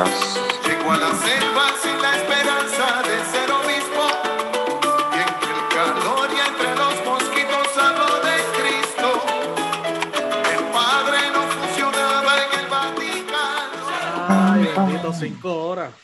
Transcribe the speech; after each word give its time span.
atrás. 0.00 0.40
Llegó 0.66 0.92
a 0.92 0.96
la 0.98 1.14
selva 1.14 1.64
sin 1.82 2.02
la 2.02 2.16
esperanza 2.16 3.02
de 3.02 3.24
ser 3.24 3.50
obispo. 3.50 4.04
Y 5.12 5.18
entre 5.18 5.50
el 5.50 5.68
calor 5.68 6.28
y 6.30 6.40
entre 6.48 6.74
los 6.76 7.04
mosquitos 7.04 7.78
habló 7.78 8.10
de 8.26 8.36
Cristo. 8.58 9.08
El 10.52 10.64
Padre 10.72 11.18
no 11.32 11.42
funcionaba 11.42 12.32
en 12.44 12.60
el 12.60 12.68
Vaticano. 12.68 13.80
Ay, 14.28 14.68
bendito, 14.76 15.12
cinco 15.12 15.68
horas. 15.68 15.94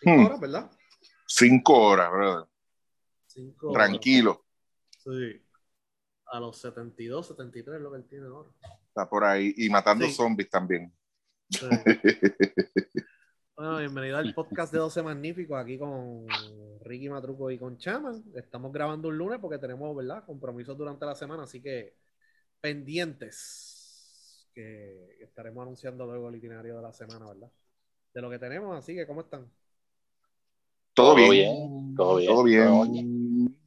Cinco 0.00 0.16
Hmm. 0.20 0.26
horas, 0.26 0.40
¿verdad? 0.40 0.70
Cinco 1.26 1.78
horas, 1.80 2.10
brother. 2.10 2.48
Cinco 3.26 3.70
horas. 3.70 3.88
Tranquilo. 3.88 4.44
Sí. 4.90 5.40
A 6.26 6.40
los 6.40 6.58
72, 6.60 7.28
73 7.28 7.76
es 7.76 7.82
lo 7.82 7.90
que 7.92 7.98
él 7.98 8.08
tiene 8.08 8.26
ahora. 8.26 8.50
Está 8.88 9.08
por 9.08 9.22
ahí. 9.24 9.54
Y 9.56 9.68
matando 9.70 10.04
Sí. 10.06 10.12
zombies 10.12 10.50
también. 10.50 10.92
Sí. 11.50 11.66
Bueno, 13.56 13.78
bienvenido 13.78 14.16
al 14.16 14.34
podcast 14.34 14.72
de 14.72 14.80
12 14.80 15.02
Magníficos 15.02 15.56
aquí 15.56 15.78
con 15.78 16.26
Ricky 16.80 17.08
Matruco 17.08 17.50
y 17.52 17.58
con 17.58 17.78
Chaman. 17.78 18.24
Estamos 18.34 18.72
grabando 18.72 19.08
un 19.08 19.16
lunes 19.16 19.38
porque 19.40 19.58
tenemos, 19.58 19.94
¿verdad? 19.94 20.24
Compromisos 20.24 20.76
durante 20.76 21.06
la 21.06 21.14
semana, 21.14 21.44
así 21.44 21.62
que 21.62 21.94
pendientes 22.60 24.50
que 24.52 25.18
estaremos 25.20 25.62
anunciando 25.62 26.04
luego 26.04 26.28
el 26.28 26.36
itinerario 26.36 26.76
de 26.76 26.82
la 26.82 26.92
semana, 26.92 27.28
¿verdad? 27.28 27.50
De 28.12 28.22
lo 28.22 28.28
que 28.28 28.38
tenemos, 28.40 28.76
así 28.76 28.94
que 28.94 29.06
¿cómo 29.06 29.20
están? 29.20 29.48
Todo, 30.92 31.14
Todo 31.14 31.30
bien. 31.30 31.30
bien, 31.30 31.94
todo 31.96 32.16
bien, 32.16 32.30
Todo 32.32 32.44
bien. 32.90 33.60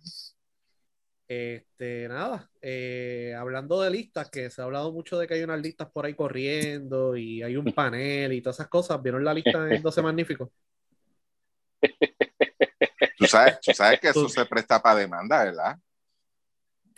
Este, 1.29 2.07
nada, 2.07 2.49
eh, 2.61 3.35
hablando 3.37 3.81
de 3.81 3.89
listas, 3.91 4.29
que 4.29 4.49
se 4.49 4.61
ha 4.61 4.65
hablado 4.65 4.93
mucho 4.93 5.17
de 5.19 5.27
que 5.27 5.33
hay 5.33 5.43
unas 5.43 5.59
listas 5.61 5.89
por 5.91 6.05
ahí 6.05 6.13
corriendo 6.15 7.17
y 7.17 7.43
hay 7.43 7.57
un 7.57 7.73
panel 7.73 8.31
y 8.33 8.41
todas 8.41 8.57
esas 8.57 8.69
cosas. 8.69 9.01
¿Vieron 9.03 9.25
la 9.25 9.33
lista 9.33 9.73
en 9.73 9.81
12 9.81 10.01
Magníficos? 10.01 10.49
Tú 13.17 13.27
sabes, 13.27 13.59
tú 13.61 13.73
sabes 13.73 13.99
que 13.99 14.09
eso 14.09 14.27
Tú- 14.27 14.29
se 14.29 14.45
presta 14.45 14.81
para 14.81 14.99
demanda, 14.99 15.43
¿verdad? 15.43 15.77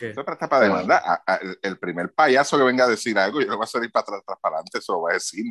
¿Qué? 0.00 0.14
Se 0.14 0.24
presta 0.24 0.48
para 0.48 0.64
demanda. 0.64 0.96
A- 1.04 1.22
a- 1.34 1.40
el- 1.62 1.78
primer 1.78 2.10
payaso 2.12 2.56
que 2.56 2.64
venga 2.64 2.84
a 2.84 2.88
decir 2.88 3.18
algo, 3.18 3.38
yo 3.40 3.48
le 3.50 3.54
voy 3.54 3.64
a 3.64 3.66
salir 3.66 3.92
para 3.92 4.04
atrás, 4.16 4.22
para 4.40 4.56
adelante, 4.56 4.78
eso 4.78 4.94
lo 4.94 5.00
voy 5.00 5.10
a 5.10 5.14
decir. 5.14 5.44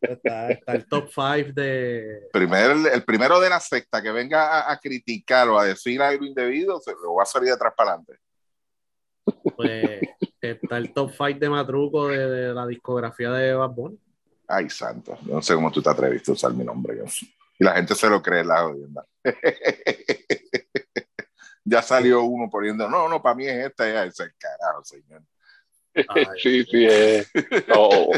Está, 0.00 0.50
está 0.50 0.72
el 0.72 0.86
top 0.88 1.08
5 1.08 1.52
de, 1.54 2.28
Primer, 2.32 2.70
el 2.92 3.04
primero 3.04 3.38
de 3.40 3.50
la 3.50 3.60
secta 3.60 4.00
que 4.02 4.10
venga 4.10 4.60
a, 4.62 4.72
a 4.72 4.78
criticar 4.78 5.48
o 5.50 5.58
a 5.58 5.64
decir 5.66 6.00
algo 6.00 6.24
indebido, 6.24 6.80
se 6.80 6.92
lo 6.92 7.14
va 7.14 7.22
a 7.24 7.26
salir 7.26 7.48
de 7.48 7.54
atrás 7.54 7.74
para 7.76 7.90
adelante. 7.92 8.18
pues, 9.56 10.00
está 10.40 10.78
el 10.78 10.92
top 10.94 11.10
5 11.12 11.38
de 11.38 11.50
Matruco 11.50 12.08
de, 12.08 12.26
de 12.28 12.54
la 12.54 12.66
discografía 12.66 13.30
de 13.32 13.52
Bad 13.54 13.70
Bunny. 13.70 13.98
Ay, 14.48 14.68
santo. 14.70 15.16
Yo 15.26 15.34
no 15.34 15.42
sé 15.42 15.54
cómo 15.54 15.70
tú 15.70 15.80
te 15.82 15.90
atreviste 15.90 16.30
a 16.30 16.34
usar 16.34 16.52
mi 16.54 16.64
nombre. 16.64 16.96
yo. 16.96 17.04
Y 17.58 17.64
la 17.64 17.72
gente 17.74 17.94
se 17.94 18.08
lo 18.08 18.20
cree, 18.22 18.42
la 18.42 18.62
jodienda. 18.62 19.04
Ya 21.70 21.82
salió 21.82 22.22
uno 22.24 22.50
poniendo, 22.50 22.88
no, 22.88 23.08
no, 23.08 23.22
para 23.22 23.34
mí 23.36 23.46
es 23.46 23.66
esta, 23.66 23.88
ya 23.88 24.04
ese 24.04 24.32
carajo, 24.36 24.84
señor. 24.84 25.22
Ay, 26.08 26.24
Sí, 26.42 26.64
sí, 26.64 26.86
eh, 26.88 27.24
oh, 27.74 28.12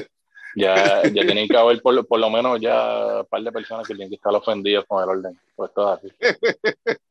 ya, 0.56 1.02
ya 1.02 1.22
tienen 1.22 1.46
que 1.48 1.56
haber 1.56 1.80
por, 1.82 1.94
lo- 1.94 2.04
por 2.04 2.18
lo 2.18 2.30
menos 2.30 2.58
ya 2.60 3.20
un 3.20 3.26
par 3.26 3.42
de 3.42 3.52
personas 3.52 3.86
que 3.86 3.94
tienen 3.94 4.08
que 4.10 4.16
estar 4.16 4.34
ofendidas 4.34 4.84
con 4.86 5.02
el 5.02 5.08
orden. 5.10 5.38
Pues 5.54 5.70
todo 5.74 5.92
así. 5.92 6.08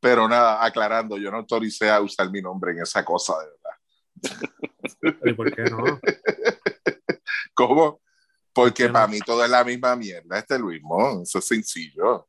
Pero 0.00 0.28
nada, 0.28 0.64
aclarando, 0.64 1.16
yo 1.18 1.30
no 1.30 1.38
autoricé 1.38 1.90
a 1.90 2.00
usar 2.00 2.30
mi 2.30 2.40
nombre 2.40 2.70
en 2.72 2.82
esa 2.82 3.04
cosa, 3.04 3.34
de 3.40 3.46
verdad. 3.46 5.18
¿Y 5.24 5.32
por 5.32 5.52
qué 5.54 5.62
no? 5.64 6.00
¿Cómo? 7.54 8.00
Porque 8.52 8.84
qué 8.84 8.86
no? 8.88 8.92
para 8.94 9.08
mí 9.08 9.18
todo 9.20 9.44
es 9.44 9.50
la 9.50 9.64
misma 9.64 9.96
mierda, 9.96 10.38
este 10.38 10.58
Luis 10.58 10.80
Mon, 10.82 11.22
eso 11.22 11.38
es 11.40 11.46
sencillo. 11.46 12.28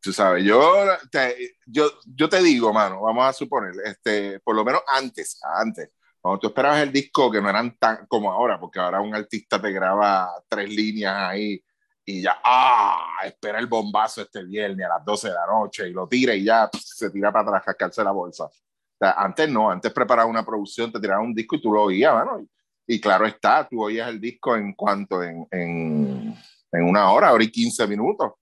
Tú 0.00 0.12
sabes, 0.12 0.44
yo 0.44 0.86
te, 1.10 1.56
yo, 1.66 1.90
yo 2.06 2.28
te 2.28 2.40
digo, 2.40 2.72
mano, 2.72 3.00
vamos 3.02 3.24
a 3.24 3.32
suponer, 3.32 3.72
este, 3.84 4.38
por 4.40 4.54
lo 4.54 4.64
menos 4.64 4.82
antes, 4.86 5.40
antes, 5.42 5.90
cuando 6.20 6.38
tú 6.38 6.46
esperabas 6.48 6.82
el 6.82 6.92
disco, 6.92 7.30
que 7.30 7.40
no 7.40 7.50
eran 7.50 7.76
tan 7.78 8.06
como 8.06 8.30
ahora, 8.30 8.60
porque 8.60 8.78
ahora 8.78 9.00
un 9.00 9.14
artista 9.14 9.60
te 9.60 9.72
graba 9.72 10.30
tres 10.48 10.68
líneas 10.68 11.14
ahí 11.16 11.62
y 12.04 12.22
ya, 12.22 12.40
ah, 12.44 13.18
espera 13.24 13.58
el 13.58 13.66
bombazo 13.66 14.22
este 14.22 14.44
viernes 14.44 14.86
a 14.86 14.96
las 14.96 15.04
12 15.04 15.28
de 15.28 15.34
la 15.34 15.46
noche 15.46 15.88
y 15.88 15.92
lo 15.92 16.08
tira 16.08 16.34
y 16.34 16.44
ya 16.44 16.70
se 16.72 17.10
tira 17.10 17.32
para 17.32 17.48
atrás, 17.48 17.64
cascarse 17.66 18.04
la 18.04 18.12
bolsa. 18.12 18.44
O 18.44 18.52
sea, 18.98 19.12
antes 19.12 19.48
no, 19.48 19.70
antes 19.70 19.92
preparaba 19.92 20.28
una 20.28 20.44
producción, 20.44 20.92
te 20.92 21.00
tiraba 21.00 21.22
un 21.22 21.34
disco 21.34 21.56
y 21.56 21.62
tú 21.62 21.72
lo 21.72 21.82
oías, 21.82 22.14
mano, 22.14 22.40
y, 22.40 22.94
y 22.94 23.00
claro 23.00 23.26
está, 23.26 23.66
tú 23.68 23.82
oías 23.82 24.08
el 24.08 24.20
disco 24.20 24.56
en 24.56 24.72
cuanto, 24.74 25.22
en, 25.22 25.46
en, 25.50 26.34
en 26.72 26.84
una 26.84 27.10
hora, 27.12 27.32
hora 27.32 27.44
y 27.44 27.50
15 27.50 27.86
minutos 27.86 28.32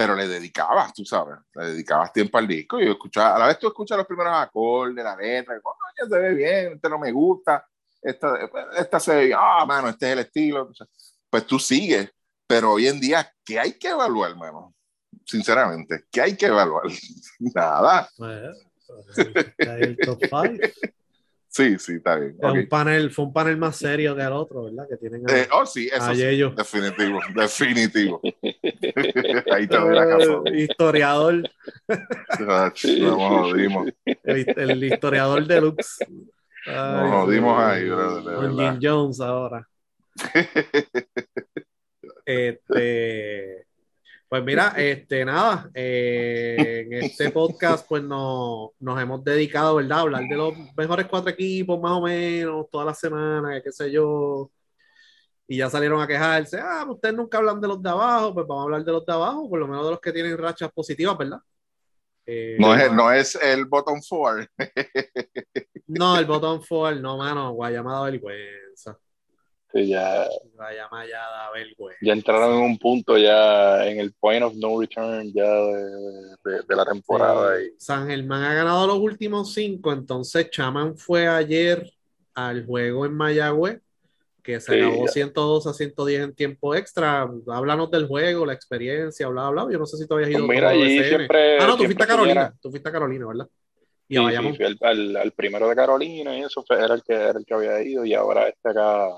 pero 0.00 0.16
le 0.16 0.26
dedicabas, 0.26 0.94
tú 0.94 1.04
sabes, 1.04 1.40
le 1.54 1.72
dedicabas 1.72 2.10
tiempo 2.10 2.38
al 2.38 2.48
disco 2.48 2.80
y 2.80 2.88
escuchaba, 2.88 3.36
a 3.36 3.38
la 3.38 3.46
vez 3.48 3.58
tú 3.58 3.66
escuchas 3.66 3.98
los 3.98 4.06
primeros 4.06 4.32
acordes, 4.34 5.04
la 5.04 5.14
letra, 5.14 5.54
y, 5.54 5.60
coño, 5.60 6.08
se 6.08 6.18
ve 6.18 6.32
bien, 6.32 6.72
este 6.72 6.88
no 6.88 6.98
me 6.98 7.12
gusta, 7.12 7.68
esta, 8.00 8.50
esta 8.78 8.98
se 8.98 9.14
ve, 9.14 9.34
ah, 9.36 9.62
mano, 9.66 9.90
este 9.90 10.06
es 10.06 10.12
el 10.14 10.18
estilo, 10.20 10.72
pues 11.28 11.46
tú 11.46 11.58
sigues, 11.58 12.10
pero 12.46 12.72
hoy 12.72 12.88
en 12.88 12.98
día, 12.98 13.30
¿qué 13.44 13.60
hay 13.60 13.74
que 13.74 13.88
evaluar, 13.88 14.30
hermano? 14.30 14.74
Sinceramente, 15.26 16.06
¿qué 16.10 16.22
hay 16.22 16.34
que 16.34 16.46
evaluar? 16.46 16.84
Nada. 17.54 18.08
Pues, 18.16 18.56
está 19.18 19.78
el 19.80 19.98
top 19.98 20.18
5. 20.18 20.66
Sí, 21.52 21.76
sí, 21.80 21.94
está 21.94 22.14
bien. 22.16 22.36
Fue, 22.40 22.48
ok. 22.48 22.56
un 22.58 22.68
panel, 22.68 23.10
fue 23.10 23.24
un 23.24 23.32
panel 23.32 23.56
más 23.56 23.76
serio 23.76 24.14
que 24.14 24.22
el 24.22 24.32
otro, 24.32 24.64
¿verdad? 24.64 24.86
Que 24.88 24.96
tienen 24.96 25.28
a- 25.28 25.36
Eh, 25.36 25.48
oh, 25.52 25.66
sí, 25.66 25.88
eso 25.92 26.14
sí, 26.14 26.18
Yello. 26.20 26.50
definitivo, 26.50 27.20
definitivo. 27.34 28.20
Ahí 29.52 29.66
te 29.66 29.76
doy 29.76 29.94
la. 29.94 30.04
Eh, 30.46 30.62
historiador, 30.62 31.42
Nos 32.38 33.14
jodimos, 33.16 33.88
el, 34.04 34.46
el 34.56 34.84
historiador 34.84 35.46
deluxe. 35.46 35.98
Ay, 36.66 36.74
nos 37.00 37.10
jodimos 37.10 37.56
sí. 37.58 37.70
ahí, 37.70 37.88
brother, 37.88 38.34
Con. 38.36 38.56
Jim 38.56 38.78
Jones 38.80 39.20
ahora. 39.20 39.68
Este, 42.24 43.66
pues 44.30 44.44
mira, 44.44 44.74
este, 44.76 45.24
nada, 45.24 45.68
eh, 45.74 46.84
en 46.86 46.92
este 46.92 47.30
podcast 47.30 47.84
pues 47.88 48.00
no, 48.04 48.70
nos 48.78 49.02
hemos 49.02 49.24
dedicado, 49.24 49.74
¿verdad? 49.74 49.98
A 49.98 50.00
hablar 50.02 50.22
de 50.22 50.36
los 50.36 50.54
mejores 50.76 51.06
cuatro 51.08 51.30
equipos 51.30 51.80
más 51.80 51.90
o 51.90 52.02
menos, 52.02 52.70
toda 52.70 52.84
la 52.84 52.94
semana, 52.94 53.60
qué 53.60 53.72
sé 53.72 53.90
yo. 53.90 54.48
Y 55.48 55.56
ya 55.56 55.68
salieron 55.68 56.00
a 56.00 56.06
quejarse, 56.06 56.60
ah, 56.62 56.86
ustedes 56.88 57.12
nunca 57.12 57.38
hablan 57.38 57.60
de 57.60 57.66
los 57.66 57.82
de 57.82 57.90
abajo, 57.90 58.32
pues 58.32 58.46
vamos 58.46 58.62
a 58.62 58.64
hablar 58.66 58.84
de 58.84 58.92
los 58.92 59.04
de 59.04 59.12
abajo, 59.12 59.50
por 59.50 59.58
lo 59.58 59.66
menos 59.66 59.84
de 59.84 59.90
los 59.90 60.00
que 60.00 60.12
tienen 60.12 60.38
rachas 60.38 60.70
positivas, 60.70 61.18
¿verdad? 61.18 61.40
Eh, 62.24 62.56
No 62.60 62.72
es, 62.72 62.92
no 62.92 63.10
es 63.10 63.34
el 63.34 63.64
bottom 63.64 64.00
four. 64.00 64.48
no, 65.88 66.16
el 66.16 66.24
botón 66.26 66.62
forward, 66.62 67.00
no, 67.00 67.16
mano, 67.16 67.50
Guayama 67.54 67.94
da 67.94 68.02
vergüenza. 68.02 68.96
Sí, 69.72 69.86
ya, 69.88 70.26
Guayama 70.54 71.06
ya 71.06 71.20
ya 72.00 72.12
entraron 72.12 72.56
en 72.56 72.62
un 72.64 72.78
punto 72.78 73.16
ya 73.16 73.86
en 73.86 74.00
el 74.00 74.12
point 74.14 74.42
of 74.42 74.54
no 74.56 74.80
return 74.80 75.32
ya 75.32 75.44
de, 75.48 75.84
de- 76.44 76.62
de 76.68 76.76
la 76.76 76.84
temporada. 76.84 77.56
Sí. 77.58 77.66
Y, 77.66 77.80
San 77.80 78.08
Germán 78.08 78.42
ha 78.42 78.54
ganado 78.54 78.86
los 78.88 78.98
últimos 78.98 79.52
cinco, 79.52 79.92
entonces 79.92 80.50
Chaman 80.50 80.96
fue 80.96 81.28
ayer 81.28 81.88
al 82.34 82.66
juego 82.66 83.06
en 83.06 83.14
Mayagüez, 83.14 83.80
que 84.42 84.58
se 84.60 84.72
Sí, 84.72 84.80
acabó 84.80 85.06
ya. 85.06 85.12
102 85.12 85.66
a 85.68 85.72
110 85.74 86.22
en 86.22 86.34
tiempo 86.34 86.74
extra. 86.74 87.28
Háblanos 87.48 87.90
del 87.90 88.06
juego, 88.08 88.46
la 88.46 88.54
experiencia, 88.54 89.28
bla, 89.28 89.50
bla. 89.50 89.68
Yo 89.70 89.78
no 89.78 89.86
sé 89.86 89.98
si 89.98 90.06
tú 90.08 90.14
habías 90.14 90.30
ido 90.30 90.46
Pues 90.46 90.56
mira, 90.56 90.70
allí 90.70 90.98
siempre- 91.04 91.58
Ah, 91.60 91.66
no, 91.66 91.76
tú 91.76 91.84
fuiste 91.84 92.02
a 92.02 92.06
Carolina. 92.06 92.54
Tú 92.60 92.70
fuiste 92.70 92.88
a 92.88 92.92
Carolina, 92.92 93.26
¿verdad? 93.26 93.46
Y 94.08 94.16
Sí, 94.16 94.54
fui 94.56 94.64
al, 94.66 94.76
al- 94.80 95.16
al 95.16 95.32
primero 95.32 95.68
de 95.68 95.76
Carolina 95.76 96.36
y 96.36 96.40
eso 96.42 96.64
fue- 96.66 96.82
era 96.82 96.94
el 96.94 97.02
que 97.04 97.12
era 97.14 97.38
el 97.38 97.44
que 97.44 97.54
había 97.54 97.80
ido 97.82 98.04
y 98.04 98.12
ahora 98.14 98.48
este 98.48 98.70
acá 98.70 99.08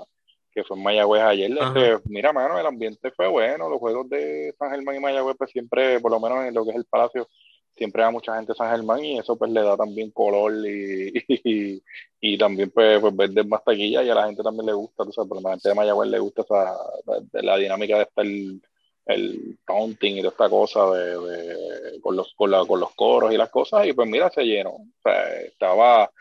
que 0.53 0.63
fue 0.63 0.77
en 0.77 0.83
Mayagüez 0.83 1.21
ayer 1.23 1.51
este, 1.51 1.99
mira 2.09 2.31
mano 2.33 2.59
el 2.59 2.65
ambiente 2.65 3.11
fue 3.11 3.27
bueno 3.27 3.69
los 3.69 3.79
juegos 3.79 4.09
de 4.09 4.53
San 4.59 4.71
Germán 4.71 4.95
y 4.95 4.99
Mayagüez 4.99 5.35
pues 5.37 5.51
siempre 5.51 5.99
por 5.99 6.11
lo 6.11 6.19
menos 6.19 6.45
en 6.45 6.53
lo 6.53 6.63
que 6.63 6.71
es 6.71 6.75
el 6.77 6.85
Palacio 6.85 7.27
siempre 7.75 8.03
va 8.03 8.11
mucha 8.11 8.35
gente 8.35 8.51
a 8.51 8.55
San 8.55 8.69
Germán 8.71 9.03
y 9.03 9.17
eso 9.17 9.35
pues 9.35 9.49
le 9.51 9.61
da 9.63 9.75
también 9.75 10.11
color 10.11 10.53
y, 10.67 11.11
y, 11.43 11.83
y 12.21 12.37
también 12.37 12.69
pues, 12.69 12.99
pues 13.01 13.15
vender 13.15 13.47
más 13.47 13.63
taquilla 13.63 14.03
y 14.03 14.09
a 14.09 14.15
la 14.15 14.27
gente 14.27 14.43
también 14.43 14.67
le 14.67 14.73
gusta, 14.73 15.03
tú 15.03 15.11
sabes, 15.11 15.27
pero 15.29 15.39
a 15.39 15.43
la 15.43 15.49
gente 15.55 15.69
de 15.69 15.75
Mayagüez 15.75 16.09
le 16.09 16.19
gusta 16.19 16.43
esa, 16.43 16.77
la, 17.05 17.41
la 17.41 17.57
dinámica 17.57 17.97
de 17.97 18.03
estar 18.03 18.23
el, 18.25 18.61
el 19.07 19.57
taunting 19.65 20.17
y 20.17 20.21
toda 20.21 20.31
esta 20.31 20.49
cosa 20.49 20.91
de, 20.91 21.19
de- 21.19 21.99
con, 22.01 22.15
los, 22.15 22.31
con, 22.35 22.51
la- 22.51 22.63
con 22.65 22.79
los 22.79 22.91
coros 22.95 23.33
y 23.33 23.37
las 23.37 23.49
cosas 23.49 23.87
y 23.87 23.93
pues 23.93 24.07
mira, 24.07 24.29
se 24.29 24.43
llenó. 24.43 24.69
O 24.71 24.85
sea, 25.03 25.41
estaba, 25.41 26.11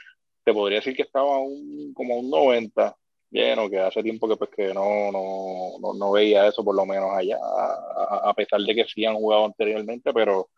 te 0.44 0.52
podría 0.54 0.78
decir 0.78 0.96
que 0.96 1.02
estaba 1.02 1.38
un, 1.38 1.92
como 1.94 2.16
un 2.16 2.30
90 2.30 2.96
lleno, 3.32 3.68
que 3.70 3.78
hace 3.78 4.02
tiempo 4.02 4.28
que 4.28 4.36
pues 4.36 4.50
que 4.50 4.74
no, 4.74 5.10
no, 5.10 5.78
no, 5.80 5.94
no 5.94 6.12
veía 6.12 6.46
eso 6.46 6.62
por 6.64 6.74
lo 6.76 6.86
menos 6.86 7.10
allá, 7.12 7.38
a, 7.42 8.30
a 8.30 8.34
pesar 8.34 8.60
de 8.60 8.74
que 8.74 8.84
sí 8.84 9.04
han 9.04 9.16
jugado 9.16 9.46
anteriormente, 9.46 10.12
pero 10.12 10.48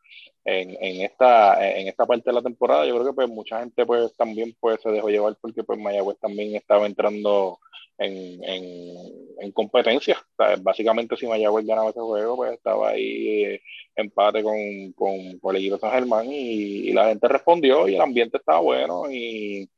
en, 0.45 0.77
en, 0.81 1.03
esta, 1.03 1.79
en 1.79 1.89
esta 1.89 2.07
parte 2.07 2.31
de 2.31 2.35
la 2.35 2.43
temporada, 2.43 2.85
yo 2.87 2.95
creo 2.95 3.07
que 3.07 3.13
pues 3.15 3.29
mucha 3.29 3.61
gente 3.61 3.87
pues 3.87 4.15
también 4.17 4.55
pues 4.61 4.81
se 4.83 4.91
dejó 4.91 5.09
llevar 5.09 5.37
porque 5.41 5.65
pues 5.65 5.79
Mayagüez 5.79 6.19
también 6.19 6.55
estaba 6.55 6.87
entrando 6.87 7.59
en, 7.97 8.45
en, 8.45 8.97
en 9.39 9.53
competencia. 9.53 10.19
básicamente 10.61 11.17
si 11.17 11.27
Mayagüez 11.27 11.67
ganaba 11.67 11.91
ese 11.91 12.01
juego, 12.01 12.37
pues 12.37 12.53
estaba 12.53 12.91
ahí 12.91 13.45
eh, 13.45 13.63
empate 13.97 14.43
con, 14.43 14.93
con, 14.93 15.39
con, 15.39 15.57
el 15.57 15.63
equipo 15.63 15.79
San 15.79 15.93
Germán 15.93 16.27
y, 16.31 16.89
y, 16.89 16.93
la 16.93 17.09
gente 17.09 17.29
respondió 17.29 17.89
y 17.89 17.95
el 17.95 18.01
ambiente 18.01 18.39
estaba 18.39 18.61
bueno 18.61 19.11
y 19.11 19.69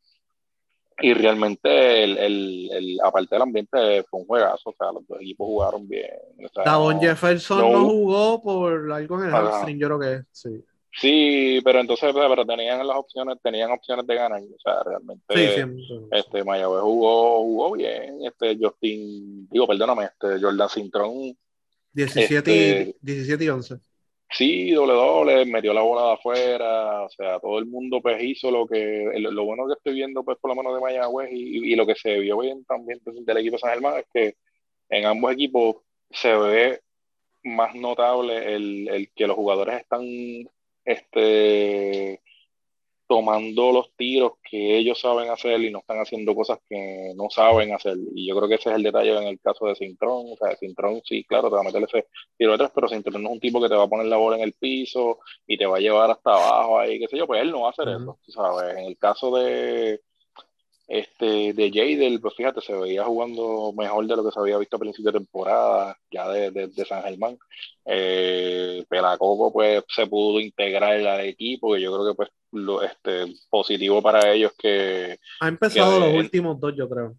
y 0.99 1.13
realmente, 1.13 2.05
el, 2.05 2.17
el, 2.17 2.71
el, 2.73 2.99
aparte 3.05 3.35
del 3.35 3.43
ambiente, 3.43 4.03
fue 4.05 4.21
un 4.21 4.27
juegazo. 4.27 4.71
O 4.71 4.75
sea, 4.79 4.93
los 4.93 5.07
dos 5.07 5.21
equipos 5.21 5.47
jugaron 5.47 5.87
bien. 5.87 6.11
O 6.45 6.49
sea, 6.49 6.65
Davon 6.65 7.01
Jefferson 7.01 7.59
no, 7.59 7.71
no, 7.73 7.85
jugó 7.85 8.43
por 8.43 8.93
algo 8.93 9.23
en 9.23 9.29
el 9.29 9.35
hamstring, 9.35 9.79
yo 9.79 9.87
creo 9.89 10.01
que 10.01 10.25
sí. 10.33 10.65
Sí, 10.99 11.61
pero 11.63 11.81
entonces 11.81 12.11
pero 12.15 12.47
tenían 12.47 12.87
las 12.87 12.97
opciones, 12.97 13.37
tenían 13.43 13.71
opciones 13.71 14.07
de 14.07 14.15
ganar. 14.15 14.41
O 14.41 14.61
sea, 14.63 14.83
realmente 14.83 15.25
sí, 15.29 15.63
sí, 15.87 15.95
este 16.11 16.43
Mayagüez 16.43 16.81
jugó, 16.81 17.43
jugó 17.43 17.73
bien. 17.73 18.19
Este 18.25 18.57
Justin, 18.59 19.47
digo, 19.51 19.67
perdóname, 19.67 20.05
este 20.05 20.41
Jordan 20.41 20.69
Cintrón. 20.71 21.37
17, 21.93 22.37
este, 22.37 22.97
y, 23.03 23.07
17 23.07 23.45
y 23.45 23.49
11 23.49 23.77
sí, 24.31 24.71
doble 24.73 24.95
doble, 24.95 25.47
metió 25.47 25.73
la 25.73 25.83
bola 25.83 26.07
de 26.09 26.13
afuera, 26.15 27.03
o 27.05 27.09
sea, 27.11 27.39
todo 27.41 27.59
el 27.59 27.67
mundo 27.67 28.01
pues 28.03 28.23
hizo 28.23 28.51
lo 28.51 28.67
que, 28.67 29.11
lo 29.19 29.45
bueno 29.45 29.67
que 29.67 29.75
estoy 29.75 29.95
viendo 29.95 30.25
pues 30.25 30.39
por 30.39 30.51
lo 30.51 30.57
menos 30.57 30.75
de 30.75 30.81
Mayagüez 30.81 31.31
y, 31.33 31.73
y 31.73 31.77
lo 31.77 31.87
que 31.87 31.95
se 31.95 32.19
vio 32.19 32.39
bien 32.39 32.65
también 32.65 33.01
pues, 33.05 33.17
del 33.25 33.37
equipo 33.39 33.57
de 33.57 33.61
San 33.61 33.71
Germán 33.71 33.99
es 33.99 34.07
que 34.13 34.37
en 34.89 35.07
ambos 35.07 35.33
equipos 35.33 35.77
se 36.11 36.35
ve 36.37 36.81
más 37.45 37.75
notable 37.75 38.55
el, 38.55 38.89
el 38.89 39.11
que 39.13 39.27
los 39.27 39.37
jugadores 39.37 39.81
están 39.81 40.03
este 40.85 42.21
tomando 43.09 43.73
los 43.73 43.95
tiros 43.97 44.33
que 44.49 44.79
ellos 44.79 45.01
saben 45.01 45.31
hacer 45.31 45.61
y 45.63 45.71
no 45.71 45.81
están 45.81 45.99
haciendo 45.99 46.35
cosas 46.35 46.59
que 46.69 47.13
no 47.17 47.31
saben 47.31 47.73
hacer. 47.73 47.97
Y 48.15 48.27
yo 48.27 48.37
creo 48.37 48.49
que 48.49 48.57
ese 48.57 48.71
es 48.71 48.77
el 48.77 48.83
detalle 48.83 49.17
en 49.17 49.29
el 49.29 49.41
caso 49.41 49.67
de 49.67 49.77
Cintrón. 49.77 50.27
O 50.33 50.37
sea, 50.37 50.57
Cintrón 50.57 51.01
sí, 51.05 51.25
claro, 51.25 51.49
te 51.49 51.55
va 51.55 51.61
a 51.61 51.65
meter 51.65 51.83
ese 51.85 52.07
tiro 52.37 52.53
de 52.53 52.59
tres, 52.59 52.71
pero 52.75 52.89
Cintrón 52.89 53.23
no 53.23 53.29
es 53.29 53.35
un 53.35 53.41
tipo 53.41 53.61
que 53.61 53.69
te 53.69 53.75
va 53.75 53.85
a 53.85 53.89
poner 53.89 54.07
la 54.07 54.17
bola 54.17 54.37
en 54.37 54.43
el 54.43 54.55
piso 54.55 55.19
y 55.47 55.57
te 55.57 55.67
va 55.67 55.77
a 55.77 55.81
llevar 55.81 56.11
hasta 56.11 56.31
abajo 56.31 56.79
ahí, 56.79 56.99
qué 56.99 57.09
sé 57.09 57.19
yo, 57.19 57.27
pues 57.27 57.43
él 57.43 57.51
no 57.51 57.63
va 57.63 57.69
a 57.69 57.71
hacer 57.71 57.89
eso, 57.89 58.19
¿sabes? 58.29 58.77
En 58.77 58.85
el 58.87 58.99
caso 58.99 59.37
de, 59.37 60.01
este, 60.89 61.53
de 61.53 61.71
Jadel, 61.73 62.21
pues 62.21 62.35
fíjate, 62.35 62.61
se 62.61 62.73
veía 62.73 63.05
jugando 63.05 63.73
mejor 63.77 64.07
de 64.07 64.17
lo 64.17 64.25
que 64.25 64.31
se 64.31 64.39
había 64.39 64.59
visto 64.59 64.77
a 64.77 64.81
principio 64.81 65.11
de 65.11 65.19
temporada, 65.19 65.99
ya 66.11 66.29
de, 66.29 66.51
de, 66.51 66.69
de 66.69 66.85
San 66.85 67.03
Germán. 67.03 67.37
Eh, 67.85 68.85
Pelacoco, 68.89 69.53
pues, 69.53 69.83
se 69.89 70.07
pudo 70.07 70.41
integrar 70.41 70.95
al 71.07 71.21
equipo, 71.21 71.75
que 71.75 71.81
yo 71.81 71.93
creo 71.93 72.09
que, 72.09 72.15
pues, 72.15 72.29
lo, 72.53 72.83
este, 72.83 73.27
positivo 73.51 74.01
para 74.01 74.33
ellos 74.33 74.53
que... 74.57 75.19
Ha 75.41 75.49
empezado 75.49 76.01
que, 76.01 76.07
los 76.07 76.15
últimos 76.15 76.61
dos, 76.61 76.75
yo 76.77 76.89
creo. 76.89 77.17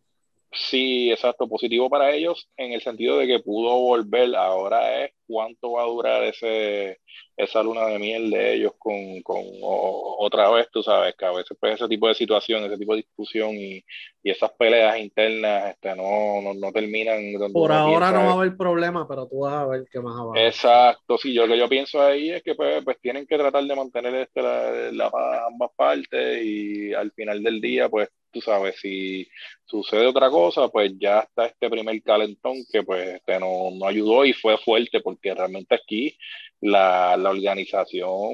Sí, 0.52 1.12
exacto, 1.12 1.48
positivo 1.48 1.90
para 1.90 2.12
ellos 2.12 2.50
en 2.56 2.72
el 2.72 2.82
sentido 2.82 3.18
de 3.18 3.28
que 3.28 3.40
pudo 3.40 3.80
volver. 3.80 4.36
Ahora 4.36 5.04
es 5.04 5.12
cuánto 5.28 5.74
va 5.74 5.84
a 5.84 5.88
durar 5.88 6.24
ese, 6.24 7.00
esa 7.36 7.62
luna 7.62 7.86
de 7.88 8.00
miel 8.00 8.32
de 8.32 8.54
ellos 8.54 8.72
con, 8.78 9.22
con 9.24 9.38
o, 9.62 10.16
otra 10.20 10.50
vez, 10.50 10.68
tú 10.72 10.82
sabes, 10.82 11.16
que 11.18 11.26
a 11.26 11.32
veces 11.32 11.58
pues 11.60 11.76
ese 11.76 11.88
tipo 11.90 12.08
de 12.08 12.16
situación, 12.16 12.64
ese 12.64 12.78
tipo 12.78 12.94
de 12.94 13.02
discusión 13.02 13.56
y, 13.56 13.84
y 14.24 14.32
esas 14.32 14.52
peleas 14.58 14.98
internas 14.98 15.72
este, 15.72 15.96
no, 15.96 16.42
no, 16.42 16.54
no 16.54 16.72
terminan. 16.72 17.34
Por 17.52 17.72
ahora 17.72 18.12
no 18.12 18.26
va 18.26 18.32
a 18.32 18.34
haber 18.34 18.56
problema, 18.56 19.06
pero 19.06 19.28
tú 19.28 19.40
vas 19.40 19.54
a 19.54 19.66
ver 19.68 19.86
qué 19.92 20.00
más 20.00 20.16
abajo. 20.16 20.38
Exacto, 20.38 21.18
sí, 21.18 21.34
yo 21.34 21.46
lo 21.46 21.54
que 21.54 21.60
yo 21.60 21.68
pienso 21.68 22.02
ahí 22.02 22.32
es 22.32 22.42
que 22.42 22.56
pues, 22.56 22.84
pues 22.86 22.98
tienen 23.02 23.28
que 23.28 23.38
tratar 23.38 23.66
de 23.66 23.76
mantener 23.76 24.16
este, 24.16 24.42
la, 24.42 24.92
la, 24.94 25.12
ambas 25.48 25.72
partes 25.76 26.42
y 26.42 26.94
al 26.94 27.12
final 27.12 27.44
del 27.44 27.60
día, 27.60 27.90
pues 27.90 28.10
tú 28.32 28.42
sabes, 28.42 28.80
si 28.80 29.28
sucede 29.66 30.08
otra 30.08 30.30
cosa, 30.30 30.68
pues 30.70 30.92
ya 31.00 31.20
está 31.22 31.48
este 31.48 31.70
primer 31.70 32.02
calentón 32.04 32.56
que 32.72 32.84
pues 32.84 33.16
este, 33.16 33.40
no, 33.40 33.72
no 33.72 33.88
ayudó 33.88 34.26
y 34.26 34.34
fue 34.34 34.58
fuerte 34.58 35.02
porque 35.02 35.34
realmente 35.34 35.76
aquí 35.76 36.18
la, 36.62 37.16
la, 37.18 37.30
organización 37.30 38.34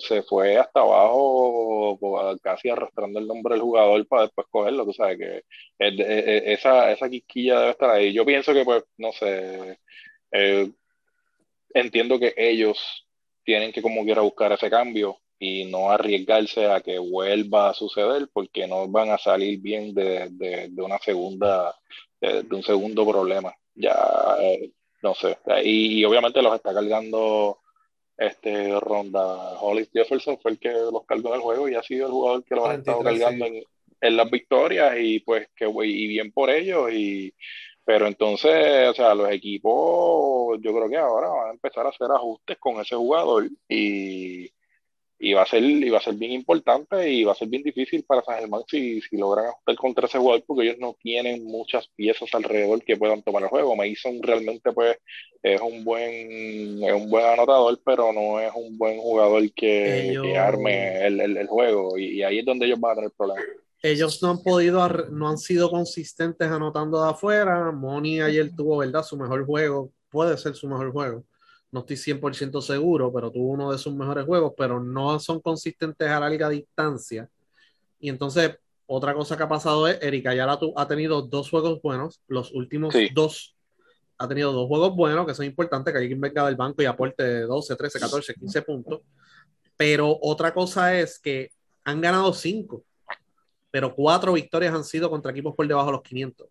se 0.00 0.22
fue 0.22 0.56
hasta 0.56 0.80
abajo 0.80 1.98
casi 2.42 2.68
arrastrando 2.68 3.20
el 3.20 3.26
nombre 3.26 3.54
del 3.54 3.62
jugador 3.62 4.06
para 4.08 4.22
después 4.22 4.46
cogerlo, 4.50 4.84
tú 4.84 4.92
sabes 4.92 5.18
que 5.18 5.42
esa, 5.78 6.92
esa 6.92 7.08
quisquilla 7.08 7.60
debe 7.60 7.70
estar 7.72 7.90
ahí. 7.90 8.12
Yo 8.12 8.24
pienso 8.24 8.52
que 8.52 8.64
pues, 8.64 8.84
no 8.96 9.12
sé, 9.12 9.78
eh, 10.32 10.70
entiendo 11.74 12.18
que 12.18 12.34
ellos 12.36 13.06
tienen 13.44 13.72
que 13.72 13.82
como 13.82 14.04
quiera 14.04 14.22
buscar 14.22 14.52
ese 14.52 14.70
cambio 14.70 15.18
y 15.44 15.64
no 15.66 15.90
arriesgarse 15.90 16.66
a 16.66 16.80
que 16.80 16.98
vuelva 16.98 17.68
a 17.68 17.74
suceder 17.74 18.28
porque 18.32 18.66
no 18.66 18.88
van 18.88 19.10
a 19.10 19.18
salir 19.18 19.60
bien 19.60 19.92
de, 19.94 20.28
de, 20.30 20.68
de 20.70 20.82
una 20.82 20.98
segunda, 20.98 21.74
de, 22.18 22.44
de, 22.44 22.56
un 22.56 22.62
segundo 22.62 23.06
problema. 23.06 23.54
Ya, 23.74 23.94
eh, 24.40 24.70
no 25.02 25.14
sé, 25.14 25.36
y, 25.62 26.00
y, 26.00 26.04
obviamente 26.06 26.40
los 26.40 26.54
está 26.54 26.72
cargando 26.72 27.58
este 28.16 28.78
Ronda 28.80 29.60
Hollis 29.60 29.90
Jefferson 29.92 30.38
fue 30.38 30.52
el 30.52 30.58
que 30.58 30.70
los 30.70 31.04
cargó 31.04 31.30
en 31.30 31.34
el 31.34 31.40
juego 31.40 31.68
y 31.68 31.74
ha 31.74 31.82
sido 31.82 32.06
el 32.06 32.12
jugador 32.12 32.44
que 32.44 32.54
los 32.54 32.68
ha 32.68 32.74
estado 32.74 33.02
cargando 33.02 33.44
sí. 33.46 33.56
en, 33.56 33.64
en, 34.00 34.16
las 34.16 34.30
victorias 34.30 34.94
y 34.98 35.18
pues 35.20 35.48
que 35.54 35.66
y 35.66 36.06
bien 36.06 36.32
por 36.32 36.48
ellos 36.48 36.90
y 36.92 37.34
pero 37.84 38.06
entonces, 38.06 38.88
o 38.88 38.94
sea, 38.94 39.14
los 39.14 39.30
equipos 39.30 40.58
yo 40.62 40.72
creo 40.72 40.88
que 40.88 40.96
ahora 40.96 41.28
van 41.28 41.48
a 41.48 41.52
empezar 41.52 41.84
a 41.84 41.90
hacer 41.90 42.10
ajustes 42.10 42.56
con 42.58 42.80
ese 42.80 42.96
jugador 42.96 43.50
y 43.68 44.50
y 45.18 45.32
va 45.32 45.42
a 45.42 45.46
ser 45.46 45.62
y 45.62 45.88
va 45.90 45.98
a 45.98 46.02
ser 46.02 46.14
bien 46.14 46.32
importante 46.32 47.10
y 47.10 47.24
va 47.24 47.32
a 47.32 47.36
ser 47.36 47.48
bien 47.48 47.62
difícil 47.62 48.04
para 48.04 48.22
San 48.22 48.40
Germán 48.40 48.62
si, 48.68 49.00
si 49.00 49.16
logran 49.16 49.46
ajustar 49.46 49.76
contra 49.76 50.06
ese 50.06 50.18
jugador 50.18 50.44
porque 50.46 50.64
ellos 50.64 50.78
no 50.78 50.96
tienen 51.00 51.44
muchas 51.44 51.88
piezas 51.94 52.28
alrededor 52.34 52.82
que 52.82 52.96
puedan 52.96 53.22
tomar 53.22 53.44
el 53.44 53.48
juego. 53.48 53.76
Mason 53.76 54.20
realmente 54.22 54.72
pues 54.72 54.98
es 55.42 55.60
un 55.60 55.84
buen 55.84 56.82
es 56.82 56.92
un 56.92 57.08
buen 57.08 57.24
anotador 57.24 57.80
pero 57.84 58.12
no 58.12 58.40
es 58.40 58.52
un 58.54 58.76
buen 58.76 58.98
jugador 58.98 59.50
que, 59.52 60.10
ellos... 60.10 60.24
que 60.24 60.36
arme 60.36 61.06
el, 61.06 61.20
el, 61.20 61.36
el 61.36 61.46
juego 61.46 61.96
y, 61.96 62.18
y, 62.18 62.22
ahí 62.22 62.40
es 62.40 62.44
donde 62.44 62.66
ellos 62.66 62.80
van 62.80 62.92
a 62.92 62.94
tener 62.96 63.10
problemas. 63.16 63.44
Ellos 63.82 64.22
no 64.22 64.30
han 64.30 64.42
podido 64.42 64.88
no 64.88 65.28
han 65.28 65.38
sido 65.38 65.70
consistentes 65.70 66.48
anotando 66.48 67.02
de 67.02 67.10
afuera. 67.10 67.70
Moni 67.70 68.20
ayer 68.20 68.50
tuvo 68.56 68.78
verdad 68.78 69.02
su 69.02 69.16
mejor 69.16 69.46
juego 69.46 69.92
puede 70.10 70.36
ser 70.38 70.54
su 70.54 70.68
mejor 70.68 70.92
juego 70.92 71.24
no 71.74 71.80
estoy 71.80 71.96
100% 71.96 72.62
seguro, 72.62 73.12
pero 73.12 73.32
tuvo 73.32 73.48
uno 73.48 73.72
de 73.72 73.78
sus 73.78 73.92
mejores 73.92 74.24
juegos, 74.24 74.52
pero 74.56 74.78
no 74.78 75.18
son 75.18 75.40
consistentes 75.40 76.08
a 76.08 76.20
larga 76.20 76.48
distancia. 76.48 77.28
Y 77.98 78.10
entonces, 78.10 78.56
otra 78.86 79.12
cosa 79.12 79.36
que 79.36 79.42
ha 79.42 79.48
pasado 79.48 79.88
es, 79.88 80.00
Erika 80.00 80.30
Ayala 80.30 80.56
ha 80.76 80.86
tenido 80.86 81.22
dos 81.22 81.50
juegos 81.50 81.82
buenos, 81.82 82.22
los 82.28 82.52
últimos 82.52 82.94
sí. 82.94 83.08
dos, 83.12 83.56
ha 84.18 84.28
tenido 84.28 84.52
dos 84.52 84.68
juegos 84.68 84.94
buenos, 84.94 85.26
que 85.26 85.34
son 85.34 85.46
importantes, 85.46 85.92
que 85.92 85.98
alguien 85.98 86.20
venga 86.20 86.46
del 86.46 86.54
banco 86.54 86.80
y 86.80 86.84
aporte 86.86 87.40
12, 87.40 87.74
13, 87.74 87.98
14, 87.98 88.34
15 88.34 88.62
puntos. 88.62 89.00
Pero 89.76 90.16
otra 90.22 90.54
cosa 90.54 90.96
es 90.96 91.18
que 91.18 91.50
han 91.82 92.00
ganado 92.00 92.32
cinco, 92.32 92.84
pero 93.72 93.92
cuatro 93.96 94.32
victorias 94.34 94.72
han 94.72 94.84
sido 94.84 95.10
contra 95.10 95.32
equipos 95.32 95.56
por 95.56 95.66
debajo 95.66 95.86
de 95.86 95.92
los 95.92 96.02
500 96.02 96.46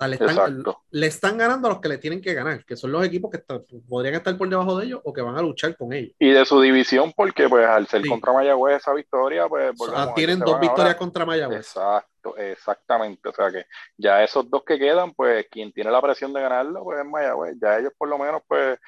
sea, 0.00 0.08
le, 0.08 0.16
están, 0.16 0.64
le, 0.90 1.06
están, 1.06 1.38
ganando 1.38 1.68
a 1.68 1.72
los 1.72 1.80
que 1.80 1.88
le 1.88 1.98
tienen 1.98 2.20
que 2.20 2.34
ganar, 2.34 2.64
que 2.64 2.76
son 2.76 2.92
los 2.92 3.04
equipos 3.04 3.30
que 3.30 3.36
está, 3.36 3.60
podrían 3.88 4.14
estar 4.14 4.36
por 4.36 4.48
debajo 4.48 4.78
de 4.78 4.86
ellos 4.86 5.00
o 5.04 5.12
que 5.12 5.20
van 5.20 5.36
a 5.36 5.42
luchar 5.42 5.76
con 5.76 5.92
ellos. 5.92 6.14
Y 6.18 6.30
de 6.30 6.44
su 6.44 6.60
división, 6.60 7.12
porque 7.14 7.48
pues 7.48 7.66
al 7.66 7.86
ser 7.86 8.02
sí. 8.02 8.08
contra 8.08 8.32
Mayagüez 8.32 8.78
esa 8.78 8.94
victoria, 8.94 9.48
pues... 9.48 9.74
O 9.78 9.90
sea, 9.90 10.14
tienen 10.14 10.40
dos 10.40 10.58
victorias 10.58 10.94
ahora. 10.94 10.98
contra 10.98 11.26
Mayagüez. 11.26 11.66
Exacto, 11.66 12.36
exactamente. 12.36 13.28
O 13.28 13.32
sea 13.32 13.50
que 13.50 13.66
ya 13.96 14.22
esos 14.24 14.48
dos 14.50 14.64
que 14.64 14.78
quedan, 14.78 15.12
pues 15.12 15.46
quien 15.50 15.72
tiene 15.72 15.90
la 15.90 16.00
presión 16.00 16.32
de 16.32 16.40
ganarlo, 16.40 16.82
pues 16.82 16.98
es 16.98 17.06
Mayagüez. 17.06 17.56
Ya 17.60 17.78
ellos 17.78 17.92
por 17.96 18.08
lo 18.08 18.18
menos, 18.18 18.42
pues 18.48 18.78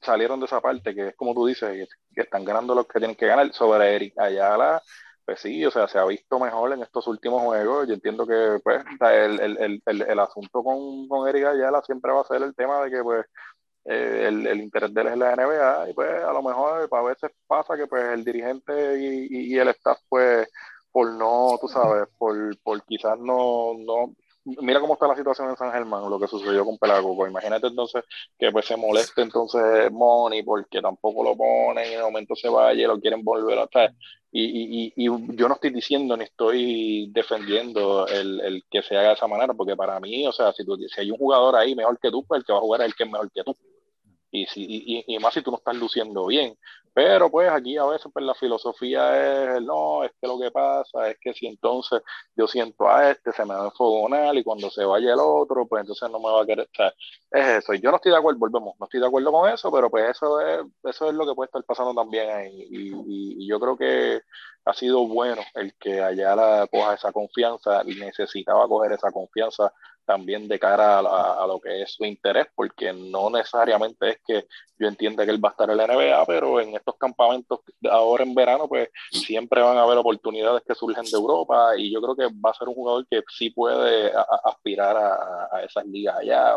salieron 0.00 0.38
de 0.40 0.46
esa 0.46 0.60
parte, 0.60 0.94
que 0.94 1.08
es 1.08 1.16
como 1.16 1.34
tú 1.34 1.46
dices, 1.46 1.88
que 2.14 2.20
están 2.20 2.44
ganando 2.44 2.74
los 2.74 2.86
que 2.86 2.98
tienen 2.98 3.16
que 3.16 3.26
ganar. 3.26 3.52
Sobre 3.52 3.94
Eric 3.94 4.18
Ayala 4.18 4.82
pues 5.26 5.40
sí, 5.40 5.64
o 5.66 5.70
sea, 5.72 5.88
se 5.88 5.98
ha 5.98 6.04
visto 6.04 6.38
mejor 6.38 6.72
en 6.72 6.82
estos 6.82 7.06
últimos 7.08 7.42
juegos. 7.42 7.88
Yo 7.88 7.94
entiendo 7.94 8.26
que 8.26 8.60
pues, 8.62 8.84
el, 9.00 9.40
el, 9.40 9.82
el, 9.84 10.02
el 10.02 10.18
asunto 10.20 10.62
con, 10.62 11.08
con 11.08 11.28
Eric 11.28 11.46
Ayala 11.46 11.82
siempre 11.82 12.12
va 12.12 12.20
a 12.20 12.24
ser 12.24 12.42
el 12.42 12.54
tema 12.54 12.82
de 12.84 12.90
que 12.92 13.02
pues 13.02 13.26
eh, 13.86 14.26
el, 14.28 14.46
el, 14.46 14.60
interés 14.60 14.94
de 14.94 15.00
él 15.00 15.08
es 15.08 15.18
la 15.18 15.34
NBA 15.34 15.90
y 15.90 15.94
pues 15.94 16.22
a 16.22 16.32
lo 16.32 16.42
mejor 16.42 16.88
a 16.90 17.02
veces 17.02 17.32
pasa 17.46 17.76
que 17.76 17.88
pues 17.88 18.04
el 18.04 18.24
dirigente 18.24 19.00
y, 19.00 19.26
y, 19.30 19.54
y 19.54 19.58
el 19.58 19.68
staff 19.68 19.98
pues 20.08 20.48
por 20.92 21.12
no, 21.12 21.58
tú 21.60 21.68
sabes, 21.68 22.08
por, 22.16 22.36
por 22.62 22.82
quizás 22.84 23.18
no, 23.18 23.74
no, 23.78 24.14
mira 24.60 24.80
cómo 24.80 24.94
está 24.94 25.08
la 25.08 25.16
situación 25.16 25.50
en 25.50 25.56
San 25.56 25.72
Germán, 25.72 26.08
lo 26.08 26.18
que 26.18 26.28
sucedió 26.28 26.64
con 26.64 26.78
Pelagoco. 26.78 27.26
Imagínate 27.26 27.66
entonces 27.66 28.04
que 28.38 28.50
pues 28.52 28.66
se 28.66 28.76
moleste 28.76 29.22
entonces 29.22 29.90
Money 29.90 30.42
porque 30.42 30.80
tampoco 30.80 31.24
lo 31.24 31.36
ponen 31.36 31.90
y 31.90 31.96
de 31.96 32.02
momento 32.02 32.34
se 32.36 32.48
vaya 32.48 32.82
y 32.82 32.86
lo 32.86 33.00
quieren 33.00 33.24
volver 33.24 33.58
a 33.58 33.66
traer. 33.66 33.92
Y, 34.30 34.44
y, 34.44 34.92
y, 34.96 35.06
yo 35.06 35.48
no 35.48 35.54
estoy 35.54 35.70
diciendo 35.70 36.16
ni 36.16 36.24
estoy 36.24 37.08
defendiendo 37.10 38.06
el, 38.06 38.40
el, 38.40 38.64
que 38.70 38.82
se 38.82 38.96
haga 38.96 39.08
de 39.08 39.14
esa 39.14 39.26
manera, 39.26 39.54
porque 39.54 39.74
para 39.74 39.98
mí, 39.98 40.26
o 40.26 40.32
sea, 40.32 40.52
si, 40.52 40.64
tú, 40.64 40.76
si 40.76 41.00
hay 41.00 41.10
un 41.10 41.16
jugador 41.16 41.56
ahí 41.56 41.74
mejor 41.74 41.98
que 41.98 42.10
tú, 42.10 42.24
pues 42.26 42.40
el 42.40 42.44
que 42.44 42.52
va 42.52 42.58
a 42.58 42.62
jugar 42.62 42.82
es 42.82 42.88
el 42.88 42.94
que 42.94 43.04
es 43.04 43.10
mejor 43.10 43.30
que 43.32 43.42
tú. 43.44 43.56
Y, 44.36 44.46
si, 44.46 44.64
y, 44.64 45.04
y, 45.06 45.18
más 45.18 45.34
si 45.34 45.42
tú 45.42 45.50
no 45.50 45.56
estás 45.58 45.76
luciendo 45.76 46.26
bien. 46.26 46.56
Pero 46.92 47.30
pues 47.30 47.50
aquí 47.50 47.76
a 47.76 47.84
veces 47.84 48.10
pues 48.12 48.24
la 48.24 48.34
filosofía 48.34 49.56
es, 49.56 49.62
no, 49.62 50.02
es 50.04 50.12
que 50.20 50.26
lo 50.26 50.38
que 50.38 50.50
pasa 50.50 51.10
es 51.10 51.18
que 51.20 51.34
si 51.34 51.46
entonces 51.46 52.00
yo 52.34 52.46
siento 52.46 52.88
a 52.88 53.10
este, 53.10 53.32
se 53.32 53.44
me 53.44 53.54
va 53.54 53.64
a 53.64 53.66
enfogonar 53.66 54.34
y 54.34 54.42
cuando 54.42 54.70
se 54.70 54.84
vaya 54.84 55.12
el 55.12 55.20
otro, 55.20 55.66
pues 55.66 55.82
entonces 55.82 56.10
no 56.10 56.18
me 56.18 56.30
va 56.32 56.42
a 56.42 56.46
querer. 56.46 56.68
Sea, 56.74 56.94
es 57.32 57.46
eso. 57.64 57.74
Y 57.74 57.80
yo 57.80 57.90
no 57.90 57.96
estoy 57.96 58.12
de 58.12 58.18
acuerdo, 58.18 58.38
volvemos, 58.38 58.74
no 58.80 58.86
estoy 58.86 59.00
de 59.00 59.06
acuerdo 59.06 59.30
con 59.32 59.50
eso, 59.50 59.70
pero 59.70 59.90
pues 59.90 60.10
eso 60.10 60.40
es, 60.40 60.60
eso 60.84 61.08
es 61.10 61.14
lo 61.14 61.26
que 61.26 61.34
puede 61.34 61.46
estar 61.46 61.62
pasando 61.64 61.94
también 61.94 62.30
ahí. 62.30 62.66
Y, 62.70 63.44
y 63.44 63.48
yo 63.48 63.60
creo 63.60 63.76
que 63.76 64.22
ha 64.66 64.74
sido 64.74 65.06
bueno 65.06 65.42
el 65.54 65.74
que 65.74 65.96
la 65.96 66.66
coja 66.70 66.94
esa 66.94 67.12
confianza 67.12 67.82
y 67.86 67.94
necesitaba 67.94 68.66
coger 68.66 68.92
esa 68.92 69.12
confianza 69.12 69.72
también 70.06 70.48
de 70.48 70.58
cara 70.58 70.98
a, 70.98 71.46
lo 71.46 71.60
que 71.60 71.82
es 71.82 71.92
su 71.92 72.04
interés, 72.04 72.46
porque 72.54 72.92
no 72.92 73.28
necesariamente 73.28 74.10
es 74.10 74.18
que 74.26 74.46
yo 74.78 74.88
entienda 74.88 75.24
que 75.24 75.32
él 75.32 75.44
va 75.44 75.50
a 75.50 75.52
estar 75.52 75.70
en 75.70 75.76
la 75.76 75.86
NBA, 75.86 76.24
pero 76.26 76.60
en 76.60 76.74
estos 76.74 76.96
campamentos 76.96 77.60
ahora 77.90 78.24
en 78.24 78.34
verano, 78.34 78.68
pues 78.68 78.88
siempre 79.10 79.62
van 79.62 79.76
a 79.76 79.82
haber 79.82 79.98
oportunidades 79.98 80.62
que 80.66 80.74
surgen 80.74 81.04
de 81.04 81.16
Europa 81.16 81.76
y 81.76 81.92
yo 81.92 82.00
creo 82.00 82.16
que 82.16 82.34
va 82.34 82.50
a 82.50 82.54
ser 82.54 82.68
un 82.68 82.74
jugador 82.74 83.06
que 83.10 83.22
sí 83.28 83.50
puede 83.50 84.12
aspirar 84.44 84.96
a, 84.96 85.62
esas 85.62 85.86
ligas 85.86 86.16
allá, 86.18 86.54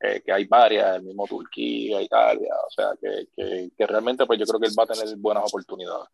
eh, 0.00 0.22
que 0.24 0.32
hay 0.32 0.44
varias, 0.44 0.96
el 0.96 1.02
mismo 1.02 1.26
Turquía, 1.26 2.02
Italia, 2.02 2.54
o 2.66 2.70
sea, 2.70 2.92
que, 3.00 3.70
que, 3.76 3.86
realmente 3.86 4.26
pues 4.26 4.38
yo 4.38 4.44
creo 4.44 4.60
que 4.60 4.66
él 4.66 4.74
va 4.78 4.84
a 4.84 4.86
tener 4.86 5.16
buenas 5.16 5.44
oportunidades. 5.46 6.08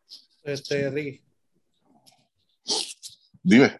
Este, 0.44 0.90
Ricky. 0.90 1.26
Dime. 3.48 3.78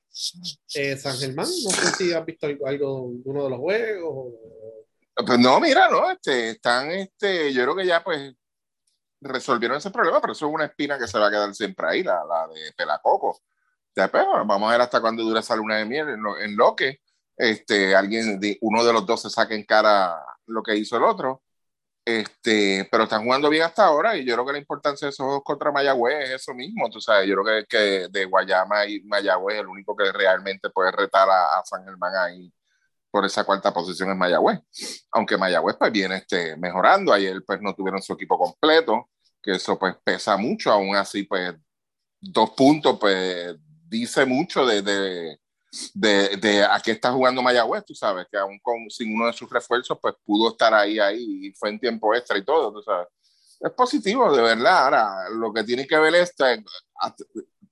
Eh, 0.77 0.97
San 0.97 1.17
Germán, 1.19 1.45
no 1.45 1.71
sé 1.71 1.87
si 1.97 2.13
has 2.13 2.25
visto 2.25 2.47
algo, 2.47 3.11
uno 3.25 3.43
de 3.43 3.51
los 3.51 3.59
juegos. 3.59 4.35
Pues 5.13 5.39
no, 5.41 5.59
mira, 5.59 5.91
no, 5.91 6.09
este, 6.09 6.51
están, 6.51 6.89
este, 6.93 7.53
yo 7.53 7.65
creo 7.65 7.75
que 7.75 7.85
ya 7.85 8.05
pues 8.05 8.33
resolvieron 9.21 9.79
ese 9.79 9.91
problema, 9.91 10.21
pero 10.21 10.35
eso 10.35 10.47
es 10.47 10.55
una 10.55 10.67
espina 10.67 10.97
que 11.01 11.09
se 11.09 11.19
va 11.19 11.27
a 11.27 11.31
quedar 11.31 11.53
siempre 11.53 11.85
ahí, 11.89 12.05
la, 12.05 12.25
la 12.25 12.47
de 12.47 12.73
Pelacoco. 12.77 13.41
Después, 13.93 14.25
vamos 14.47 14.69
a 14.69 14.71
ver 14.73 14.83
hasta 14.83 15.01
cuándo 15.01 15.25
dura 15.25 15.41
esa 15.41 15.57
luna 15.57 15.79
de 15.79 15.85
miel 15.85 16.11
en 16.11 16.23
lo, 16.23 16.39
en 16.39 16.57
lo 16.57 16.77
que 16.77 17.01
este, 17.37 17.97
alguien, 17.97 18.39
de, 18.39 18.59
uno 18.61 18.85
de 18.85 18.93
los 18.93 19.05
dos 19.05 19.23
se 19.23 19.31
saque 19.31 19.57
en 19.57 19.65
cara 19.65 20.15
lo 20.47 20.63
que 20.63 20.77
hizo 20.77 20.97
el 20.97 21.03
otro. 21.03 21.43
Este, 22.07 22.87
pero 22.89 23.03
están 23.03 23.25
jugando 23.25 23.51
bien 23.51 23.65
hasta 23.65 23.85
ahora 23.85 24.17
y 24.17 24.25
yo 24.25 24.35
creo 24.35 24.47
que 24.47 24.53
la 24.53 24.59
importancia 24.59 25.07
de 25.07 25.11
esos 25.11 25.25
juegos 25.25 25.43
contra 25.43 25.73
Mayagüez 25.73 26.29
es 26.29 26.31
eso 26.43 26.55
mismo, 26.55 26.89
tú 26.89 27.01
sabes, 27.01 27.29
yo 27.29 27.35
creo 27.35 27.45
que, 27.45 27.67
que 27.67 28.09
de 28.09 28.25
Guayama 28.27 28.87
y 28.87 29.01
Mayagüez 29.03 29.59
el 29.59 29.67
único 29.67 29.97
que 29.97 30.13
realmente 30.13 30.71
puede 30.71 30.93
retar 30.93 31.29
a, 31.29 31.65
San 31.65 31.85
Germán 31.85 32.13
ahí 32.15 32.53
por 33.11 33.25
esa 33.25 33.43
cuarta 33.43 33.75
posición 33.75 34.11
es 34.11 34.17
Mayagüez, 34.17 34.61
aunque 35.11 35.37
Mayagüez 35.37 35.77
pues 35.77 35.91
viene 35.91 36.19
este, 36.19 36.57
mejorando, 36.57 37.13
ayer 37.13 37.43
pues 37.45 37.61
no 37.61 37.75
tuvieron 37.75 38.01
su 38.01 38.13
equipo 38.13 38.39
completo, 38.39 39.11
que 39.43 39.57
eso 39.57 39.77
pues 39.77 39.97
pesa 40.05 40.37
mucho, 40.37 40.71
aún 40.71 40.95
así 40.95 41.25
pues 41.25 41.55
dos 42.21 42.51
puntos 42.51 42.99
pues 43.01 43.57
dice 43.89 44.25
mucho 44.25 44.65
de, 44.65 44.83
de 44.83 45.41
de, 45.95 46.37
de 46.37 46.65
a 46.65 46.81
qué 46.81 46.93
está 46.93 47.13
jugando 47.13 47.43
Mayagüez, 47.43 47.85
tú 47.85 47.95
sabes, 47.95 48.27
que 48.31 48.39
aún 48.39 48.59
con, 48.61 48.89
sin 48.91 49.15
uno 49.15 49.27
de 49.27 49.33
sus 49.33 49.49
refuerzos, 49.51 49.99
pues 50.01 50.15
pudo 50.25 50.51
estar 50.51 50.73
ahí, 50.75 50.99
ahí, 50.99 51.47
y 51.47 51.53
fue 51.53 51.71
en 51.71 51.81
tiempo 51.81 52.15
extra 52.15 52.39
y 52.39 52.45
todo, 52.45 52.73
tú 52.73 52.83
sabes. 52.83 53.09
Es 53.61 53.73
positivo, 53.73 54.35
de 54.35 54.43
verdad. 54.43 54.85
Ahora, 54.85 55.31
lo 55.31 55.53
que 55.53 55.65
tiene 55.65 55.87
que 55.87 55.99
ver 55.99 56.15
es 56.15 56.35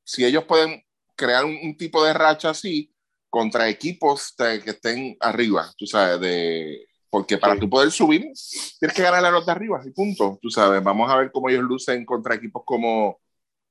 si 0.03 0.25
ellos 0.25 0.45
pueden 0.45 0.83
crear 1.15 1.45
un, 1.45 1.77
tipo 1.77 2.05
de 2.05 2.13
racha 2.13 2.51
así 2.51 2.93
contra 3.29 3.69
equipos 3.69 4.35
que 4.37 4.71
estén 4.71 5.17
arriba, 5.21 5.71
tú 5.77 5.87
sabes, 5.87 6.21
de, 6.21 6.87
porque 7.11 7.39
para 7.39 7.59
tú 7.59 7.69
poder 7.69 7.91
subir, 7.91 8.23
tienes 8.79 8.97
que 8.97 9.03
ganar 9.03 9.25
a 9.25 9.31
los 9.31 9.47
de 9.47 9.53
arriba, 9.53 9.81
y 9.85 9.91
punto, 9.91 10.39
tú 10.43 10.51
sabes. 10.51 10.83
Vamos 10.83 11.11
a 11.11 11.17
ver 11.17 11.31
cómo 11.31 11.49
ellos 11.49 11.63
lucen 11.63 12.05
contra 12.05 12.35
equipos 12.35 12.63
como 12.65 13.21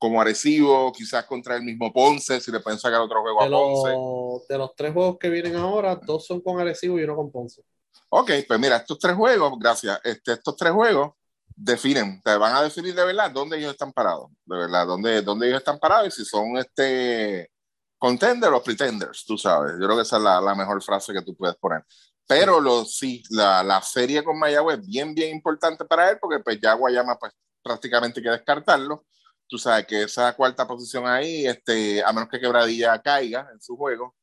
como 0.03 0.19
Arecibo, 0.19 0.91
quizás 0.91 1.23
contra 1.23 1.55
el 1.55 1.63
mismo 1.63 1.93
Ponce, 1.93 2.41
si 2.41 2.51
le 2.51 2.59
pueden 2.59 2.77
sacar 2.77 2.99
otro 2.99 3.21
juego 3.21 3.41
a 3.41 3.49
Ponce. 3.49 4.53
de 4.53 4.57
los 4.57 4.75
tres 4.75 4.91
juegos 4.91 5.17
que 5.17 5.29
vienen 5.29 5.55
ahora, 5.55 5.95
dos 5.95 6.25
son 6.25 6.41
con 6.41 6.59
Arecibo 6.59 6.99
y 6.99 7.03
uno 7.03 7.15
con 7.15 7.31
Ponce. 7.31 7.63
Ok, 8.09 8.31
pues 8.45 8.59
mira, 8.59 8.75
estos 8.75 8.99
tres 8.99 9.15
juegos, 9.15 9.53
gracias, 9.57 9.97
este, 10.03 10.33
estos 10.33 10.57
tres 10.57 10.73
juegos 10.73 11.13
definen, 11.55 12.21
te 12.21 12.35
van 12.35 12.53
a 12.53 12.63
definir 12.63 12.93
de 12.93 13.05
verdad 13.05 13.31
dónde 13.31 13.57
ellos 13.57 13.71
están 13.71 13.93
parados, 13.93 14.29
de 14.43 14.57
verdad, 14.57 14.85
dónde, 14.85 15.21
dónde 15.21 15.47
ellos 15.47 15.59
están 15.59 15.79
parados 15.79 16.09
y 16.09 16.11
si 16.11 16.25
son 16.25 16.57
este 16.57 17.49
contenders 17.97 18.53
o 18.53 18.61
pretenders, 18.61 19.23
tú 19.25 19.37
sabes. 19.37 19.71
Yo 19.79 19.85
creo 19.85 19.95
que 19.95 20.01
esa 20.01 20.17
es 20.17 20.23
la, 20.23 20.41
la 20.41 20.53
mejor 20.53 20.83
frase 20.83 21.13
que 21.13 21.21
tú 21.21 21.33
puedes 21.33 21.55
poner. 21.55 21.81
Pero 22.27 22.59
lo, 22.59 22.83
sí, 22.83 23.23
la, 23.29 23.63
la 23.63 23.81
serie 23.81 24.21
con 24.21 24.37
Mayagüez 24.37 24.79
es 24.79 24.85
bien, 24.85 25.15
bien 25.15 25.33
importante 25.33 25.85
para 25.85 26.09
él 26.09 26.17
porque 26.19 26.43
pues 26.43 26.59
ya 26.59 26.73
Guayama 26.73 27.17
pues 27.17 27.31
prácticamente 27.61 28.19
hay 28.19 28.23
que 28.25 28.31
descartarlo 28.31 29.05
tú 29.53 29.59
sabes 29.59 29.85
que 29.85 30.01
esa 30.01 30.35
cuarta 30.35 30.65
posición 30.65 31.05
ahí, 31.05 31.45
este, 31.45 32.03
a 32.03 32.11
menos 32.11 32.27
que 32.27 32.39
Quebradilla 32.39 32.99
caiga 32.99 33.47
en 33.53 33.61
su 33.61 33.77
juego, 33.77 34.15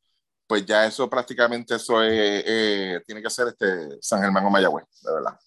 pues 0.44 0.66
ya 0.66 0.84
eso 0.84 1.08
prácticamente 1.08 1.76
eso 1.76 2.02
es, 2.02 2.42
eh, 2.44 3.00
tiene 3.06 3.22
que 3.22 3.30
ser 3.30 3.46
este 3.46 3.96
San 4.00 4.20
Germán 4.20 4.44
o 4.46 4.50
Mayagüez, 4.50 4.86
de 5.04 5.12
verdad. 5.12 5.38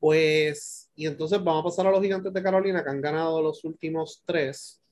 Pues, 0.00 0.90
y 0.96 1.06
entonces 1.06 1.38
vamos 1.44 1.60
a 1.60 1.64
pasar 1.66 1.86
a 1.86 1.92
los 1.92 2.02
gigantes 2.02 2.32
de 2.32 2.42
Carolina 2.42 2.82
que 2.82 2.90
han 2.90 3.00
ganado 3.00 3.40
los 3.40 3.62
últimos 3.62 4.24
tres. 4.26 4.82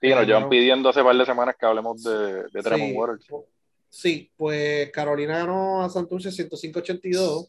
Sí, 0.00 0.08
nos 0.10 0.24
llevan 0.24 0.48
pidiendo 0.48 0.90
hace 0.90 1.02
par 1.02 1.16
de 1.16 1.26
semanas 1.26 1.56
que 1.58 1.66
hablemos 1.66 2.00
de, 2.04 2.44
de 2.44 2.62
sí, 2.62 2.92
Waters. 2.92 3.26
Sí, 3.88 4.30
pues 4.36 4.92
Carolina 4.92 5.38
ganó 5.38 5.82
a 5.82 5.90
Santurce 5.90 6.28
105-82, 6.28 7.48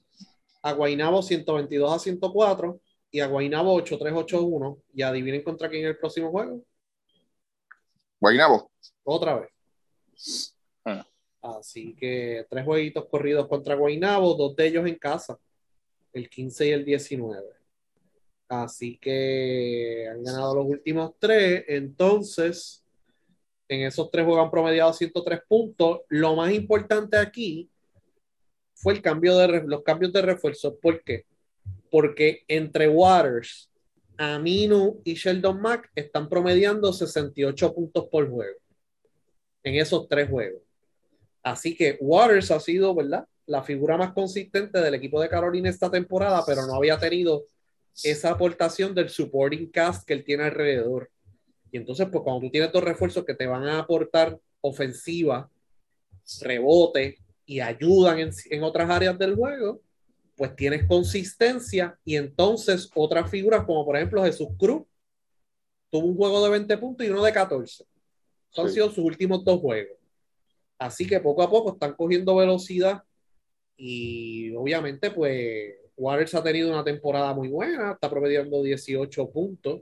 a 0.63 0.71
Guaynabo 0.71 1.21
122 1.21 1.93
a 1.93 1.99
104 1.99 2.81
y 3.11 3.19
a 3.19 3.27
Guaynabo 3.27 3.81
8-3-8-1. 3.81 4.81
Y 4.93 5.01
adivinen 5.01 5.43
contra 5.43 5.69
quién 5.69 5.83
es 5.83 5.89
el 5.89 5.97
próximo 5.97 6.31
juego. 6.31 6.63
Guaynabo. 8.19 8.69
Otra 9.03 9.39
vez. 9.39 10.55
Ah. 10.85 11.05
Así 11.41 11.95
que 11.95 12.45
tres 12.49 12.65
jueguitos 12.65 13.05
corridos 13.07 13.47
contra 13.47 13.75
Guaynabo, 13.75 14.35
dos 14.35 14.55
de 14.55 14.67
ellos 14.67 14.87
en 14.87 14.95
casa, 14.95 15.39
el 16.13 16.29
15 16.29 16.67
y 16.67 16.71
el 16.71 16.85
19. 16.85 17.47
Así 18.49 18.97
que 18.97 20.07
han 20.09 20.23
ganado 20.23 20.55
los 20.55 20.65
últimos 20.65 21.13
tres. 21.19 21.63
Entonces, 21.67 22.83
en 23.67 23.83
esos 23.83 24.09
tres 24.11 24.25
juegos 24.25 24.43
han 24.43 24.51
promediado 24.51 24.91
103 24.91 25.41
puntos. 25.47 26.01
Lo 26.09 26.35
más 26.35 26.51
importante 26.51 27.17
aquí 27.17 27.69
fue 28.73 28.93
el 28.93 29.01
cambio 29.01 29.37
de 29.37 29.61
los 29.65 29.83
cambios 29.83 30.11
de 30.11 30.21
refuerzo. 30.23 30.77
¿Por 30.77 31.03
qué? 31.03 31.25
Porque 31.89 32.43
entre 32.47 32.87
Waters, 32.87 33.69
Aminu 34.17 35.01
y 35.03 35.13
Sheldon 35.13 35.61
Mack 35.61 35.89
están 35.95 36.27
promediando 36.27 36.91
68 36.91 37.73
puntos 37.73 38.07
por 38.11 38.29
juego 38.29 38.59
en 39.63 39.75
esos 39.75 40.07
tres 40.07 40.29
juegos. 40.29 40.61
Así 41.43 41.75
que 41.75 41.97
Waters 42.01 42.51
ha 42.51 42.59
sido, 42.59 42.93
¿verdad? 42.93 43.25
La 43.45 43.63
figura 43.63 43.97
más 43.97 44.13
consistente 44.13 44.79
del 44.79 44.93
equipo 44.93 45.21
de 45.21 45.29
Carolina 45.29 45.69
esta 45.69 45.89
temporada, 45.89 46.43
pero 46.45 46.65
no 46.65 46.75
había 46.75 46.97
tenido 46.97 47.45
esa 48.03 48.31
aportación 48.31 48.93
del 48.93 49.09
supporting 49.09 49.69
cast 49.71 50.05
que 50.05 50.13
él 50.13 50.23
tiene 50.23 50.43
alrededor. 50.43 51.09
Y 51.71 51.77
entonces, 51.77 52.07
pues 52.11 52.23
cuando 52.23 52.41
tú 52.41 52.51
tienes 52.51 52.71
dos 52.71 52.83
refuerzos 52.83 53.25
que 53.25 53.35
te 53.35 53.47
van 53.47 53.63
a 53.63 53.79
aportar 53.79 54.37
ofensiva, 54.61 55.49
rebote 56.41 57.17
y 57.45 57.59
ayudan 57.59 58.19
en, 58.19 58.31
en 58.49 58.63
otras 58.63 58.89
áreas 58.89 59.17
del 59.17 59.35
juego, 59.35 59.81
pues 60.39 60.55
tienes 60.55 60.87
consistencia 60.87 61.99
y 62.05 62.15
entonces 62.15 62.89
otras 62.95 63.29
figuras 63.29 63.65
como 63.65 63.83
por 63.83 63.97
ejemplo 63.97 64.23
Jesús 64.23 64.47
Cruz 64.57 64.83
tuvo 65.91 66.07
un 66.07 66.15
juego 66.15 66.41
de 66.45 66.51
20 66.51 66.77
puntos 66.77 67.05
y 67.05 67.09
uno 67.09 67.21
de 67.25 67.33
14. 67.33 67.85
Son 68.49 68.65
han 68.65 68.71
sido 68.71 68.89
sus 68.89 69.03
últimos 69.03 69.43
dos 69.43 69.59
juegos. 69.59 69.97
Así 70.77 71.05
que 71.05 71.19
poco 71.19 71.43
a 71.43 71.49
poco 71.49 71.73
están 71.73 71.93
cogiendo 71.93 72.37
velocidad 72.37 73.03
y 73.75 74.55
obviamente 74.55 75.11
pues 75.11 75.75
Waters 75.97 76.33
ha 76.35 76.41
tenido 76.41 76.71
una 76.71 76.85
temporada 76.85 77.33
muy 77.33 77.49
buena, 77.49 77.91
está 77.91 78.09
promediando 78.09 78.63
18 78.63 79.29
puntos. 79.31 79.81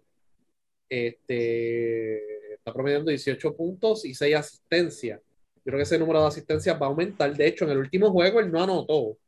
Este, 0.90 2.54
está 2.56 2.74
promediando 2.74 3.12
18 3.12 3.56
puntos 3.56 4.06
y 4.06 4.16
6 4.16 4.36
asistencias. 4.36 5.22
Yo 5.58 5.62
creo 5.66 5.78
que 5.78 5.84
ese 5.84 6.00
número 6.00 6.22
de 6.22 6.28
asistencias 6.30 6.82
va 6.82 6.88
a 6.88 6.90
aumentar. 6.90 7.38
De 7.38 7.46
hecho, 7.46 7.66
en 7.66 7.72
el 7.72 7.78
último 7.78 8.10
juego 8.10 8.40
él 8.40 8.52
no 8.52 8.64
anotó 8.64 9.20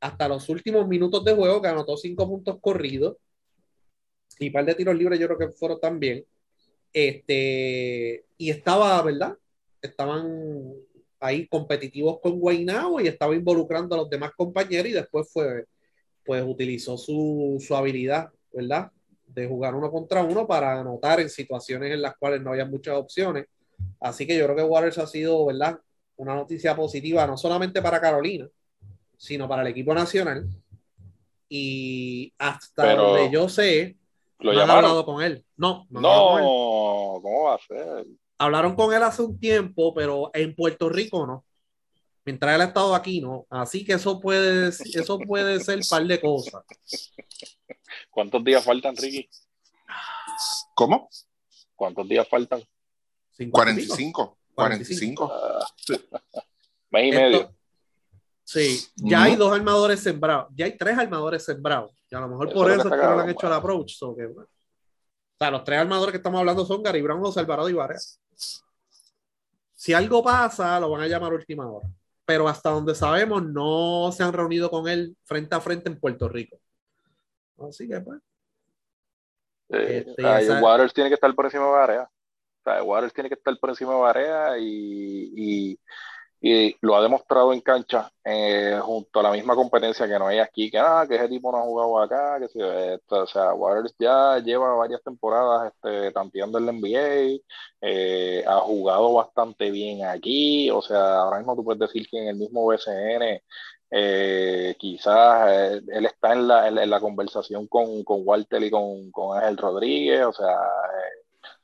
hasta 0.00 0.28
los 0.28 0.48
últimos 0.48 0.88
minutos 0.88 1.24
de 1.24 1.34
juego, 1.34 1.60
que 1.60 1.68
anotó 1.68 1.96
cinco 1.96 2.26
puntos 2.26 2.58
corridos 2.60 3.16
y 4.38 4.46
un 4.46 4.52
par 4.52 4.64
de 4.64 4.74
tiros 4.74 4.96
libres, 4.96 5.20
yo 5.20 5.26
creo 5.26 5.38
que 5.38 5.54
fueron 5.54 5.78
también. 5.78 6.24
Este, 6.92 8.24
y 8.38 8.50
estaba, 8.50 9.00
¿verdad? 9.02 9.36
Estaban 9.82 10.72
ahí 11.20 11.46
competitivos 11.46 12.20
con 12.20 12.40
Guaynabo 12.40 13.00
y 13.00 13.08
estaba 13.08 13.34
involucrando 13.34 13.94
a 13.94 13.98
los 13.98 14.10
demás 14.10 14.32
compañeros 14.36 14.88
y 14.88 14.92
después 14.92 15.30
fue, 15.30 15.66
pues 16.24 16.42
utilizó 16.46 16.96
su, 16.96 17.58
su 17.60 17.76
habilidad, 17.76 18.30
¿verdad? 18.52 18.90
De 19.26 19.46
jugar 19.46 19.74
uno 19.74 19.90
contra 19.90 20.24
uno 20.24 20.46
para 20.46 20.80
anotar 20.80 21.20
en 21.20 21.28
situaciones 21.28 21.92
en 21.92 22.02
las 22.02 22.16
cuales 22.16 22.40
no 22.40 22.50
había 22.50 22.64
muchas 22.64 22.96
opciones. 22.96 23.46
Así 24.00 24.26
que 24.26 24.36
yo 24.36 24.44
creo 24.44 24.56
que 24.56 24.62
Waters 24.62 24.98
ha 24.98 25.06
sido, 25.06 25.44
¿verdad? 25.46 25.78
Una 26.16 26.34
noticia 26.34 26.74
positiva, 26.74 27.26
no 27.26 27.36
solamente 27.36 27.82
para 27.82 28.00
Carolina, 28.00 28.48
sino 29.20 29.46
para 29.46 29.60
el 29.62 29.68
equipo 29.68 29.92
nacional. 29.94 30.46
y 31.52 32.32
hasta 32.38 32.82
Pero- 32.84 33.08
donde 33.08 33.30
yo 33.32 33.48
sé, 33.48 33.96
Lo 34.38 34.52
no 34.52 34.60
han 34.62 34.70
hablado 34.70 35.04
con 35.04 35.20
él. 35.20 35.44
No, 35.56 35.84
no, 35.90 36.00
con 36.00 36.38
él. 36.38 36.44
No, 36.44 37.20
¿cómo 37.22 37.42
va 37.46 37.54
a 37.56 37.58
ser? 37.58 38.06
Hablaron 38.38 38.76
con 38.76 38.94
él 38.94 39.02
hace 39.02 39.22
un 39.22 39.36
tiempo, 39.38 39.92
pero 39.92 40.30
en 40.32 40.54
Puerto 40.54 40.88
Rico 40.88 41.26
no. 41.26 41.44
Mientras 42.24 42.54
él 42.54 42.60
ha 42.60 42.64
estado 42.66 42.94
aquí, 42.94 43.20
no. 43.20 43.46
Así 43.50 43.84
que 43.84 43.94
eso 43.94 44.20
puede, 44.20 44.68
eso 44.68 45.18
puede 45.18 45.58
ser 45.60 45.78
un 45.78 45.84
par 45.90 46.04
de 46.06 46.20
cosas. 46.20 46.62
¿Cuántos 48.10 48.44
días 48.44 48.64
faltan, 48.64 48.96
Ricky? 48.96 49.28
¿Cómo? 50.74 51.08
¿Cuántos 51.74 52.08
días 52.08 52.28
faltan? 52.28 52.62
50 53.32 53.72
y 53.72 53.86
pico. 53.86 53.94
45. 53.94 54.38
45. 54.54 55.32
Ah, 55.32 55.66
Sí. 55.76 55.94
mes 56.90 57.04
y 57.04 57.08
Esto- 57.08 57.20
medio. 57.20 57.54
Sí, 58.52 58.84
ya 58.96 59.22
hay 59.22 59.36
dos 59.36 59.52
armadores 59.52 60.00
sembrados, 60.00 60.48
ya 60.56 60.64
hay 60.64 60.76
tres 60.76 60.98
armadores 60.98 61.44
sembrados. 61.44 61.92
Y 62.10 62.16
a 62.16 62.20
lo 62.20 62.26
mejor 62.26 62.48
Eso 62.48 62.56
por 62.56 62.68
eso 62.68 62.80
es 62.80 62.90
que 63.00 63.06
no 63.06 63.14
le 63.14 63.22
han 63.22 63.30
hecho 63.30 63.46
el 63.46 63.52
approach. 63.52 63.94
so 63.94 64.16
que, 64.16 64.26
bueno. 64.26 64.48
O 64.50 65.36
sea, 65.38 65.52
los 65.52 65.62
tres 65.62 65.78
armadores 65.78 66.10
que 66.10 66.16
estamos 66.16 66.40
hablando 66.40 66.66
son 66.66 66.82
Gary 66.82 67.00
Brown, 67.00 67.20
José 67.20 67.38
Alvarado 67.38 67.68
y 67.68 67.74
Varela. 67.74 68.00
Si 69.72 69.92
algo 69.92 70.24
pasa, 70.24 70.80
lo 70.80 70.90
van 70.90 71.02
a 71.02 71.06
llamar 71.06 71.30
a 71.30 71.36
última 71.36 71.70
hora. 71.70 71.86
Pero 72.24 72.48
hasta 72.48 72.70
donde 72.70 72.96
sabemos, 72.96 73.40
no 73.40 74.10
se 74.10 74.24
han 74.24 74.32
reunido 74.32 74.68
con 74.68 74.88
él 74.88 75.16
frente 75.22 75.54
a 75.54 75.60
frente 75.60 75.88
en 75.88 76.00
Puerto 76.00 76.28
Rico. 76.28 76.58
Así 77.68 77.86
que, 77.86 78.00
pues. 78.00 78.18
Eh, 79.68 80.06
Este, 80.08 80.26
ay, 80.26 80.48
Waters 80.60 80.92
tiene 80.92 81.08
que 81.08 81.14
estar 81.14 81.32
por 81.36 81.44
encima 81.44 81.66
de 81.66 81.70
Barea. 81.70 82.02
O 82.02 82.62
sea, 82.64 82.82
Waters 82.82 83.14
tiene 83.14 83.28
que 83.28 83.36
estar 83.36 83.56
por 83.60 83.70
encima 83.70 83.94
de 83.94 84.00
Barea 84.00 84.58
y, 84.58 85.32
y, 85.36 85.80
y 86.40 86.76
lo 86.80 86.96
ha 86.96 87.02
demostrado 87.02 87.52
en 87.52 87.60
cancha 87.60 88.10
eh, 88.24 88.78
junto 88.82 89.20
a 89.20 89.22
la 89.24 89.32
misma 89.32 89.54
competencia 89.54 90.06
que 90.08 90.18
no 90.18 90.26
hay 90.28 90.38
aquí, 90.38 90.70
que, 90.70 90.78
ah, 90.78 91.04
que 91.08 91.16
ese 91.16 91.28
tipo 91.28 91.52
no 91.52 91.58
ha 91.58 91.62
jugado 91.62 92.00
acá, 92.00 92.38
que 92.40 92.48
si 92.48 92.58
o 92.62 93.26
sea, 93.26 93.54
Waters 93.54 93.94
ya 93.98 94.38
lleva 94.38 94.74
varias 94.74 95.02
temporadas 95.02 95.72
este, 95.74 96.12
tanteando 96.12 96.58
en 96.58 96.66
la 96.66 96.72
NBA, 96.72 97.40
eh, 97.82 98.44
ha 98.46 98.58
jugado 98.60 99.12
bastante 99.14 99.70
bien 99.70 100.04
aquí, 100.04 100.70
o 100.70 100.82
sea, 100.82 101.20
ahora 101.20 101.38
mismo 101.38 101.56
tú 101.56 101.64
puedes 101.64 101.80
decir 101.80 102.06
que 102.10 102.18
en 102.22 102.28
el 102.28 102.36
mismo 102.36 102.66
BCN 102.66 103.42
eh, 103.90 104.74
quizás 104.78 105.48
eh, 105.50 105.80
él 105.88 106.06
está 106.06 106.32
en 106.32 106.46
la, 106.48 106.68
en 106.68 106.90
la- 106.90 107.00
conversación 107.00 107.66
con, 107.66 108.04
con 108.04 108.20
Walter 108.24 108.62
y 108.62 108.70
con, 108.70 109.10
con 109.10 109.36
Ángel 109.38 109.56
Rodríguez, 109.56 110.24
o 110.26 110.32
sea, 110.32 110.56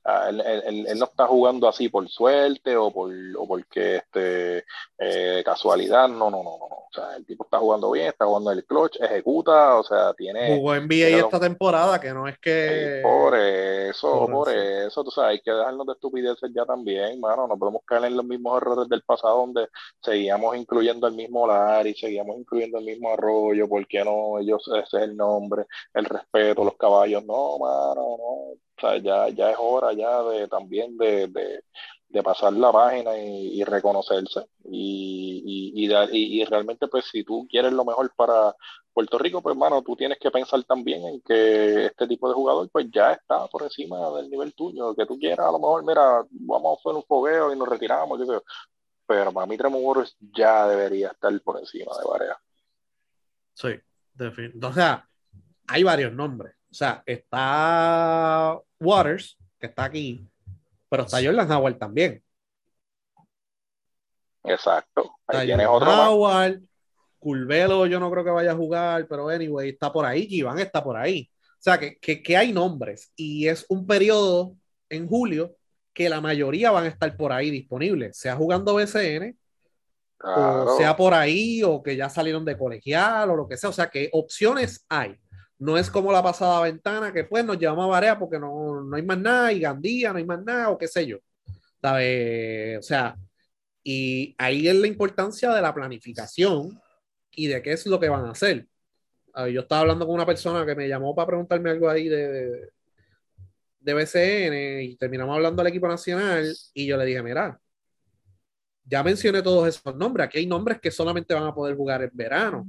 ah, 0.06 0.28
él, 0.30 0.40
él- 0.40 0.86
él- 0.88 0.98
no 0.98 1.04
está 1.06 1.26
jugando 1.26 1.68
así 1.68 1.88
por 1.88 2.08
suerte 2.08 2.76
o, 2.76 2.90
por, 2.90 3.10
o 3.38 3.46
porque 3.46 3.96
este, 3.96 4.64
eh, 4.98 5.42
casualidad, 5.44 6.08
no, 6.08 6.30
no, 6.30 6.42
no, 6.42 6.56
no, 6.58 6.66
o 6.66 6.88
sea, 6.92 7.16
el 7.16 7.26
tipo 7.26 7.44
está 7.44 7.58
jugando 7.58 7.90
bien, 7.90 8.06
está 8.08 8.24
jugando 8.24 8.50
el 8.52 8.64
clutch, 8.64 8.96
ejecuta, 9.00 9.78
o 9.78 9.82
sea, 9.84 10.14
tiene... 10.14 10.56
Jugó 10.56 10.74
NBA 10.74 10.88
pero- 10.88 11.18
esta 11.26 11.40
temporada, 11.40 12.00
que 12.00 12.12
no 12.14 12.26
es 12.28 12.38
que. 12.38 13.00
Por 13.02 13.36
eso, 13.36 14.26
por 14.30 14.48
eso. 14.50 15.04
tú 15.04 15.10
sabes, 15.10 15.30
hay 15.32 15.40
que 15.40 15.50
dejarnos 15.50 15.86
de 15.86 15.92
estupideces 15.94 16.50
ya 16.54 16.64
también, 16.64 17.20
mano, 17.20 17.46
no 17.46 17.58
podemos 17.58 17.82
caer 17.84 18.04
en 18.06 18.16
los 18.16 18.24
mismos 18.24 18.56
errores 18.62 18.88
del 18.88 19.02
pasado 19.02 19.38
donde 19.38 19.68
seguíamos 20.00 20.56
incluyendo 20.56 21.06
el 21.06 21.14
mismo 21.14 21.46
Larry, 21.46 21.94
seguíamos 21.94 22.36
incluyendo 22.38 22.78
el 22.78 22.84
mismo 22.84 23.12
Arroyo, 23.12 23.68
¿por 23.68 23.86
qué 23.86 24.04
no? 24.04 24.38
Ellos, 24.38 24.62
ese 24.68 24.96
es 24.98 25.02
el 25.02 25.16
nombre, 25.16 25.66
el 25.94 26.04
respeto, 26.04 26.64
los 26.64 26.76
caballos, 26.76 27.24
no, 27.24 27.58
mano, 27.58 27.94
no, 28.16 28.24
o 28.24 28.56
sea, 28.80 28.98
ya, 28.98 29.28
ya 29.30 29.50
es 29.50 29.56
hora 29.58 29.92
ya 29.96 30.22
de 30.22 30.48
también 30.48 30.96
de, 30.96 31.26
de, 31.28 31.62
de 32.08 32.22
pasar 32.22 32.52
la 32.52 32.70
página 32.72 33.16
y, 33.18 33.62
reconocerse 33.64 34.46
y, 34.64 35.72
y, 35.74 35.86
y, 36.40 36.44
realmente 36.44 36.86
pues 36.88 37.06
si 37.10 37.24
tú 37.24 37.46
quieres 37.50 37.72
lo 37.72 37.84
mejor 37.84 38.12
para 38.14 38.54
Puerto 38.92 39.18
Rico, 39.18 39.42
pues 39.42 39.54
hermano, 39.54 39.82
tú 39.82 39.96
tienes 39.96 40.18
que 40.18 40.30
pensar 40.30 40.62
también 40.64 41.04
en 41.04 41.20
que 41.20 41.86
este 41.86 42.06
tipo 42.06 42.28
de 42.28 42.34
jugador 42.34 42.68
pues 42.70 42.86
ya 42.90 43.12
está 43.12 43.46
por 43.48 43.62
encima 43.62 44.10
del 44.12 44.30
nivel 44.30 44.54
tuyo, 44.54 44.94
que 44.94 45.04
tú 45.06 45.18
quieras, 45.18 45.46
a 45.46 45.52
lo 45.52 45.58
mejor, 45.58 45.84
mira, 45.84 46.24
vamos 46.30 46.78
a 46.78 46.80
hacer 46.80 46.96
un 46.96 47.04
fogueo 47.04 47.52
y 47.52 47.58
nos 47.58 47.68
retiramos, 47.68 48.18
yo. 48.20 48.42
pero 49.06 49.32
para 49.32 49.46
mí 49.46 49.56
Tremont 49.56 50.08
ya 50.34 50.66
debería 50.68 51.08
estar 51.08 51.38
por 51.42 51.58
encima 51.58 51.92
de 51.98 52.08
Barea. 52.10 52.38
Sí, 53.52 53.68
defin- 54.16 54.64
O 54.64 54.72
sea, 54.72 55.06
hay 55.66 55.82
varios 55.82 56.12
nombres. 56.12 56.54
O 56.70 56.74
sea, 56.74 57.02
está 57.06 58.58
Waters, 58.80 59.38
que 59.58 59.66
está 59.66 59.84
aquí, 59.84 60.28
pero 60.88 61.04
está 61.04 61.22
Jordan 61.22 61.50
Howard 61.50 61.78
también. 61.78 62.22
Exacto. 64.44 65.02
Ahí 65.26 65.38
Está 65.38 65.44
tienes 65.46 65.66
Jordan 65.66 65.88
otro. 65.88 66.10
Howard, 66.12 66.60
Curvelo 67.18 67.86
yo 67.86 67.98
no 67.98 68.10
creo 68.10 68.24
que 68.24 68.30
vaya 68.30 68.52
a 68.52 68.56
jugar, 68.56 69.06
pero 69.08 69.28
anyway, 69.28 69.70
está 69.70 69.92
por 69.92 70.06
ahí, 70.06 70.26
Giván 70.26 70.58
está 70.58 70.82
por 70.82 70.96
ahí. 70.96 71.28
O 71.52 71.62
sea, 71.66 71.78
que, 71.78 71.96
que, 71.98 72.22
que 72.22 72.36
hay 72.36 72.52
nombres 72.52 73.12
y 73.16 73.48
es 73.48 73.66
un 73.68 73.86
periodo 73.86 74.54
en 74.88 75.08
julio 75.08 75.56
que 75.92 76.08
la 76.08 76.20
mayoría 76.20 76.70
van 76.70 76.84
a 76.84 76.88
estar 76.88 77.16
por 77.16 77.32
ahí 77.32 77.50
disponibles, 77.50 78.18
sea 78.18 78.36
jugando 78.36 78.74
BCN 78.74 79.36
Claro. 80.18 80.74
o 80.74 80.76
sea 80.78 80.96
por 80.96 81.12
ahí, 81.14 81.62
o 81.62 81.82
que 81.82 81.96
ya 81.96 82.08
salieron 82.08 82.44
de 82.44 82.56
colegial, 82.56 83.30
o 83.30 83.36
lo 83.36 83.48
que 83.48 83.56
sea. 83.56 83.70
O 83.70 83.72
sea, 83.72 83.90
que 83.90 84.08
opciones 84.12 84.84
hay. 84.88 85.16
No 85.58 85.78
es 85.78 85.90
como 85.90 86.12
la 86.12 86.22
pasada 86.22 86.62
ventana, 86.62 87.12
que 87.12 87.24
pues 87.24 87.44
nos 87.44 87.58
llevamos 87.58 87.84
a 87.86 87.88
Barea 87.88 88.18
porque 88.18 88.38
no, 88.38 88.82
no 88.82 88.96
hay 88.96 89.02
más 89.02 89.18
nada, 89.18 89.52
y 89.52 89.60
Gandía, 89.60 90.12
no 90.12 90.18
hay 90.18 90.24
más 90.24 90.42
nada, 90.44 90.70
o 90.70 90.78
qué 90.78 90.88
sé 90.88 91.06
yo. 91.06 91.18
¿Sabe? 91.80 92.78
O 92.78 92.82
sea, 92.82 93.16
y 93.82 94.34
ahí 94.38 94.68
es 94.68 94.74
la 94.76 94.86
importancia 94.88 95.52
de 95.52 95.62
la 95.62 95.74
planificación 95.74 96.80
y 97.30 97.46
de 97.48 97.62
qué 97.62 97.72
es 97.72 97.86
lo 97.86 98.00
que 98.00 98.08
van 98.08 98.26
a 98.26 98.32
hacer. 98.32 98.66
Yo 99.52 99.60
estaba 99.60 99.82
hablando 99.82 100.06
con 100.06 100.14
una 100.14 100.26
persona 100.26 100.64
que 100.66 100.74
me 100.74 100.88
llamó 100.88 101.14
para 101.14 101.26
preguntarme 101.26 101.70
algo 101.70 101.88
ahí 101.90 102.08
de, 102.08 102.28
de, 102.28 102.70
de 103.80 103.94
BCN 103.94 104.82
y 104.82 104.96
terminamos 104.96 105.36
hablando 105.36 105.62
del 105.62 105.70
equipo 105.70 105.86
nacional 105.86 106.52
y 106.74 106.86
yo 106.86 106.96
le 106.96 107.04
dije, 107.04 107.22
mira, 107.22 107.60
ya 108.84 109.02
mencioné 109.02 109.42
todos 109.42 109.68
esos 109.68 109.94
nombres. 109.96 110.26
Aquí 110.26 110.38
hay 110.38 110.46
nombres 110.46 110.80
que 110.80 110.90
solamente 110.90 111.34
van 111.34 111.44
a 111.44 111.54
poder 111.54 111.76
jugar 111.76 112.02
en 112.02 112.10
verano. 112.12 112.66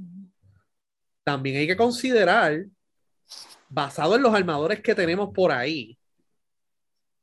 También 1.24 1.56
hay 1.56 1.66
que 1.66 1.76
considerar, 1.76 2.64
basado 3.68 4.16
en 4.16 4.22
los 4.22 4.34
armadores 4.34 4.80
que 4.80 4.94
tenemos 4.94 5.30
por 5.32 5.52
ahí, 5.52 5.98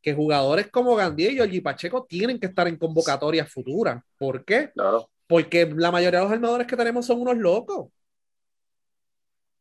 que 0.02 0.14
jugadores 0.14 0.70
como 0.70 0.96
Gandía 0.96 1.32
y 1.32 1.36
Giorgi 1.36 1.62
Pacheco 1.62 2.06
tienen 2.06 2.40
que 2.40 2.48
estar 2.48 2.68
en 2.68 2.78
convocatorias 2.78 3.52
futuras. 3.52 4.04
¿Por 4.18 4.46
qué? 4.46 4.72
Claro. 4.72 5.10
Porque 5.28 5.66
la 5.76 5.92
mayoría 5.92 6.20
de 6.20 6.26
los 6.26 6.34
armadores 6.34 6.68
que 6.68 6.78
tenemos 6.78 7.06
son 7.06 7.22
unos 7.22 7.38
locos. 7.38 7.90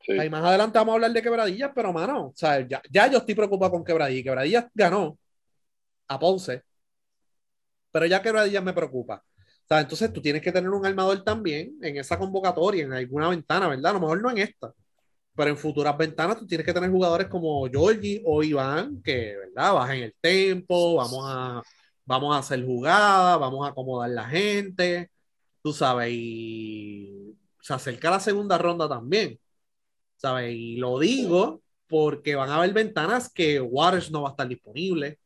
Sí. 0.02 0.12
Ahí 0.18 0.28
más 0.28 0.44
adelante 0.44 0.78
vamos 0.78 0.92
a 0.92 0.94
hablar 0.96 1.12
de 1.12 1.22
quebradillas, 1.22 1.70
pero 1.74 1.90
mano, 1.94 2.26
o 2.26 2.32
sea, 2.36 2.60
ya, 2.60 2.82
ya 2.90 3.10
yo 3.10 3.18
estoy 3.18 3.34
preocupado 3.34 3.72
con 3.72 3.84
quebradillas. 3.84 4.24
Quebradillas 4.24 4.66
ganó 4.74 5.18
a 6.08 6.18
Ponce, 6.18 6.62
pero 7.90 8.04
ya 8.04 8.20
quebradillas 8.20 8.62
me 8.62 8.74
preocupa. 8.74 9.24
O 9.64 9.66
sea, 9.66 9.80
entonces 9.80 10.12
tú 10.12 10.20
tienes 10.20 10.42
que 10.42 10.52
tener 10.52 10.68
un 10.68 10.84
armador 10.84 11.24
también 11.24 11.78
en 11.80 11.96
esa 11.96 12.18
convocatoria, 12.18 12.84
en 12.84 12.92
alguna 12.92 13.30
ventana, 13.30 13.68
¿verdad? 13.68 13.92
A 13.92 13.94
lo 13.94 14.00
mejor 14.00 14.20
no 14.20 14.30
en 14.30 14.38
esta, 14.38 14.74
pero 15.34 15.50
en 15.50 15.56
futuras 15.56 15.96
ventanas 15.96 16.38
tú 16.38 16.46
tienes 16.46 16.66
que 16.66 16.72
tener 16.72 16.90
jugadores 16.90 17.28
como 17.28 17.66
Georgie 17.68 18.22
o 18.24 18.42
Iván, 18.42 19.02
que, 19.02 19.36
¿verdad? 19.36 19.74
Bajen 19.74 20.02
el 20.04 20.14
tempo, 20.20 20.96
vamos 20.96 21.24
a, 21.28 21.62
vamos 22.04 22.34
a 22.34 22.38
hacer 22.38 22.64
jugadas, 22.64 23.38
vamos 23.40 23.66
a 23.66 23.70
acomodar 23.70 24.10
la 24.10 24.26
gente, 24.26 25.10
tú 25.62 25.72
sabes, 25.72 26.10
y 26.12 27.36
se 27.60 27.74
acerca 27.74 28.10
la 28.10 28.20
segunda 28.20 28.58
ronda 28.58 28.88
también. 28.88 29.38
¿sabes? 30.24 30.54
Y 30.54 30.76
lo 30.76 30.98
digo 30.98 31.62
porque 31.86 32.34
van 32.34 32.48
a 32.48 32.56
haber 32.56 32.72
ventanas 32.72 33.30
que 33.30 33.60
Waters 33.60 34.10
no 34.10 34.22
va 34.22 34.30
a 34.30 34.32
estar 34.32 34.48
disponible. 34.48 35.18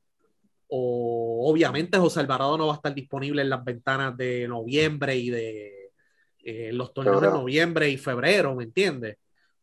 O 0.69 1.49
obviamente 1.51 1.99
José 1.99 2.21
Alvarado 2.21 2.59
no 2.59 2.67
va 2.67 2.75
a 2.75 2.77
estar 2.77 2.93
disponible 2.93 3.43
en 3.43 3.51
las 3.51 3.65
ventanas 3.65 4.17
de 4.17 4.49
noviembre 4.49 5.17
y 5.17 5.31
de 5.31 5.93
eh, 6.45 6.73
los 6.73 6.93
torneos 6.93 7.23
de 7.23 7.29
noviembre 7.29 7.89
y 7.89 7.97
febrero, 7.97 8.57
¿me 8.57 8.65
entiendes? 8.65 9.17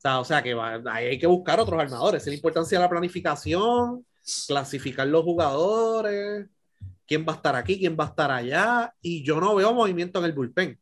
Sea, 0.05 0.19
o 0.19 0.25
sea 0.25 0.43
que 0.43 0.53
va- 0.53 0.81
ahí 0.91 1.07
hay 1.07 1.19
que 1.19 1.25
buscar 1.27 1.59
otros 1.59 1.79
armadores. 1.79 2.21
Es 2.23 2.27
la 2.27 2.35
importancia 2.35 2.77
de 2.77 2.83
la 2.83 2.89
planificación, 2.89 4.05
clasificar 4.47 5.07
los 5.07 5.23
jugadores, 5.23 6.47
quién 7.07 7.25
va 7.27 7.33
a 7.33 7.35
estar 7.37 7.55
aquí, 7.55 7.79
quién 7.79 7.97
va 7.99 8.05
a 8.05 8.07
estar 8.09 8.31
allá. 8.31 8.93
Y 9.01 9.23
yo 9.23 9.39
no 9.41 9.55
veo 9.55 9.73
movimiento 9.73 10.19
en 10.19 10.25
el 10.25 10.33
bullpen. 10.33 10.79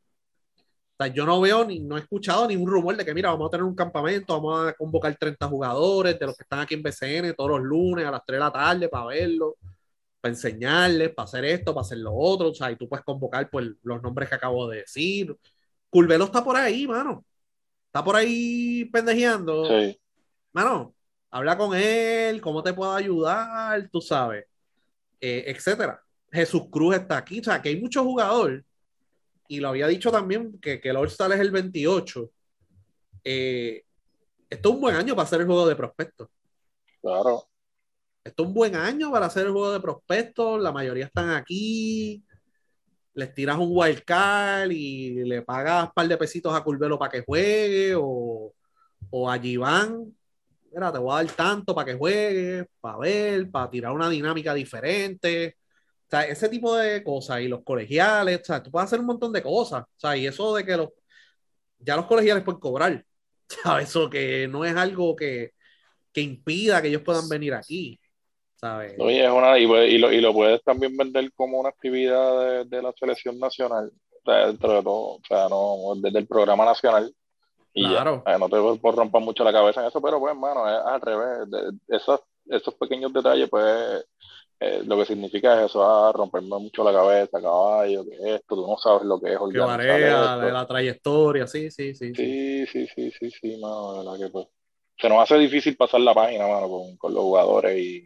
O 0.99 1.03
sea, 1.03 1.13
yo 1.13 1.25
no 1.25 1.41
veo 1.41 1.65
ni 1.65 1.79
no 1.79 1.97
he 1.97 2.01
escuchado 2.01 2.47
ni 2.47 2.55
un 2.55 2.67
rumor 2.69 2.95
de 2.95 3.05
que, 3.05 3.13
mira, 3.13 3.29
vamos 3.31 3.47
a 3.47 3.51
tener 3.51 3.63
un 3.63 3.75
campamento, 3.75 4.33
vamos 4.41 4.69
a 4.69 4.73
convocar 4.73 5.15
30 5.17 5.47
jugadores 5.47 6.19
de 6.19 6.25
los 6.27 6.35
que 6.37 6.43
están 6.43 6.59
aquí 6.59 6.75
en 6.75 6.83
BCN 6.83 7.33
todos 7.33 7.51
los 7.51 7.61
lunes 7.61 8.05
a 8.05 8.11
las 8.11 8.21
3 8.25 8.37
de 8.39 8.43
la 8.45 8.51
tarde 8.51 8.89
para 8.89 9.05
verlo, 9.07 9.57
para 10.21 10.33
enseñarles, 10.33 11.13
para 11.13 11.25
hacer 11.25 11.45
esto, 11.45 11.73
para 11.73 11.83
hacer 11.85 11.99
lo 11.99 12.13
otro. 12.15 12.49
O 12.51 12.53
sea, 12.55 12.71
y 12.71 12.75
tú 12.77 12.87
puedes 12.89 13.05
convocar 13.05 13.49
pues, 13.49 13.67
los 13.83 14.01
nombres 14.03 14.29
que 14.29 14.35
acabo 14.35 14.67
de 14.69 14.79
decir. 14.79 15.35
Curvelo 15.89 16.25
está 16.25 16.43
por 16.43 16.55
ahí, 16.57 16.87
mano. 16.87 17.25
Está 17.93 18.03
por 18.03 18.15
ahí 18.15 18.85
pendejeando. 18.85 19.67
Sí. 19.67 20.01
Mano, 20.51 20.95
habla 21.29 21.55
con 21.55 21.75
él, 21.75 22.41
cómo 22.41 22.63
te 22.63 22.73
puedo 22.73 22.91
ayudar, 22.91 23.87
tú 23.91 24.01
sabes, 24.01 24.47
eh, 25.21 25.43
etcétera. 25.45 26.01
Jesús 26.31 26.63
Cruz 26.71 26.95
está 26.95 27.17
aquí, 27.17 27.39
o 27.39 27.43
sea, 27.43 27.61
que 27.61 27.69
hay 27.69 27.79
muchos 27.79 28.01
jugadores, 28.01 28.63
y 29.47 29.59
lo 29.59 29.67
había 29.69 29.85
dicho 29.85 30.11
también 30.11 30.59
que, 30.59 30.81
que 30.81 30.89
el 30.89 30.95
All-Star 30.95 31.33
es 31.33 31.39
el 31.39 31.51
28. 31.51 32.31
Eh, 33.25 33.83
esto 34.49 34.69
es 34.69 34.75
un 34.75 34.81
buen 34.81 34.95
año 34.95 35.15
para 35.15 35.27
hacer 35.27 35.41
el 35.41 35.45
juego 35.45 35.67
de 35.67 35.75
prospectos. 35.75 36.29
Claro. 36.99 37.47
Esto 38.23 38.41
es 38.41 38.47
un 38.47 38.55
buen 38.55 38.75
año 38.75 39.11
para 39.11 39.27
hacer 39.27 39.45
el 39.45 39.51
juego 39.51 39.71
de 39.71 39.79
prospectos. 39.79 40.59
La 40.59 40.71
mayoría 40.71 41.05
están 41.05 41.29
aquí. 41.29 42.23
Les 43.15 43.33
tiras 43.33 43.57
un 43.57 43.69
wild 43.71 44.03
card 44.03 44.71
y 44.71 45.23
le 45.25 45.41
pagas 45.43 45.85
un 45.85 45.91
par 45.93 46.07
de 46.07 46.17
pesitos 46.17 46.53
a 46.55 46.63
Curvelo 46.63 46.97
para 46.97 47.11
que 47.11 47.21
juegue 47.21 47.95
o, 47.95 48.53
o 49.11 49.29
a 49.29 49.39
Giván. 49.39 50.15
Mira, 50.71 50.91
te 50.91 50.97
voy 50.99 51.13
a 51.13 51.23
dar 51.23 51.35
tanto 51.35 51.75
para 51.75 51.85
que 51.91 51.97
juegue, 51.97 52.67
para 52.81 52.97
ver, 52.97 53.51
para 53.51 53.69
tirar 53.69 53.91
una 53.93 54.09
dinámica 54.09 54.53
diferente. 54.53 55.57
O 56.07 56.09
sea, 56.09 56.23
ese 56.23 56.49
tipo 56.49 56.75
de 56.75 57.03
cosas 57.03 57.41
y 57.41 57.47
los 57.47 57.63
colegiales, 57.63 58.41
o 58.41 58.45
sea, 58.45 58.63
tú 58.63 58.71
puedes 58.71 58.87
hacer 58.87 58.99
un 58.99 59.05
montón 59.07 59.31
de 59.33 59.43
cosas. 59.43 59.83
O 59.83 59.87
sea, 59.97 60.17
y 60.17 60.27
eso 60.27 60.55
de 60.55 60.65
que 60.65 60.77
los, 60.77 60.89
ya 61.79 61.95
los 61.95 62.05
colegiales 62.07 62.43
pueden 62.43 62.59
cobrar. 62.59 63.05
¿Sabes? 63.63 63.89
Eso 63.89 64.09
que 64.09 64.47
no 64.47 64.65
es 64.65 64.75
algo 64.75 65.15
que, 65.15 65.53
que 66.13 66.21
impida 66.21 66.81
que 66.81 66.89
ellos 66.89 67.03
puedan 67.03 67.29
venir 67.29 67.53
aquí. 67.53 67.99
¿Sabes? 68.63 68.95
Oye, 68.99 69.25
es 69.25 69.31
una, 69.31 69.59
y, 69.59 69.63
y 69.63 69.97
lo, 69.97 70.11
y 70.11 70.21
lo 70.21 70.33
puedes 70.33 70.63
también 70.63 70.95
vender 70.95 71.31
como 71.33 71.59
una 71.59 71.69
actividad 71.69 72.39
de, 72.39 72.65
de 72.65 72.81
la 72.81 72.93
selección 72.93 73.37
nacional, 73.39 73.91
o 73.93 74.31
sea, 74.31 74.47
dentro 74.47 74.71
de 74.73 74.83
todo, 74.83 75.15
o 75.15 75.21
sea, 75.27 75.49
no, 75.49 75.93
desde 76.01 76.19
el 76.19 76.27
programa 76.27 76.65
nacional. 76.65 77.13
Y 77.73 77.87
Claro. 77.87 78.23
ya, 78.25 78.33
Eh, 78.35 78.39
no 78.39 78.49
te 78.49 78.57
voy 78.57 78.77
por 78.79 78.95
romper 78.95 79.21
mucho 79.21 79.43
la 79.43 79.51
cabeza 79.51 79.81
en 79.81 79.87
eso, 79.87 80.01
pero 80.01 80.19
pues, 80.19 80.33
hermano, 80.33 80.69
es 80.69 80.77
al 80.85 81.01
revés. 81.01 81.51
De- 81.51 81.95
esos, 81.97 82.21
esos 82.47 82.73
pequeños 82.75 83.11
detalles, 83.13 83.49
pues, 83.49 84.05
eh, 84.59 84.81
lo 84.85 84.97
que 84.97 85.05
significa 85.05 85.59
es 85.59 85.71
eso, 85.71 85.83
a 85.83 86.11
romperme 86.13 86.49
mucho 86.59 86.83
la 86.83 86.93
cabeza, 86.93 87.41
caballo, 87.41 88.05
que 88.05 88.35
esto, 88.35 88.55
tú 88.55 88.67
no 88.67 88.77
sabes 88.77 89.03
lo 89.03 89.19
que 89.19 89.33
es 89.33 89.39
Que 89.51 89.59
varía 89.59 90.35
esto. 90.35 90.51
la, 90.51 90.65
trayectoria, 90.67 91.47
sí, 91.47 91.69
sí, 91.71 91.93
sí. 91.95 92.13
sí. 92.15 92.15
Sí, 92.15 92.65
sí, 92.67 92.87
sí, 92.95 93.11
sí, 93.19 93.31
sí, 93.31 93.57
mano, 93.61 93.91
de 93.93 93.97
verdad 93.99 94.25
que 94.25 94.31
pues. 94.31 94.47
Se 95.03 95.09
nos 95.09 95.19
hace 95.19 95.37
difícil 95.37 95.75
pasar 95.75 95.99
la 95.99 96.13
página, 96.13 96.47
mano, 96.47 96.69
con, 96.69 96.95
con 96.95 97.13
los 97.13 97.23
jugadores 97.23 97.77
y, 97.77 97.97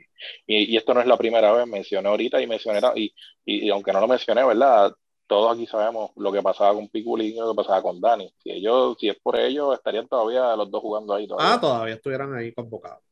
y, 0.47 0.73
y 0.73 0.77
esto 0.77 0.95
no 0.95 1.01
es 1.01 1.05
la 1.05 1.15
primera 1.15 1.51
vez, 1.53 1.67
mencioné 1.67 2.09
ahorita 2.09 2.41
y 2.41 2.47
mencioné, 2.47 2.79
y, 2.95 3.13
y, 3.45 3.69
aunque 3.69 3.93
no 3.93 3.99
lo 4.01 4.07
mencioné, 4.07 4.43
¿verdad? 4.43 4.91
Todos 5.27 5.53
aquí 5.53 5.67
sabemos 5.67 6.09
lo 6.15 6.31
que 6.31 6.41
pasaba 6.41 6.73
con 6.73 6.89
Piculín 6.89 7.35
y 7.35 7.39
lo 7.39 7.51
que 7.51 7.57
pasaba 7.57 7.83
con 7.83 8.01
Dani. 8.01 8.33
Si 8.41 8.49
ellos, 8.51 8.97
si 8.99 9.09
es 9.09 9.17
por 9.21 9.37
ellos, 9.39 9.75
estarían 9.75 10.07
todavía 10.07 10.55
los 10.55 10.71
dos 10.71 10.81
jugando 10.81 11.13
ahí 11.13 11.27
todavía. 11.27 11.53
Ah, 11.53 11.59
todavía 11.61 11.93
estuvieran 11.95 12.33
ahí 12.33 12.51
convocados. 12.53 13.03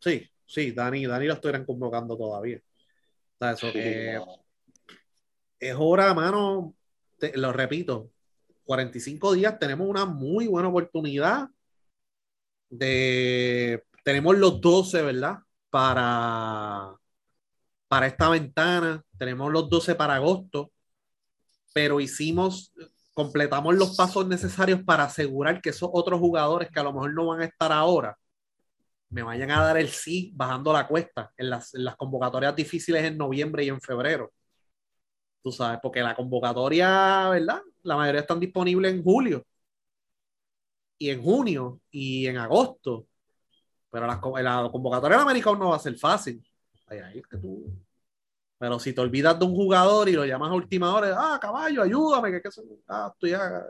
Sí, 0.00 0.28
sí, 0.46 0.72
Dani, 0.72 1.06
Dani 1.06 1.26
lo 1.28 1.34
estuvieran 1.34 1.64
convocando 1.64 2.14
todavía. 2.16 2.58
O 2.58 3.38
sea, 3.38 3.52
eso 3.52 3.72
Sí, 3.72 3.72
que 3.72 4.20
es 5.60 5.76
hora, 5.78 6.12
mano, 6.14 6.74
te- 7.18 7.36
lo 7.36 7.52
repito, 7.52 8.10
45 8.64 9.32
días 9.34 9.58
tenemos 9.58 9.88
una 9.88 10.06
muy 10.06 10.46
buena 10.46 10.68
oportunidad 10.68 11.48
de, 12.70 13.84
tenemos 14.04 14.36
los 14.38 14.60
12, 14.60 15.02
¿verdad? 15.02 15.38
Para, 15.68 16.94
para 17.88 18.06
esta 18.06 18.28
ventana, 18.30 19.04
tenemos 19.18 19.52
los 19.52 19.68
12 19.68 19.94
para 19.96 20.14
agosto, 20.14 20.72
pero 21.74 22.00
hicimos, 22.00 22.72
completamos 23.14 23.74
los 23.74 23.96
pasos 23.96 24.26
necesarios 24.26 24.82
para 24.84 25.04
asegurar 25.04 25.60
que 25.60 25.70
esos 25.70 25.90
otros 25.92 26.20
jugadores 26.20 26.70
que 26.70 26.80
a 26.80 26.84
lo 26.84 26.92
mejor 26.92 27.12
no 27.14 27.26
van 27.26 27.42
a 27.42 27.44
estar 27.44 27.72
ahora, 27.72 28.16
me 29.10 29.22
vayan 29.22 29.50
a 29.50 29.62
dar 29.62 29.76
el 29.76 29.88
sí 29.88 30.32
bajando 30.34 30.72
la 30.72 30.86
cuesta 30.86 31.32
en 31.36 31.50
las, 31.50 31.74
en 31.74 31.84
las 31.84 31.96
convocatorias 31.96 32.54
difíciles 32.54 33.04
en 33.04 33.18
noviembre 33.18 33.64
y 33.64 33.68
en 33.68 33.80
febrero. 33.80 34.32
Tú 35.42 35.50
sabes, 35.50 35.80
porque 35.82 36.00
la 36.00 36.14
convocatoria, 36.14 37.28
¿verdad? 37.30 37.60
La 37.82 37.96
mayoría 37.96 38.20
están 38.20 38.38
disponibles 38.38 38.92
en 38.92 39.02
julio 39.02 39.44
y 41.00 41.10
en 41.10 41.22
junio 41.22 41.80
y 41.90 42.26
en 42.26 42.36
agosto. 42.36 43.06
Pero 43.90 44.06
la, 44.06 44.20
la 44.62 44.70
convocatoria 44.70 45.16
del 45.16 45.24
americano 45.26 45.56
no 45.58 45.70
va 45.70 45.76
a 45.76 45.80
ser 45.80 45.96
fácil. 45.98 46.44
Ahí, 46.86 46.98
ahí 46.98 47.22
que 47.28 47.38
tú. 47.38 47.72
Pero 48.58 48.78
si 48.78 48.92
te 48.92 49.00
olvidas 49.00 49.38
de 49.38 49.46
un 49.46 49.54
jugador 49.54 50.08
y 50.10 50.12
lo 50.12 50.26
llamas 50.26 50.50
a 50.50 50.54
última 50.54 50.94
hora, 50.94 51.16
ah, 51.18 51.38
caballo, 51.40 51.82
ayúdame, 51.82 52.30
que, 52.30 52.42
que 52.42 52.48
eso- 52.48 52.62
ah, 52.88 53.10
estoy 53.14 53.30
ya- 53.30 53.64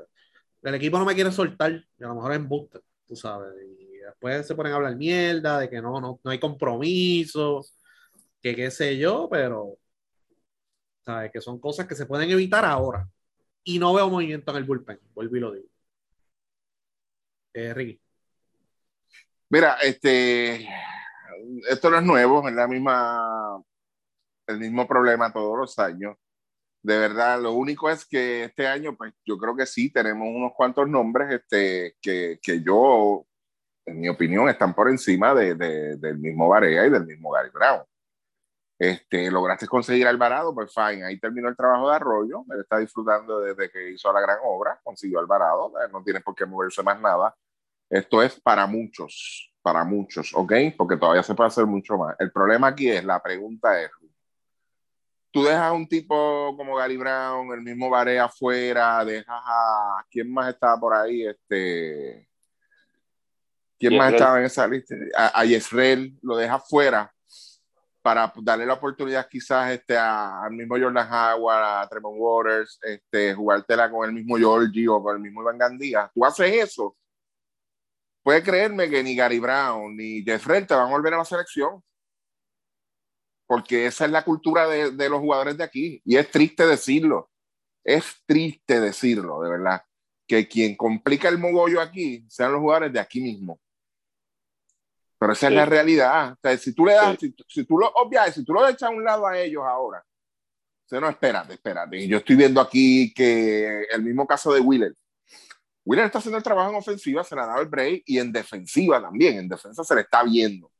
el 0.62 0.74
equipo 0.74 0.98
no 0.98 1.04
me 1.04 1.14
quiere 1.14 1.30
soltar, 1.32 1.72
y 1.72 2.04
a 2.04 2.08
lo 2.08 2.16
mejor 2.16 2.32
es 2.32 2.38
embuste, 2.38 2.80
tú 3.06 3.14
sabes. 3.16 3.54
Y 3.80 3.98
después 3.98 4.46
se 4.46 4.54
ponen 4.56 4.72
a 4.72 4.76
hablar 4.76 4.96
mierda 4.96 5.60
de 5.60 5.70
que 5.70 5.80
no, 5.80 6.00
no, 6.00 6.20
no 6.22 6.30
hay 6.30 6.40
compromiso, 6.40 7.64
que 8.42 8.56
qué 8.56 8.70
sé 8.70 8.98
yo, 8.98 9.28
pero 9.30 9.78
¿sabes? 11.04 11.30
Que 11.32 11.40
son 11.40 11.58
cosas 11.60 11.86
que 11.86 11.94
se 11.94 12.06
pueden 12.06 12.30
evitar 12.30 12.64
ahora. 12.64 13.08
Y 13.64 13.78
no 13.78 13.94
veo 13.94 14.08
movimiento 14.10 14.50
en 14.50 14.56
el 14.58 14.64
bullpen, 14.64 14.98
vuelvo 15.14 15.36
y 15.36 15.40
lo 15.40 15.52
digo. 15.52 15.68
Eh, 17.54 17.74
Ricky. 17.74 18.00
Mira, 19.48 19.76
este, 19.82 20.68
esto 21.68 21.90
no 21.90 21.98
es 21.98 22.04
nuevo, 22.04 22.48
es 22.48 22.54
la 22.54 22.68
misma, 22.68 23.60
el 24.46 24.58
mismo 24.60 24.86
problema 24.86 25.32
todos 25.32 25.58
los 25.58 25.78
años. 25.78 26.16
De 26.82 26.98
verdad, 26.98 27.40
lo 27.42 27.52
único 27.52 27.90
es 27.90 28.06
que 28.06 28.44
este 28.44 28.66
año, 28.66 28.96
pues 28.96 29.12
yo 29.26 29.36
creo 29.38 29.56
que 29.56 29.66
sí, 29.66 29.92
tenemos 29.92 30.28
unos 30.28 30.52
cuantos 30.56 30.88
nombres 30.88 31.34
este, 31.34 31.96
que, 32.00 32.38
que 32.40 32.62
yo, 32.62 33.26
en 33.86 34.00
mi 34.00 34.08
opinión, 34.08 34.48
están 34.48 34.74
por 34.74 34.88
encima 34.88 35.34
de, 35.34 35.54
de- 35.56 35.96
del 35.96 36.18
mismo 36.18 36.48
Barea 36.48 36.86
y 36.86 36.90
del 36.90 37.04
mismo 37.06 37.32
Gary 37.32 37.50
Brown. 37.50 37.82
Este, 38.80 39.30
lograste 39.30 39.66
conseguir 39.66 40.06
a 40.06 40.10
Alvarado, 40.10 40.54
pues 40.54 40.72
fine, 40.72 41.04
ahí 41.04 41.20
terminó 41.20 41.50
el 41.50 41.56
trabajo 41.56 41.90
de 41.90 41.96
Arroyo, 41.96 42.46
él 42.50 42.60
está 42.60 42.78
disfrutando 42.78 43.38
desde 43.40 43.70
que 43.70 43.90
hizo 43.90 44.10
la 44.10 44.22
gran 44.22 44.38
obra, 44.42 44.80
consiguió 44.82 45.18
Alvarado, 45.18 45.74
eh, 45.78 45.90
no 45.92 46.02
tiene 46.02 46.22
por 46.22 46.34
qué 46.34 46.46
moverse 46.46 46.82
más 46.82 46.98
nada. 46.98 47.36
Esto 47.90 48.22
es 48.22 48.40
para 48.40 48.66
muchos, 48.66 49.52
para 49.60 49.84
muchos, 49.84 50.32
¿ok? 50.34 50.52
Porque 50.78 50.96
todavía 50.96 51.22
se 51.22 51.34
puede 51.34 51.48
hacer 51.48 51.66
mucho 51.66 51.98
más. 51.98 52.16
El 52.18 52.32
problema 52.32 52.68
aquí 52.68 52.88
es, 52.88 53.04
la 53.04 53.22
pregunta 53.22 53.78
es, 53.82 53.90
tú 55.30 55.44
dejas 55.44 55.60
a 55.60 55.72
un 55.72 55.86
tipo 55.86 56.56
como 56.56 56.76
Gary 56.76 56.96
Brown, 56.96 57.52
el 57.52 57.60
mismo 57.60 57.90
Barea 57.90 58.24
afuera, 58.24 59.04
dejas 59.04 59.42
a, 59.44 60.06
¿quién 60.10 60.32
más 60.32 60.54
estaba 60.54 60.80
por 60.80 60.94
ahí? 60.94 61.26
Este, 61.26 62.26
¿quién 63.78 63.98
más 63.98 64.14
estaba 64.14 64.38
en 64.38 64.46
esa 64.46 64.66
lista? 64.66 64.94
A, 65.14 65.40
a 65.40 65.44
Yesrel, 65.44 66.18
lo 66.22 66.38
dejas 66.38 66.66
fuera 66.66 67.12
para 68.02 68.32
darle 68.42 68.66
la 68.66 68.74
oportunidad 68.74 69.28
quizás 69.28 69.70
este, 69.72 69.96
a- 69.96 70.42
al 70.44 70.52
mismo 70.52 70.76
Jordan 70.78 71.06
Howard, 71.12 71.64
a 71.64 71.88
Tremont 71.88 72.16
Waters, 72.18 72.78
este, 72.82 73.34
jugártela 73.34 73.90
con 73.90 74.08
el 74.08 74.14
mismo 74.14 74.36
Georgie 74.36 74.88
o 74.88 75.02
con 75.02 75.16
el 75.16 75.22
mismo 75.22 75.42
Iván 75.42 75.58
Gandía. 75.58 76.10
Tú 76.14 76.24
haces 76.24 76.52
eso, 76.52 76.96
puedes 78.22 78.42
creerme 78.44 78.88
que 78.88 79.02
ni 79.02 79.14
Gary 79.16 79.38
Brown 79.38 79.96
ni 79.96 80.22
Jeffrey 80.22 80.64
te 80.66 80.74
van 80.74 80.88
a 80.88 80.90
volver 80.90 81.14
a 81.14 81.18
la 81.18 81.24
selección. 81.24 81.82
Porque 83.46 83.86
esa 83.86 84.04
es 84.04 84.12
la 84.12 84.24
cultura 84.24 84.68
de, 84.68 84.92
de 84.92 85.08
los 85.08 85.18
jugadores 85.18 85.56
de 85.56 85.64
aquí. 85.64 86.00
Y 86.04 86.16
es 86.16 86.30
triste 86.30 86.64
decirlo. 86.66 87.30
Es 87.84 88.22
triste 88.24 88.80
decirlo, 88.80 89.42
de 89.42 89.50
verdad. 89.50 89.82
Que 90.28 90.46
quien 90.46 90.76
complica 90.76 91.28
el 91.28 91.38
mogollo 91.38 91.80
aquí 91.80 92.24
sean 92.28 92.52
los 92.52 92.60
jugadores 92.60 92.92
de 92.92 93.00
aquí 93.00 93.20
mismo. 93.20 93.58
Pero 95.20 95.32
esa 95.34 95.48
es 95.48 95.50
Sí. 95.50 95.56
la 95.56 95.66
realidad. 95.66 96.32
O 96.32 96.38
sea, 96.40 96.56
si 96.56 96.74
tú 96.74 96.86
le 96.86 96.94
das, 96.94 97.16
Sí. 97.20 97.28
si, 97.36 97.44
si 97.60 97.64
tú 97.66 97.76
lo 97.78 97.88
obvias, 97.90 98.34
si 98.34 98.42
tú 98.42 98.54
lo 98.54 98.66
echas 98.66 98.84
a 98.84 98.90
un 98.90 99.04
lado 99.04 99.26
a 99.26 99.38
ellos 99.38 99.62
ahora, 99.66 99.98
o 99.98 100.88
sea, 100.88 100.98
no, 100.98 101.10
espérate, 101.10 101.52
espérate. 101.52 102.08
Yo 102.08 102.16
estoy 102.16 102.36
viendo 102.36 102.58
aquí 102.60 103.12
que 103.14 103.82
el 103.92 104.02
mismo 104.02 104.26
caso 104.26 104.52
de 104.54 104.60
Wheeler. 104.60 104.94
Wheeler 105.84 106.06
está 106.06 106.18
haciendo 106.18 106.38
el 106.38 106.42
trabajo 106.42 106.70
en 106.70 106.76
ofensiva, 106.76 107.22
se 107.22 107.34
le 107.34 107.42
ha 107.42 107.46
dado 107.46 107.60
el 107.60 107.68
break 107.68 108.02
y 108.06 108.18
en 108.18 108.32
defensiva 108.32 109.00
también. 109.00 109.38
En 109.38 109.48
defensa 109.48 109.84
se 109.84 109.94
le 109.94 110.00
está 110.00 110.22
viendo, 110.24 110.72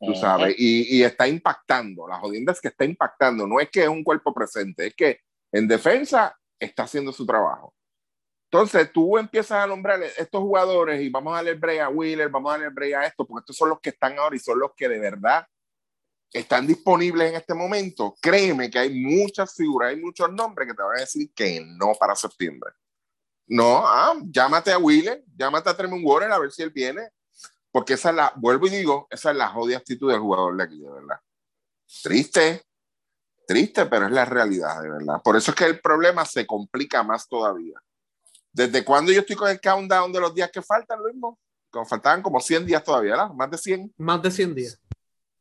tú 0.00 0.10
Ujú. 0.10 0.20
sabes, 0.20 0.54
y, 0.58 0.98
y 0.98 1.04
está 1.04 1.28
impactando. 1.28 2.08
La 2.08 2.18
jodienda 2.18 2.52
es 2.52 2.60
que 2.60 2.68
está 2.68 2.84
impactando. 2.84 3.46
No 3.46 3.60
es 3.60 3.70
que 3.70 3.82
es 3.84 3.88
un 3.88 4.02
cuerpo 4.02 4.34
presente, 4.34 4.88
es 4.88 4.94
que 4.96 5.20
en 5.52 5.68
defensa 5.68 6.36
está 6.58 6.82
haciendo 6.82 7.12
su 7.12 7.24
trabajo. 7.24 7.72
Entonces 8.54 8.92
tú 8.92 9.18
empiezas 9.18 9.64
a 9.64 9.66
nombrar 9.66 10.00
estos 10.00 10.40
jugadores 10.40 11.02
y 11.02 11.08
vamos 11.08 11.32
a 11.32 11.36
darle 11.38 11.54
break 11.54 11.80
a 11.80 11.88
Wheeler, 11.88 12.28
vamos 12.28 12.50
a 12.50 12.52
darle 12.52 12.68
break 12.72 12.94
a 12.94 13.06
esto, 13.06 13.26
porque 13.26 13.40
estos 13.40 13.56
son 13.56 13.70
los 13.70 13.80
que 13.80 13.90
están 13.90 14.16
ahora 14.16 14.36
y 14.36 14.38
son 14.38 14.60
los 14.60 14.70
que 14.76 14.88
de 14.88 15.00
verdad 15.00 15.44
están 16.32 16.64
disponibles 16.64 17.30
en 17.30 17.34
este 17.34 17.52
momento. 17.52 18.14
Créeme 18.20 18.70
que 18.70 18.78
hay 18.78 18.94
muchas 18.94 19.56
figuras, 19.56 19.90
hay 19.90 20.00
muchos 20.00 20.32
nombres 20.32 20.68
que 20.68 20.74
te 20.74 20.82
van 20.84 20.96
a 20.96 21.00
decir 21.00 21.32
que 21.34 21.66
no 21.66 21.94
para 21.98 22.14
septiembre. 22.14 22.70
No, 23.48 23.82
ah, 23.84 24.14
llámate 24.24 24.70
a 24.70 24.78
Wheeler, 24.78 25.24
llámate 25.36 25.70
a 25.70 25.76
Tremont 25.76 26.04
Water 26.04 26.30
a 26.30 26.38
ver 26.38 26.52
si 26.52 26.62
él 26.62 26.70
viene, 26.70 27.08
porque 27.72 27.94
esa 27.94 28.10
es 28.10 28.14
la, 28.14 28.32
vuelvo 28.36 28.68
y 28.68 28.70
digo, 28.70 29.08
esa 29.10 29.32
es 29.32 29.36
la 29.36 29.48
jodida 29.48 29.78
actitud 29.78 30.12
del 30.12 30.20
jugador 30.20 30.56
de 30.56 30.62
aquí, 30.62 30.78
de 30.78 30.92
verdad. 30.92 31.18
Triste, 32.04 32.62
triste, 33.48 33.86
pero 33.86 34.06
es 34.06 34.12
la 34.12 34.24
realidad, 34.24 34.80
de 34.80 34.90
verdad. 34.90 35.20
Por 35.24 35.36
eso 35.36 35.50
es 35.50 35.56
que 35.56 35.64
el 35.64 35.80
problema 35.80 36.24
se 36.24 36.46
complica 36.46 37.02
más 37.02 37.26
todavía. 37.26 37.83
¿Desde 38.54 38.84
cuándo 38.84 39.10
yo 39.12 39.20
estoy 39.20 39.34
con 39.36 39.50
el 39.50 39.60
countdown 39.60 40.12
de 40.12 40.20
los 40.20 40.32
días 40.34 40.50
que 40.50 40.62
faltan, 40.62 41.00
lo 41.02 41.12
mismo? 41.12 41.38
Como 41.70 41.84
faltaban 41.84 42.22
como 42.22 42.38
100 42.40 42.64
días 42.64 42.84
todavía, 42.84 43.10
¿verdad? 43.10 43.30
Más 43.34 43.50
de 43.50 43.58
100 43.58 43.92
Más 43.98 44.22
de 44.22 44.30
100 44.30 44.54
días. 44.54 44.80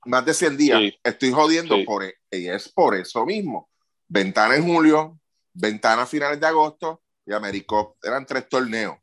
más 0.05 0.25
de 0.25 0.33
100 0.33 0.57
días. 0.57 0.79
Sí. 0.79 0.99
Estoy 1.03 1.31
jodiendo 1.31 1.75
Sí. 1.75 1.83
por, 1.83 2.03
e- 2.03 2.15
y 2.31 2.47
es 2.49 2.67
por 2.69 2.95
eso 2.95 3.23
mismo. 3.25 3.69
Ventana 4.07 4.55
en 4.55 4.65
julio, 4.65 5.19
ventana 5.53 6.01
a 6.01 6.05
finales 6.07 6.39
de 6.39 6.47
agosto 6.47 7.03
y 7.25 7.33
Americop. 7.33 7.95
Eran 8.03 8.25
tres 8.25 8.49
torneos. 8.49 8.97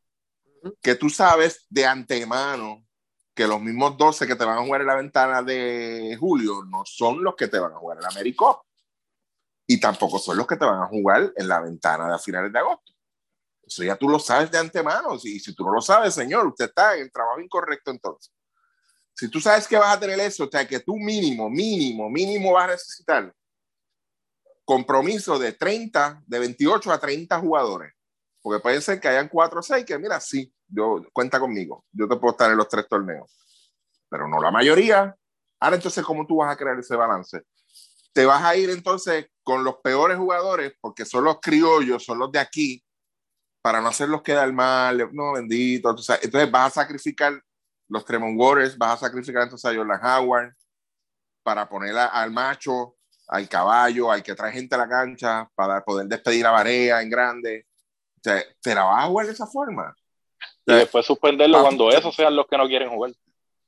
que 0.82 0.94
tú 0.94 1.08
sabes 1.08 1.64
de 1.70 1.86
antemano 1.86 2.84
que 3.34 3.46
los 3.46 3.62
mismos 3.62 3.96
12 3.96 4.26
que 4.26 4.36
te 4.36 4.44
van 4.44 4.58
a 4.58 4.62
jugar 4.62 4.82
en 4.82 4.88
la 4.88 4.94
ventana 4.96 5.42
de 5.42 6.14
julio 6.20 6.62
no 6.64 6.82
son 6.84 7.24
los 7.24 7.34
que 7.34 7.48
te 7.48 7.58
van 7.58 7.72
a 7.72 7.76
jugar 7.76 7.96
en 7.96 8.04
Américo 8.04 8.66
y 9.66 9.80
tampoco 9.80 10.18
son 10.18 10.36
los 10.36 10.46
que 10.46 10.56
te 10.56 10.66
van 10.66 10.82
a 10.82 10.86
jugar 10.86 11.32
en 11.34 11.48
la 11.48 11.60
ventana 11.60 12.08
de 12.08 12.14
a 12.14 12.18
finales 12.18 12.52
de 12.52 12.58
agosto. 12.58 12.92
Eso 13.70 13.84
ya 13.84 13.94
tú 13.94 14.08
lo 14.08 14.18
sabes 14.18 14.50
de 14.50 14.58
antemano. 14.58 15.14
Y 15.22 15.38
si 15.38 15.54
tú 15.54 15.64
no 15.64 15.72
lo 15.72 15.80
sabes, 15.80 16.12
señor, 16.12 16.44
usted 16.44 16.64
está 16.64 16.96
en 16.96 17.02
el 17.02 17.12
trabajo 17.12 17.40
incorrecto 17.40 17.92
entonces. 17.92 18.32
Si 19.14 19.28
tú 19.28 19.40
sabes 19.40 19.68
que 19.68 19.76
vas 19.76 19.96
a 19.96 20.00
tener 20.00 20.18
eso, 20.18 20.44
o 20.44 20.48
sea, 20.50 20.66
que 20.66 20.80
tú 20.80 20.96
mínimo, 20.96 21.48
mínimo, 21.48 22.10
mínimo 22.10 22.52
vas 22.52 22.64
a 22.64 22.72
necesitar 22.72 23.32
compromiso 24.64 25.38
de 25.38 25.52
30, 25.52 26.22
de 26.26 26.38
28 26.40 26.92
a 26.92 26.98
30 26.98 27.38
jugadores. 27.38 27.92
Porque 28.42 28.60
puede 28.60 28.80
ser 28.80 29.00
que 29.00 29.06
hayan 29.06 29.28
4 29.28 29.60
o 29.60 29.62
6 29.62 29.84
que, 29.84 29.98
mira, 29.98 30.18
sí, 30.20 30.52
yo 30.66 31.04
cuenta 31.12 31.38
conmigo, 31.38 31.84
yo 31.92 32.08
te 32.08 32.16
puedo 32.16 32.32
estar 32.32 32.50
en 32.50 32.56
los 32.56 32.68
tres 32.68 32.88
torneos, 32.88 33.30
pero 34.08 34.26
no 34.26 34.40
la 34.40 34.50
mayoría. 34.50 35.14
Ahora 35.60 35.76
entonces, 35.76 36.04
¿cómo 36.04 36.26
tú 36.26 36.36
vas 36.36 36.52
a 36.52 36.56
crear 36.56 36.78
ese 36.78 36.96
balance? 36.96 37.42
Te 38.12 38.24
vas 38.24 38.42
a 38.42 38.56
ir 38.56 38.70
entonces 38.70 39.26
con 39.42 39.62
los 39.62 39.76
peores 39.76 40.16
jugadores, 40.16 40.72
porque 40.80 41.04
son 41.04 41.24
los 41.24 41.38
criollos, 41.40 42.04
son 42.04 42.18
los 42.18 42.32
de 42.32 42.38
aquí, 42.38 42.82
para 43.62 43.80
no 43.80 43.88
hacerlos 43.88 44.22
quedar 44.22 44.52
mal, 44.52 45.08
no, 45.12 45.32
bendito. 45.32 45.90
Entonces, 45.90 46.18
entonces 46.22 46.50
vas 46.50 46.68
a 46.68 46.82
sacrificar 46.82 47.40
los 47.88 48.04
Tremont 48.04 48.38
Waters, 48.38 48.76
vas 48.78 48.94
a 48.94 49.06
sacrificar 49.06 49.42
entonces 49.42 49.70
a 49.70 49.74
Jordan 49.74 50.00
Howard 50.02 50.54
para 51.42 51.68
poner 51.68 51.96
al 51.96 52.30
macho, 52.30 52.96
al 53.28 53.48
caballo, 53.48 54.10
al 54.10 54.22
que 54.22 54.34
trae 54.34 54.52
gente 54.52 54.74
a 54.74 54.78
la 54.78 54.88
cancha, 54.88 55.48
para 55.54 55.82
poder 55.82 56.06
despedir 56.06 56.46
a 56.46 56.50
Barea 56.50 57.02
en 57.02 57.10
grande. 57.10 57.66
O 58.16 58.20
sea, 58.22 58.42
¿te 58.60 58.74
la 58.74 58.84
vas 58.84 59.04
a 59.04 59.08
jugar 59.08 59.26
de 59.26 59.32
esa 59.32 59.46
forma? 59.46 59.94
Y 60.66 60.74
después 60.74 61.04
suspenderlo 61.04 61.62
cuando 61.62 61.90
esos 61.90 62.14
sean 62.14 62.36
los 62.36 62.46
que 62.46 62.56
no 62.56 62.66
quieren 62.66 62.90
jugar. 62.90 63.12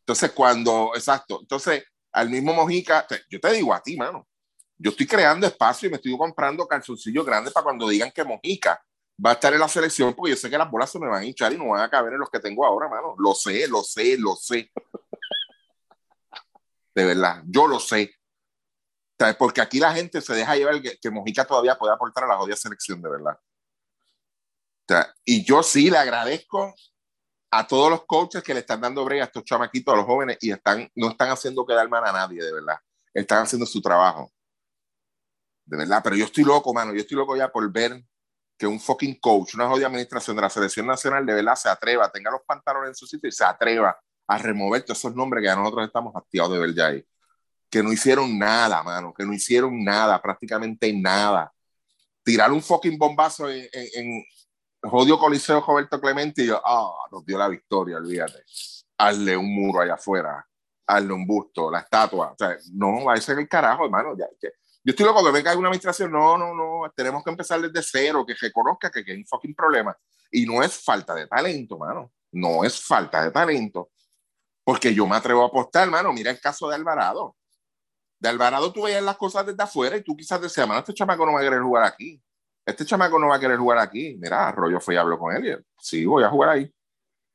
Entonces, 0.00 0.30
cuando, 0.32 0.92
exacto, 0.94 1.40
entonces 1.40 1.84
al 2.12 2.28
mismo 2.28 2.52
Mojica, 2.52 3.06
yo 3.30 3.40
te 3.40 3.52
digo 3.52 3.72
a 3.72 3.82
ti, 3.82 3.96
mano, 3.96 4.26
yo 4.76 4.90
estoy 4.90 5.06
creando 5.06 5.46
espacio 5.46 5.86
y 5.86 5.90
me 5.90 5.96
estoy 5.96 6.16
comprando 6.16 6.66
calzoncillos 6.66 7.24
grandes 7.24 7.52
para 7.52 7.64
cuando 7.64 7.88
digan 7.88 8.10
que 8.10 8.24
Mojica 8.24 8.82
va 9.24 9.30
a 9.30 9.32
estar 9.34 9.52
en 9.52 9.60
la 9.60 9.68
selección, 9.68 10.14
porque 10.14 10.30
yo 10.30 10.36
sé 10.36 10.50
que 10.50 10.58
las 10.58 10.70
bolas 10.70 10.90
se 10.90 10.98
me 10.98 11.08
van 11.08 11.22
a 11.22 11.24
hinchar 11.24 11.52
y 11.52 11.58
no 11.58 11.68
van 11.68 11.82
a 11.82 11.90
caber 11.90 12.12
en 12.14 12.18
los 12.20 12.30
que 12.30 12.40
tengo 12.40 12.64
ahora, 12.66 12.88
mano. 12.88 13.14
Lo 13.18 13.34
sé, 13.34 13.68
lo 13.68 13.82
sé, 13.82 14.16
lo 14.18 14.34
sé. 14.34 14.70
De 16.94 17.04
verdad, 17.04 17.42
yo 17.46 17.66
lo 17.66 17.78
sé. 17.78 18.14
Porque 19.38 19.60
aquí 19.60 19.78
la 19.78 19.94
gente 19.94 20.20
se 20.20 20.34
deja 20.34 20.56
llevar 20.56 20.82
que, 20.82 20.98
que 20.98 21.10
Mojica 21.10 21.44
todavía 21.44 21.78
puede 21.78 21.94
aportar 21.94 22.24
a 22.24 22.28
la 22.28 22.36
jodida 22.36 22.56
selección, 22.56 23.00
de 23.00 23.08
verdad. 23.08 23.38
y 25.24 25.44
yo 25.44 25.62
sí 25.62 25.88
le 25.90 25.98
agradezco 25.98 26.74
a 27.52 27.66
todos 27.66 27.90
los 27.90 28.04
coaches 28.04 28.42
que 28.42 28.54
le 28.54 28.60
están 28.60 28.80
dando 28.80 29.04
brega 29.04 29.24
a 29.24 29.26
estos 29.26 29.44
chamaquitos, 29.44 29.94
a 29.94 29.98
los 29.98 30.06
jóvenes, 30.06 30.38
y 30.40 30.50
están, 30.50 30.90
no 30.96 31.10
están 31.10 31.30
haciendo 31.30 31.64
quedar 31.64 31.88
mal 31.88 32.04
a 32.04 32.12
nadie, 32.12 32.42
de 32.42 32.52
verdad. 32.52 32.78
Están 33.14 33.44
haciendo 33.44 33.66
su 33.66 33.80
trabajo. 33.80 34.32
De 35.64 35.76
verdad, 35.76 36.00
pero 36.02 36.16
yo 36.16 36.24
estoy 36.24 36.42
loco, 36.42 36.74
mano. 36.74 36.92
Yo 36.92 37.00
estoy 37.00 37.16
loco 37.16 37.36
ya 37.36 37.48
por 37.52 37.70
ver 37.70 38.02
que 38.62 38.66
un 38.68 38.78
fucking 38.78 39.18
coach, 39.18 39.56
una 39.56 39.68
jodida 39.68 39.88
administración 39.88 40.36
de 40.36 40.42
la 40.42 40.48
selección 40.48 40.86
nacional, 40.86 41.26
de 41.26 41.34
verdad 41.34 41.56
se 41.56 41.68
atreva, 41.68 42.08
tenga 42.12 42.30
los 42.30 42.42
pantalones 42.46 42.90
en 42.90 42.94
su 42.94 43.08
sitio 43.08 43.28
y 43.28 43.32
se 43.32 43.44
atreva 43.44 43.98
a 44.24 44.38
remover 44.38 44.84
todos 44.84 45.00
esos 45.00 45.16
nombres 45.16 45.42
que 45.42 45.46
ya 45.46 45.56
nosotros 45.56 45.84
estamos 45.84 46.14
hastiados 46.14 46.52
de 46.52 46.58
ver 46.60 46.72
ya 46.72 46.86
ahí. 46.86 47.04
Que 47.68 47.82
no 47.82 47.92
hicieron 47.92 48.38
nada, 48.38 48.80
mano, 48.84 49.12
que 49.12 49.26
no 49.26 49.32
hicieron 49.32 49.82
nada, 49.82 50.22
prácticamente 50.22 50.92
nada. 50.92 51.52
Tirar 52.22 52.52
un 52.52 52.62
fucking 52.62 52.96
bombazo 52.96 53.50
en, 53.50 53.68
en, 53.72 54.24
Jodio 54.80 55.18
Coliseo 55.18 55.60
Roberto 55.60 56.00
Clemente 56.00 56.44
y 56.44 56.46
yo, 56.46 56.62
ah, 56.64 56.88
nos 57.10 57.26
dio 57.26 57.38
la 57.38 57.48
victoria, 57.48 57.96
olvídate. 57.96 58.44
Hazle 58.96 59.36
un 59.36 59.52
muro 59.52 59.80
allá 59.80 59.94
afuera, 59.94 60.46
hazle 60.86 61.12
un 61.12 61.26
busto, 61.26 61.68
la 61.68 61.80
estatua. 61.80 62.30
O 62.30 62.36
sea, 62.38 62.56
no, 62.74 63.06
va 63.06 63.14
a 63.14 63.20
ser 63.20 63.40
el 63.40 63.48
carajo, 63.48 63.86
hermano. 63.86 64.16
Ya, 64.16 64.26
yo 64.84 64.90
estoy 64.90 65.06
loco 65.06 65.24
que 65.24 65.30
venga 65.30 65.56
una 65.56 65.68
administración. 65.68 66.10
No, 66.10 66.36
no, 66.36 66.54
no, 66.54 66.90
tenemos 66.94 67.22
que 67.22 67.30
empezar 67.30 67.60
desde 67.60 67.82
cero, 67.82 68.24
que 68.26 68.34
reconozca 68.34 68.90
que, 68.90 69.04
que 69.04 69.12
hay 69.12 69.18
un 69.18 69.26
fucking 69.26 69.54
problema. 69.54 69.96
Y 70.30 70.46
no 70.46 70.62
es 70.62 70.82
falta 70.82 71.14
de 71.14 71.26
talento, 71.26 71.78
mano. 71.78 72.12
No 72.32 72.64
es 72.64 72.80
falta 72.80 73.22
de 73.22 73.30
talento. 73.30 73.90
Porque 74.64 74.94
yo 74.94 75.06
me 75.06 75.16
atrevo 75.16 75.42
a 75.42 75.46
apostar, 75.46 75.84
hermano. 75.84 76.12
Mira 76.12 76.30
el 76.30 76.40
caso 76.40 76.68
de 76.68 76.76
Alvarado. 76.76 77.36
De 78.18 78.28
Alvarado 78.28 78.72
tú 78.72 78.82
veías 78.82 79.02
las 79.02 79.16
cosas 79.16 79.44
desde 79.46 79.62
afuera 79.62 79.96
y 79.96 80.02
tú 80.02 80.16
quizás 80.16 80.40
decías, 80.40 80.66
mano, 80.66 80.80
este 80.80 80.94
chamaco 80.94 81.26
no 81.26 81.32
va 81.32 81.40
a 81.40 81.42
querer 81.42 81.60
jugar 81.60 81.84
aquí 81.84 82.22
este 82.64 82.84
chamaco 82.84 83.18
no 83.18 83.28
va 83.28 83.36
a 83.36 83.40
querer 83.40 83.58
jugar 83.58 83.78
aquí. 83.78 84.16
Mira, 84.18 84.48
Arroyo 84.48 84.80
fue 84.80 84.94
y 84.94 84.96
habló 84.96 85.18
con 85.18 85.34
él 85.34 85.64
sí, 85.78 86.04
voy 86.04 86.22
a 86.22 86.30
jugar 86.30 86.50
ahí. 86.50 86.72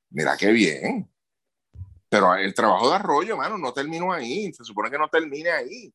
Mira 0.09 0.37
qué 0.37 0.51
bien. 0.51 1.09
Pero 2.09 2.33
el 2.35 2.53
trabajo 2.53 2.89
de 2.89 2.95
Arroyo, 2.95 3.35
mano, 3.35 3.57
no 3.57 3.73
terminó 3.73 4.13
ahí. 4.13 4.51
Se 4.53 4.63
supone 4.63 4.89
que 4.89 4.97
no 4.97 5.09
termine 5.09 5.49
ahí. 5.51 5.93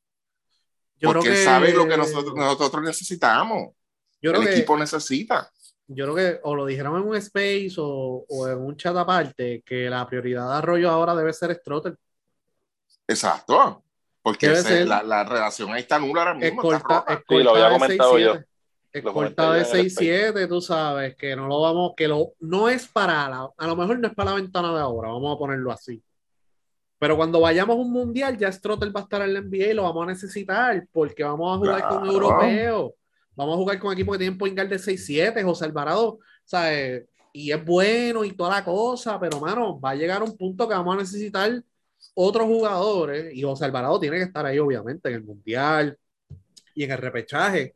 Yo 1.03 1.13
porque 1.13 1.29
él 1.29 1.45
sabe 1.45 1.73
lo 1.73 1.87
que 1.87 1.97
nosotros, 1.97 2.35
nosotros 2.35 2.83
necesitamos. 2.83 3.75
Yo 4.21 4.31
el 4.31 4.47
equipo 4.47 4.79
necesita. 4.79 5.51
Yo 5.89 6.05
creo 6.05 6.15
que 6.15 6.41
o 6.45 6.55
lo 6.55 6.65
dijeron 6.65 6.97
en 6.97 7.09
un 7.09 7.17
space 7.17 7.75
o, 7.79 8.25
o, 8.29 8.49
en 8.49 8.59
un 8.59 8.77
chat 8.77 8.97
aparte, 8.97 9.63
que 9.67 9.91
la 9.91 10.07
prioridad 10.07 10.49
de 10.49 10.57
Arroyo 10.59 10.89
ahora 10.89 11.15
debe 11.15 11.33
ser 11.33 11.55
Strotter. 11.57 11.97
Exacto. 13.07 13.83
Porque 14.23 14.49
la, 14.87 15.03
la, 15.03 15.25
relación 15.25 15.73
ahí 15.73 15.83
está 15.83 15.99
nula 15.99 16.23
ahora 16.23 16.35
mismo. 16.35 16.73
está 16.73 17.05
sí, 17.29 17.43
lo 17.43 17.51
había 17.51 17.71
comentado 17.71 18.19
yo 18.19 18.37
corta 19.01 19.55
de 19.55 19.65
6-7, 19.65 20.49
tú 20.49 20.61
sabes, 20.61 21.17
que 21.17 21.35
no 21.35 21.47
lo 21.47 21.61
vamos, 21.61 21.93
que 21.97 22.09
lo, 22.09 22.35
no 22.41 22.69
es 22.69 22.87
para 22.87 23.29
la, 23.29 23.49
a 23.57 23.67
lo 23.67 23.77
mejor 23.77 23.99
no 23.99 24.09
es 24.09 24.15
para 24.15 24.31
la 24.31 24.37
ventana 24.37 24.75
de 24.75 24.81
ahora, 24.81 25.09
vamos 25.09 25.35
a 25.35 25.39
ponerlo 25.39 25.73
así. 25.73 26.03
Pero 27.03 27.17
cuando 27.17 27.41
vayamos 27.41 27.75
a 27.75 27.81
un 27.81 27.91
mundial, 27.91 28.39
ya 28.39 28.53
Strotter 28.53 28.95
va 28.95 29.01
a 29.01 29.03
estar 29.03 29.23
en 29.23 29.35
la 29.35 29.41
NBA 29.41 29.73
y 29.73 29.75
lo 29.75 29.83
vamos 29.83 30.05
a 30.05 30.13
necesitar, 30.13 30.87
porque 30.93 31.25
vamos 31.25 31.53
a 31.53 31.59
jugar 31.59 31.89
con 31.89 32.07
europeos, 32.07 32.93
vamos 33.35 33.55
a 33.55 33.57
jugar 33.57 33.81
con 33.81 33.93
equipos 33.93 34.15
que 34.15 34.19
tienen 34.21 34.39
point 34.39 34.55
guard 34.55 34.69
de 34.69 34.79
6-7, 34.79 35.43
José 35.43 35.65
Alvarado, 35.65 36.21
¿sabes? 36.45 37.07
Y 37.33 37.51
es 37.51 37.65
bueno 37.65 38.23
y 38.23 38.31
toda 38.31 38.51
la 38.51 38.65
cosa, 38.65 39.19
pero 39.19 39.41
mano, 39.41 39.81
va 39.81 39.91
a 39.91 39.95
llegar 39.97 40.23
un 40.23 40.37
punto 40.37 40.69
que 40.69 40.75
vamos 40.77 40.95
a 40.95 40.99
necesitar 41.01 41.61
otros 42.15 42.47
jugadores, 42.47 43.35
y 43.35 43.43
José 43.43 43.65
Alvarado 43.65 43.99
tiene 43.99 44.19
que 44.19 44.23
estar 44.23 44.47
ahí, 44.47 44.61
obviamente, 44.61 45.09
en 45.09 45.17
el 45.17 45.25
mundial 45.25 45.99
y 46.73 46.85
en 46.85 46.93
el 46.93 46.99
repechaje 46.99 47.75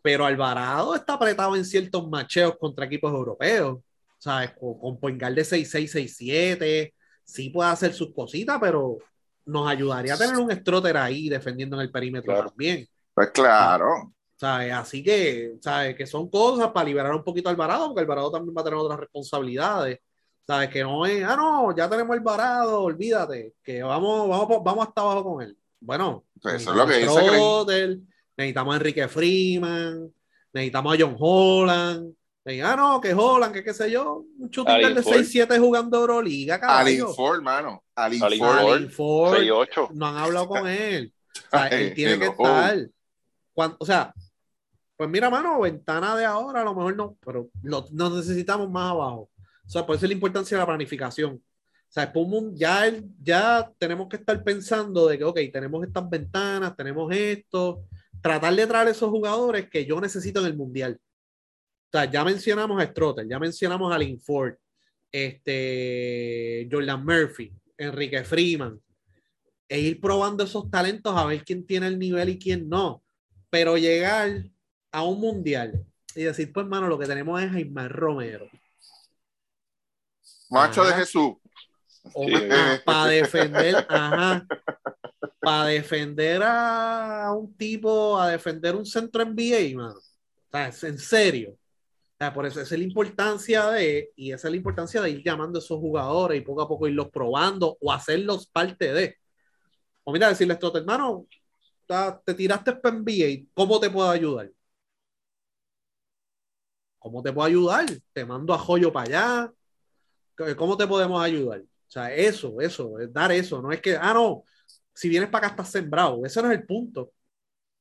pero 0.00 0.24
Alvarado 0.24 0.94
está 0.94 1.14
apretado 1.14 1.54
en 1.54 1.66
ciertos 1.66 2.08
macheos 2.08 2.56
contra 2.58 2.86
equipos 2.86 3.12
europeos. 3.12 3.80
¿Sabes? 4.18 4.52
Con, 4.52 4.78
con 4.78 4.98
point 4.98 5.22
de 5.22 5.42
6-6-6-7, 5.42 6.94
sí 7.24 7.50
puede 7.50 7.70
hacer 7.70 7.92
sus 7.92 8.12
cositas, 8.12 8.58
pero 8.60 8.98
nos 9.46 9.68
ayudaría 9.68 10.14
a 10.14 10.18
tener 10.18 10.36
un 10.36 10.50
Strotter 10.50 10.96
ahí 10.96 11.28
defendiendo 11.28 11.76
en 11.76 11.82
el 11.82 11.90
perímetro 11.90 12.46
también. 12.46 12.86
Pues 13.12 13.30
claro. 13.30 14.12
¿Sabes? 14.36 14.72
Así 14.72 15.02
que, 15.02 15.56
¿sabes? 15.60 15.94
Que 15.94 16.06
son 16.06 16.28
cosas 16.28 16.70
para 16.72 16.86
liberar 16.86 17.14
un 17.14 17.22
poquito 17.22 17.48
a 17.48 17.52
Alvarado, 17.52 17.86
porque 17.88 18.00
Alvarado 18.00 18.30
también 18.30 18.54
va 18.56 18.60
a 18.60 18.64
tener 18.64 18.78
otras 18.78 19.00
responsabilidades. 19.00 19.98
¿Sabes? 20.46 20.68
Que 20.68 20.82
no 20.82 21.06
es, 21.06 21.24
ah, 21.24 21.36
no, 21.36 21.74
ya 21.74 21.88
tenemos 21.88 22.14
Alvarado, 22.14 22.82
olvídate, 22.82 23.54
que 23.62 23.82
vamos, 23.82 24.28
vamos, 24.28 24.62
vamos 24.62 24.88
hasta 24.88 25.00
abajo 25.00 25.24
con 25.24 25.42
él. 25.42 25.56
Bueno, 25.80 26.24
pues 26.42 26.56
eso 26.56 26.70
es 26.70 26.76
lo 26.76 26.86
que 26.86 26.98
dice 26.98 27.98
necesitamos 28.36 28.74
a 28.74 28.76
Enrique 28.76 29.08
Freeman, 29.08 30.12
necesitamos 30.52 30.94
a 30.94 30.98
John 31.00 31.16
Holland. 31.18 32.14
Ah, 32.46 32.76
no, 32.76 33.00
que 33.00 33.14
Holland, 33.14 33.54
que 33.54 33.64
qué 33.64 33.72
sé 33.72 33.90
yo, 33.90 34.22
un 34.38 34.50
shooting 34.50 34.94
de 34.94 35.02
6-7 35.02 35.58
jugando 35.58 35.98
Euroliga, 35.98 36.56
Alin 36.56 37.06
Ford, 37.08 37.36
hermano. 37.36 37.82
Alin, 37.94 38.20
Ford. 38.90 39.38
No 39.94 40.06
han 40.06 40.16
hablado 40.18 40.48
con 40.48 40.66
él. 40.68 41.12
O 41.34 41.56
sea, 41.56 41.66
él 41.66 41.94
tiene 41.94 42.16
que 42.18 42.26
estar. 42.26 42.78
o 43.56 43.84
sea, 43.86 44.14
pues 44.96 45.10
mira, 45.10 45.28
mano, 45.30 45.60
ventana 45.60 46.16
de 46.16 46.24
ahora, 46.24 46.60
a 46.60 46.64
lo 46.64 46.74
mejor 46.74 46.96
no, 46.96 47.16
pero 47.24 47.48
lo, 47.62 47.86
nos 47.90 48.14
necesitamos 48.14 48.70
más 48.70 48.92
abajo. 48.92 49.30
O 49.66 49.68
sea, 49.68 49.84
por 49.84 49.96
eso 49.96 50.04
es 50.04 50.10
la 50.10 50.14
importancia 50.14 50.56
de 50.56 50.62
la 50.62 50.66
planificación. 50.66 51.34
O 51.34 51.92
sea, 51.94 52.12
ya, 52.54 52.92
ya 53.20 53.70
tenemos 53.78 54.08
que 54.08 54.16
estar 54.16 54.42
pensando 54.44 55.06
de 55.08 55.18
que, 55.18 55.24
ok, 55.24 55.38
tenemos 55.52 55.84
estas 55.84 56.08
ventanas, 56.08 56.76
tenemos 56.76 57.12
esto, 57.12 57.82
tratar 58.20 58.54
de 58.54 58.66
traer 58.66 58.88
esos 58.88 59.10
jugadores 59.10 59.68
que 59.68 59.84
yo 59.84 60.00
necesito 60.00 60.40
en 60.40 60.46
el 60.46 60.56
mundial. 60.56 60.98
O 61.94 61.96
sea, 61.96 62.10
ya 62.10 62.24
mencionamos 62.24 62.82
a 62.82 62.86
Strotter, 62.86 63.24
ya 63.28 63.38
mencionamos 63.38 63.94
a 63.94 63.96
Linford, 63.96 64.56
este, 65.12 66.68
Jordan 66.68 67.04
Murphy, 67.04 67.52
Enrique 67.78 68.24
Freeman, 68.24 68.80
e 69.68 69.78
ir 69.78 70.00
probando 70.00 70.42
esos 70.42 70.68
talentos 70.68 71.16
a 71.16 71.24
ver 71.24 71.44
quién 71.44 71.64
tiene 71.64 71.86
el 71.86 71.96
nivel 71.96 72.30
y 72.30 72.38
quién 72.40 72.68
no. 72.68 73.04
Pero 73.48 73.76
llegar 73.76 74.42
a 74.90 75.04
un 75.04 75.20
mundial 75.20 75.86
y 76.16 76.24
decir, 76.24 76.52
pues, 76.52 76.64
hermano, 76.64 76.88
lo 76.88 76.98
que 76.98 77.06
tenemos 77.06 77.40
es 77.40 77.52
Jaime 77.52 77.86
Romero. 77.86 78.48
Macho 80.50 80.82
de 80.82 80.94
Jesús. 80.94 81.34
para 82.84 83.06
defender, 83.06 83.86
ajá, 83.88 84.44
para 85.40 85.66
defender 85.66 86.42
a 86.44 87.30
un 87.32 87.56
tipo, 87.56 88.18
a 88.18 88.30
defender 88.30 88.74
un 88.74 88.84
centro 88.84 89.24
NBA, 89.24 89.76
mano. 89.76 89.94
O 89.94 90.50
sea, 90.50 90.88
en 90.88 90.98
serio. 90.98 91.56
Por 92.32 92.46
eso 92.46 92.60
esa 92.60 92.74
es 92.74 92.78
la 92.78 92.86
importancia 92.86 93.70
de, 93.70 94.10
y 94.16 94.32
esa 94.32 94.48
es 94.48 94.52
la 94.52 94.56
importancia 94.56 95.00
de 95.02 95.10
ir 95.10 95.22
llamando 95.22 95.58
a 95.58 95.62
esos 95.62 95.78
jugadores 95.78 96.40
y 96.40 96.44
poco 96.44 96.62
a 96.62 96.68
poco 96.68 96.88
irlos 96.88 97.10
probando 97.10 97.76
o 97.80 97.92
hacerlos 97.92 98.46
parte 98.46 98.92
de. 98.92 99.16
O 100.04 100.12
mira, 100.12 100.28
decirles 100.28 100.58
todo, 100.58 100.78
hermano, 100.78 101.26
te 102.24 102.34
tiraste 102.34 102.74
para 102.76 102.96
NBA, 102.96 103.48
¿cómo 103.54 103.80
te 103.80 103.90
puedo 103.90 104.10
ayudar? 104.10 104.50
¿Cómo 106.98 107.22
te 107.22 107.32
puedo 107.32 107.46
ayudar? 107.46 107.86
Te 108.12 108.24
mando 108.24 108.54
a 108.54 108.58
Joyo 108.58 108.92
para 108.92 109.06
allá. 109.06 109.52
¿Cómo 110.56 110.76
te 110.76 110.86
podemos 110.86 111.22
ayudar? 111.22 111.60
O 111.60 111.90
sea, 111.90 112.14
eso, 112.14 112.60
eso, 112.60 112.98
es 112.98 113.12
dar 113.12 113.30
eso. 113.32 113.60
No 113.60 113.70
es 113.72 113.80
que, 113.80 113.96
ah, 113.96 114.14
no, 114.14 114.44
si 114.94 115.08
vienes 115.08 115.28
para 115.28 115.46
acá 115.46 115.54
estás 115.54 115.70
sembrado. 115.70 116.24
Ese 116.24 116.40
no 116.42 116.50
es 116.50 116.58
el 116.58 116.66
punto. 116.66 117.12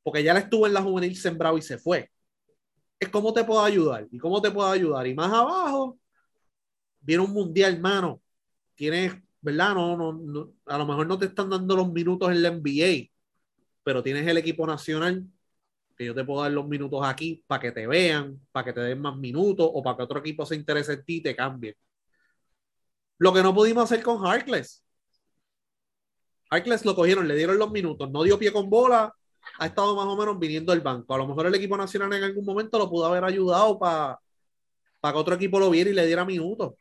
Porque 0.03 0.23
ya 0.23 0.33
le 0.33 0.41
estuvo 0.41 0.67
en 0.67 0.73
la 0.73 0.81
juvenil 0.81 1.15
sembrado 1.15 1.57
y 1.57 1.61
se 1.61 1.77
fue. 1.77 2.11
Cómo 3.09 3.33
te 3.33 3.43
puedo 3.43 3.61
ayudar. 3.63 4.07
¿Y 4.11 4.17
cómo 4.19 4.41
te 4.41 4.51
puedo 4.51 4.69
ayudar? 4.69 5.07
Y 5.07 5.13
más 5.15 5.31
abajo, 5.31 5.99
viene 7.01 7.23
un 7.23 7.31
mundial, 7.31 7.73
hermano. 7.75 8.21
Tienes, 8.75 9.13
¿verdad? 9.41 9.75
No, 9.75 9.97
no, 9.97 10.13
no, 10.13 10.53
a 10.65 10.77
lo 10.77 10.85
mejor 10.85 11.07
no 11.07 11.19
te 11.19 11.25
están 11.27 11.49
dando 11.49 11.75
los 11.75 11.91
minutos 11.91 12.31
en 12.31 12.41
la 12.43 12.49
NBA, 12.49 13.11
pero 13.83 14.03
tienes 14.03 14.27
el 14.27 14.37
equipo 14.37 14.67
nacional 14.67 15.25
que 15.97 16.05
yo 16.05 16.15
te 16.15 16.23
puedo 16.25 16.41
dar 16.43 16.51
los 16.51 16.67
minutos 16.67 17.01
aquí 17.05 17.43
para 17.47 17.61
que 17.61 17.71
te 17.71 17.87
vean, 17.87 18.39
para 18.51 18.65
que 18.65 18.73
te 18.73 18.81
den 18.81 19.01
más 19.01 19.17
minutos 19.17 19.69
o 19.73 19.83
para 19.83 19.97
que 19.97 20.03
otro 20.03 20.19
equipo 20.19 20.45
se 20.45 20.55
interese 20.55 20.93
en 20.93 21.05
ti 21.05 21.17
y 21.17 21.21
te 21.23 21.35
cambie. 21.35 21.77
Lo 23.17 23.33
que 23.33 23.41
no 23.43 23.53
pudimos 23.55 23.85
hacer 23.85 24.03
con 24.03 24.25
Harkless. 24.25 24.83
Harkless 26.49 26.85
lo 26.85 26.95
cogieron, 26.95 27.27
le 27.27 27.35
dieron 27.35 27.57
los 27.57 27.71
minutos, 27.71 28.09
no 28.11 28.23
dio 28.23 28.37
pie 28.37 28.51
con 28.53 28.69
bola, 28.69 29.13
ha 29.59 29.65
estado 29.67 29.95
más 29.95 30.05
o 30.05 30.15
menos 30.17 30.37
viniendo 30.39 30.71
del 30.71 30.81
banco. 30.81 31.13
A 31.13 31.17
lo 31.17 31.27
mejor 31.27 31.45
el 31.47 31.55
equipo 31.55 31.77
nacional 31.77 32.11
en 32.13 32.23
algún 32.23 32.45
momento 32.45 32.77
lo 32.77 32.89
pudo 32.89 33.05
haber 33.05 33.23
ayudado 33.23 33.77
para 33.79 34.19
que 35.01 35.09
otro 35.09 35.35
equipo 35.35 35.59
lo 35.59 35.69
viera 35.69 35.89
y 35.89 35.93
le 35.93 36.05
diera 36.05 36.25
minutos. 36.25 36.73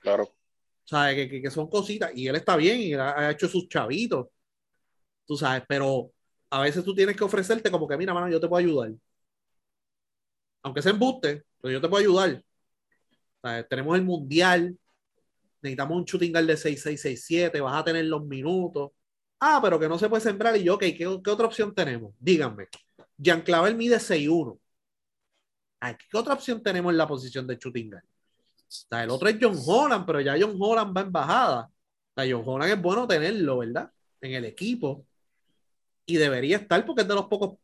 Claro. 0.00 0.24
O 0.24 0.88
sea, 0.88 1.14
que, 1.14 1.28
que, 1.40 1.50
son 1.50 1.68
cositas. 1.68 2.10
Y 2.14 2.26
él 2.26 2.36
está 2.36 2.56
bien 2.56 2.80
y 2.80 2.94
ha, 2.94 3.18
ha 3.18 3.30
hecho 3.30 3.48
sus 3.48 3.68
chavitos. 3.68 4.26
Tú 5.26 5.36
sabes, 5.36 5.62
pero 5.68 6.10
a 6.50 6.60
veces 6.60 6.84
tú 6.84 6.94
tienes 6.94 7.16
que 7.16 7.24
ofrecerte 7.24 7.70
como 7.70 7.88
que, 7.88 7.96
mira, 7.96 8.12
mano, 8.12 8.28
yo 8.28 8.40
te 8.40 8.48
puedo 8.48 8.58
ayudar. 8.66 8.92
Aunque 10.62 10.82
sea 10.82 10.92
embuste, 10.92 11.44
pero 11.60 11.72
yo 11.72 11.80
te 11.80 11.88
puedo 11.88 12.02
ayudar. 12.02 12.44
O 13.42 13.48
sea, 13.48 13.66
tenemos 13.66 13.96
el 13.96 14.04
mundial, 14.04 14.76
necesitamos 15.62 15.96
un 15.96 16.04
shooting 16.04 16.32
guard 16.32 16.46
de 16.46 16.56
6-6-6-7, 16.56 17.62
vas 17.62 17.80
a 17.80 17.84
tener 17.84 18.04
los 18.04 18.24
minutos. 18.24 18.90
Ah, 19.44 19.58
pero 19.60 19.76
que 19.76 19.88
no 19.88 19.98
se 19.98 20.08
puede 20.08 20.22
sembrar. 20.22 20.56
Y 20.56 20.62
yo, 20.62 20.74
ok, 20.76 20.80
¿qué, 20.80 20.96
qué 20.96 21.30
otra 21.30 21.46
opción 21.46 21.74
tenemos? 21.74 22.14
Díganme. 22.20 22.68
Jean 23.16 23.42
Clavel 23.42 23.74
mide 23.74 23.96
6-1. 23.96 24.56
Ay, 25.80 25.96
¿Qué 26.08 26.16
otra 26.16 26.34
opción 26.34 26.62
tenemos 26.62 26.92
en 26.92 26.96
la 26.96 27.08
posición 27.08 27.44
de 27.48 27.56
guard? 27.56 28.04
O 28.04 28.06
sea, 28.68 29.02
el 29.02 29.10
otro 29.10 29.28
es 29.28 29.38
John 29.40 29.58
Holland, 29.66 30.06
pero 30.06 30.20
ya 30.20 30.36
John 30.40 30.56
Holland 30.56 30.96
va 30.96 31.00
en 31.00 31.10
bajada. 31.10 31.62
O 31.64 32.22
sea, 32.22 32.32
John 32.32 32.44
Holland 32.46 32.72
es 32.72 32.80
bueno 32.80 33.08
tenerlo, 33.08 33.58
¿verdad? 33.58 33.90
En 34.20 34.32
el 34.32 34.44
equipo. 34.44 35.04
Y 36.06 36.18
debería 36.18 36.58
estar 36.58 36.86
porque 36.86 37.02
es 37.02 37.08
de 37.08 37.14
los 37.16 37.26
pocos 37.26 37.58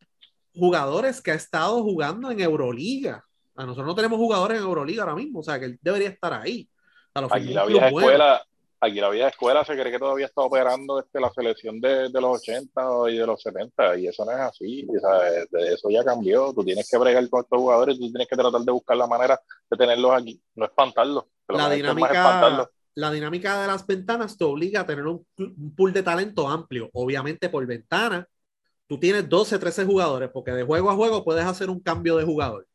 jugadores 0.53 1.21
que 1.21 1.31
ha 1.31 1.35
estado 1.35 1.81
jugando 1.81 2.29
en 2.29 2.41
Euroliga. 2.41 3.25
A 3.55 3.63
nosotros 3.63 3.87
no 3.87 3.95
tenemos 3.95 4.17
jugadores 4.17 4.57
en 4.57 4.65
Euroliga 4.65 5.03
ahora 5.03 5.15
mismo, 5.15 5.39
o 5.39 5.43
sea 5.43 5.57
que 5.57 5.65
él 5.65 5.79
debería 5.81 6.09
estar 6.09 6.33
ahí. 6.33 6.69
O 6.73 7.11
sea, 7.13 7.21
lo 7.21 7.33
Aquí 7.33 7.53
la 7.53 7.65
vieja 7.65 7.87
escuela, 7.87 8.45
aquí 8.81 8.99
la 8.99 9.09
vieja 9.09 9.29
escuela 9.29 9.63
se 9.65 9.73
cree 9.73 9.91
que 9.91 9.99
todavía 9.99 10.25
está 10.27 10.41
operando 10.41 10.99
este, 10.99 11.19
la 11.19 11.29
selección 11.31 11.79
de, 11.81 12.09
de 12.09 12.21
los 12.21 12.37
80 12.39 12.81
y 13.09 13.17
de 13.17 13.25
los 13.25 13.41
70, 13.41 13.97
y 13.97 14.07
eso 14.07 14.25
no 14.25 14.31
es 14.31 14.37
así, 14.39 14.87
sea, 15.01 15.19
de- 15.51 15.73
eso 15.73 15.89
ya 15.89 16.03
cambió, 16.03 16.53
tú 16.53 16.63
tienes 16.63 16.89
que 16.89 16.97
bregar 16.97 17.27
con 17.29 17.41
estos 17.41 17.59
jugadores, 17.59 17.95
tú 17.99 18.09
tienes 18.11 18.27
que 18.27 18.35
tratar 18.35 18.61
de 18.61 18.71
buscar 18.71 18.97
la 18.97 19.07
manera 19.07 19.39
de 19.69 19.77
tenerlos 19.77 20.11
aquí, 20.13 20.41
no 20.55 20.65
espantarlos, 20.65 21.25
La 21.47 21.69
dinámica, 21.69 22.07
espantarlos. 22.13 22.67
la 22.95 23.11
dinámica 23.11 23.61
de 23.61 23.67
las 23.67 23.85
ventanas 23.87 24.37
te 24.37 24.43
obliga 24.45 24.81
a 24.81 24.85
tener 24.85 25.05
un, 25.07 25.25
un 25.37 25.75
pool 25.75 25.93
de 25.93 26.03
talento 26.03 26.47
amplio. 26.47 26.89
Obviamente 26.93 27.49
por 27.49 27.65
ventana, 27.65 28.27
tú 28.87 28.99
tienes 28.99 29.27
12, 29.29 29.57
13 29.59 29.85
jugadores, 29.85 30.29
porque 30.33 30.51
de 30.51 30.63
juego 30.63 30.89
a 30.89 30.95
juego 30.95 31.23
puedes 31.23 31.45
hacer 31.45 31.69
un 31.69 31.79
cambio 31.79 32.17
de 32.17 32.25
jugador. 32.25 32.67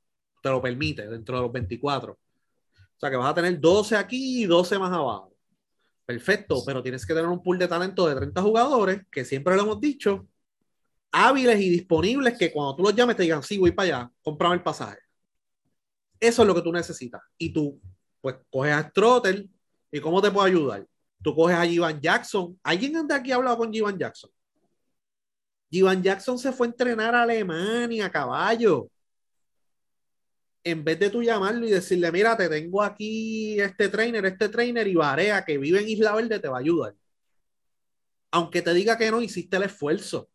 Te 0.43 0.51
lo 0.51 0.62
permite 0.62 1.07
dentro 1.09 1.37
de 1.37 1.43
los 1.43 1.53
24. 1.53 2.12
O 2.12 2.19
sea 3.01 3.11
que 3.11 3.17
vas 3.17 3.31
a 3.31 3.35
tener 3.35 3.61
12 3.61 3.97
aquí 3.97 4.43
y 4.45 4.47
12 4.47 4.79
más 4.79 4.93
abajo. 4.93 5.34
Perfecto, 6.07 6.62
pero 6.67 6.83
tienes 6.83 7.07
que 7.07 7.14
tener 7.14 7.29
un 7.29 7.43
pool 7.43 7.59
de 7.59 7.69
talento 7.69 8.07
de 8.07 8.14
30 8.14 8.43
jugadores, 8.43 9.03
que 9.11 9.25
siempre 9.25 9.57
lo 9.57 9.62
hemos 9.62 9.81
dicho, 9.81 10.27
hábiles 11.11 11.61
y 11.61 11.71
disponibles, 11.71 12.37
que 12.38 12.53
cuando 12.53 12.77
tú 12.77 12.83
los 12.83 12.95
llames 12.95 13.17
te 13.17 13.23
digan, 13.23 13.43
sí, 13.43 13.57
voy 13.57 13.73
para 13.73 13.99
allá, 13.99 14.12
cómprame 14.23 14.57
el 14.57 14.62
pasaje. 14.62 14.99
Eso 16.21 16.43
es 16.43 16.49
lo 16.49 16.55
que 16.55 16.62
tú 16.62 16.73
necesitas. 16.73 17.23
Y 17.38 17.53
tú, 17.53 17.81
pues, 18.21 18.37
coges 18.51 18.73
a 18.73 18.88
Strotter, 18.88 19.47
¿y 19.90 20.01
cómo 20.01 20.21
te 20.21 20.31
puedo 20.31 20.47
ayudar? 20.47 20.87
Tú 21.23 21.35
coges 21.35 21.57
a 21.57 21.64
Jivan 21.64 22.01
Jackson. 22.01 22.59
¿Alguien 22.62 23.07
de 23.07 23.14
aquí 23.14 23.33
ha 23.33 23.37
hablado 23.37 23.57
con 23.59 23.73
Jivan 23.73 23.99
Jackson? 23.99 24.31
Jivan 25.71 26.03
Jackson 26.03 26.38
se 26.38 26.53
fue 26.53 26.67
a 26.67 26.71
entrenar 26.71 27.14
a 27.14 27.23
Alemania, 27.23 28.11
caballo. 28.11 28.88
En 30.64 30.83
vez 30.83 30.98
de 30.98 31.11
tú 31.11 31.22
llamarlo 31.22 31.66
y 31.66 31.70
decirle, 31.70 32.11
mira, 32.11 32.37
te 32.37 32.48
tengo 32.48 32.83
aquí 32.83 33.61
este 33.61 33.88
trainer, 33.90 34.24
este 34.24 34.48
trainer 34.48 34.88
y 34.88 34.94
Barea, 34.94 35.44
que 35.44 35.59
vive 35.59 35.81
en 35.81 35.88
Isla 35.90 36.14
Verde, 36.14 36.40
te 36.40 36.48
va 36.48 36.57
a 36.57 36.61
ayudar. 36.61 36.94
Aunque 38.31 38.62
te 38.62 38.72
diga 38.72 38.96
que 38.96 39.11
no, 39.11 39.20
hiciste 39.20 39.57
el 39.59 39.64
esfuerzo. 39.64 40.31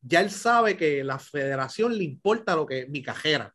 Ya 0.00 0.20
él 0.20 0.30
sabe 0.30 0.76
que 0.76 1.02
la 1.02 1.18
federación 1.18 1.96
le 1.98 2.04
importa 2.04 2.54
lo 2.54 2.64
que 2.64 2.86
mi 2.86 3.02
cajera. 3.02 3.52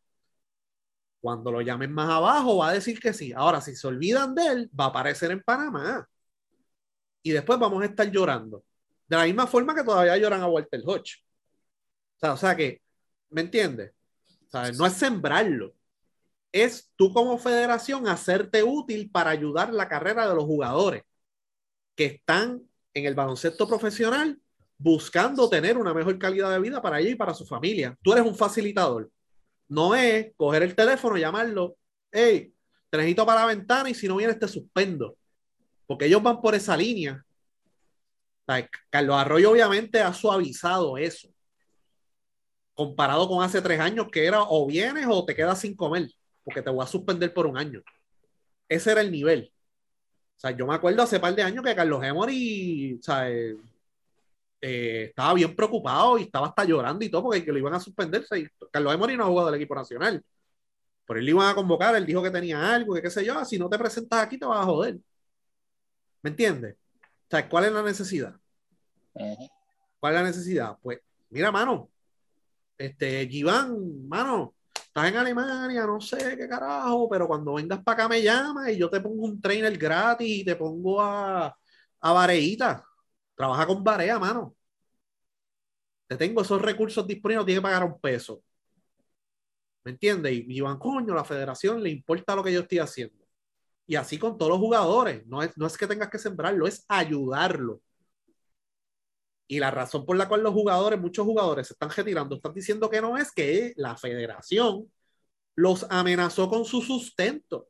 Cuando 1.20 1.50
lo 1.50 1.62
llamen 1.62 1.92
más 1.92 2.10
abajo, 2.10 2.58
va 2.58 2.68
a 2.68 2.72
decir 2.74 3.00
que 3.00 3.12
sí. 3.14 3.32
Ahora, 3.32 3.60
si 3.60 3.74
se 3.74 3.86
olvidan 3.86 4.34
de 4.34 4.46
él, 4.48 4.70
va 4.78 4.86
a 4.86 4.88
aparecer 4.88 5.30
en 5.30 5.42
Panamá. 5.42 6.06
Y 7.22 7.30
después 7.30 7.58
vamos 7.58 7.82
a 7.82 7.86
estar 7.86 8.10
llorando. 8.10 8.64
De 9.08 9.16
la 9.16 9.24
misma 9.24 9.46
forma 9.46 9.74
que 9.74 9.84
todavía 9.84 10.16
lloran 10.18 10.42
a 10.42 10.48
Walter 10.48 10.82
Hodge. 10.84 11.24
O 12.16 12.18
sea, 12.18 12.32
o 12.34 12.36
sea 12.36 12.56
que, 12.56 12.82
¿me 13.30 13.40
entiendes? 13.42 13.92
No 14.76 14.86
es 14.86 14.92
sembrarlo. 14.92 15.74
Es 16.52 16.90
tú 16.96 17.12
como 17.12 17.38
federación 17.38 18.06
hacerte 18.06 18.62
útil 18.62 19.10
para 19.10 19.30
ayudar 19.30 19.72
la 19.72 19.88
carrera 19.88 20.28
de 20.28 20.34
los 20.34 20.44
jugadores 20.44 21.02
que 21.96 22.04
están 22.06 22.62
en 22.94 23.06
el 23.06 23.14
baloncesto 23.14 23.66
profesional 23.66 24.38
buscando 24.82 25.48
tener 25.48 25.78
una 25.78 25.94
mejor 25.94 26.18
calidad 26.18 26.50
de 26.50 26.58
vida 26.58 26.82
para 26.82 26.98
ellos 26.98 27.12
y 27.12 27.16
para 27.16 27.34
su 27.34 27.46
familia. 27.46 27.96
Tú 28.02 28.12
eres 28.12 28.26
un 28.26 28.34
facilitador. 28.34 29.10
No 29.68 29.94
es 29.94 30.32
coger 30.36 30.64
el 30.64 30.74
teléfono, 30.74 31.16
llamarlo, 31.16 31.76
hey, 32.10 32.52
te 32.90 32.98
necesito 32.98 33.24
para 33.24 33.40
la 33.42 33.46
ventana 33.46 33.88
y 33.88 33.94
si 33.94 34.08
no 34.08 34.16
vienes 34.16 34.38
te 34.38 34.48
suspendo. 34.48 35.16
Porque 35.86 36.06
ellos 36.06 36.22
van 36.22 36.40
por 36.40 36.54
esa 36.54 36.76
línea. 36.76 37.24
Carlos 38.90 39.16
Arroyo 39.16 39.52
obviamente 39.52 40.00
ha 40.00 40.12
suavizado 40.12 40.98
eso. 40.98 41.28
Comparado 42.74 43.28
con 43.28 43.42
hace 43.42 43.62
tres 43.62 43.80
años 43.80 44.08
que 44.10 44.26
era 44.26 44.42
o 44.42 44.66
vienes 44.66 45.06
o 45.08 45.24
te 45.24 45.34
quedas 45.34 45.60
sin 45.60 45.76
comer, 45.76 46.08
porque 46.44 46.62
te 46.62 46.70
voy 46.70 46.82
a 46.82 46.86
suspender 46.86 47.32
por 47.32 47.46
un 47.46 47.56
año. 47.56 47.82
Ese 48.68 48.92
era 48.92 49.00
el 49.00 49.10
nivel. 49.10 49.52
O 50.36 50.40
sea, 50.40 50.50
yo 50.52 50.66
me 50.66 50.74
acuerdo 50.74 51.02
hace 51.02 51.20
par 51.20 51.34
de 51.34 51.42
años 51.42 51.64
que 51.64 51.74
Carlos 51.74 52.02
Emory, 52.02 52.98
o 52.98 53.02
sea, 53.02 53.30
eh, 53.30 53.56
eh, 54.60 55.04
estaba 55.10 55.34
bien 55.34 55.54
preocupado 55.54 56.18
y 56.18 56.22
estaba 56.22 56.48
hasta 56.48 56.64
llorando 56.64 57.04
y 57.04 57.10
todo 57.10 57.24
porque 57.24 57.44
que 57.44 57.52
lo 57.52 57.58
iban 57.58 57.74
a 57.74 57.80
suspender. 57.80 58.22
O 58.22 58.26
sea, 58.26 58.38
y 58.38 58.46
Carlos 58.70 58.94
Emory 58.94 59.16
no 59.16 59.24
ha 59.24 59.28
jugado 59.28 59.50
del 59.50 59.60
equipo 59.60 59.74
nacional. 59.74 60.24
Pero 61.06 61.18
él 61.18 61.26
le 61.26 61.30
iban 61.32 61.48
a 61.48 61.54
convocar, 61.54 61.94
él 61.96 62.06
dijo 62.06 62.22
que 62.22 62.30
tenía 62.30 62.74
algo, 62.74 62.94
que 62.94 63.02
qué 63.02 63.10
sé 63.10 63.24
yo, 63.24 63.38
"Ah, 63.38 63.44
si 63.44 63.58
no 63.58 63.68
te 63.68 63.78
presentas 63.78 64.20
aquí 64.22 64.38
te 64.38 64.46
vas 64.46 64.60
a 64.60 64.64
joder. 64.64 64.98
¿Me 66.22 66.30
entiendes? 66.30 66.76
O 66.76 67.30
sea, 67.30 67.48
¿cuál 67.48 67.64
es 67.64 67.72
la 67.72 67.82
necesidad? 67.82 68.34
¿Cuál 69.12 70.14
es 70.14 70.20
la 70.20 70.22
necesidad? 70.22 70.76
Pues, 70.82 71.00
mira, 71.30 71.50
mano, 71.50 71.90
este, 72.78 73.26
Giván, 73.28 74.08
mano, 74.08 74.54
estás 74.92 75.08
en 75.10 75.16
Alemania, 75.16 75.86
no 75.86 76.00
sé 76.00 76.36
qué 76.36 76.46
carajo, 76.48 77.08
pero 77.08 77.26
cuando 77.26 77.54
vengas 77.54 77.82
para 77.82 78.04
acá 78.04 78.08
me 78.08 78.22
llamas 78.22 78.68
y 78.70 78.78
yo 78.78 78.90
te 78.90 79.00
pongo 79.00 79.24
un 79.24 79.40
trainer 79.40 79.76
gratis 79.78 80.28
y 80.40 80.44
te 80.44 80.54
pongo 80.56 81.00
a, 81.00 81.46
a 82.00 82.12
Vareita. 82.12 82.84
Trabaja 83.34 83.66
con 83.66 83.82
Varea, 83.82 84.18
mano. 84.18 84.54
Te 86.06 86.16
tengo 86.16 86.42
esos 86.42 86.60
recursos 86.62 87.06
disponibles, 87.06 87.40
no 87.42 87.46
tienes 87.46 87.60
que 87.60 87.64
pagar 87.64 87.84
un 87.84 87.98
peso. 88.00 88.42
¿Me 89.84 89.92
entiendes? 89.92 90.32
Y 90.32 90.44
Iván, 90.58 90.78
coño, 90.78 91.14
la 91.14 91.24
federación 91.24 91.82
le 91.82 91.90
importa 91.90 92.36
lo 92.36 92.42
que 92.44 92.52
yo 92.52 92.60
estoy 92.60 92.78
haciendo. 92.78 93.24
Y 93.86 93.96
así 93.96 94.18
con 94.18 94.38
todos 94.38 94.50
los 94.52 94.60
jugadores. 94.60 95.26
No 95.26 95.42
es, 95.42 95.56
no 95.56 95.66
es 95.66 95.76
que 95.76 95.86
tengas 95.86 96.10
que 96.10 96.18
sembrarlo, 96.18 96.66
es 96.66 96.84
ayudarlo. 96.88 97.80
Y 99.46 99.58
la 99.58 99.70
razón 99.70 100.06
por 100.06 100.16
la 100.16 100.28
cual 100.28 100.42
los 100.42 100.52
jugadores, 100.52 100.98
muchos 101.00 101.24
jugadores 101.24 101.66
se 101.66 101.74
están 101.74 101.90
retirando, 101.90 102.36
están 102.36 102.54
diciendo 102.54 102.88
que 102.88 103.00
no 103.00 103.18
es 103.18 103.32
que 103.32 103.72
la 103.76 103.96
federación 103.96 104.90
los 105.54 105.86
amenazó 105.90 106.48
con 106.48 106.64
su 106.64 106.80
sustento. 106.80 107.68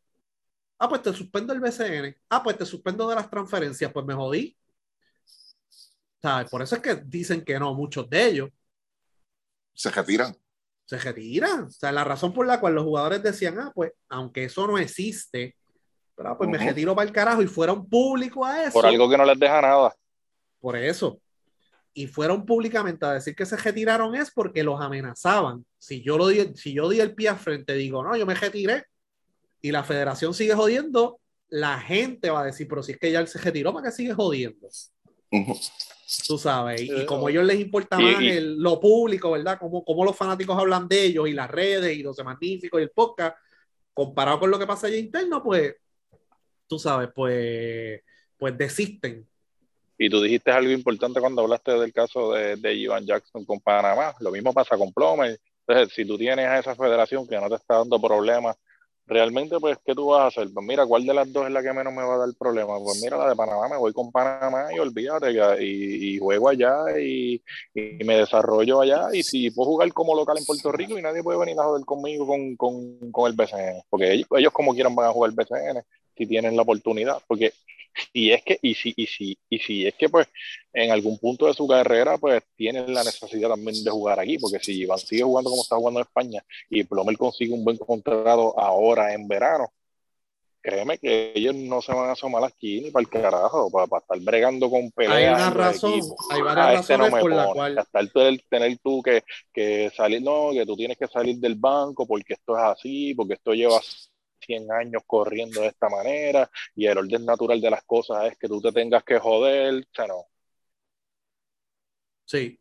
Ah, 0.78 0.88
pues 0.88 1.02
te 1.02 1.12
suspendo 1.12 1.52
el 1.52 1.60
BCN. 1.60 2.16
Ah, 2.28 2.42
pues 2.42 2.58
te 2.58 2.66
suspendo 2.66 3.08
de 3.08 3.14
las 3.14 3.30
transferencias. 3.30 3.92
Pues 3.92 4.04
me 4.04 4.14
jodí. 4.14 4.56
¿Sabes? 6.20 6.50
Por 6.50 6.62
eso 6.62 6.76
es 6.76 6.82
que 6.82 6.96
dicen 6.96 7.44
que 7.44 7.58
no, 7.58 7.72
muchos 7.74 8.08
de 8.10 8.26
ellos. 8.26 8.50
Se 9.72 9.90
retiran. 9.90 10.36
Se 10.84 10.98
retiran. 10.98 11.64
O 11.64 11.70
sea, 11.70 11.92
la 11.92 12.02
razón 12.04 12.32
por 12.32 12.46
la 12.46 12.60
cual 12.60 12.74
los 12.74 12.84
jugadores 12.84 13.22
decían, 13.22 13.60
ah, 13.60 13.70
pues, 13.72 13.92
aunque 14.08 14.44
eso 14.44 14.66
no 14.66 14.76
existe, 14.76 15.56
pero, 16.16 16.36
pues 16.36 16.50
me 16.50 16.58
retiro 16.58 16.96
para 16.96 17.06
el 17.06 17.14
carajo 17.14 17.42
y 17.42 17.46
fuera 17.46 17.72
un 17.72 17.88
público 17.88 18.44
a 18.44 18.64
eso. 18.64 18.72
Por 18.72 18.86
algo 18.86 19.08
que 19.08 19.16
no 19.16 19.24
les 19.24 19.38
deja 19.38 19.62
nada. 19.62 19.94
Por 20.60 20.76
eso. 20.76 21.21
Y 21.94 22.06
fueron 22.06 22.46
públicamente 22.46 23.04
a 23.04 23.12
decir 23.12 23.34
que 23.34 23.44
se 23.44 23.56
retiraron 23.56 24.14
es 24.14 24.30
porque 24.30 24.62
los 24.64 24.80
amenazaban. 24.80 25.64
Si 25.78 26.02
yo, 26.02 26.16
lo 26.16 26.28
di, 26.28 26.52
si 26.54 26.72
yo 26.72 26.88
di 26.88 27.00
el 27.00 27.14
pie 27.14 27.28
al 27.28 27.38
frente, 27.38 27.74
digo, 27.74 28.02
no, 28.02 28.16
yo 28.16 28.24
me 28.24 28.34
retiré 28.34 28.84
y 29.60 29.70
la 29.72 29.84
federación 29.84 30.32
sigue 30.32 30.54
jodiendo, 30.54 31.20
la 31.50 31.78
gente 31.78 32.30
va 32.30 32.40
a 32.42 32.46
decir, 32.46 32.66
pero 32.66 32.82
si 32.82 32.92
es 32.92 32.98
que 32.98 33.12
ya 33.12 33.20
él 33.20 33.28
se 33.28 33.38
retiró, 33.38 33.74
¿para 33.74 33.86
qué 33.90 33.92
sigue 33.92 34.14
jodiendo? 34.14 34.68
Tú 36.26 36.38
sabes. 36.38 36.80
Y, 36.82 36.84
y 36.92 37.00
Eh, 37.02 37.06
como 37.06 37.26
a 37.26 37.30
ellos 37.30 37.44
les 37.44 37.60
importa 37.60 38.00
y- 38.00 38.04
más 38.04 38.22
y- 38.22 38.28
el- 38.30 38.58
lo 38.58 38.80
público, 38.80 39.30
¿verdad? 39.30 39.58
Como, 39.58 39.84
como 39.84 40.04
los 40.04 40.16
fanáticos 40.16 40.58
hablan 40.58 40.88
de 40.88 41.04
ellos 41.04 41.28
y 41.28 41.32
las 41.32 41.50
redes 41.50 41.96
y 41.96 42.02
los 42.02 42.18
magníficos 42.24 42.80
y 42.80 42.84
el 42.84 42.90
podcast, 42.90 43.36
comparado 43.94 44.40
con 44.40 44.50
lo 44.50 44.58
que 44.58 44.66
pasa 44.66 44.86
allá 44.86 44.96
interno, 44.96 45.42
pues, 45.42 45.74
tú 46.66 46.78
sabes, 46.78 47.10
pues, 47.14 48.00
pues 48.38 48.56
desisten. 48.56 49.26
Y 49.98 50.10
tú 50.10 50.20
dijiste 50.20 50.50
algo 50.50 50.70
importante 50.70 51.20
cuando 51.20 51.42
hablaste 51.42 51.72
del 51.72 51.92
caso 51.92 52.32
de, 52.32 52.56
de 52.56 52.74
Ivan 52.74 53.06
Jackson 53.06 53.44
con 53.44 53.60
Panamá. 53.60 54.14
Lo 54.20 54.30
mismo 54.30 54.52
pasa 54.52 54.76
con 54.76 54.92
Plomer. 54.92 55.38
Entonces, 55.66 55.94
si 55.94 56.04
tú 56.04 56.18
tienes 56.18 56.46
a 56.46 56.58
esa 56.58 56.74
federación 56.74 57.26
que 57.26 57.40
no 57.40 57.48
te 57.48 57.56
está 57.56 57.76
dando 57.76 58.00
problemas, 58.00 58.56
realmente, 59.06 59.58
pues, 59.60 59.78
¿qué 59.84 59.94
tú 59.94 60.06
vas 60.06 60.22
a 60.22 60.26
hacer? 60.28 60.48
Pues 60.52 60.66
mira, 60.66 60.86
¿cuál 60.86 61.04
de 61.06 61.14
las 61.14 61.32
dos 61.32 61.46
es 61.46 61.52
la 61.52 61.62
que 61.62 61.72
menos 61.72 61.92
me 61.92 62.02
va 62.02 62.14
a 62.14 62.18
dar 62.18 62.28
problemas? 62.38 62.80
Pues 62.82 63.00
mira, 63.02 63.16
la 63.16 63.28
de 63.28 63.36
Panamá, 63.36 63.68
me 63.68 63.76
voy 63.76 63.92
con 63.92 64.10
Panamá 64.10 64.66
y 64.74 64.78
olvídate, 64.78 65.32
y, 65.64 66.18
juego 66.18 66.48
allá 66.48 66.98
y, 66.98 67.42
y 67.74 68.04
me 68.04 68.16
desarrollo 68.16 68.80
allá. 68.80 69.08
Y 69.12 69.22
si 69.22 69.50
puedo 69.50 69.70
jugar 69.70 69.92
como 69.92 70.14
local 70.14 70.38
en 70.38 70.44
Puerto 70.44 70.72
Rico 70.72 70.98
y 70.98 71.02
nadie 71.02 71.22
puede 71.22 71.38
venir 71.38 71.58
a 71.58 71.64
joder 71.64 71.84
conmigo 71.84 72.26
con, 72.26 72.56
con, 72.56 73.10
con 73.12 73.30
el 73.30 73.36
BCN, 73.36 73.82
porque 73.88 74.12
ellos, 74.12 74.52
como 74.52 74.72
quieran 74.72 74.94
van 74.94 75.08
a 75.08 75.12
jugar 75.12 75.32
BCN 75.32 75.82
si 76.22 76.26
tienen 76.28 76.56
la 76.56 76.62
oportunidad, 76.62 77.18
porque 77.26 77.52
y 78.14 78.30
es 78.30 78.42
que, 78.42 78.58
y 78.62 78.74
si, 78.74 78.94
y 78.96 79.06
si, 79.06 79.36
y 79.50 79.58
si 79.58 79.86
es 79.86 79.94
que 79.94 80.08
pues 80.08 80.26
en 80.72 80.90
algún 80.92 81.18
punto 81.18 81.46
de 81.46 81.52
su 81.54 81.66
carrera 81.68 82.16
pues 82.16 82.42
tienen 82.56 82.92
la 82.94 83.04
necesidad 83.04 83.50
también 83.50 83.84
de 83.84 83.90
jugar 83.90 84.18
aquí, 84.18 84.38
porque 84.38 84.60
si 84.60 84.80
Iván 84.80 84.98
sigue 84.98 85.22
jugando 85.22 85.50
como 85.50 85.62
está 85.62 85.76
jugando 85.76 86.00
en 86.00 86.06
España 86.06 86.42
y 86.70 86.84
Plomer 86.84 87.18
consigue 87.18 87.52
un 87.52 87.64
buen 87.64 87.76
contrato 87.76 88.58
ahora 88.58 89.12
en 89.12 89.28
verano, 89.28 89.68
créeme 90.62 90.96
que 90.96 91.32
ellos 91.34 91.54
no 91.54 91.82
se 91.82 91.92
van 91.92 92.08
a 92.08 92.12
asomar 92.12 92.44
aquí 92.44 92.80
ni 92.80 92.90
para 92.90 93.02
el 93.02 93.08
carajo, 93.10 93.68
para, 93.70 93.86
para 93.88 94.00
estar 94.00 94.20
bregando 94.20 94.70
con 94.70 94.90
peleas. 94.92 95.14
Hay 95.16 95.24
una 95.34 95.50
razón, 95.50 95.90
equipos. 95.92 96.16
hay 96.30 96.40
varias 96.40 96.66
Ah, 96.66 96.74
este 96.80 96.96
no 96.96 97.04
razones 97.04 97.12
me 97.14 97.20
por 97.20 97.30
la 97.32 97.52
cual- 97.52 97.78
Hasta 97.78 98.00
el 98.00 98.12
tener, 98.12 98.42
tener 98.48 98.78
tú 98.78 99.02
que, 99.02 99.22
que 99.52 99.90
salir, 99.94 100.22
no, 100.22 100.50
que 100.52 100.64
tú 100.64 100.76
tienes 100.76 100.96
que 100.96 101.08
salir 101.08 101.36
del 101.36 101.56
banco 101.56 102.06
porque 102.06 102.34
esto 102.34 102.56
es 102.56 102.62
así, 102.62 103.12
porque 103.14 103.34
esto 103.34 103.52
lleva 103.52 103.80
100 104.44 104.70
años 104.72 105.02
corriendo 105.06 105.60
de 105.62 105.68
esta 105.68 105.88
manera 105.88 106.50
y 106.74 106.86
el 106.86 106.98
orden 106.98 107.24
natural 107.24 107.60
de 107.60 107.70
las 107.70 107.84
cosas 107.84 108.32
es 108.32 108.38
que 108.38 108.48
tú 108.48 108.60
te 108.60 108.72
tengas 108.72 109.04
que 109.04 109.18
joder, 109.18 109.74
o 109.74 109.94
sea, 109.94 110.06
no. 110.06 110.26
Sí, 112.24 112.58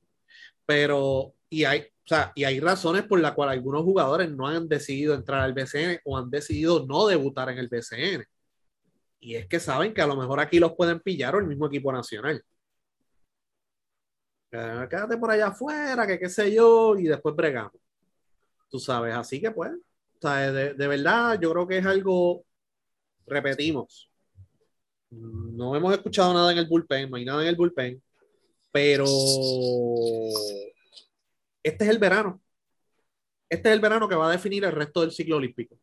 pero 0.65 1.33
y 1.49 1.65
hay, 1.65 1.81
o 1.81 2.07
sea, 2.07 2.31
y 2.35 2.43
hay 2.45 2.59
razones 2.59 3.03
por 3.03 3.19
las 3.19 3.33
cuales 3.33 3.57
algunos 3.57 3.83
jugadores 3.83 4.29
no 4.31 4.47
han 4.47 4.67
decidido 4.67 5.13
entrar 5.15 5.41
al 5.41 5.53
BCN 5.53 5.99
o 6.05 6.17
han 6.17 6.29
decidido 6.29 6.85
no 6.85 7.07
debutar 7.07 7.49
en 7.49 7.57
el 7.57 7.67
BCN. 7.67 8.25
Y 9.19 9.35
es 9.35 9.47
que 9.47 9.59
saben 9.59 9.93
que 9.93 10.01
a 10.01 10.07
lo 10.07 10.15
mejor 10.15 10.39
aquí 10.39 10.59
los 10.59 10.73
pueden 10.73 10.99
pillar 10.99 11.35
o 11.35 11.39
el 11.39 11.47
mismo 11.47 11.67
equipo 11.67 11.91
nacional. 11.91 12.43
Eh, 14.51 14.87
Quédate 14.89 15.17
por 15.17 15.31
allá 15.31 15.47
afuera, 15.47 16.07
que 16.07 16.19
qué 16.19 16.29
sé 16.29 16.51
yo, 16.53 16.97
y 16.97 17.03
después 17.03 17.35
bregamos. 17.35 17.73
Tú 18.69 18.79
sabes, 18.79 19.13
así 19.15 19.39
que 19.39 19.51
pues, 19.51 19.71
de 20.21 20.87
verdad, 20.87 21.39
yo 21.39 21.51
creo 21.51 21.67
que 21.67 21.77
es 21.79 21.85
algo, 21.85 22.45
repetimos, 23.25 24.11
no 25.11 25.75
hemos 25.75 25.93
escuchado 25.93 26.33
nada 26.33 26.51
en 26.51 26.57
el 26.57 26.67
bullpen, 26.67 27.09
no 27.09 27.17
hay 27.17 27.25
nada 27.25 27.41
en 27.41 27.49
el 27.49 27.55
bullpen, 27.55 28.01
pero 28.71 29.05
este 31.63 31.83
es 31.83 31.89
el 31.89 31.99
verano. 31.99 32.41
Este 33.49 33.69
es 33.69 33.75
el 33.75 33.81
verano 33.81 34.07
que 34.07 34.15
va 34.15 34.29
a 34.29 34.31
definir 34.31 34.63
el 34.63 34.71
resto 34.71 35.01
del 35.01 35.11
ciclo 35.11 35.35
olímpico. 35.37 35.75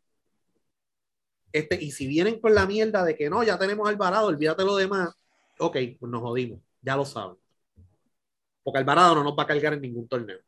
Este, 1.53 1.83
y 1.83 1.91
si 1.91 2.07
vienen 2.07 2.41
con 2.41 2.55
la 2.55 2.67
mierda 2.67 3.05
de 3.05 3.15
que 3.15 3.29
no, 3.29 3.43
ya 3.43 3.59
tenemos 3.59 3.89
Alvarado, 3.89 4.29
olvídate 4.29 4.65
lo 4.65 4.77
demás, 4.77 5.15
ok, 5.59 5.77
pues 5.99 6.11
nos 6.11 6.23
jodimos, 6.23 6.61
ya 6.81 6.97
lo 6.97 7.05
saben. 7.05 7.37
Porque 8.63 8.79
Alvarado 8.79 9.17
no 9.17 9.25
nos 9.25 9.39
va 9.39 9.43
a 9.43 9.47
cargar 9.47 9.75
en 9.75 9.83
ningún 9.83 10.09
torneo. 10.09 10.39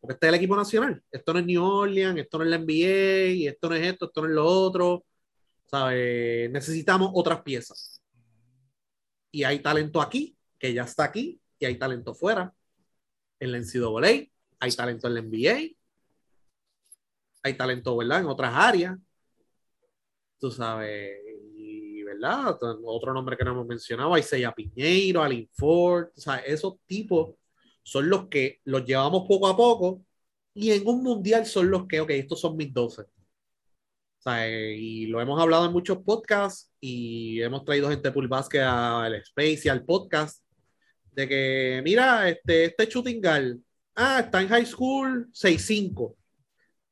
Porque 0.00 0.14
este 0.14 0.26
es 0.26 0.28
el 0.28 0.36
equipo 0.36 0.56
nacional. 0.56 1.02
Esto 1.10 1.32
no 1.32 1.40
es 1.40 1.46
New 1.46 1.64
Orleans, 1.64 2.18
esto 2.18 2.38
no 2.38 2.44
es 2.44 2.50
la 2.50 2.58
NBA, 2.58 3.32
y 3.32 3.46
esto 3.48 3.68
no 3.68 3.74
es 3.74 3.86
esto, 3.86 4.06
esto 4.06 4.20
no 4.22 4.28
es 4.28 4.34
lo 4.34 4.46
otro. 4.46 5.04
¿Sabes? 5.66 6.50
Necesitamos 6.50 7.10
otras 7.14 7.42
piezas. 7.42 8.02
Y 9.30 9.44
hay 9.44 9.58
talento 9.60 10.00
aquí, 10.00 10.36
que 10.58 10.72
ya 10.72 10.84
está 10.84 11.04
aquí, 11.04 11.40
y 11.58 11.64
hay 11.66 11.78
talento 11.78 12.14
fuera. 12.14 12.54
En 13.40 13.52
la 13.52 13.58
NCAA, 13.58 14.28
hay 14.60 14.72
talento 14.72 15.06
en 15.06 15.14
la 15.14 15.20
NBA, 15.20 15.76
hay 17.42 17.54
talento, 17.56 17.96
¿verdad? 17.96 18.20
En 18.20 18.26
otras 18.26 18.52
áreas. 18.54 18.96
Tú 20.40 20.50
sabes, 20.50 21.18
y, 21.54 22.02
¿verdad? 22.02 22.58
Otro 22.84 23.12
nombre 23.12 23.36
que 23.36 23.44
no 23.44 23.50
hemos 23.52 23.66
mencionado, 23.66 24.16
Isaiah 24.16 24.52
Piñeiro, 24.52 25.22
Alin 25.22 25.48
Ford, 25.52 26.08
o 26.16 26.20
sea, 26.20 26.36
esos 26.38 26.80
tipos 26.86 27.34
son 27.88 28.10
los 28.10 28.28
que 28.28 28.60
los 28.64 28.84
llevamos 28.84 29.26
poco 29.26 29.48
a 29.48 29.56
poco 29.56 30.04
y 30.52 30.72
en 30.72 30.86
un 30.86 31.02
mundial 31.02 31.46
son 31.46 31.70
los 31.70 31.86
que, 31.86 32.00
ok, 32.00 32.10
estos 32.10 32.38
son 32.38 32.54
mis 32.54 32.70
12. 32.70 33.00
O 33.02 33.06
sea, 34.18 34.46
eh, 34.46 34.76
y 34.76 35.06
lo 35.06 35.22
hemos 35.22 35.40
hablado 35.40 35.64
en 35.64 35.72
muchos 35.72 35.98
podcasts 35.98 36.70
y 36.80 37.40
hemos 37.40 37.64
traído 37.64 37.88
gente 37.88 38.12
Pool 38.12 38.28
Basket 38.28 38.60
al 38.60 39.14
Space 39.14 39.62
y 39.64 39.68
al 39.68 39.86
podcast 39.86 40.44
de 41.12 41.26
que, 41.26 41.80
mira, 41.82 42.28
este, 42.28 42.66
este 42.66 42.86
shooting 42.86 43.22
guard, 43.22 43.56
ah, 43.94 44.20
está 44.20 44.42
en 44.42 44.48
high 44.48 44.66
school 44.66 45.26
6'5 45.32 46.14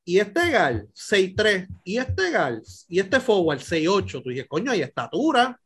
y 0.02 0.18
este 0.18 0.50
gal 0.50 0.88
6'3 0.94 1.68
y 1.84 1.98
este 1.98 2.30
gal 2.30 2.62
y 2.88 3.00
este 3.00 3.20
forward 3.20 3.58
6'8. 3.58 4.22
Tú 4.22 4.30
dices, 4.30 4.46
coño, 4.48 4.70
hay 4.70 4.80
estatura. 4.80 5.60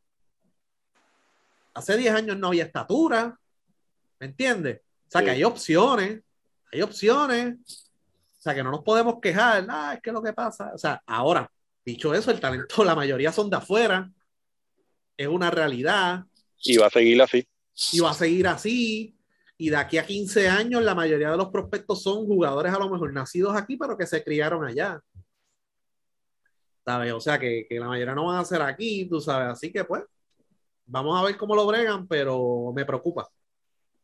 Hace 1.75 1.97
10 1.97 2.15
años 2.15 2.37
no 2.37 2.49
había 2.49 2.65
estatura. 2.65 3.39
¿Me 4.19 4.27
entiendes? 4.27 4.81
O 5.11 5.13
sea, 5.13 5.21
Sí. 5.23 5.25
que 5.25 5.31
hay 5.33 5.45
opciones. 5.45 6.23
Hay 6.73 6.83
opciones. 6.83 7.57
O 8.39 8.43
sea, 8.43 8.55
que 8.55 8.63
no 8.63 8.71
nos 8.71 8.85
podemos 8.85 9.17
quejar. 9.21 9.67
Ah, 9.69 9.95
es 9.95 10.01
que 10.01 10.13
lo 10.13 10.23
que 10.23 10.33
pasa. 10.33 10.71
O 10.73 10.79
sea, 10.79 11.03
ahora, 11.05 11.51
dicho 11.85 12.15
eso, 12.15 12.31
el 12.31 12.39
talento, 12.41 12.85
la 12.85 12.95
mayoría 12.95 13.33
son 13.33 13.51
de 13.51 13.57
afuera. 13.57 14.09
Es 15.17 15.27
una 15.27 15.51
realidad. 15.51 16.25
Y 16.63 16.77
va 16.77 16.87
a 16.87 16.91
seguir 16.91 17.21
así. 17.21 17.47
Y 17.93 18.01
va 18.01 18.11
a 18.11 18.15
seguir 18.15 18.47
así. 18.47 19.17
Y 19.59 19.69
de 19.69 19.77
aquí 19.77 19.99
a 19.99 20.07
15 20.07 20.49
años, 20.49 20.83
la 20.83 20.95
mayoría 20.95 21.31
de 21.33 21.37
los 21.37 21.49
prospectos 21.51 22.03
son 22.03 22.25
jugadores 22.27 22.73
a 22.73 22.79
lo 22.79 22.89
mejor 22.89 23.13
nacidos 23.13 23.55
aquí, 23.57 23.77
pero 23.77 23.99
que 23.99 24.07
se 24.07 24.23
criaron 24.23 24.65
allá. 24.65 25.03
¿Sabes? 26.85 27.13
O 27.13 27.21
sea, 27.21 27.39
que, 27.39 27.67
que 27.69 27.79
la 27.79 27.89
mayoría 27.89 28.15
no 28.15 28.27
van 28.27 28.39
a 28.39 28.45
ser 28.45 28.63
aquí, 28.63 29.07
tú 29.09 29.21
sabes. 29.21 29.49
Así 29.49 29.71
que, 29.73 29.85
pues, 29.85 30.03
vamos 30.87 31.19
a 31.21 31.25
ver 31.25 31.37
cómo 31.37 31.55
lo 31.55 31.67
bregan, 31.67 32.07
pero 32.09 32.73
me 32.75 32.85
preocupa. 32.87 33.29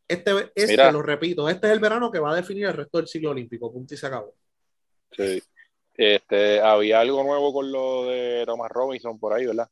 Este, 0.08 0.52
este 0.54 0.72
Mira. 0.72 0.92
lo 0.92 1.02
repito, 1.02 1.48
este 1.48 1.66
es 1.66 1.72
el 1.72 1.80
verano 1.80 2.10
que 2.10 2.20
va 2.20 2.32
a 2.32 2.36
definir 2.36 2.66
el 2.66 2.74
resto 2.74 2.98
del 2.98 3.08
ciclo 3.08 3.30
olímpico. 3.30 3.72
Punto 3.72 3.94
y 3.94 3.96
se 3.96 4.06
acabó. 4.06 4.34
Sí. 5.12 5.42
Este, 5.94 6.60
había 6.60 7.00
algo 7.00 7.24
nuevo 7.24 7.52
con 7.52 7.72
lo 7.72 8.04
de 8.06 8.44
Thomas 8.46 8.70
Robinson 8.70 9.18
por 9.18 9.32
ahí, 9.32 9.46
¿verdad? 9.46 9.68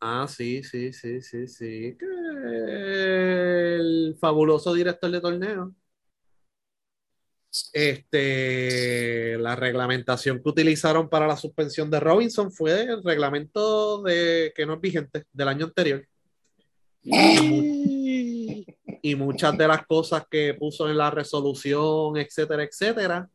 Ah, 0.00 0.26
sí, 0.28 0.62
sí, 0.62 0.92
sí, 0.92 1.20
sí, 1.20 1.46
sí. 1.46 1.96
El 2.66 4.16
fabuloso 4.18 4.74
director 4.74 5.10
de 5.10 5.20
torneo. 5.20 5.74
Este, 7.72 9.36
la 9.38 9.56
reglamentación 9.56 10.42
que 10.42 10.48
utilizaron 10.48 11.08
para 11.08 11.26
la 11.26 11.36
suspensión 11.36 11.90
de 11.90 12.00
Robinson 12.00 12.52
fue 12.52 12.82
el 12.82 13.02
reglamento 13.02 14.02
de 14.02 14.52
que 14.54 14.66
no 14.66 14.74
es 14.74 14.80
vigente 14.80 15.24
del 15.32 15.48
año 15.48 15.66
anterior. 15.66 16.06
Y 19.02 19.14
muchas 19.14 19.56
de 19.56 19.66
las 19.68 19.86
cosas 19.86 20.24
que 20.30 20.54
puso 20.54 20.88
en 20.88 20.96
la 20.96 21.10
resolución, 21.10 22.16
etcétera, 22.16 22.64
etcétera, 22.64 23.28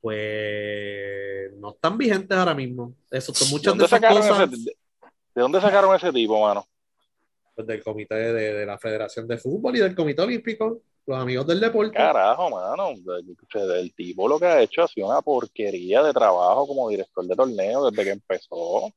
pues 0.00 1.52
no 1.56 1.70
están 1.70 1.98
vigentes 1.98 2.36
ahora 2.36 2.54
mismo. 2.54 2.94
Eso, 3.10 3.32
¿De 3.32 3.50
muchas 3.50 3.64
de 3.64 3.70
dónde, 3.70 3.84
esas 3.84 4.00
cosas. 4.00 4.40
ese, 4.52 4.64
de, 4.64 4.76
de 5.34 5.42
dónde 5.42 5.60
sacaron 5.60 5.94
ese 5.96 6.12
tipo, 6.12 6.40
mano? 6.40 6.66
pues, 7.54 7.66
del 7.66 7.82
comité 7.82 8.14
de, 8.14 8.52
de 8.54 8.66
la 8.66 8.78
Federación 8.78 9.26
de 9.26 9.38
Fútbol 9.38 9.76
y 9.76 9.80
del 9.80 9.94
Comité 9.94 10.22
Olímpico, 10.22 10.82
los 11.06 11.18
amigos 11.18 11.46
del 11.46 11.60
deporte. 11.60 11.96
Carajo, 11.96 12.50
mano. 12.50 12.90
El 12.90 13.94
tipo 13.94 14.28
lo 14.28 14.38
que 14.38 14.46
ha 14.46 14.62
hecho 14.62 14.82
ha 14.82 14.88
sido 14.88 15.08
una 15.08 15.22
porquería 15.22 16.02
de 16.02 16.12
trabajo 16.12 16.66
como 16.66 16.88
director 16.88 17.26
de 17.26 17.36
torneo 17.36 17.90
desde 17.90 18.04
que 18.04 18.10
empezó. 18.10 18.90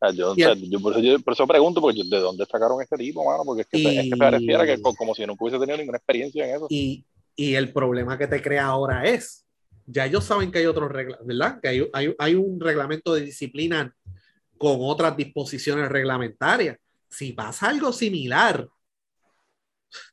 Sea, 0.00 0.10
Yo, 0.12 0.30
o 0.30 0.34
sea, 0.36 0.54
yo 0.54 0.80
por, 0.80 0.92
eso, 0.92 1.00
yo 1.02 1.18
por 1.20 1.32
eso 1.34 1.46
pregunto, 1.46 1.80
porque 1.80 2.02
¿de 2.04 2.20
dónde 2.20 2.46
sacaron 2.46 2.80
este 2.80 2.96
tipo, 2.96 3.24
mano? 3.24 3.42
Porque 3.44 3.62
es 3.62 3.68
que, 3.68 3.78
Y- 3.78 3.98
es 3.98 4.10
que 4.10 4.16
pareciera 4.16 4.64
que 4.64 4.80
co- 4.80 4.94
como 4.94 5.14
si 5.14 5.26
nunca 5.26 5.44
hubiese 5.44 5.58
tenido 5.58 5.76
ninguna 5.78 5.98
experiencia 5.98 6.46
en 6.48 6.56
eso. 6.56 6.66
Y, 6.70 7.04
Y 7.36 7.54
el 7.54 7.72
problema 7.72 8.18
que 8.18 8.26
te 8.26 8.42
crea 8.42 8.66
ahora 8.66 9.04
es, 9.04 9.44
ya 9.86 10.06
ellos 10.06 10.24
saben 10.24 10.50
que 10.50 10.58
hay 10.58 10.66
otros 10.66 10.90
reglas, 10.90 11.20
¿verdad? 11.24 11.60
Que 11.60 11.68
hay, 11.68 11.88
hay, 11.92 12.14
hay 12.18 12.34
un 12.34 12.60
reglamento 12.60 13.14
de 13.14 13.22
disciplina 13.22 13.94
con 14.56 14.78
otras 14.80 15.16
disposiciones 15.16 15.88
reglamentarias. 15.88 16.76
Si 17.08 17.32
pasa 17.32 17.68
algo 17.68 17.92
similar, 17.92 18.68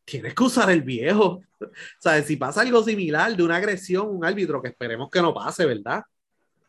tienes 0.05 0.33
que 0.33 0.43
usar 0.43 0.69
el 0.71 0.81
viejo. 0.81 1.41
O 1.59 1.67
sea, 1.99 2.21
si 2.21 2.35
pasa 2.35 2.61
algo 2.61 2.83
similar 2.83 3.35
de 3.35 3.41
una 3.41 3.55
agresión, 3.55 4.07
un 4.09 4.23
árbitro, 4.23 4.61
que 4.61 4.67
esperemos 4.69 5.09
que 5.09 5.21
no 5.21 5.33
pase, 5.33 5.65
¿verdad? 5.65 6.03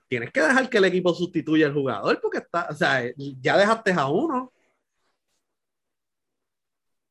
Tienes 0.08 0.32
que 0.32 0.40
dejar 0.40 0.68
que 0.70 0.78
el 0.78 0.84
equipo 0.84 1.14
sustituya 1.14 1.66
al 1.66 1.74
jugador 1.74 2.20
porque 2.20 2.38
está, 2.38 2.68
o 2.70 2.74
sea, 2.74 3.02
ya 3.40 3.56
dejaste 3.56 3.92
a 3.92 4.08
uno. 4.08 4.52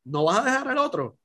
No 0.03 0.23
vas 0.25 0.39
a 0.39 0.43
dejar 0.45 0.67
al 0.69 0.77
otro. 0.77 1.17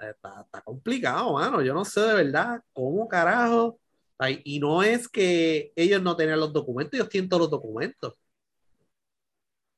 Está, 0.00 0.42
está 0.42 0.60
complicado, 0.62 1.32
mano. 1.32 1.60
Yo 1.62 1.74
no 1.74 1.84
sé 1.84 2.00
de 2.00 2.14
verdad 2.14 2.62
cómo 2.72 3.08
carajo. 3.08 3.80
Y 4.44 4.58
no 4.60 4.82
es 4.82 5.08
que 5.08 5.72
ellos 5.76 6.02
no 6.02 6.16
tenían 6.16 6.40
los 6.40 6.52
documentos, 6.52 6.94
ellos 6.94 7.08
tienen 7.08 7.28
todos 7.28 7.42
los 7.42 7.50
documentos 7.50 8.18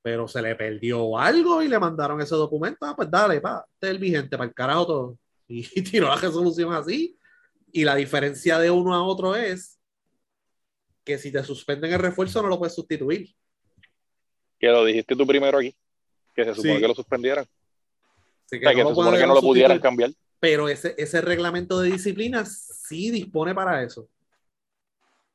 pero 0.02 0.26
se 0.28 0.40
le 0.42 0.54
perdió 0.56 1.18
algo 1.18 1.62
y 1.62 1.68
le 1.68 1.78
mandaron 1.78 2.20
ese 2.20 2.34
documento. 2.34 2.86
Ah, 2.86 2.94
pues 2.96 3.10
dale, 3.10 3.40
pa, 3.40 3.64
este 3.74 3.86
es 3.88 3.90
el 3.92 3.98
vigente, 3.98 4.36
para 4.36 4.48
el 4.48 4.54
carajo 4.54 4.86
todo. 4.86 5.18
Y, 5.52 5.64
tiró 5.82 6.06
la 6.06 6.14
resolución 6.16 6.72
así. 6.72 7.18
Y 7.72 7.84
la 7.84 7.96
diferencia 7.96 8.58
de 8.60 8.70
uno 8.70 8.94
a 8.94 9.02
otro 9.02 9.34
es 9.34 9.79
que 11.04 11.18
si 11.18 11.32
te 11.32 11.42
suspenden 11.42 11.92
el 11.92 11.98
refuerzo 11.98 12.42
no 12.42 12.48
lo 12.48 12.58
puedes 12.58 12.74
sustituir. 12.74 13.34
Que 14.58 14.68
lo 14.68 14.84
dijiste 14.84 15.16
tú 15.16 15.26
primero 15.26 15.58
aquí, 15.58 15.74
que 16.34 16.44
se 16.44 16.54
supone 16.54 16.74
Sí. 16.76 16.80
que 16.80 16.88
lo 16.88 16.94
suspendieran. 16.94 17.44
Así 18.46 18.56
O 18.56 18.60
sea, 18.60 18.74
que 18.74 18.82
no 18.82 18.88
se 18.90 18.94
supone 18.94 19.18
que 19.18 19.26
no 19.26 19.34
lo 19.34 19.40
pudieran 19.40 19.78
cambiar. 19.78 20.10
Pero 20.38 20.68
ese, 20.68 20.94
ese 20.98 21.20
reglamento 21.20 21.80
de 21.80 21.90
disciplina 21.92 22.44
sí 22.44 23.10
dispone 23.10 23.54
para 23.54 23.82
eso. 23.82 24.08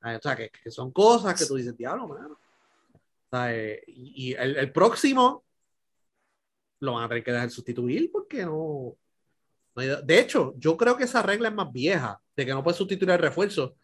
Ah, 0.02 0.16
O 0.18 0.22
sea, 0.22 0.36
que, 0.36 0.50
que 0.50 0.70
son 0.72 0.92
cosas 0.92 1.40
que 1.40 1.46
tú 1.48 1.56
dices, 1.56 1.76
diablo, 1.78 2.08
mano. 2.08 2.34
O 2.94 3.30
sea, 3.38 3.56
eh, 3.56 3.84
y 3.88 4.32
y 4.32 4.34
el, 4.34 4.56
el 4.58 4.72
próximo 4.72 5.44
lo 6.82 6.94
van 6.94 7.06
a 7.06 7.08
tener 7.08 7.24
que 7.24 7.32
dejar 7.32 7.50
sustituir 7.50 8.12
porque 8.12 8.46
no, 8.46 8.96
no 9.76 9.82
hay- 9.82 9.90
De 10.04 10.20
hecho, 10.20 10.54
yo 10.58 10.78
creo 10.78 10.96
que 10.98 11.06
esa 11.06 11.22
regla 11.24 11.48
es 11.50 11.56
más 11.56 11.72
vieja, 11.72 12.22
de 12.36 12.46
que 12.46 12.52
no 12.54 12.64
puedes 12.64 12.78
sustituir 12.78 13.10
el 13.12 13.18
refuerzo, 13.20 13.76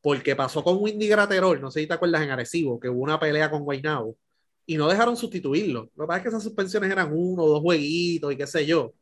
porque 0.00 0.36
pasó 0.36 0.62
con 0.62 0.78
Windy 0.80 1.08
Graterol, 1.08 1.60
no 1.60 1.70
sé 1.70 1.80
si 1.80 1.86
te 1.86 1.94
acuerdas 1.94 2.22
en 2.22 2.30
Arecibo, 2.30 2.78
que 2.78 2.88
hubo 2.88 3.02
una 3.02 3.18
pelea 3.18 3.50
con 3.50 3.64
Guaynabo 3.64 4.16
y 4.66 4.76
no 4.76 4.88
dejaron 4.88 5.16
sustituirlo. 5.16 5.90
Lo 5.96 6.04
que 6.04 6.06
pasa 6.06 6.16
es 6.18 6.22
que 6.22 6.28
esas 6.28 6.42
suspensiones 6.42 6.90
eran 6.90 7.10
uno 7.12 7.42
o 7.44 7.48
dos 7.48 7.60
jueguitos 7.60 8.32
y 8.32 8.36
qué 8.36 8.46
sé 8.46 8.66
yo. 8.66 8.92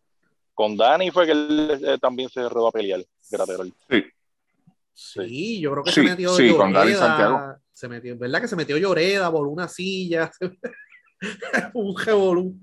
Con 0.55 0.77
Dani 0.77 1.11
fue 1.11 1.27
que 1.27 1.33
él 1.33 1.81
eh, 1.85 1.99
también 2.01 2.29
se 2.31 2.49
redó 2.49 2.69
a 2.69 2.73
pelear, 2.73 3.05
Graterol. 3.31 3.73
Sí. 3.91 4.05
Sí, 4.95 5.61
yo 5.61 5.73
creo 5.73 5.85
que 5.85 5.91
Sí, 5.91 6.01
se 6.03 6.03
metió 6.09 6.31
sí, 6.35 6.49
con 6.51 6.73
Dani 6.73 6.93
Lloreda, 6.93 6.99
Santiago. 6.99 7.57
Se 7.75 7.89
metió, 7.89 8.17
¿verdad? 8.17 8.41
Que 8.41 8.49
se 8.49 8.57
metió 8.57 8.79
Lloreda, 8.79 9.29
voló 9.29 9.51
una 9.51 9.69
silla, 9.69 10.31
un 11.75 11.95
revolú. 11.99 12.59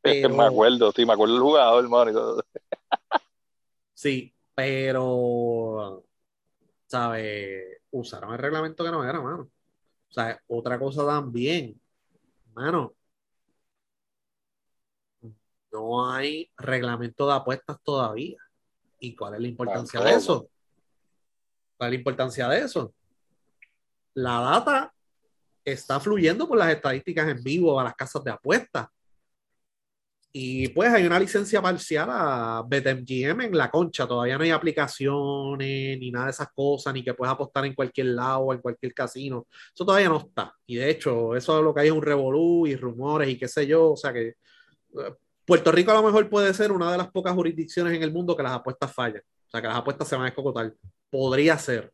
Pero- 0.00 0.30
me 0.30 0.44
acuerdo, 0.44 0.90
sí, 0.92 1.04
me 1.04 1.12
acuerdo 1.12 1.34
del 1.34 1.42
jugador, 1.42 1.84
hermano. 1.84 2.42
Sí, 3.92 4.34
pero, 4.54 6.02
¿sabes? 6.92 7.78
Usaron 7.90 8.34
el 8.34 8.38
reglamento 8.38 8.84
que 8.84 8.90
no 8.90 9.02
era, 9.02 9.18
mano. 9.18 9.44
O 9.44 10.12
sea, 10.12 10.38
otra 10.46 10.78
cosa 10.78 11.06
también, 11.06 11.80
mano. 12.52 12.94
No 15.72 16.12
hay 16.12 16.50
reglamento 16.54 17.26
de 17.26 17.32
apuestas 17.32 17.78
todavía. 17.82 18.36
¿Y 18.98 19.16
cuál 19.16 19.36
es 19.36 19.40
la 19.40 19.48
importancia 19.48 20.00
de 20.00 20.10
eso? 20.12 20.50
¿Cuál 21.78 21.88
es 21.88 21.92
la 21.92 21.98
importancia 21.98 22.48
de 22.48 22.58
eso? 22.58 22.94
La 24.12 24.40
data 24.40 24.92
está 25.64 25.98
fluyendo 25.98 26.46
por 26.46 26.58
las 26.58 26.74
estadísticas 26.74 27.26
en 27.26 27.42
vivo 27.42 27.80
a 27.80 27.84
las 27.84 27.94
casas 27.94 28.22
de 28.22 28.32
apuestas. 28.32 28.86
Y 30.34 30.68
pues 30.68 30.90
hay 30.90 31.04
una 31.04 31.18
licencia 31.20 31.60
parcial 31.60 32.08
a 32.10 32.64
BetMGM 32.66 33.42
en 33.42 33.56
la 33.56 33.70
concha. 33.70 34.06
Todavía 34.06 34.38
no 34.38 34.44
hay 34.44 34.50
aplicaciones 34.50 35.98
ni 35.98 36.10
nada 36.10 36.26
de 36.26 36.30
esas 36.30 36.48
cosas, 36.54 36.94
ni 36.94 37.04
que 37.04 37.12
puedas 37.12 37.34
apostar 37.34 37.66
en 37.66 37.74
cualquier 37.74 38.06
lado 38.08 38.52
en 38.54 38.60
cualquier 38.60 38.94
casino. 38.94 39.46
Eso 39.74 39.84
todavía 39.84 40.08
no 40.08 40.16
está. 40.18 40.54
Y 40.66 40.76
de 40.76 40.88
hecho, 40.88 41.36
eso 41.36 41.58
es 41.58 41.64
lo 41.64 41.74
que 41.74 41.82
hay 41.82 41.88
es 41.88 41.92
un 41.92 42.00
revolú 42.02 42.66
y 42.66 42.76
rumores 42.76 43.28
y 43.28 43.38
qué 43.38 43.46
sé 43.46 43.66
yo. 43.66 43.92
O 43.92 43.96
sea 43.96 44.10
que 44.12 44.28
eh, 44.28 44.34
Puerto 45.44 45.70
Rico 45.70 45.90
a 45.90 45.94
lo 45.94 46.02
mejor 46.02 46.28
puede 46.30 46.54
ser 46.54 46.72
una 46.72 46.90
de 46.92 46.98
las 46.98 47.10
pocas 47.10 47.34
jurisdicciones 47.34 47.94
en 47.94 48.02
el 48.02 48.12
mundo 48.12 48.36
que 48.36 48.42
las 48.42 48.52
apuestas 48.52 48.92
fallan. 48.94 49.22
O 49.46 49.50
sea, 49.50 49.60
que 49.60 49.68
las 49.68 49.76
apuestas 49.76 50.08
se 50.08 50.16
van 50.16 50.24
a 50.26 50.28
escocotar. 50.28 50.74
Podría 51.10 51.58
ser. 51.58 51.92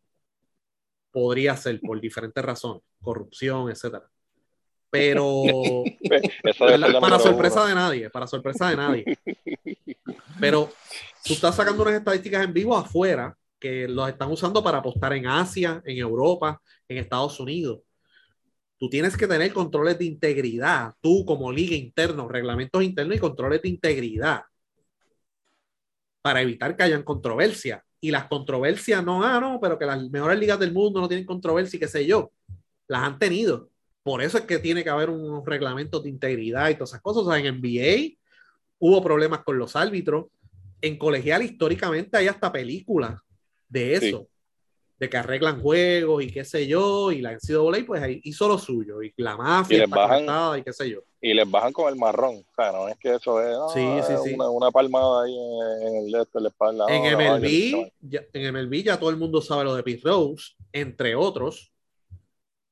Podría 1.11 1.57
ser 1.57 1.81
por 1.81 2.01
diferentes 2.01 2.45
razones. 2.45 2.83
Corrupción, 3.03 3.71
etcétera. 3.71 4.09
Pero 4.91 5.43
la 6.79 7.01
para 7.01 7.19
sorpresa 7.19 7.61
uno. 7.61 7.67
de 7.67 7.75
nadie, 7.75 8.11
para 8.11 8.27
sorpresa 8.27 8.71
de 8.71 8.77
nadie. 8.77 9.05
Pero 10.41 10.71
tú 11.25 11.35
estás 11.35 11.57
sacando 11.57 11.83
unas 11.83 11.95
estadísticas 11.95 12.45
en 12.45 12.53
vivo 12.53 12.77
afuera 12.77 13.37
que 13.59 13.89
los 13.89 14.09
están 14.09 14.31
usando 14.31 14.63
para 14.63 14.79
apostar 14.79 15.13
en 15.13 15.27
Asia, 15.27 15.83
en 15.85 15.99
Europa, 15.99 16.61
en 16.89 16.99
Estados 16.99 17.39
Unidos. 17.41 17.81
Tú 18.79 18.89
tienes 18.89 19.17
que 19.17 19.27
tener 19.27 19.53
controles 19.53 19.99
de 19.99 20.05
integridad, 20.05 20.95
tú 21.01 21.25
como 21.25 21.51
liga 21.51 21.75
interno, 21.75 22.29
reglamentos 22.29 22.83
internos 22.83 23.17
y 23.17 23.21
controles 23.21 23.61
de 23.61 23.69
integridad 23.69 24.43
para 26.23 26.43
evitar 26.43 26.77
que 26.77 26.85
hayan 26.85 27.03
controversia. 27.03 27.85
Y 28.01 28.11
las 28.13 28.27
controversias 28.29 29.05
no, 29.05 29.25
ah, 29.25 29.41
no, 29.41 29.59
pero 29.61 29.79
que 29.79 29.87
las 29.87 30.09
mejores 30.11 30.39
ligas 30.39 30.59
del 30.61 30.73
mundo 30.73 31.01
no 31.01 31.09
tienen 31.09 31.27
controversia 31.27 31.77
y 31.77 31.81
qué 31.81 31.89
sé 31.89 32.07
yo. 32.07 32.31
Las 32.87 33.03
han 33.03 33.19
tenido. 33.19 33.71
Por 34.09 34.23
eso 34.23 34.39
es 34.39 34.45
que 34.45 34.59
tiene 34.59 34.83
que 34.83 34.89
haber 34.89 35.11
unos 35.11 35.45
reglamentos 35.45 36.03
de 36.03 36.09
integridad 36.09 36.71
y 36.71 36.77
todas 36.77 36.89
esas 36.93 37.03
cosas. 37.03 37.25
O 37.25 37.31
sea, 37.31 37.39
en 37.39 37.61
NBA 37.61 38.17
hubo 38.79 39.03
problemas 39.03 39.41
con 39.45 39.59
los 39.59 39.77
árbitros. 39.77 40.29
En 40.81 40.97
colegial, 40.97 41.43
históricamente, 41.43 42.17
hay 42.17 42.27
hasta 42.27 42.51
películas 42.51 43.21
de 43.69 43.93
eso, 43.97 44.27
de 44.99 45.11
que 45.11 45.17
arreglan 45.19 45.61
juegos 45.61 46.25
y 46.25 46.33
qué 46.33 46.43
sé 46.43 46.67
yo. 46.67 47.13
Y 47.13 47.21
la 47.21 47.33
NCAA, 47.33 47.85
pues 47.87 48.01
ahí 48.01 48.19
hizo 48.25 48.49
lo 48.49 48.57
suyo. 48.57 49.03
Y 49.03 49.13
la 49.19 49.37
mafia 49.37 49.77
Y 49.77 49.81
les 49.81 49.91
bajan- 49.91 50.59
y 50.59 50.63
qué 50.63 50.73
sé 50.73 50.89
yo. 50.89 51.01
Y 51.21 51.35
les 51.35 51.51
bajan 51.51 51.75
con 51.75 51.93
el 51.93 51.97
marrón. 52.01 52.37
O 52.37 52.55
sea, 52.57 52.73
no 52.73 52.89
es 52.89 52.97
que 52.97 53.15
eso 53.15 53.43
es 53.43 53.59
no, 53.59 53.69
Sí, 53.69 54.07
sí, 54.07 54.15
sí. 54.25 54.35
Una, 54.37 54.49
una 54.49 54.71
palmada 54.71 55.25
ahí 55.25 55.37
en, 55.37 55.97
el 55.97 56.15
en 56.15 56.43
la 56.43 56.49
espalda. 56.49 56.87
En 56.89 57.13
no, 57.13 57.19
MLB, 57.19 57.73
no, 57.73 57.89
ya, 58.09 58.23
en 58.33 58.55
MLB 58.55 58.85
ya 58.85 58.99
todo 58.99 59.11
el 59.11 59.19
mundo 59.19 59.43
sabe 59.43 59.65
lo 59.65 59.75
de 59.75 59.83
Pete 59.83 60.09
Rose, 60.09 60.55
entre 60.73 61.15
otros. 61.15 61.71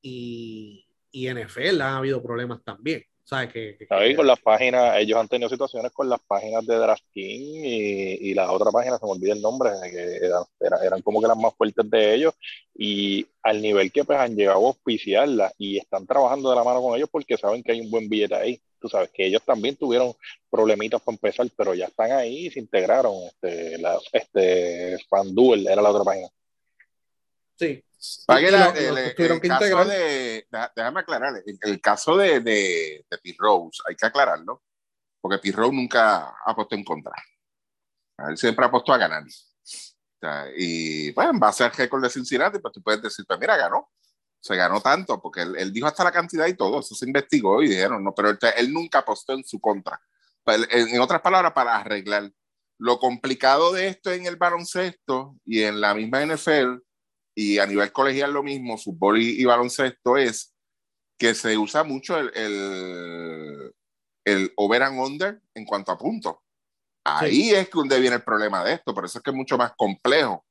Y, 0.00 0.85
y 1.16 1.28
NFL 1.28 1.80
han 1.82 1.94
habido 1.94 2.22
problemas 2.22 2.62
también. 2.64 3.02
¿Sabes? 3.24 3.52
Que, 3.52 3.76
que- 3.78 4.14
con 4.16 4.26
las 4.26 4.40
páginas, 4.40 4.96
ellos 4.98 5.18
han 5.18 5.28
tenido 5.28 5.48
situaciones 5.50 5.92
con 5.92 6.08
las 6.08 6.20
páginas 6.26 6.64
de 6.66 6.76
DraftKings 6.76 7.64
y, 7.66 8.30
y 8.30 8.34
la 8.34 8.52
otra 8.52 8.70
página, 8.70 8.98
se 8.98 9.04
me 9.06 9.12
olvida 9.12 9.32
el 9.34 9.40
nombre, 9.42 9.70
que 9.90 10.16
eran, 10.26 10.44
eran, 10.60 10.84
eran 10.84 11.02
como 11.02 11.20
que 11.20 11.28
las 11.28 11.36
más 11.36 11.54
fuertes 11.56 11.88
de 11.90 12.14
ellos 12.14 12.34
y 12.74 13.26
al 13.42 13.62
nivel 13.62 13.92
que 13.92 14.04
pues 14.04 14.18
han 14.18 14.36
llegado 14.36 14.58
a 14.64 14.68
auspiciarlas 14.68 15.52
y 15.58 15.78
están 15.78 16.06
trabajando 16.06 16.50
de 16.50 16.56
la 16.56 16.64
mano 16.64 16.82
con 16.82 16.96
ellos 16.96 17.08
porque 17.10 17.36
saben 17.36 17.62
que 17.62 17.72
hay 17.72 17.80
un 17.80 17.90
buen 17.90 18.08
billete 18.08 18.34
ahí. 18.34 18.60
Tú 18.80 18.88
sabes 18.88 19.10
que 19.12 19.26
ellos 19.26 19.42
también 19.44 19.76
tuvieron 19.76 20.12
problemitas 20.50 21.00
para 21.02 21.14
empezar, 21.16 21.48
pero 21.56 21.74
ya 21.74 21.86
están 21.86 22.12
ahí 22.12 22.46
y 22.46 22.50
se 22.50 22.60
integraron. 22.60 23.14
Este, 23.24 23.78
la, 23.78 23.98
este 24.12 24.98
FanDuel 25.08 25.66
era 25.68 25.82
la 25.82 25.90
otra 25.90 26.04
página. 26.04 26.28
sí. 27.56 27.85
Y 28.40 28.50
la- 28.50 28.58
lo- 28.68 28.74
el, 28.98 28.98
el 29.34 29.40
caso 29.48 29.64
de, 29.90 30.46
déjame 30.76 31.00
aclarar, 31.00 31.42
el, 31.62 31.80
caso 31.80 32.16
de, 32.16 32.40
de, 32.40 33.04
de 33.10 33.18
Pete 33.18 33.36
Rose, 33.38 33.82
hay 33.88 33.96
que 33.96 34.06
aclararlo, 34.06 34.62
porque 35.20 35.38
Pete 35.38 35.56
Rose 35.56 35.74
nunca 35.74 36.34
apostó 36.44 36.74
en 36.74 36.84
contra. 36.84 37.12
Él 38.28 38.36
siempre 38.36 38.64
apostó 38.64 38.92
a 38.92 38.98
ganar. 38.98 39.22
O 39.24 40.18
sea, 40.20 40.46
y 40.56 41.12
bueno, 41.12 41.32
en 41.32 41.38
base 41.40 41.64
al 41.64 41.72
récord 41.72 42.02
de 42.02 42.10
Cincinnati, 42.10 42.58
pues 42.58 42.72
tú 42.72 42.82
puedes 42.82 43.02
decir, 43.02 43.24
pues 43.26 43.38
mira, 43.38 43.56
ganó. 43.56 43.90
Se 44.40 44.54
ganó 44.54 44.80
tanto, 44.80 45.20
porque 45.20 45.42
él, 45.42 45.56
él 45.58 45.72
dijo 45.72 45.86
hasta 45.88 46.04
la 46.04 46.12
cantidad 46.12 46.46
y 46.46 46.54
todo, 46.54 46.78
eso 46.80 46.94
se 46.94 47.04
investigó 47.06 47.62
y 47.62 47.68
dijeron, 47.68 48.02
no, 48.04 48.14
pero 48.14 48.30
él, 48.30 48.38
él 48.56 48.72
nunca 48.72 48.98
apostó 49.00 49.32
en 49.32 49.44
su 49.44 49.60
contra. 49.60 50.00
Pues, 50.44 50.66
en 50.70 51.00
otras 51.00 51.20
palabras, 51.20 51.52
para 51.52 51.76
arreglar. 51.76 52.30
Lo 52.78 52.98
complicado 52.98 53.72
de 53.72 53.88
esto 53.88 54.12
en 54.12 54.26
el 54.26 54.36
baloncesto 54.36 55.34
y 55.44 55.62
en 55.62 55.80
la 55.80 55.94
misma 55.94 56.22
NFL 56.24 56.76
y 57.36 57.58
a 57.58 57.66
nivel 57.66 57.92
colegial 57.92 58.32
lo 58.32 58.42
mismo, 58.42 58.78
fútbol 58.78 59.20
y, 59.20 59.40
y 59.40 59.44
baloncesto, 59.44 60.16
es 60.16 60.54
que 61.18 61.34
se 61.34 61.56
usa 61.56 61.84
mucho 61.84 62.18
el, 62.18 62.32
el, 62.34 63.74
el 64.24 64.52
over 64.56 64.82
and 64.82 64.98
under 64.98 65.40
en 65.54 65.66
cuanto 65.66 65.92
a 65.92 65.98
puntos. 65.98 66.36
Ahí 67.04 67.50
es 67.50 67.66
que 67.68 67.78
donde 67.78 68.00
viene 68.00 68.16
el 68.16 68.22
problema 68.22 68.64
de 68.64 68.72
esto, 68.72 68.92
por 68.94 69.04
eso 69.04 69.18
es 69.18 69.22
que 69.22 69.30
es 69.30 69.36
mucho 69.36 69.56
más 69.56 69.72
complejo, 69.76 70.44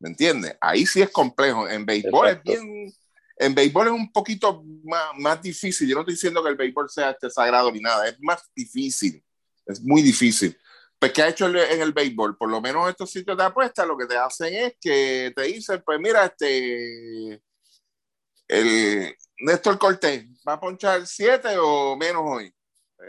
¿me 0.00 0.08
entiendes? 0.08 0.56
Ahí 0.60 0.86
sí 0.86 1.02
es 1.02 1.10
complejo, 1.10 1.68
en 1.68 1.84
béisbol 1.86 2.28
Exacto. 2.28 2.52
es 2.52 2.62
bien, 2.62 2.92
en 3.36 3.54
béisbol 3.54 3.86
es 3.88 3.92
un 3.92 4.10
poquito 4.10 4.64
más, 4.82 5.10
más 5.18 5.40
difícil, 5.42 5.88
yo 5.88 5.94
no 5.94 6.00
estoy 6.00 6.14
diciendo 6.14 6.42
que 6.42 6.48
el 6.48 6.56
béisbol 6.56 6.88
sea 6.90 7.10
este 7.10 7.30
sagrado 7.30 7.70
ni 7.70 7.80
nada, 7.80 8.08
es 8.08 8.16
más 8.20 8.42
difícil, 8.56 9.22
es 9.66 9.80
muy 9.80 10.02
difícil, 10.02 10.58
Pues, 11.00 11.12
¿qué 11.14 11.22
ha 11.22 11.28
hecho 11.28 11.46
en 11.48 11.80
el 11.80 11.92
béisbol? 11.94 12.36
Por 12.36 12.50
lo 12.50 12.60
menos 12.60 12.88
estos 12.90 13.10
sitios 13.10 13.36
de 13.36 13.44
apuestas 13.44 13.86
lo 13.86 13.96
que 13.96 14.06
te 14.06 14.18
hacen 14.18 14.52
es 14.54 14.74
que 14.78 15.32
te 15.34 15.42
dicen, 15.44 15.82
pues 15.84 15.98
mira, 15.98 16.26
este, 16.26 17.42
el 18.46 19.16
Néstor 19.38 19.78
Cortés 19.78 20.26
va 20.46 20.54
a 20.54 20.60
ponchar 20.60 21.06
7 21.06 21.56
o 21.58 21.96
menos 21.96 22.22
hoy. 22.26 22.54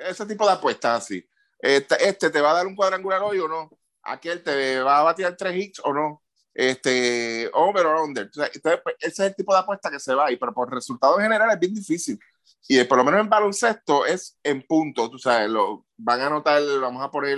Ese 0.08 0.26
tipo 0.26 0.46
de 0.46 0.54
apuestas 0.54 1.04
así. 1.04 1.28
Este, 1.60 2.08
este 2.08 2.30
te 2.30 2.40
va 2.40 2.52
a 2.52 2.56
dar 2.56 2.68
un 2.68 2.76
cuadrangular 2.78 3.22
hoy 3.24 3.40
o 3.40 3.48
no. 3.50 3.70
Aquel 4.04 4.42
te 4.42 4.80
va 4.82 5.00
a 5.00 5.04
batear 5.04 5.36
3 5.36 5.56
hits 5.56 5.82
o 5.84 5.94
no. 5.94 6.24
Este, 6.54 7.50
over 7.54 7.86
o 7.88 8.04
under. 8.06 8.24
Entonces, 8.26 8.82
pues, 8.84 8.96
ese 9.00 9.24
es 9.24 9.30
el 9.32 9.36
tipo 9.36 9.54
de 9.54 9.60
apuesta 9.60 9.92
que 9.92 10.00
se 10.00 10.16
va 10.16 10.28
ahí, 10.28 10.38
pero 10.38 10.54
por 10.54 10.74
resultado 10.74 11.18
general 11.18 11.52
es 11.52 11.60
bien 11.60 11.74
difícil. 11.74 12.20
Y 12.68 12.84
por 12.86 12.98
lo 12.98 13.04
menos 13.04 13.22
en 13.22 13.30
baloncesto 13.30 14.06
es 14.06 14.38
en 14.44 14.62
punto, 14.66 15.10
tú 15.10 15.18
sabes, 15.20 15.50
lo, 15.50 15.86
van 15.98 16.22
a 16.22 16.28
anotar, 16.28 16.62
vamos 16.80 17.04
a 17.04 17.12
poner, 17.12 17.38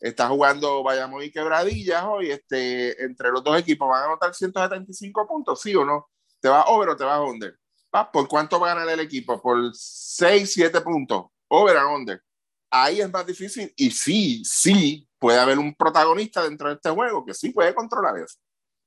está 0.00 0.28
jugando 0.28 0.82
Bayamón 0.82 1.22
y 1.22 1.30
Quebradillas 1.30 2.04
hoy, 2.04 2.30
este, 2.30 3.02
entre 3.04 3.30
los 3.30 3.42
dos 3.42 3.58
equipos 3.58 3.88
van 3.88 4.02
a 4.02 4.06
anotar 4.06 4.34
175 4.34 5.26
puntos, 5.26 5.60
sí 5.60 5.74
o 5.74 5.84
no, 5.84 6.08
te 6.40 6.48
va 6.48 6.64
over 6.64 6.90
o 6.90 6.96
te 6.96 7.04
vas 7.04 7.20
under. 7.20 7.58
Pa, 7.90 8.10
¿Por 8.10 8.28
cuánto 8.28 8.60
va 8.60 8.72
a 8.72 8.74
ganar 8.74 8.92
el 8.92 9.00
equipo? 9.00 9.40
Por 9.40 9.70
6, 9.72 10.52
7 10.52 10.80
puntos, 10.80 11.26
over 11.48 11.76
o 11.78 11.94
under. 11.94 12.22
Ahí 12.70 13.00
es 13.00 13.10
más 13.10 13.26
difícil 13.26 13.72
y 13.76 13.90
sí, 13.90 14.42
sí, 14.44 15.08
puede 15.18 15.38
haber 15.38 15.58
un 15.58 15.74
protagonista 15.74 16.42
dentro 16.42 16.68
de 16.68 16.74
este 16.74 16.90
juego 16.90 17.24
que 17.24 17.34
sí 17.34 17.50
puede 17.50 17.74
controlar 17.74 18.18
eso. 18.18 18.38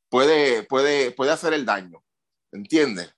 Puede, 0.09 0.63
puede, 0.63 1.11
puede 1.11 1.31
hacer 1.31 1.53
el 1.53 1.65
daño, 1.65 2.03
¿entiendes? 2.51 3.13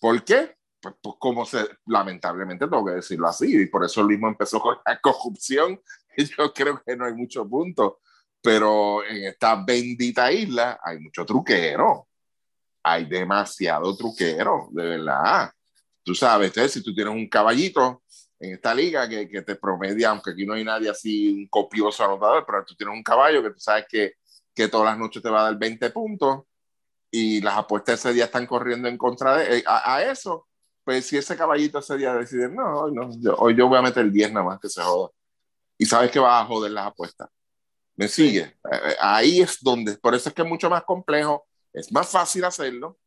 ¿Por 0.00 0.24
qué? 0.24 0.56
Pues, 0.80 0.94
pues 1.00 1.14
como 1.18 1.46
se, 1.46 1.64
lamentablemente 1.86 2.66
tengo 2.66 2.84
que 2.84 2.92
decirlo 2.92 3.28
así, 3.28 3.62
y 3.62 3.66
por 3.66 3.84
eso 3.84 4.00
el 4.00 4.08
mismo 4.08 4.28
empezó 4.28 4.58
con 4.58 4.76
la 4.84 5.00
corrupción, 5.00 5.80
yo 6.38 6.52
creo 6.52 6.82
que 6.84 6.96
no 6.96 7.06
hay 7.06 7.14
mucho 7.14 7.48
punto, 7.48 8.00
pero 8.40 9.04
en 9.04 9.24
esta 9.24 9.56
bendita 9.64 10.32
isla 10.32 10.80
hay 10.82 10.98
mucho 10.98 11.24
truquero, 11.24 12.08
hay 12.82 13.06
demasiado 13.06 13.96
truquero, 13.96 14.68
de 14.72 14.84
verdad. 14.84 15.50
Tú 16.02 16.14
sabes, 16.14 16.48
entonces, 16.48 16.72
si 16.72 16.82
tú 16.82 16.94
tienes 16.94 17.14
un 17.14 17.28
caballito 17.28 18.02
en 18.40 18.54
esta 18.54 18.74
liga 18.74 19.08
que, 19.08 19.28
que 19.28 19.42
te 19.42 19.54
promedia, 19.54 20.10
aunque 20.10 20.32
aquí 20.32 20.44
no 20.44 20.54
hay 20.54 20.64
nadie 20.64 20.90
así, 20.90 21.32
un 21.32 21.46
copioso 21.48 22.04
anotador, 22.04 22.44
pero 22.44 22.64
tú 22.64 22.74
tienes 22.74 22.94
un 22.94 23.02
caballo 23.02 23.42
que 23.42 23.50
tú 23.50 23.60
sabes 23.60 23.86
que, 23.88 24.14
que 24.52 24.68
todas 24.68 24.86
las 24.86 24.98
noches 24.98 25.22
te 25.22 25.30
va 25.30 25.40
a 25.40 25.44
dar 25.44 25.58
20 25.58 25.90
puntos 25.90 26.42
y 27.10 27.40
las 27.40 27.56
apuestas 27.56 28.00
ese 28.00 28.12
día 28.14 28.24
están 28.24 28.46
corriendo 28.46 28.88
en 28.88 28.98
contra 28.98 29.36
de 29.36 29.58
eh, 29.58 29.64
a, 29.66 29.96
a 29.96 30.02
eso, 30.10 30.48
pues 30.82 31.06
si 31.06 31.16
ese 31.16 31.36
caballito 31.36 31.78
ese 31.78 31.96
día 31.96 32.14
decide, 32.14 32.48
no, 32.48 32.80
hoy 32.80 32.92
no, 32.92 33.10
yo, 33.20 33.36
hoy 33.36 33.54
yo 33.54 33.68
voy 33.68 33.78
a 33.78 33.82
meter 33.82 34.10
10 34.10 34.32
nada 34.32 34.46
más 34.46 34.60
que 34.60 34.68
se 34.68 34.82
joda. 34.82 35.10
Y 35.82 35.84
sabes 35.84 36.12
que 36.12 36.20
vas 36.20 36.40
a 36.44 36.46
joder 36.46 36.70
las 36.70 36.86
apuestas. 36.86 37.28
¿Me 37.96 38.06
sigue? 38.06 38.42
Eh, 38.42 38.54
eh, 38.70 38.96
ahí 39.00 39.40
es 39.40 39.58
donde, 39.60 39.96
por 39.96 40.14
eso 40.14 40.28
es 40.28 40.34
que 40.34 40.42
es 40.42 40.48
mucho 40.48 40.70
más 40.70 40.84
complejo, 40.84 41.44
es 41.72 41.90
más 41.90 42.08
fácil 42.08 42.44
hacerlo, 42.44 43.00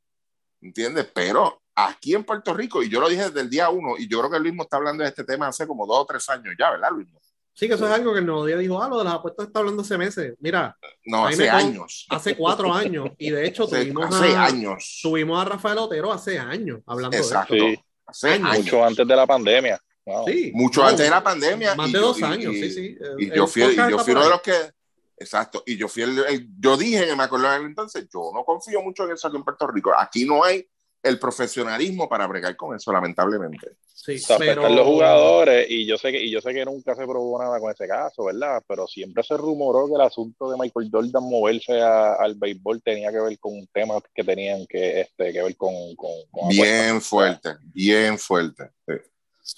¿entiendes? 0.62 1.10
Pero 1.14 1.62
aquí 1.74 2.14
en 2.14 2.26
Puerto 2.26 2.54
Rico, 2.54 2.84
y 2.84 2.90
yo 2.90 3.00
lo 3.00 3.08
dije 3.08 3.24
desde 3.24 3.40
el 3.40 3.50
día 3.50 3.70
uno, 3.70 3.96
y 3.98 4.10
yo 4.10 4.20
creo 4.20 4.30
que 4.30 4.40
Luismo 4.42 4.64
está 4.64 4.76
hablando 4.76 5.04
de 5.04 5.10
este 5.10 5.24
tema 5.24 5.48
hace 5.48 5.66
como 5.66 5.88
dos 5.88 6.00
o 6.00 6.06
tres 6.06 6.28
años 6.28 6.54
ya, 6.60 6.72
¿verdad, 6.72 6.90
Luismo? 6.92 7.18
Sí, 7.54 7.70
que 7.70 7.76
eso 7.76 7.86
es 7.88 7.94
algo 7.94 8.12
que 8.12 8.20
el 8.20 8.26
nuevo 8.26 8.46
día 8.46 8.58
dijo, 8.58 8.84
ah, 8.84 8.90
lo 8.90 8.98
de 8.98 9.06
las 9.06 9.14
apuestas 9.14 9.48
está 9.48 9.60
hablando 9.60 9.82
hace 9.82 9.98
meses. 9.98 10.34
Mira, 10.40 10.76
No, 11.06 11.28
hace 11.28 11.50
años. 11.50 12.06
hace 12.10 12.36
cuatro 12.36 12.74
años, 12.74 13.08
y 13.18 13.30
de 13.30 13.48
hecho 13.48 13.64
Hace, 13.72 13.84
tuvimos, 13.86 14.14
hace 14.14 14.36
a, 14.36 14.44
años. 14.44 15.00
tuvimos 15.02 15.42
a 15.42 15.46
Rafael 15.46 15.78
Otero 15.78 16.12
hace 16.12 16.38
años 16.38 16.82
hablando 16.86 17.16
Exacto. 17.16 17.54
de 17.54 17.60
Sí. 17.62 17.82
Hace 18.06 18.34
años. 18.34 18.58
Mucho 18.66 18.84
antes 18.84 19.08
de 19.08 19.16
la 19.16 19.26
pandemia. 19.26 19.80
Wow. 20.06 20.28
Sí, 20.28 20.52
Mucho 20.54 20.82
no, 20.82 20.88
antes 20.90 21.06
de 21.06 21.10
la 21.10 21.24
pandemia. 21.24 21.76
Más 21.76 21.92
de 21.92 22.00
yo- 22.00 22.02
dos 22.08 22.20
y- 22.20 22.24
años, 22.24 22.54
y- 22.54 22.62
sí, 22.62 22.72
sí. 22.72 22.98
Y 23.18 23.26
El 23.30 23.34
yo 23.34 23.48
fui, 23.48 23.64
y 23.64 23.76
yo 23.76 24.00
fui 24.00 24.14
uno 24.14 24.24
de 24.24 24.30
los 24.30 24.42
que, 24.42 24.54
exacto, 25.18 25.64
y 25.66 25.78
yo 25.78 25.88
fui 25.88 26.04
el, 26.04 26.20
el- 26.28 26.48
yo 26.60 26.78
dije, 26.78 27.16
me 27.16 27.24
acuerdo 27.24 27.52
en 27.54 27.62
el 27.62 27.68
entonces, 27.68 28.08
yo 28.14 28.32
no 28.34 28.44
confío 28.46 28.82
mucho 28.82 29.06
en 29.06 29.14
eso 29.14 29.28
aquí 29.28 29.38
en 29.38 29.44
Puerto 29.44 29.66
Rico. 29.68 29.92
Aquí 29.98 30.26
no 30.26 30.44
hay 30.44 30.68
el 31.02 31.20
profesionalismo 31.20 32.10
para 32.10 32.26
bregar 32.28 32.56
con 32.56 32.76
eso, 32.76 32.92
lamentablemente. 32.92 33.78
Sí, 33.94 34.16
O 34.16 34.20
sea, 34.20 34.38
pero 34.38 34.62
afectar 34.62 34.72
los 34.72 34.86
jugadores 34.88 35.68
y 35.70 35.86
yo 35.88 35.98
sé 35.98 36.12
que 36.12 36.22
y 36.24 36.30
yo 36.32 36.42
sé 36.42 36.54
que 36.54 36.66
nunca 36.66 36.96
se 36.96 37.04
probó 37.04 37.42
nada 37.42 37.60
con 37.60 37.72
ese 37.72 37.88
caso, 37.88 38.26
¿verdad? 38.26 38.62
Pero 38.68 38.86
siempre 38.88 39.24
se 39.24 39.38
rumoró 39.38 39.88
que 39.88 39.94
el 39.96 40.02
asunto 40.02 40.50
de 40.52 40.58
Michael 40.60 40.90
Jordan 40.92 41.24
moverse 41.24 41.80
a- 41.82 42.14
al 42.14 42.36
béisbol 42.36 42.82
tenía 42.84 43.12
que 43.12 43.20
ver 43.20 43.40
con 43.40 43.54
un 43.54 43.68
tema 43.74 43.96
que 44.14 44.24
tenían 44.24 44.66
que 44.68 45.02
este 45.02 45.32
que 45.34 45.42
ver 45.44 45.56
con, 45.56 45.74
con, 45.96 46.12
con 46.32 46.50
Bien 46.50 47.02
fuerte, 47.02 47.56
bien 47.74 48.18
fuerte. 48.20 48.70
sí, 48.88 48.94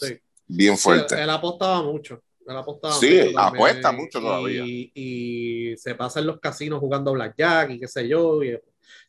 Sí. 0.08 0.20
Bien 0.48 0.78
Sí, 0.78 0.84
fuerte. 0.84 1.16
él, 1.16 1.22
él 1.22 1.30
apostaba 1.30 1.82
mucho. 1.84 2.22
Él 2.45 2.56
apostaba 2.56 2.93
Sí, 2.95 3.10
mucho 3.10 3.32
también, 3.34 3.39
apuesta 3.39 3.91
mucho 3.91 4.20
y- 4.20 4.22
todavía. 4.22 4.64
Y, 4.66 5.74
se 5.78 5.95
pasa 5.95 6.20
en 6.22 6.28
los 6.28 6.39
casinos 6.39 6.80
jugando 6.80 7.12
blackjack 7.14 7.72
y 7.72 7.80
qué 7.80 7.88
sé 7.88 8.08
yo. 8.08 8.41
Y, 8.43 8.54
o 8.56 8.62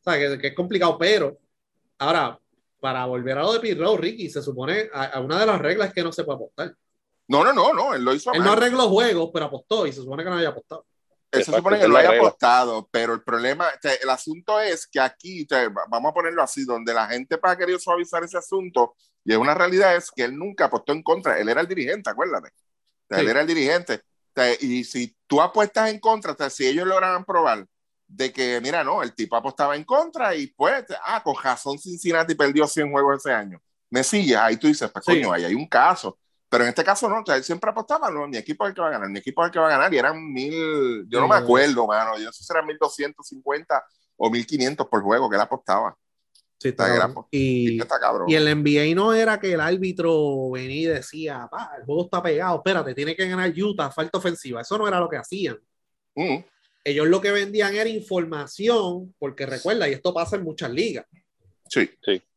sea, 0.03 0.19
que, 0.19 0.39
que 0.39 0.49
es 0.49 0.55
complicado, 0.55 0.99
pero 0.99 1.39
ahora, 1.99 2.39
para 2.81 3.07
volver 3.07 3.39
a 3.39 3.43
lo 3.43 3.53
de 3.53 3.61
Pirro, 3.61 3.97
Ricky, 3.97 4.29
se 4.31 4.43
supone, 4.43 4.89
a, 4.93 5.05
a 5.05 5.21
una 5.21 5.39
de 5.41 5.47
las 5.47 5.61
reglas 5.61 5.89
es 5.89 5.95
que 5.95 6.03
no 6.03 6.13
se 6.13 6.25
puede 6.25 6.37
apostar. 6.37 6.75
No, 7.29 7.45
no, 7.45 7.53
no, 7.53 7.73
no, 7.75 7.95
él 7.95 8.05
lo 8.05 8.15
hizo 8.15 8.33
Él 8.33 8.41
no 8.41 8.47
mal. 8.47 8.59
arregló 8.59 8.89
juegos, 8.89 9.31
pero 9.33 9.47
apostó 9.47 9.87
y 9.87 9.93
se 9.93 10.01
supone 10.01 10.25
que 10.25 10.31
no 10.31 10.37
había 10.37 10.49
apostado. 10.49 10.87
Él 11.31 11.45
se 11.45 11.53
supone 11.53 11.79
que 11.79 11.87
lo 11.87 11.97
haya 11.99 12.11
apostado, 12.17 12.89
pero 12.91 13.13
el 13.13 13.23
problema, 13.23 13.67
o 13.69 13.81
sea, 13.83 13.93
el 13.95 14.09
asunto 14.09 14.59
es 14.61 14.87
que 14.87 14.99
aquí, 14.99 15.43
o 15.45 15.47
sea, 15.47 15.69
va- 15.69 15.85
vamos 15.91 16.11
a 16.11 16.15
ponerlo 16.15 16.43
así, 16.43 16.65
donde 16.65 16.95
la 16.95 17.07
gente 17.07 17.39
ha 17.43 17.57
querido 17.57 17.79
suavizar 17.79 18.25
ese 18.25 18.39
asunto, 18.39 18.95
y 19.33 19.37
una 19.37 19.55
realidad, 19.55 19.95
es 19.97 20.11
que 20.11 20.25
él 20.25 20.37
nunca 20.37 20.67
apostó 20.67 20.93
en 20.93 21.03
contra, 21.03 21.39
él 21.39 21.49
era 21.49 21.61
el 21.61 21.69
dirigente, 21.69 22.09
acuérdate. 22.11 22.49
O 22.49 23.09
sea, 23.09 23.19
Sí. 23.19 23.25
Él 23.25 23.31
era 23.31 23.41
el 23.43 23.47
dirigente. 23.47 23.95
O 23.95 24.41
sea, 24.41 24.55
y 24.61 24.85
si 24.85 25.17
tú 25.27 25.41
apuestas 25.41 25.91
en 25.91 25.99
contra, 25.99 26.33
o 26.33 26.37
sea, 26.37 26.49
si 26.51 26.67
ellos 26.67 26.87
lograran 26.87 27.25
probar 27.25 27.67
de 28.07 28.33
que, 28.33 28.61
mira, 28.63 28.83
no, 28.83 29.03
el 29.03 29.15
tipo 29.15 29.37
apostaba 29.37 29.77
en 29.77 29.85
contra 29.85 30.35
y 30.35 30.47
pues, 30.49 30.85
ah, 31.05 31.23
con 31.23 31.35
razón 31.43 31.79
Cincinnati 31.79 32.35
perdió 32.35 32.67
100 32.67 32.91
juegos 32.91 33.19
ese 33.19 33.35
año. 33.35 33.61
Me 33.91 34.03
sigues, 34.03 34.37
ahí 34.37 34.57
tú 34.57 34.67
dices, 34.67 34.91
pues 34.91 35.05
Sí. 35.05 35.13
coño, 35.21 35.33
ahí 35.33 35.45
hay 35.45 35.55
un 35.55 35.67
caso. 35.69 36.19
Pero 36.49 36.65
en 36.65 36.71
este 36.71 36.83
caso 36.83 37.09
no, 37.11 37.21
o 37.21 37.27
sea, 37.27 37.37
él 37.37 37.45
siempre 37.45 37.71
apostaba, 37.71 38.11
no, 38.11 38.27
mi 38.27 38.39
equipo 38.39 38.65
es 38.65 38.71
el 38.71 38.75
que 38.75 38.81
va 38.81 38.89
a 38.89 38.93
ganar, 38.93 39.11
mi 39.11 39.19
equipo 39.19 39.43
es 39.43 39.49
el 39.49 39.53
que 39.53 39.59
va 39.59 39.67
a 39.67 39.71
ganar, 39.71 39.93
y 39.93 39.99
eran 39.99 40.33
mil, 40.33 41.07
yo 41.07 41.21
no 41.21 41.29
me 41.29 41.35
acuerdo, 41.37 41.87
mano, 41.87 42.17
yo 42.19 42.25
no 42.25 42.33
sé 42.33 42.45
si 42.45 42.51
eran 42.51 42.65
1250 42.67 43.85
o 44.17 44.31
1500 44.31 44.87
por 44.89 45.03
juego 45.03 45.29
que 45.29 45.37
él 45.37 45.43
apostaba. 45.43 45.95
Sí, 46.61 46.69
Está 46.71 46.89
cabrón. 46.99 47.27
Y, 47.31 47.81
está 47.81 48.01
cabrón. 48.01 48.29
y 48.29 48.35
el 48.35 48.49
NBA 48.49 48.93
no 48.95 49.13
era 49.15 49.39
que 49.39 49.53
el 49.53 49.61
árbitro 49.61 50.51
venía 50.51 50.81
y 50.81 50.85
decía, 50.87 51.47
pa, 51.51 51.71
el 51.79 51.85
juego 51.85 52.05
está 52.05 52.21
pegado, 52.23 52.57
espérate, 52.57 52.95
tiene 52.95 53.15
que 53.15 53.29
ganar 53.29 53.53
Utah, 53.57 53.91
falta 53.93 54.19
ofensiva. 54.19 54.61
Eso 54.61 54.77
no 54.77 54.89
era 54.89 54.99
lo 54.99 55.09
que 55.09 55.17
hacían. 55.19 55.57
Mm, 56.17 56.39
Ellos 56.85 57.07
lo 57.07 57.21
que 57.21 57.31
vendían 57.31 57.77
era 57.77 57.89
información, 57.89 59.15
porque 59.19 59.47
recuerda, 59.47 59.89
y 59.89 59.93
esto 59.93 60.13
pasa 60.13 60.35
en 60.37 60.43
muchas 60.43 60.71
ligas. 60.73 61.07
sí, 61.69 61.89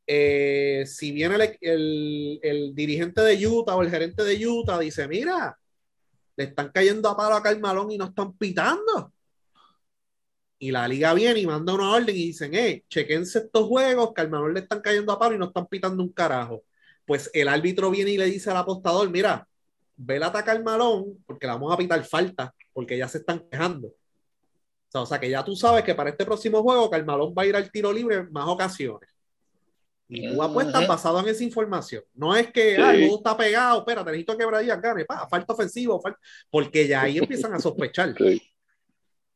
eh, 0.06 0.84
si 0.88 1.12
viene 1.14 1.36
el, 1.36 1.58
el- 1.62 2.40
el 2.44 2.76
dirigente 2.76 3.22
de 3.22 3.48
Utah 3.48 3.76
o 3.76 3.82
el 3.82 3.90
gerente 3.90 4.24
de 4.24 4.46
Utah, 4.48 4.78
dice, 4.78 5.08
mira, 5.08 5.58
le 6.36 6.44
están 6.44 6.70
cayendo 6.74 7.08
a 7.10 7.16
palo 7.16 7.36
a 7.36 7.42
Carmalón 7.44 7.92
y 7.92 7.98
no 7.98 8.06
están 8.06 8.34
pitando. 8.38 9.14
Y 10.64 10.70
la 10.70 10.88
liga 10.88 11.12
viene 11.16 11.40
y 11.40 11.48
manda 11.48 11.74
una 11.74 11.90
orden 11.90 12.16
y 12.16 12.28
dicen, 12.28 12.54
eh, 12.54 12.84
chequense 12.88 13.40
estos 13.40 13.66
juegos, 13.66 14.12
Carmalón 14.14 14.54
le 14.54 14.60
están 14.60 14.80
cayendo 14.80 15.12
a 15.12 15.18
palo 15.18 15.34
y 15.34 15.40
no 15.40 15.46
están 15.46 15.66
pitando 15.66 16.04
un 16.04 16.14
carajo. 16.14 16.64
Pues 17.04 17.32
el 17.34 17.48
árbitro 17.48 17.90
viene 17.90 18.12
y 18.12 18.18
le 18.20 18.26
dice 18.26 18.52
al 18.52 18.58
apostador, 18.58 19.10
mira, 19.10 19.48
vela 19.98 20.28
a 20.28 20.44
Carmalón 20.44 21.18
porque 21.26 21.48
le 21.48 21.54
vamos 21.54 21.74
a 21.74 21.78
pitar 21.78 22.06
falta, 22.06 22.54
porque 22.74 22.96
ya 22.96 23.08
se 23.08 23.18
están 23.18 23.40
quejando. 23.50 23.88
O 23.88 23.96
sea, 24.88 25.02
o 25.02 25.06
sea, 25.08 25.20
que 25.20 25.32
ya 25.32 25.44
tú 25.44 25.56
sabes 25.56 25.84
que 25.84 25.96
para 25.96 26.12
este 26.12 26.26
próximo 26.26 26.62
juego 26.62 26.92
Carmalón 26.92 27.34
va 27.36 27.42
a 27.42 27.48
ir 27.48 27.56
al 27.56 27.72
tiro 27.72 27.92
libre 27.92 28.18
en 28.18 28.32
más 28.32 28.48
ocasiones. 28.48 29.10
Y 30.08 30.32
tú 30.32 30.44
apuestas 30.44 30.88
basado 30.88 31.20
en 31.22 31.28
esa 31.30 31.44
información. 31.44 32.04
No 32.14 32.36
es 32.36 32.52
que 32.52 32.76
Sí. 32.76 32.82
ah, 32.84 32.94
el 32.94 33.00
juego 33.00 33.18
está 33.18 33.36
pegado, 33.36 33.80
espérate, 33.80 34.12
necesito 34.12 34.38
que 34.38 34.46
Bradías 34.46 34.80
gane, 34.80 35.06
pa, 35.06 35.28
falta 35.28 35.54
ofensivo, 35.54 36.00
falta... 36.00 36.20
porque 36.52 36.88
ya 36.88 37.02
ahí 37.02 37.18
empiezan 37.18 37.52
a 37.56 37.60
sospechar. 37.60 38.14
Sí. 38.16 38.40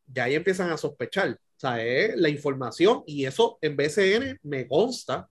Ya 0.08 0.26
ahí 0.26 0.36
empiezan 0.36 0.70
a 0.72 0.78
sospechar. 0.78 1.32
O 1.32 1.60
sea, 1.60 1.84
es 1.84 2.16
la 2.18 2.30
información 2.30 3.04
y 3.08 3.26
eso 3.26 3.58
en 3.62 3.76
BCN 3.76 4.40
me 4.44 4.68
consta 4.68 5.30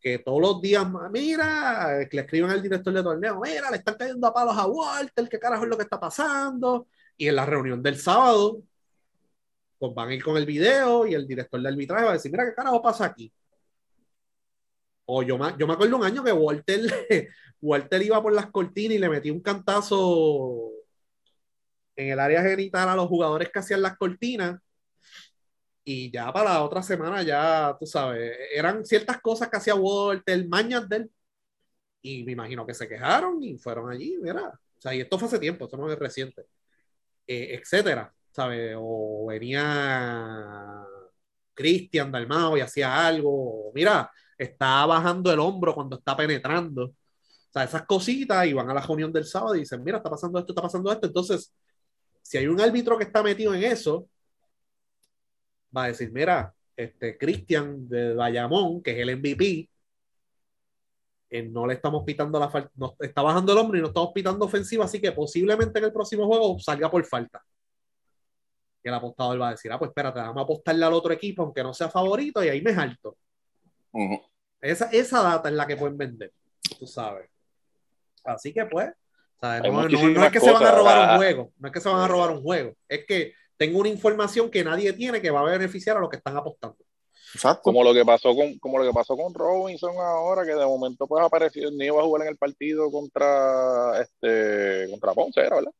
que 0.00 0.18
todos 0.18 0.40
los 0.40 0.62
días, 0.62 0.86
mira, 1.12 2.06
que 2.10 2.16
le 2.16 2.22
escriben 2.22 2.50
al 2.50 2.62
director 2.62 2.92
de 2.92 3.02
torneo, 3.02 3.40
mira, 3.40 3.70
le 3.70 3.76
están 3.78 3.96
cayendo 3.96 4.26
a 4.26 4.32
palos 4.34 4.56
a 4.56 4.66
Walter, 4.66 5.28
qué 5.28 5.38
carajo 5.38 5.64
es 5.64 5.70
lo 5.70 5.76
que 5.76 5.84
está 5.84 6.00
pasando. 6.00 6.88
Y 7.16 7.28
en 7.28 7.36
la 7.36 7.44
reunión 7.46 7.82
del 7.82 7.98
sábado, 7.98 8.62
pues 9.78 9.94
van 9.94 10.08
a 10.10 10.14
ir 10.14 10.22
con 10.22 10.36
el 10.36 10.46
video 10.46 11.06
y 11.06 11.14
el 11.14 11.26
director 11.26 11.60
de 11.60 11.68
arbitraje 11.68 12.04
va 12.04 12.10
a 12.10 12.14
decir, 12.14 12.30
mira, 12.30 12.44
qué 12.46 12.54
carajo 12.54 12.82
pasa 12.82 13.06
aquí. 13.06 13.32
O 15.06 15.22
yo, 15.22 15.36
me- 15.38 15.54
yo 15.58 15.66
me 15.66 15.72
acuerdo 15.74 15.96
un 15.96 16.04
año 16.04 16.22
que 16.22 16.32
Walter, 16.32 16.80
Walter 17.60 18.02
iba 18.02 18.22
por 18.22 18.32
las 18.32 18.50
cortinas 18.50 18.94
y 18.94 18.98
le 18.98 19.08
metía 19.08 19.32
un 19.32 19.40
cantazo 19.40 20.70
en 21.96 22.10
el 22.12 22.20
área 22.20 22.42
genital 22.42 22.88
a 22.88 22.96
los 22.96 23.08
jugadores 23.08 23.50
que 23.50 23.58
hacían 23.60 23.82
las 23.82 23.96
cortinas. 23.96 24.60
Y 25.84 26.10
ya 26.12 26.32
para 26.32 26.50
la 26.54 26.62
otra 26.64 26.82
semana, 26.82 27.22
ya 27.22 27.76
tú 27.78 27.86
sabes, 27.86 28.36
eran 28.54 28.84
ciertas 28.84 29.20
cosas 29.20 29.48
que 29.48 29.56
hacía 29.56 29.74
Walter, 29.74 30.46
mañas 30.48 30.88
de 30.88 30.96
él. 30.96 31.10
Y 32.02 32.24
me 32.24 32.32
imagino 32.32 32.66
que 32.66 32.74
se 32.74 32.88
quejaron 32.88 33.42
y 33.42 33.58
fueron 33.58 33.90
allí, 33.90 34.18
mira. 34.22 34.48
O 34.48 34.80
sea, 34.82 34.94
y 34.94 35.00
esto 35.00 35.18
fue 35.18 35.28
hace 35.28 35.38
tiempo, 35.38 35.66
esto 35.66 35.76
no 35.76 35.92
es 35.92 35.98
reciente. 35.98 36.46
eh, 37.26 37.54
etcétera, 37.60 38.14
¿sabes? 38.32 38.74
O 38.78 39.26
venía 39.28 40.84
Cristian 41.54 42.10
Dalmao 42.12 42.56
y 42.56 42.60
hacía 42.60 43.06
algo, 43.06 43.72
mira, 43.74 44.10
está 44.38 44.86
bajando 44.86 45.32
el 45.32 45.40
hombro 45.40 45.74
cuando 45.74 45.96
está 45.98 46.16
penetrando. 46.16 46.86
O 46.86 47.52
sea, 47.52 47.64
esas 47.64 47.84
cositas 47.86 48.46
y 48.46 48.52
van 48.52 48.70
a 48.70 48.74
la 48.74 48.80
reunión 48.82 49.12
del 49.12 49.24
sábado 49.26 49.56
y 49.56 49.60
dicen, 49.60 49.82
mira, 49.84 49.98
está 49.98 50.10
pasando 50.10 50.38
esto, 50.38 50.52
está 50.52 50.62
pasando 50.62 50.92
esto. 50.92 51.06
Entonces, 51.08 51.52
si 52.30 52.38
hay 52.38 52.46
un 52.46 52.60
árbitro 52.60 52.96
que 52.96 53.02
está 53.02 53.24
metido 53.24 53.52
en 53.52 53.64
eso, 53.64 54.08
va 55.76 55.82
a 55.82 55.88
decir, 55.88 56.12
mira, 56.12 56.54
este 56.76 57.18
Cristian 57.18 57.88
de 57.88 58.14
Bayamón, 58.14 58.84
que 58.84 58.92
es 58.92 58.98
el 58.98 59.10
MVP, 59.18 59.68
eh, 61.30 61.42
no 61.42 61.66
le 61.66 61.74
estamos 61.74 62.04
pitando 62.04 62.38
la 62.38 62.48
falta, 62.48 62.70
no, 62.76 62.94
está 63.00 63.22
bajando 63.22 63.52
el 63.52 63.58
hombro 63.58 63.78
y 63.78 63.80
no 63.80 63.88
estamos 63.88 64.12
pitando 64.14 64.44
ofensiva, 64.44 64.84
así 64.84 65.00
que 65.00 65.10
posiblemente 65.10 65.80
en 65.80 65.86
el 65.86 65.92
próximo 65.92 66.24
juego 66.28 66.56
salga 66.60 66.88
por 66.88 67.04
falta. 67.04 67.42
Y 68.84 68.88
el 68.88 68.94
apostador 68.94 69.40
va 69.40 69.48
a 69.48 69.50
decir, 69.50 69.72
ah, 69.72 69.78
pues 69.80 69.88
espérate, 69.88 70.20
vamos 70.20 70.36
a 70.36 70.44
apostarle 70.44 70.84
al 70.84 70.92
otro 70.92 71.12
equipo, 71.12 71.42
aunque 71.42 71.64
no 71.64 71.74
sea 71.74 71.88
favorito, 71.88 72.44
y 72.44 72.48
ahí 72.48 72.62
me 72.62 72.72
salto. 72.72 73.16
Ujú. 73.90 74.22
Esa, 74.60 74.84
esa 74.92 75.20
data 75.20 75.48
es 75.48 75.54
la 75.56 75.66
que 75.66 75.76
pueden 75.76 75.98
vender, 75.98 76.32
tú 76.78 76.86
sabes. 76.86 77.28
Así 78.22 78.52
que 78.52 78.66
pues, 78.66 78.92
No, 79.42 79.48
no- 79.58 79.72
no 79.72 79.82
muchísimas 79.82 80.26
es 80.26 80.32
que 80.32 80.40
se 80.40 80.52
van 80.52 80.62
a 80.64 80.70
robar 80.72 81.10
un 81.12 81.16
juego, 81.16 81.52
no 81.58 81.68
es 81.68 81.72
que 81.72 81.80
se 81.80 81.88
van 81.88 82.00
a 82.00 82.08
robar 82.08 82.30
un 82.30 82.42
juego, 82.42 82.72
es 82.88 83.06
que 83.06 83.32
tengo 83.56 83.78
una 83.78 83.88
información 83.88 84.50
que 84.50 84.64
nadie 84.64 84.92
tiene 84.92 85.20
que 85.20 85.30
va 85.30 85.40
a 85.40 85.44
beneficiar 85.44 85.96
a 85.96 86.00
los 86.00 86.08
que 86.10 86.16
están 86.16 86.36
apostando. 86.36 86.76
Exacto. 87.34 87.62
Como 87.62 87.84
lo 87.84 87.94
que 87.94 88.04
pasó 88.04 88.34
con, 88.34 88.58
como 88.58 88.78
lo 88.78 88.84
que 88.84 88.92
pasó 88.92 89.16
con 89.16 89.32
Robinson 89.32 89.94
ahora, 89.98 90.44
que 90.44 90.54
de 90.54 90.66
momento 90.66 91.06
pues 91.06 91.24
apareció, 91.24 91.70
ni 91.70 91.84
iba 91.86 92.00
a 92.00 92.04
jugar 92.04 92.22
en 92.22 92.28
el 92.28 92.36
partido 92.36 92.90
contra 92.90 94.00
este 94.00 94.88
contra 94.90 95.12
Ponce, 95.14 95.40
¿verdad? 95.42 95.72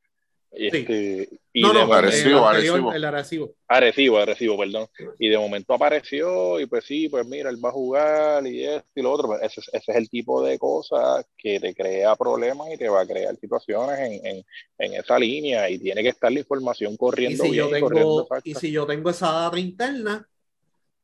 Y, 0.52 0.68
Sí. 0.70 0.76
este, 0.78 1.28
y 1.52 1.62
no, 1.62 1.68
de 1.68 1.74
no, 1.74 1.80
momento- 1.86 1.94
Arecibo, 1.94 2.38
el 2.50 2.56
Arecibo. 2.56 2.92
el 2.92 3.04
Arecibo. 3.04 3.54
Arecibo, 3.68 4.18
Arecibo, 4.18 4.58
perdón. 4.58 4.88
Y 5.20 5.28
de 5.28 5.38
momento 5.38 5.74
apareció 5.74 6.58
y 6.58 6.66
pues 6.66 6.84
sí, 6.84 7.08
pues 7.08 7.24
mira, 7.24 7.50
él 7.50 7.64
va 7.64 7.68
a 7.68 7.72
jugar 7.72 8.44
y 8.48 8.64
esto 8.64 8.88
y 8.96 9.02
lo 9.02 9.12
otro. 9.12 9.28
Pues 9.28 9.42
ese, 9.42 9.60
es- 9.60 9.68
ese 9.72 9.92
es 9.92 9.96
el 9.96 10.10
tipo 10.10 10.42
de 10.42 10.58
cosas 10.58 11.24
que 11.38 11.60
te 11.60 11.72
crea 11.72 12.16
problemas 12.16 12.66
y 12.72 12.76
te 12.76 12.88
va 12.88 13.02
a 13.02 13.06
crear 13.06 13.36
situaciones 13.36 13.96
en, 14.00 14.26
en, 14.26 14.44
en 14.78 14.94
esa 14.94 15.18
línea 15.20 15.70
y 15.70 15.78
tiene 15.78 16.02
que 16.02 16.08
estar 16.08 16.32
la 16.32 16.40
información 16.40 16.94
Y 16.94 16.96
corriendo 16.96 17.44
si, 17.44 17.50
bien, 17.50 17.64
yo 17.66 17.70
tengo, 17.70 18.28
y 18.42 18.54
si 18.56 18.72
yo 18.72 18.86
tengo 18.86 19.10
esa 19.10 19.30
data 19.30 19.58
interna, 19.58 20.26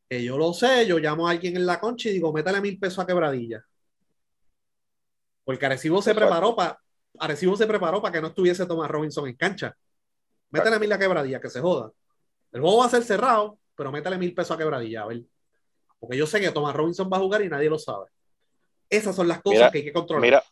que 0.09 0.25
yo 0.25 0.37
lo 0.37 0.53
sé, 0.55 0.87
yo 0.89 0.99
llamo 0.99 1.29
a 1.29 1.31
alguien 1.31 1.57
en 1.57 1.67
la 1.67 1.79
concha 1.79 2.09
y 2.09 2.13
digo, 2.15 2.33
métale 2.33 2.61
mil 2.61 2.79
pesos 2.81 2.99
a 2.99 3.07
quebradilla. 3.07 3.65
Porque 5.45 5.67
Arecibo 5.67 6.03
se 6.03 6.11
Exacto. 6.11 6.27
preparó 6.29 6.57
para 6.57 6.79
Arecibo 7.21 7.57
se 7.57 7.67
preparó 7.67 8.01
para 8.01 8.13
que 8.13 8.21
no 8.21 8.29
estuviese 8.29 8.67
Thomas 8.67 8.91
Robinson 8.91 9.27
en 9.29 9.37
cancha. 9.37 9.75
Métele 10.51 10.79
mil 10.79 10.93
a 10.93 10.99
quebradilla, 10.99 11.41
que 11.41 11.51
se 11.51 11.61
joda. 11.61 11.91
El 12.53 12.61
juego 12.61 12.79
va 12.79 12.87
a 12.87 12.91
ser 12.91 13.03
cerrado, 13.03 13.59
pero 13.75 13.93
métele 13.93 14.19
mil 14.19 14.35
pesos 14.35 14.53
a 14.53 14.59
quebradilla, 14.59 15.03
a 15.03 15.07
ver. 15.07 15.23
Porque 15.99 16.17
yo 16.17 16.27
sé 16.27 16.41
que 16.41 16.51
Thomas 16.51 16.75
Robinson 16.75 17.11
va 17.13 17.17
a 17.17 17.21
jugar 17.21 17.43
y 17.43 17.49
nadie 17.49 17.69
lo 17.69 17.79
sabe. 17.79 18.07
Esas 18.89 19.17
son 19.17 19.29
las 19.29 19.41
cosas 19.43 19.59
Mira, 19.59 19.71
que 19.71 19.79
hay 19.79 19.85
que 19.85 19.93
controlar. 19.93 20.23
Mira, 20.25 20.45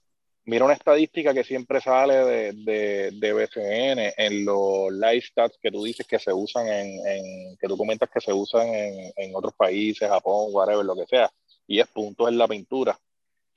mira 0.45 0.65
una 0.65 0.75
estadística 0.75 1.33
que 1.33 1.45
siempre 1.45 1.81
sale 1.81 2.15
de, 2.17 2.53
de, 2.53 3.11
de 3.13 3.33
BCN 3.33 4.15
en 4.17 4.45
los 4.45 4.93
live 4.93 5.21
stats 5.23 5.59
que 5.61 5.71
tú 5.71 5.85
dices 5.85 6.07
que 6.07 6.19
se 6.19 6.33
usan 6.33 6.67
en, 6.67 7.07
en- 7.07 7.57
que 7.57 7.69
tú 7.69 7.77
comentas 7.77 8.11
que 8.13 8.21
se 8.21 8.33
usan 8.33 8.67
en, 8.69 9.13
en 9.17 9.37
otros 9.37 9.55
países, 9.55 10.09
Japón, 10.09 10.49
whatever, 10.51 10.85
lo 10.85 10.97
que 10.97 11.07
sea, 11.07 11.31
y 11.67 11.81
es 11.81 11.87
puntos 11.89 12.29
en 12.29 12.39
la 12.39 12.49
pintura. 12.49 12.99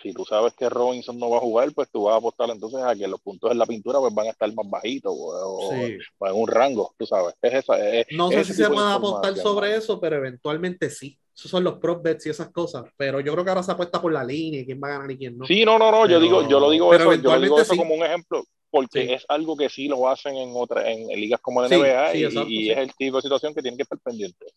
Si 0.01 0.13
tú 0.13 0.23
sabes 0.25 0.53
que 0.53 0.69
Robinson 0.69 1.17
no 1.17 1.29
va 1.31 1.37
a 1.37 1.41
jugar, 1.41 1.71
pues 1.73 1.89
tú 1.91 2.03
vas 2.03 2.13
a 2.13 2.17
apostar 2.17 2.49
entonces 2.51 2.79
a 2.83 2.95
que 2.95 3.07
los 3.07 3.19
puntos 3.19 3.51
en 3.51 3.57
la 3.57 3.65
pintura 3.65 3.99
pues 3.99 4.13
van 4.13 4.27
a 4.27 4.29
estar 4.31 4.53
más 4.53 4.69
bajitos 4.69 5.11
o, 5.11 5.59
o- 5.59 5.71
Sí. 5.71 5.97
o 6.19 6.27
en 6.27 6.35
un 6.35 6.47
rango, 6.47 6.93
tú 6.97 7.05
sabes. 7.07 7.33
Es 7.41 7.53
esa, 7.55 7.77
es- 7.89 8.05
No 8.11 8.29
sé 8.29 8.43
si 8.45 8.53
se 8.53 8.63
de 8.63 8.69
puede 8.69 8.91
apostar 8.91 9.35
sobre 9.37 9.75
eso, 9.75 9.99
pero 9.99 10.17
eventualmente 10.17 10.89
sí. 10.89 11.17
Esos 11.35 11.51
son 11.51 11.63
los 11.63 11.75
prop 11.79 12.03
bets 12.03 12.25
y 12.25 12.29
esas 12.29 12.49
cosas. 12.49 12.85
Pero 12.97 13.19
yo 13.19 13.31
creo 13.33 13.43
que 13.43 13.49
ahora 13.51 13.61
se 13.63 13.71
apuesta 13.71 14.01
por 14.01 14.11
la 14.11 14.23
línea 14.23 14.61
y 14.61 14.65
quién 14.65 14.79
va 14.83 14.87
a 14.87 14.91
ganar 14.93 15.11
y 15.11 15.17
quién 15.17 15.37
no. 15.37 15.45
Sí, 15.45 15.63
no, 15.65 15.77
no, 15.77 15.91
no, 15.91 16.07
yo 16.07 16.19
digo, 16.19 16.47
yo 16.47 16.59
lo 16.59 16.69
digo 16.71 16.93
eso, 16.93 17.13
yo 17.15 17.35
lo 17.35 17.41
digo 17.41 17.59
eso 17.59 17.73
sí. 17.73 17.77
como 17.79 17.93
un 17.95 18.03
ejemplo, 18.03 18.43
porque 18.71 19.05
Sí. 19.05 19.13
es 19.13 19.25
algo 19.29 19.55
que 19.55 19.69
sí 19.69 19.87
lo 19.87 20.07
hacen 20.09 20.35
en 20.35 20.51
otras, 20.55 20.85
en, 20.87 21.07
ligas 21.09 21.39
como 21.41 21.61
la 21.61 21.67
NBA 21.67 22.15
y, 22.15 22.23
exacto, 22.23 22.49
y 22.49 22.57
sí. 22.57 22.71
es 22.71 22.77
el 22.79 22.95
tipo 22.95 23.17
de 23.17 23.21
situación 23.23 23.53
que 23.53 23.61
tienen 23.61 23.77
que 23.77 23.83
estar 23.83 23.99
pendientes. 23.99 24.51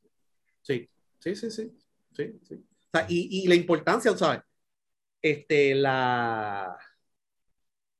Sí, 0.62 0.88
sí, 1.18 1.34
sí, 1.36 1.51
sí. 1.51 1.70
sí, 2.16 2.41
sí. 2.49 2.55
O 2.55 2.99
sea, 2.99 3.07
y, 3.09 3.43
y 3.45 3.47
la 3.47 3.55
importancia, 3.55 4.16
¿sabes? 4.16 4.41
Este, 5.22 5.74
la, 5.74 6.76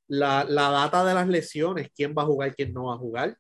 la, 0.08 0.44
la 0.44 0.70
data 0.70 1.04
de 1.04 1.14
las 1.14 1.28
lesiones, 1.28 1.88
quién 1.94 2.14
va 2.16 2.22
a 2.22 2.26
jugar, 2.26 2.54
quién 2.54 2.72
no 2.72 2.86
va 2.86 2.94
a 2.94 2.98
jugar. 2.98 3.36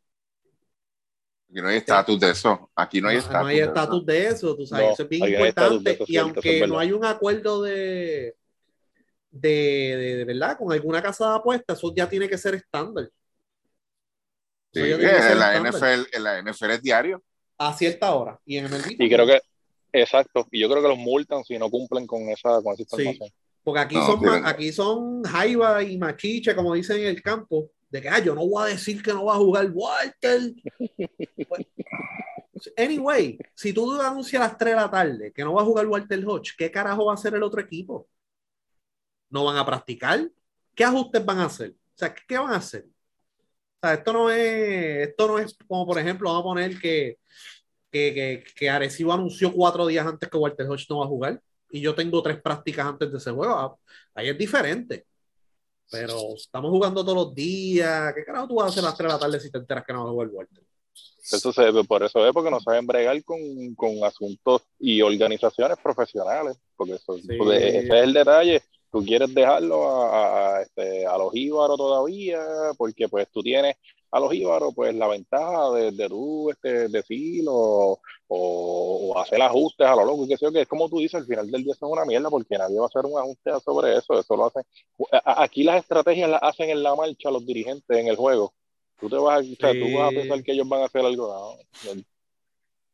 Aquí 1.50 1.60
no 1.60 1.68
hay 1.68 1.76
estatus 1.78 2.20
de 2.20 2.30
eso. 2.30 2.70
Aquí 2.76 3.00
no 3.00 3.08
hay 3.08 3.16
estatus. 3.16 3.40
no 3.40 3.46
hay 3.48 3.56
de 3.56 3.62
eso. 3.62 3.70
estatus 3.70 4.06
de 4.06 4.26
eso, 4.26 4.56
tú 4.56 4.66
sabes, 4.66 4.86
No, 4.86 4.92
eso 4.92 5.02
es 5.02 5.08
bien 5.08 5.28
importante. 5.28 5.90
eso, 5.92 6.04
y 6.06 6.16
aunque 6.16 6.66
no 6.66 6.78
hay 6.78 6.92
un 6.92 7.04
acuerdo 7.04 7.62
de, 7.62 8.36
de, 9.30 9.50
de, 9.50 10.16
de 10.16 10.24
verdad 10.24 10.56
con 10.56 10.72
alguna 10.72 11.02
casa 11.02 11.28
de 11.28 11.36
apuestas, 11.36 11.78
eso 11.78 11.92
ya 11.94 12.08
tiene 12.08 12.28
que 12.28 12.38
ser 12.38 12.54
estándar. 12.54 13.10
Sí, 14.72 14.80
en, 14.80 15.02
la 15.02 15.56
estándar. 15.56 15.74
NFL, 15.74 16.16
en 16.16 16.22
la 16.22 16.42
NFL 16.42 16.70
es 16.70 16.82
diario. 16.82 17.22
A 17.58 17.72
cierta 17.72 18.14
hora. 18.14 18.38
Y 18.44 18.58
en 18.58 18.66
el 18.66 18.82
Y 18.88 19.08
creo 19.10 19.26
que, 19.26 19.40
exacto, 19.92 20.46
y 20.52 20.60
yo 20.60 20.70
creo 20.70 20.82
que 20.82 20.88
los 20.88 20.98
multan 20.98 21.42
si 21.42 21.58
no 21.58 21.68
cumplen 21.68 22.06
con 22.06 22.28
esa, 22.28 22.62
con 22.62 22.74
esa 22.74 22.82
información. 22.82 23.28
Porque 23.62 23.80
aquí 23.80 23.94
No, 23.94 24.06
son 24.06 24.44
aquí 24.44 24.72
son 24.72 25.22
jaiba 25.22 25.82
y 25.82 25.98
machiche, 25.98 26.54
como 26.54 26.74
dicen 26.74 27.00
en 27.00 27.08
el 27.08 27.22
campo, 27.22 27.70
de 27.90 28.00
que 28.00 28.08
ah, 28.08 28.18
yo 28.18 28.34
no 28.34 28.46
voy 28.46 28.64
a 28.64 28.72
decir 28.72 29.02
que 29.02 29.12
no 29.12 29.24
va 29.26 29.34
a 29.34 29.38
jugar 29.38 29.70
Walter. 29.72 30.52
Pues, 32.52 32.72
anyway, 32.76 33.38
si 33.54 33.72
tú 33.72 34.00
anuncias 34.00 34.42
a 34.42 34.46
las 34.46 34.58
3 34.58 34.74
de 34.74 34.80
la 34.80 34.90
tarde 34.90 35.32
que 35.32 35.44
no 35.44 35.54
va 35.54 35.62
a 35.62 35.64
jugar 35.64 35.86
Walter 35.86 36.22
Hodge, 36.26 36.54
¿qué 36.58 36.70
carajo 36.70 37.06
va 37.06 37.12
a 37.12 37.14
hacer 37.14 37.34
el 37.34 37.42
otro 37.42 37.60
equipo? 37.60 38.08
¿No 39.30 39.44
van 39.44 39.56
a 39.56 39.64
practicar? 39.66 40.30
¿Qué 40.74 40.84
ajustes 40.84 41.24
van 41.24 41.38
a 41.38 41.46
hacer? 41.46 41.70
O 41.70 41.98
sea, 41.98 42.14
¿qué, 42.14 42.22
qué 42.26 42.38
van 42.38 42.52
a 42.52 42.56
hacer? 42.56 42.86
O 42.86 43.86
sea, 43.86 43.94
esto 43.94 44.12
no 44.12 44.30
es, 44.30 45.08
esto 45.08 45.28
no 45.28 45.38
es 45.38 45.56
como, 45.66 45.86
por 45.86 45.98
ejemplo, 45.98 46.28
vamos 46.28 46.42
a 46.42 46.44
poner 46.44 46.78
que, 46.78 47.18
que, 47.90 48.14
que, 48.14 48.44
que 48.54 48.70
Arecibo 48.70 49.12
anunció 49.12 49.52
cuatro 49.52 49.86
días 49.86 50.06
antes 50.06 50.28
que 50.28 50.36
Walter 50.36 50.66
Hodge 50.68 50.86
no 50.90 50.98
va 50.98 51.04
a 51.06 51.08
jugar 51.08 51.42
y 51.70 51.80
yo 51.80 51.94
tengo 51.94 52.22
tres 52.22 52.40
prácticas 52.42 52.86
antes 52.86 53.10
de 53.12 53.18
ese 53.18 53.30
juego. 53.30 53.54
Ah, 53.54 53.76
Ahí 54.14 54.28
es 54.28 54.38
diferente. 54.38 55.06
Pero 55.90 56.34
estamos 56.36 56.70
jugando 56.70 57.04
todos 57.04 57.26
los 57.26 57.34
días. 57.34 58.12
¿Qué 58.14 58.24
carajo 58.24 58.46
tú 58.48 58.54
vas 58.56 58.66
a 58.66 58.68
hacer 58.68 58.84
a 58.84 58.88
las 58.88 58.96
3 58.96 59.08
de 59.08 59.12
la 59.14 59.18
tarde 59.18 59.40
si 59.40 59.50
te 59.50 59.58
enteras 59.58 59.84
que 59.84 59.92
no 59.92 60.04
va 60.04 60.10
a 60.10 60.12
jugar 60.12 60.28
Walter? 60.28 60.62
Eso 61.32 61.52
se, 61.52 61.84
por 61.84 62.02
eso 62.02 62.26
es 62.26 62.32
porque 62.32 62.50
no 62.50 62.60
saben 62.60 62.86
bregar 62.86 63.22
con, 63.24 63.38
con 63.74 64.02
asuntos 64.04 64.62
y 64.78 65.02
organizaciones 65.02 65.76
profesionales, 65.82 66.58
porque 66.76 66.94
eso, 66.94 67.16
Sí. 67.18 67.28
porque 67.38 67.56
ese 67.68 67.78
es 67.86 67.90
el 67.90 68.12
detalle. 68.12 68.62
Tú 68.92 69.04
quieres 69.04 69.32
dejarlo 69.34 69.88
a, 69.88 70.08
a- 70.16 70.56
a, 70.56 70.62
este, 70.62 71.06
a 71.06 71.16
los 71.18 71.34
íbaros 71.34 71.76
todavía, 71.76 72.40
porque 72.76 73.08
pues 73.08 73.28
tú 73.30 73.42
tienes 73.42 73.76
a 74.10 74.20
los 74.20 74.34
íbaros 74.34 74.74
pues 74.74 74.94
la 74.94 75.08
ventaja 75.08 75.70
de, 75.72 75.92
de 75.92 76.08
tú 76.08 76.50
este, 76.50 76.88
decir 76.88 77.44
o, 77.48 78.00
o, 78.28 79.18
hacer 79.18 79.40
ajustes 79.42 79.86
a 79.86 79.96
lo 79.96 80.04
loco, 80.04 80.24
y 80.24 80.28
que 80.28 80.36
sé 80.36 80.52
que 80.52 80.62
es 80.62 80.68
como 80.68 80.88
tú 80.88 80.98
dices, 80.98 81.20
al 81.20 81.26
final 81.26 81.50
del 81.50 81.64
día 81.64 81.72
eso 81.72 81.86
es 81.86 81.92
una 81.92 82.04
mierda 82.04 82.30
porque 82.30 82.58
nadie 82.58 82.78
va 82.78 82.84
a 82.84 82.88
hacer 82.88 83.04
un 83.04 83.18
ajuste 83.18 83.50
sobre 83.64 83.96
eso, 83.96 84.18
eso 84.18 84.36
lo 84.36 84.46
hacen. 84.46 84.62
Aquí 85.24 85.62
las 85.62 85.82
estrategias 85.82 86.30
las 86.30 86.42
hacen 86.42 86.70
en 86.70 86.82
la 86.82 86.94
marcha 86.94 87.30
los 87.30 87.46
dirigentes 87.46 87.96
en 87.96 88.08
el 88.08 88.16
juego. 88.16 88.52
Tú 88.98 89.08
te 89.08 89.16
vas 89.16 89.36
a, 89.36 89.40
o 89.40 89.56
sea, 89.56 89.72
tú 89.72 89.96
vas 89.96 90.12
a 90.12 90.14
pensar 90.14 90.42
que 90.42 90.52
ellos 90.52 90.68
van 90.68 90.82
a 90.82 90.84
hacer 90.86 91.04
algo. 91.04 91.56
no. 91.84 92.02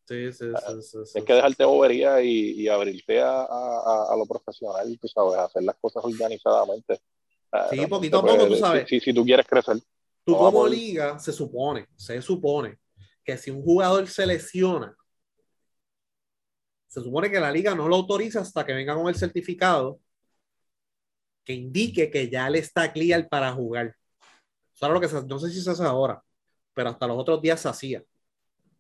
Sí, 0.09 0.33
sí, 0.33 0.45
sí. 0.55 0.83
sí, 0.83 0.99
sí, 1.05 1.19
Es 1.19 1.25
que 1.25 1.33
dejarte 1.33 1.65
bobería 1.65 2.23
y, 2.23 2.53
y 2.53 2.69
abrirte 2.69 3.21
a, 3.21 3.41
a, 3.41 4.07
a 4.13 4.17
lo 4.17 4.25
profesional, 4.25 4.97
tú 5.01 5.09
sabes, 5.09 5.37
hacer 5.37 5.65
las 5.65 5.75
cosas 5.81 6.05
organizadamente. 6.05 7.01
Ah, 7.51 7.67
Sí, 7.71 7.77
realmente, 7.77 7.89
poquito 7.89 8.19
a 8.19 8.23
poco, 8.23 8.43
tú 8.45 8.49
pues, 8.49 8.61
sabes. 8.61 8.89
Si, 8.89 9.01
si 9.01 9.13
tú 9.13 9.25
quieres 9.25 9.47
crecer. 9.47 9.79
Tú 10.27 10.37
como 10.37 10.67
liga, 10.67 11.19
se 11.21 11.33
supone, 11.33 11.87
se 11.95 12.21
supone 12.21 12.79
que 13.23 13.39
si 13.39 13.53
un 13.53 13.63
jugador 13.63 14.09
se 14.09 14.27
lesiona, 14.27 14.93
se 16.89 17.01
supone 17.01 17.31
que 17.31 17.39
la 17.39 17.53
liga 17.53 17.77
no 17.77 17.87
lo 17.89 17.95
autoriza 17.95 18.41
hasta 18.41 18.67
que 18.67 18.73
venga 18.73 18.97
con 18.97 19.07
el 19.09 19.15
certificado 19.15 20.01
que 21.45 21.53
indique 21.53 22.11
que 22.11 22.29
ya 22.29 22.51
le 22.51 22.59
está 22.59 22.93
clear 22.93 23.29
para 23.29 23.53
jugar. 23.53 23.95
Eso 24.75 24.87
era 24.87 24.95
lo 24.95 25.01
que 25.01 25.09
se- 25.09 25.25
no 25.25 25.39
sé 25.39 25.49
si 25.51 25.61
se 25.61 25.71
hace 25.71 25.85
ahora, 25.85 26.21
pero 26.75 26.91
hasta 26.91 27.07
los 27.07 27.19
otros 27.19 27.41
días 27.41 27.61
se 27.61 27.69
hacía. 27.69 28.03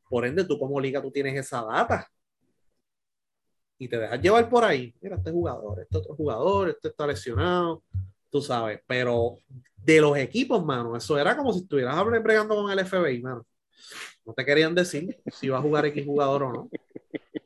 Por 0.09 0.26
ende, 0.26 0.44
tú 0.44 0.59
como 0.59 0.80
liga, 0.80 1.01
tú 1.01 1.12
tienes 1.12 1.36
esa 1.38 1.62
data. 1.64 2.09
Y 3.78 3.88
te 3.88 3.99
dejas 3.99 4.20
llevar 4.20 4.49
por 4.49 4.64
ahí. 4.64 4.92
Mira, 5.01 5.16
este 5.16 5.30
jugador, 5.30 5.80
este 5.80 5.97
otro 5.99 6.16
jugador, 6.16 6.70
este 6.70 6.88
está 6.88 7.07
lesionado, 7.07 7.84
sabes. 8.41 8.80
Pero 8.87 9.39
de 9.76 10.01
los 10.01 10.16
equipos, 10.18 10.64
mano, 10.64 10.97
eso 10.97 11.18
era 11.18 11.37
como 11.37 11.53
si 11.53 11.61
estuvieras 11.61 12.05
bregando 12.22 12.55
con 12.57 12.70
el 12.70 12.78
FBI, 12.80 13.22
mano. 13.22 13.47
No 14.24 14.32
te 14.34 14.45
querían 14.45 14.74
decir 14.74 15.16
si 15.28 15.49
va 15.49 15.59
a 15.59 15.62
jugar 15.62 15.87
X 15.87 16.05
jugador 16.05 16.43
o 16.45 16.53
no. 16.53 16.70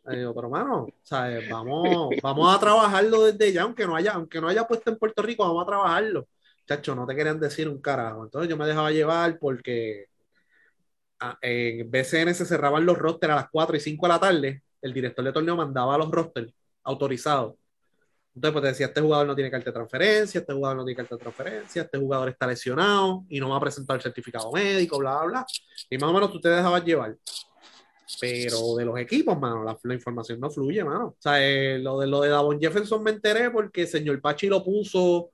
Pero, 0.05 0.35
mano, 0.51 0.89
¿sabes? 1.03 1.47
Vamos, 1.49 2.21
vamos 2.23 2.55
a 2.55 2.59
trabajarlo 2.59 3.25
desde 3.25 3.53
ya, 3.53 3.63
aunque 3.63 3.87
no 3.87 3.95
haya, 3.97 4.13
aunque 4.13 4.41
no 4.41 4.49
haya 4.49 4.67
puesto 4.67 4.91
en 4.91 4.99
Puerto 4.99 5.23
Rico, 5.23 5.45
vamos 5.45 5.63
a 5.63 5.67
trabajarlo. 5.67 6.27
Chacho, 6.67 6.95
no 6.95 7.07
te 7.07 7.15
querían 7.15 7.39
decir 7.39 7.69
un 7.69 7.81
carajo. 7.81 8.25
Entonces 8.25 8.49
yo 8.49 8.57
me 8.57 8.67
dejaba 8.67 8.91
llevar 8.91 9.39
porque 9.39 10.07
a- 11.19 11.39
en 11.43 11.91
BCN 11.91 12.35
se 12.35 12.47
cerraban 12.47 12.87
los 12.87 12.99
rosters 12.99 13.33
a 13.33 13.37
las 13.37 13.51
4 13.51 13.77
y 13.77 13.81
5 13.81 14.07
de 14.07 14.13
la 14.13 14.21
tarde, 14.21 14.63
el 14.81 14.93
director 14.93 15.25
de 15.25 15.33
torneo 15.33 15.57
mandaba 15.57 15.99
los 15.99 16.11
rosters 16.11 16.53
autorizados. 16.83 17.55
Entonces, 18.35 18.53
pues 18.53 18.63
te 18.63 18.69
decía, 18.69 18.87
este 18.87 19.01
jugador 19.01 19.27
no 19.27 19.35
tiene 19.35 19.51
carta 19.51 19.71
de 19.71 19.75
transferencia, 19.75 20.41
este 20.41 20.53
jugador 20.53 20.77
no 20.77 20.85
tiene 20.85 20.97
carta 20.97 21.17
de 21.17 21.21
transferencia, 21.21 21.83
este 21.83 21.99
jugador 21.99 22.29
está 22.29 22.47
lesionado 22.47 23.25
y 23.29 23.41
no 23.41 23.49
va 23.51 23.57
a 23.57 23.61
presentar 23.61 23.97
el 23.97 24.03
certificado 24.03 24.53
médico, 24.53 24.99
bla, 24.99 25.19
bla, 25.19 25.27
bla. 25.27 25.47
Y 25.91 25.99
más 25.99 26.11
o 26.11 26.13
menos 26.13 26.31
tú 26.31 26.41
te 26.41 26.49
dejabas 26.49 26.85
llevar. 26.85 27.17
Pero 28.21 28.77
de 28.77 28.85
los 28.85 28.99
equipos, 28.99 29.39
mano, 29.39 29.65
la, 29.65 29.77
la 29.83 29.95
información 29.95 30.39
no 30.41 30.51
fluye, 30.51 30.85
mano. 30.85 31.09
O 31.09 31.17
sea, 31.19 31.45
eh, 31.45 31.79
lo, 31.79 31.99
de, 31.99 32.07
lo 32.07 32.21
de 32.21 32.29
Davon 32.29 32.61
Jefferson 32.61 33.03
me 33.03 33.11
enteré 33.11 33.51
porque 33.51 33.83
el 33.83 33.89
señor 33.89 34.21
Pachi 34.21 34.49
lo 34.49 34.65
puso 34.65 35.31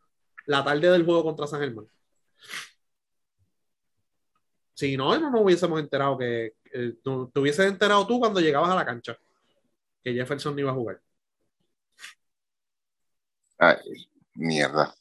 la 0.47 0.65
tarde 0.65 0.91
del 0.91 1.05
juego 1.05 1.25
contra 1.25 1.47
San 1.47 1.61
Germán. 1.61 1.87
Si 4.75 4.97
no, 4.97 5.19
no 5.19 5.31
nos 5.31 5.41
hubiésemos 5.43 5.81
enterado 5.81 6.19
que 6.19 6.55
eh, 6.73 6.95
te 7.03 7.41
hubieses 7.41 7.67
enterado 7.67 8.07
tú 8.07 8.19
cuando 8.21 8.41
llegabas 8.41 8.71
a 8.71 8.75
la 8.75 8.85
cancha 8.85 9.19
que 10.03 10.13
Jefferson 10.13 10.55
no 10.55 10.61
iba 10.61 10.71
a 10.71 10.75
jugar. 10.75 11.01
Ay, 13.59 13.77
mierda. 14.35 14.95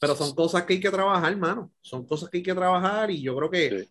Pero 0.00 0.14
son 0.14 0.34
cosas 0.34 0.64
que 0.64 0.74
hay 0.74 0.80
que 0.80 0.90
trabajar, 0.90 1.34
mano. 1.36 1.70
Son 1.80 2.04
cosas 2.06 2.28
que 2.28 2.38
hay 2.38 2.42
que 2.42 2.54
trabajar 2.54 3.10
y 3.10 3.22
yo 3.22 3.36
creo 3.36 3.50
que, 3.50 3.88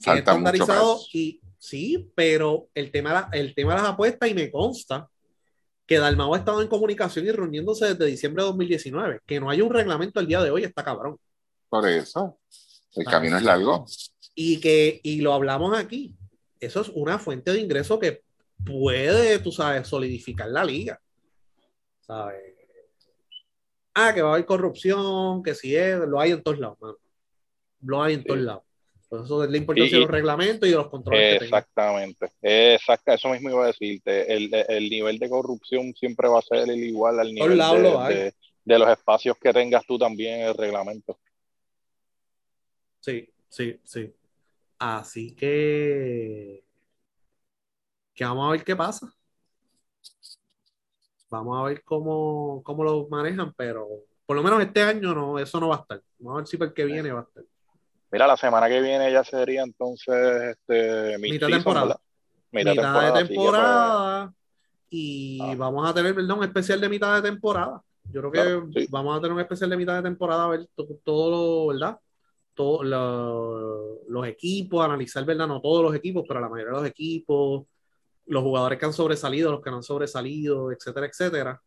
Sí. 0.00 0.10
es 0.10 0.16
estandarizado 0.18 0.98
y 1.12 1.40
sí, 1.58 2.10
pero 2.14 2.68
el 2.74 2.90
tema, 2.90 3.28
el 3.32 3.54
tema 3.54 3.74
de 3.74 3.82
las 3.82 3.90
apuestas 3.90 4.28
y 4.30 4.34
me 4.34 4.50
consta 4.50 5.08
que 5.86 5.98
Dalmau 5.98 6.34
ha 6.34 6.38
estado 6.38 6.62
en 6.62 6.68
comunicación 6.68 7.26
y 7.26 7.30
reuniéndose 7.30 7.86
desde 7.94 8.06
diciembre 8.06 8.42
de 8.42 8.46
2019. 8.48 9.20
Que 9.26 9.38
no 9.38 9.50
haya 9.50 9.62
un 9.62 9.72
reglamento 9.72 10.18
el 10.20 10.26
día 10.26 10.42
de 10.42 10.50
hoy 10.50 10.64
está 10.64 10.82
cabrón. 10.82 11.18
Por 11.68 11.86
eso. 11.88 12.38
El 12.94 13.06
Ah. 13.06 13.10
camino 13.10 13.36
es 13.36 13.42
largo. 13.42 13.84
Y 14.34 14.58
que, 14.60 15.00
y 15.02 15.20
lo 15.20 15.34
hablamos 15.34 15.76
aquí, 15.78 16.14
eso 16.58 16.80
es 16.80 16.88
una 16.94 17.18
fuente 17.18 17.52
de 17.52 17.60
ingreso 17.60 17.98
que 18.00 18.22
puede, 18.64 19.38
tú 19.40 19.52
sabes, 19.52 19.86
solidificar 19.86 20.48
la 20.48 20.64
liga. 20.64 20.98
¿Sabes? 22.00 22.55
Ah, 23.98 24.12
que 24.14 24.20
va 24.20 24.28
a 24.28 24.32
haber 24.34 24.44
corrupción, 24.44 25.42
que 25.42 25.54
si 25.54 25.74
es, 25.74 25.98
lo 26.00 26.20
hay 26.20 26.32
en 26.32 26.42
todos 26.42 26.58
lados, 26.58 26.78
mano. 26.82 26.96
Lo 27.80 28.02
hay 28.02 28.14
en 28.14 28.24
todos 28.24 28.40
lados. 28.40 28.62
Por 29.08 29.24
eso 29.24 29.42
es 29.44 29.50
la 29.50 29.56
importancia 29.56 29.96
Y- 29.96 30.00
de 30.00 30.00
los 30.00 30.10
reglamentos 30.10 30.68
y 30.68 30.72
de 30.72 30.76
los 30.76 30.88
controles 30.88 31.38
que. 31.38 31.44
Exactamente, 31.46 32.30
exacto, 32.42 33.12
eso 33.12 33.28
mismo 33.30 33.48
iba 33.50 33.64
a 33.64 33.68
decirte. 33.68 34.34
El, 34.34 34.52
el 34.52 34.90
nivel 34.90 35.18
de 35.18 35.30
corrupción 35.30 35.94
siempre 35.94 36.28
va 36.28 36.40
a 36.40 36.42
ser 36.42 36.68
el 36.68 36.76
igual 36.84 37.20
al 37.20 37.32
nivel 37.32 37.56
lados 37.56 37.76
de, 37.78 37.82
lo 37.82 38.00
hay. 38.02 38.14
de- 38.14 38.34
de 38.66 38.78
los 38.80 38.88
espacios 38.90 39.38
que 39.38 39.52
tengas 39.52 39.86
tú 39.86 39.96
también 39.96 40.40
en 40.40 40.48
el 40.48 40.54
reglamento. 40.54 41.18
Sí, 43.00 43.30
sí, 43.48 43.80
sí. 43.84 44.12
Así 44.78 45.34
que, 45.36 46.64
que 48.12 48.24
vamos 48.24 48.48
a 48.48 48.52
ver 48.52 48.64
qué 48.64 48.74
pasa. 48.76 49.15
Vamos 51.28 51.58
a 51.58 51.64
ver 51.68 51.82
cómo, 51.84 52.62
cómo 52.64 52.84
lo 52.84 53.08
manejan, 53.08 53.52
pero 53.56 53.86
por 54.24 54.36
lo 54.36 54.42
menos 54.42 54.60
este 54.62 54.82
año 54.82 55.14
no, 55.14 55.38
eso 55.38 55.58
no 55.60 55.68
va 55.68 55.76
a 55.76 55.80
estar. 55.80 56.02
Vamos 56.18 56.34
a 56.34 56.40
ver 56.42 56.46
si 56.46 56.56
para 56.56 56.68
el 56.68 56.74
que 56.74 56.84
viene 56.84 57.12
va 57.12 57.20
a 57.20 57.22
estar. 57.24 57.44
Mira, 58.12 58.26
la 58.26 58.36
semana 58.36 58.68
que 58.68 58.80
viene 58.80 59.10
ya 59.10 59.24
sería 59.24 59.62
entonces 59.62 60.56
este 60.58 61.18
Mitad 61.18 61.48
temporada. 61.48 61.98
Mitad, 62.52 63.12
de 63.14 63.24
temporada 63.26 64.32
y 64.88 65.38
Ah. 65.42 65.54
vamos 65.56 65.88
a 65.90 65.92
tener, 65.92 66.14
¿verdad? 66.14 66.38
Un 66.38 66.44
especial 66.44 66.80
de 66.80 66.88
mitad 66.88 67.14
de 67.20 67.28
temporada. 67.28 67.82
Yo 68.04 68.20
creo 68.20 68.30
que 68.32 68.38
Claro, 68.40 68.68
sí. 68.72 68.86
vamos 68.88 69.16
a 69.16 69.20
tener 69.20 69.32
un 69.34 69.40
especial 69.40 69.68
de 69.70 69.76
mitad 69.76 69.96
de 69.96 70.02
temporada 70.02 70.44
a 70.44 70.48
ver 70.48 70.68
to- 70.76 70.86
todo 71.04 71.30
lo, 71.30 71.66
¿verdad? 71.74 71.98
Todos 72.54 72.86
los 74.08 74.26
equipos, 74.28 74.82
analizar, 74.84 75.24
¿verdad? 75.24 75.48
No 75.48 75.60
todos 75.60 75.82
los 75.82 75.94
equipos, 75.94 76.24
pero 76.26 76.40
la 76.40 76.48
mayoría 76.48 76.74
de 76.74 76.80
los 76.82 76.88
equipos, 76.88 77.64
los 78.26 78.42
jugadores 78.42 78.78
que 78.78 78.84
han 78.86 78.92
sobresalido, 78.92 79.50
los 79.52 79.60
que 79.62 79.70
no 79.70 79.76
han 79.76 79.82
sobresalido, 79.82 80.72
etcétera, 80.72 81.06
etcétera. 81.06 81.62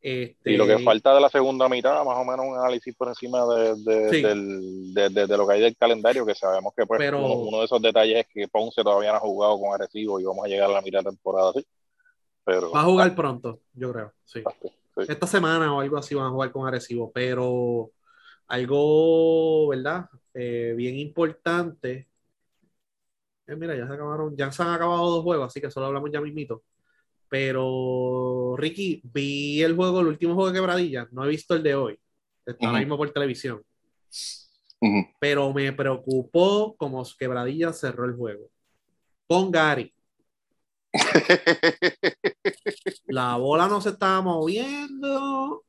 Este, 0.00 0.50
Y 0.52 0.56
lo 0.56 0.66
que 0.66 0.80
falta 0.80 1.14
de 1.14 1.20
la 1.20 1.28
segunda 1.28 1.68
mitad, 1.68 2.04
más 2.04 2.16
o 2.18 2.24
menos 2.24 2.44
un 2.44 2.58
análisis 2.58 2.92
por 2.96 3.06
encima 3.08 3.46
de, 3.54 3.74
de, 3.76 4.10
Sí. 4.10 4.20
del- 4.22 4.92
de- 4.92 5.26
de- 5.26 5.36
lo 5.36 5.46
que 5.46 5.54
hay 5.54 5.60
del 5.60 5.76
calendario, 5.76 6.26
que 6.26 6.34
sabemos 6.34 6.72
que 6.76 6.84
pues, 6.86 6.98
Pero- 6.98 7.24
uno, 7.24 7.34
uno 7.34 7.58
de 7.60 7.64
esos 7.66 7.80
detalles 7.80 8.18
es 8.18 8.26
que 8.32 8.48
Ponce 8.48 8.82
todavía 8.82 9.10
no 9.12 9.18
ha 9.18 9.20
jugado 9.20 9.60
con 9.60 9.72
Arecibo 9.72 10.18
y 10.18 10.24
vamos 10.24 10.44
a 10.44 10.48
llegar 10.48 10.68
a 10.70 10.72
la 10.74 10.82
mitad 10.82 10.98
de 11.04 11.10
temporada 11.10 11.50
así. 11.50 11.64
Pero 12.44 12.72
Va 12.72 12.80
a 12.80 12.84
jugar 12.84 13.14
pronto, 13.14 13.60
yo 13.74 13.92
creo. 13.92 14.12
Sí. 14.24 14.42
sí. 14.96 15.04
esta 15.08 15.26
semana 15.28 15.72
o 15.74 15.80
algo 15.80 15.96
así 15.96 16.14
van 16.16 16.26
a 16.26 16.30
jugar 16.30 16.50
con 16.50 16.66
Arecibo, 16.66 17.12
pero 17.12 17.90
algo, 18.48 19.68
¿verdad? 19.68 20.06
Eh, 20.34 20.74
bien 20.76 20.96
importante. 20.98 22.08
Eh, 23.46 23.56
mira, 23.56 23.76
ya 23.76 23.86
se 23.86 23.92
acabaron, 23.94 24.36
ya 24.36 24.52
se 24.52 24.62
han 24.62 24.70
acabado 24.70 25.10
dos 25.10 25.22
juegos, 25.22 25.46
así 25.48 25.60
que 25.60 25.70
solo 25.70 25.86
hablamos 25.86 26.10
ya 26.12 26.20
mismito. 26.20 26.62
Pero, 27.28 28.54
Ricky, 28.58 29.00
vi 29.04 29.62
el 29.62 29.74
juego, 29.74 30.00
el 30.00 30.08
último 30.08 30.34
juego 30.34 30.50
de 30.50 30.58
Quebradilla, 30.58 31.08
no 31.12 31.24
he 31.24 31.28
visto 31.28 31.54
el 31.54 31.62
de 31.62 31.74
hoy. 31.74 31.98
Está 32.44 32.66
ahora 32.66 32.80
mismo 32.80 32.96
por 32.96 33.10
televisión. 33.10 33.62
Pero 35.20 35.52
me 35.52 35.72
preocupó 35.72 36.74
como 36.76 37.04
Quebradilla 37.18 37.72
cerró 37.72 38.04
el 38.04 38.14
juego. 38.16 38.48
Con 39.26 39.50
Gary. 39.50 39.94
La 43.06 43.36
bola 43.36 43.68
no 43.68 43.80
se 43.80 43.90
estaba 43.90 44.20
moviendo. 44.20 45.64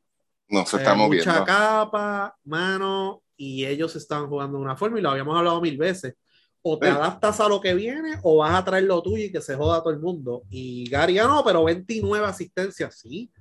No 0.49 0.65
se 0.65 0.77
Eh, 0.77 0.79
está 0.79 0.95
mucha 0.95 1.05
moviendo. 1.05 1.45
capa, 1.45 2.35
mano, 2.43 3.21
y 3.37 3.65
ellos 3.65 3.95
estaban 3.95 4.27
jugando 4.27 4.57
de 4.57 4.63
una 4.63 4.75
forma 4.75 4.99
y 4.99 5.01
lo 5.01 5.11
habíamos 5.11 5.37
hablado 5.37 5.61
mil 5.61 5.77
veces. 5.77 6.15
O 6.65 6.79
te 6.79 6.87
Sí. 6.87 6.93
adaptas 6.93 7.39
a 7.41 7.49
lo 7.49 7.61
que 7.61 7.73
viene 7.75 8.19
o 8.23 8.37
vas 8.37 8.55
a 8.55 8.63
traer 8.65 8.85
lo 8.85 9.01
tuyo 9.03 9.25
y 9.25 9.31
que 9.31 9.41
se 9.41 9.55
joda 9.55 9.81
todo 9.83 9.91
el 9.93 9.99
mundo. 9.99 10.43
Y 10.49 10.89
Gary, 10.89 11.19
ah, 11.19 11.27
no, 11.27 11.43
pero 11.43 11.63
29 11.65 12.25
asistencias, 12.25 12.97
sí. 12.99 13.31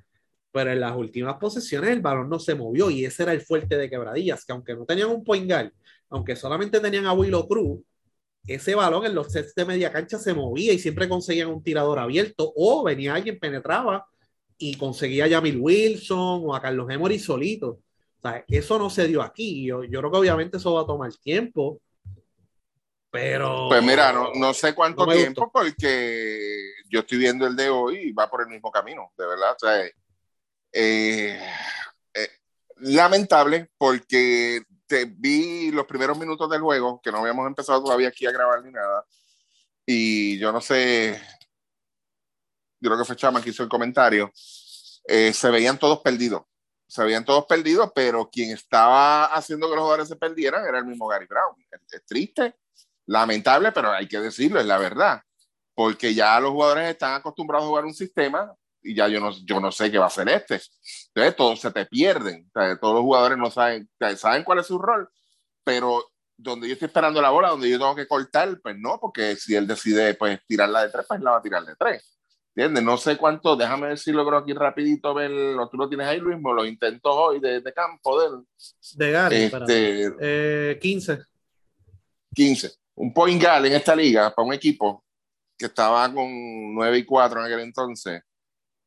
Pero 0.53 0.70
en 0.73 0.81
las 0.81 0.97
últimas 0.97 1.37
posesiones 1.37 1.91
el 1.91 2.01
balón 2.01 2.29
no 2.29 2.39
se 2.39 2.55
movió 2.55 2.91
y 2.91 3.05
ese 3.05 3.23
era 3.25 3.33
el 3.33 3.41
fuerte 3.43 3.77
de 3.79 3.89
Quebradillas, 3.91 4.45
que 4.45 4.53
aunque 4.53 4.75
no 4.75 4.85
tenían 4.85 5.11
un 5.11 5.25
point 5.25 5.49
guard, 5.51 5.73
aunque 6.11 6.37
solamente 6.37 6.81
tenían 6.81 7.07
a 7.07 7.12
Willow 7.14 7.49
Cruz, 7.49 7.81
ese 8.47 8.75
balón 8.75 9.07
en 9.07 9.14
los 9.14 9.33
sets 9.33 9.55
de 9.55 9.64
media 9.64 9.93
cancha 9.93 10.18
se 10.18 10.35
movía 10.35 10.73
y 10.73 10.79
siempre 10.79 11.09
conseguían 11.09 11.49
un 11.49 11.62
tirador 11.62 11.99
abierto 12.01 12.53
o 12.57 12.83
venía 12.85 13.14
alguien, 13.14 13.39
penetraba 13.39 14.07
y 14.59 14.77
conseguía 14.77 15.27
a 15.27 15.31
Jamil 15.31 15.59
Wilson 15.61 16.43
o 16.45 16.55
a 16.55 16.61
Carlos 16.61 16.91
Emory 16.91 17.18
solito. 17.20 17.68
O 18.18 18.20
sea, 18.23 18.45
eso 18.49 18.79
no 18.79 18.91
se 18.91 19.07
dio 19.09 19.23
aquí. 19.23 19.64
Yo, 19.66 19.85
yo 19.85 20.01
creo 20.01 20.11
que 20.11 20.18
obviamente 20.18 20.57
eso 20.59 20.75
va 20.75 20.83
a 20.83 20.87
tomar 20.87 21.12
tiempo. 21.16 21.81
Pero. 23.13 23.69
Pues 23.69 23.83
mira, 23.83 24.11
no, 24.11 24.33
no 24.35 24.55
sé 24.55 24.75
cuánto 24.75 25.05
No 25.05 25.13
tiempo, 25.13 25.43
gustó. 25.43 25.53
porque 25.53 26.73
yo 26.89 27.01
estoy 27.01 27.19
viendo 27.19 27.47
el 27.47 27.55
de 27.55 27.69
hoy 27.69 27.97
y 28.09 28.13
va 28.13 28.29
por 28.29 28.41
el 28.41 28.49
mismo 28.49 28.73
camino, 28.73 29.13
de 29.19 29.27
verdad. 29.27 29.53
O 29.55 29.59
sea, 29.59 29.85
eh, 30.73 31.39
eh, 32.15 32.31
lamentable, 32.79 33.71
porque 33.77 34.63
te 34.87 35.05
vi 35.05 35.71
los 35.71 35.85
primeros 35.85 36.19
minutos 36.19 36.49
del 36.49 36.63
juego, 36.63 37.03
que 37.03 37.13
no 37.13 37.19
habíamos 37.19 37.47
empezado 37.47 37.85
todavía 37.85 38.09
aquí 38.09 38.25
a 38.25 38.33
grabar 38.33 38.65
ni 38.65 38.73
nada, 38.73 39.05
y 39.85 40.39
yo 40.39 40.51
no 40.51 40.63
sé, 40.63 41.21
yo 42.81 42.89
creo 42.89 42.99
que 42.99 43.05
fue 43.05 43.17
Chama 43.17 43.43
que 43.43 43.51
hizo 43.51 43.63
el 43.63 43.69
comentario, 43.69 44.33
eh, 45.05 45.35
se 45.35 45.51
veían 45.51 45.79
todos 45.79 46.01
perdidos. 46.01 46.45
Se 46.87 47.03
veían 47.05 47.25
todos 47.25 47.47
perdidos, 47.47 47.91
pero 47.95 48.29
quien 48.31 48.51
estaba 48.51 49.25
haciendo 49.27 49.67
que 49.69 49.75
los 49.77 49.83
jugadores 49.83 50.09
se 50.09 50.17
perdieran 50.17 50.67
era 50.67 50.79
el 50.79 50.85
mismo 50.85 51.07
Gary 51.07 51.27
Brown. 51.27 51.57
Es 51.91 52.05
triste, 52.05 52.55
lamentable, 53.07 53.72
pero 53.72 53.92
hay 53.92 54.07
que 54.09 54.18
decirlo, 54.20 54.61
es 54.61 54.66
la 54.66 54.78
verdad. 54.78 55.22
Porque 55.74 56.14
ya 56.14 56.38
los 56.40 56.50
jugadores 56.50 56.90
están 56.90 57.14
acostumbrados 57.14 57.64
a 57.64 57.68
jugar 57.68 57.84
un 57.84 57.94
sistema 57.94 58.55
y 58.82 58.94
ya 58.94 59.09
yo 59.09 59.20
no, 59.20 59.30
yo 59.44 59.61
no 59.61 59.72
sé 59.72 59.90
qué 59.90 59.98
va 59.98 60.07
a 60.07 60.11
ser 60.11 60.28
este. 60.28 60.61
Entonces 61.09 61.36
todos 61.36 61.61
se 61.61 61.70
te 61.70 61.86
pierden. 61.86 62.50
O 62.55 62.61
sea, 62.61 62.78
todos 62.78 62.94
los 62.94 63.03
jugadores 63.03 63.38
no 63.38 63.50
saben, 63.50 63.88
saben 64.16 64.44
cuál 64.44 64.59
es 64.59 64.66
su 64.66 64.78
rol, 64.78 65.09
pero 65.64 66.05
donde 66.36 66.66
yo 66.66 66.74
estoy 66.74 66.86
esperando 66.86 67.22
la 67.22 67.30
bola, 67.30 67.50
donde 67.50 67.70
yo 67.70 67.78
tengo 67.78 67.94
que 67.94 68.09
cortar, 68.09 68.59
pues 68.62 68.76
no, 68.78 68.98
porque 69.00 69.36
si 69.36 69.55
él 69.55 69.66
decide 69.66 70.14
pues 70.14 70.40
tirarla 70.46 70.82
de 70.82 70.90
tres, 70.90 71.07
pues 71.07 71.20
la 71.20 71.32
va 71.32 71.36
a 71.38 71.42
tirar 71.42 71.64
de 71.64 71.76
tres. 71.76 72.18
¿Entiendes? 72.55 72.84
No 72.84 72.98
sé 72.98 73.16
cuánto, 73.16 73.57
déjame 73.57 73.88
ver 73.88 73.98
si 73.98 74.12
logro 74.12 74.36
aquí 74.36 74.53
rapidito 74.53 75.14
ver, 75.14 75.30
lo, 75.30 75.70
tú 75.70 75.78
lo 75.78 75.88
tienes 75.88 76.07
ahí, 76.07 76.18
Luis, 76.18 76.36
me 76.38 76.53
lo 76.53 76.66
intento 76.66 77.11
hoy 77.11 77.40
de, 77.40 77.61
de 77.61 77.72
campo 77.72 78.20
de 78.20 78.26
él. 78.26 78.32
De 78.94 79.11
Gary. 79.11 79.36
Este, 79.36 80.12
Eh, 80.20 80.78
15. 80.78 81.18
15. 82.34 82.72
Un 82.95 83.12
point 83.12 83.43
guard 83.43 83.66
en 83.66 83.72
esta 83.72 83.95
liga 83.97 84.34
para 84.34 84.47
un 84.47 84.55
equipo 84.55 85.05
que 85.57 85.66
estaba 85.66 86.12
con 86.12 86.74
9 86.74 86.99
y 86.99 87.05
4 87.05 87.40
en 87.40 87.47
aquel 87.47 87.61
entonces, 87.61 88.22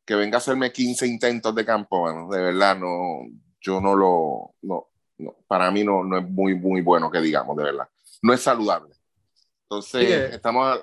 que 0.05 0.15
venga 0.15 0.37
a 0.37 0.39
hacerme 0.39 0.71
15 0.71 1.07
intentos 1.07 1.53
de 1.55 1.65
campo, 1.65 1.99
bueno, 2.01 2.27
de 2.29 2.41
verdad, 2.41 2.77
no, 2.77 3.25
yo 3.61 3.81
no 3.81 3.95
lo, 3.95 4.53
no, 4.61 4.87
no, 5.17 5.35
para 5.47 5.71
mí 5.71 5.83
no, 5.83 6.03
no 6.03 6.17
es 6.19 6.29
muy, 6.29 6.53
muy 6.55 6.81
bueno 6.81 7.09
que 7.09 7.19
digamos, 7.21 7.55
de 7.57 7.63
verdad. 7.63 7.89
No 8.21 8.33
es 8.33 8.41
saludable. 8.41 8.93
Entonces, 9.63 10.01
Sí 10.01 10.07
que- 10.07 10.35
estamos... 10.35 10.79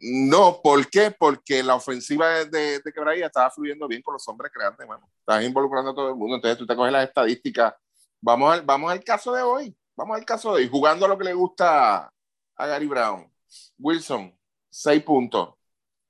no, 0.00 0.60
¿por 0.62 0.88
qué? 0.88 1.10
Porque 1.18 1.62
la 1.62 1.74
ofensiva 1.74 2.28
de, 2.30 2.44
de, 2.46 2.80
de 2.80 2.92
Quebradilla 2.92 3.26
estaba 3.26 3.50
fluyendo 3.50 3.88
bien 3.88 4.02
con 4.02 4.12
los 4.12 4.28
hombres 4.28 4.52
grandes, 4.54 4.86
mano. 4.86 5.08
Estás 5.20 5.42
involucrando 5.44 5.90
a 5.90 5.94
todo 5.94 6.10
el 6.10 6.16
mundo. 6.16 6.36
Entonces 6.36 6.58
tú 6.58 6.66
te 6.66 6.76
coges 6.76 6.92
las 6.92 7.08
estadísticas. 7.08 7.74
Vamos 8.20 8.52
al, 8.52 8.62
vamos 8.62 8.90
al 8.92 9.02
caso 9.02 9.32
de 9.34 9.42
hoy. 9.42 9.76
Vamos 9.96 10.16
al 10.16 10.24
caso 10.24 10.54
de 10.54 10.62
hoy. 10.62 10.68
Jugando 10.68 11.06
a 11.06 11.08
lo 11.08 11.18
que 11.18 11.24
le 11.24 11.34
gusta 11.34 12.12
a 12.56 12.66
Gary 12.66 12.86
Brown. 12.86 13.30
Wilson, 13.78 14.36
6 14.70 15.02
puntos. 15.02 15.54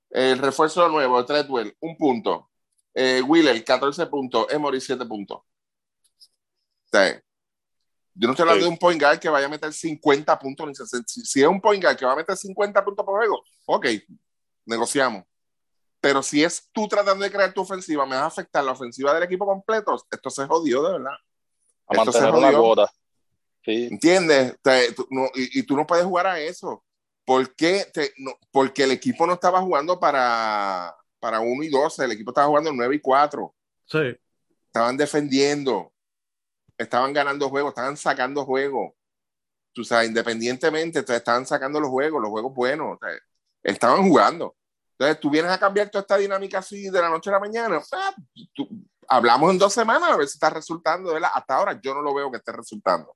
El 0.09 0.39
refuerzo 0.39 0.87
nuevo, 0.89 1.23
Treadwell, 1.25 1.75
un 1.81 1.97
punto. 1.97 2.49
Eh, 2.93 3.21
Wheeler, 3.21 3.63
14 3.63 4.07
puntos. 4.07 4.47
Emory, 4.51 4.81
7 4.81 5.05
puntos. 5.05 5.41
Sea, 6.91 7.21
yo 8.13 8.27
no 8.27 8.31
estoy 8.31 8.43
hablando 8.43 8.61
Sí. 8.61 8.65
de 8.65 8.69
un 8.73 8.77
point 8.77 8.99
guard 9.01 9.19
que 9.19 9.29
vaya 9.29 9.45
a 9.45 9.49
meter 9.49 9.71
50 9.73 10.39
puntos. 10.39 10.67
ni 10.67 10.73
60. 10.75 11.05
Si, 11.07 11.41
es 11.41 11.47
un 11.47 11.61
point 11.61 11.81
guard 11.83 11.97
que 11.97 12.05
va 12.05 12.13
a 12.13 12.15
meter 12.15 12.35
50 12.35 12.83
puntos 12.83 13.05
por 13.05 13.15
juego, 13.17 13.43
ok, 13.65 13.85
negociamos. 14.65 15.23
Pero 15.99 16.23
si 16.23 16.43
es 16.43 16.69
tú 16.71 16.87
tratando 16.87 17.23
de 17.23 17.31
crear 17.31 17.53
tu 17.53 17.61
ofensiva, 17.61 18.05
me 18.05 18.15
va 18.15 18.23
a 18.23 18.27
afectar 18.27 18.63
la 18.63 18.71
ofensiva 18.71 19.13
del 19.13 19.23
equipo 19.23 19.45
completo, 19.45 19.95
esto 20.09 20.29
se 20.29 20.45
jodió 20.45 20.83
de 20.83 20.91
verdad. 20.93 21.13
A 21.87 21.95
Esto 21.95 22.11
se 22.11 22.21
mantener 22.21 22.35
una 22.35 22.47
jodió. 22.57 22.59
cuota. 22.75 22.91
Sí, 23.67 23.87
¿Entiendes? 23.91 24.55
Te- 24.61 24.93
tú- 24.93 25.05
no, 25.11 25.25
y, 25.35 25.59
y 25.59 25.63
tú 25.63 25.75
no 25.75 25.85
puedes 25.85 26.05
jugar 26.05 26.25
a 26.25 26.39
eso. 26.39 26.85
¿Por 27.25 27.53
qué? 27.53 27.85
Te- 27.93 28.13
no, 28.17 28.31
porque 28.49 28.83
el 28.85 28.91
equipo 28.91 29.27
no 29.27 29.33
estaba 29.33 29.59
jugando 29.61 29.99
para, 29.99 30.95
para 31.19 31.41
1 31.41 31.63
y 31.63 31.69
12, 31.69 32.05
el 32.05 32.13
equipo 32.13 32.31
estaba 32.31 32.47
jugando 32.47 32.71
9 32.71 32.95
y 32.95 33.01
4. 33.01 33.53
Sí. 33.85 34.17
Estaban 34.67 34.95
defendiendo, 34.95 35.91
estaban 36.77 37.11
ganando 37.11 37.49
juegos, 37.49 37.71
estaban 37.71 37.97
sacando 37.97 38.45
juegos. 38.45 38.93
Tú 39.73 39.83
sabes, 39.83 40.07
independientemente, 40.07 41.03
te 41.03 41.17
estaban 41.17 41.45
sacando 41.45 41.81
los 41.81 41.89
juegos, 41.89 42.21
los 42.21 42.29
juegos 42.31 42.53
buenos. 42.53 42.95
o 42.95 42.99
sea, 43.05 43.17
estaban 43.63 44.01
jugando. 44.07 44.55
Entonces, 44.91 45.19
tú 45.19 45.29
vienes 45.29 45.51
a 45.51 45.59
cambiar 45.59 45.89
toda 45.89 46.03
esta 46.03 46.15
dinámica 46.17 46.59
así 46.59 46.89
de 46.89 47.01
la 47.01 47.09
noche 47.09 47.29
a 47.29 47.33
la 47.33 47.39
mañana. 47.41 47.81
Ah, 47.91 48.15
tú- 48.53 48.69
hablamos 49.09 49.51
en 49.51 49.59
dos 49.59 49.73
semanas 49.73 50.09
a 50.09 50.15
ver 50.17 50.27
si 50.27 50.37
está 50.37 50.49
resultando. 50.49 51.13
¿verdad? 51.13 51.31
Hasta 51.33 51.55
ahora 51.55 51.77
yo 51.83 51.93
no 51.93 52.01
lo 52.01 52.13
veo 52.15 52.31
que 52.31 52.37
esté 52.37 52.53
resultando. 52.53 53.13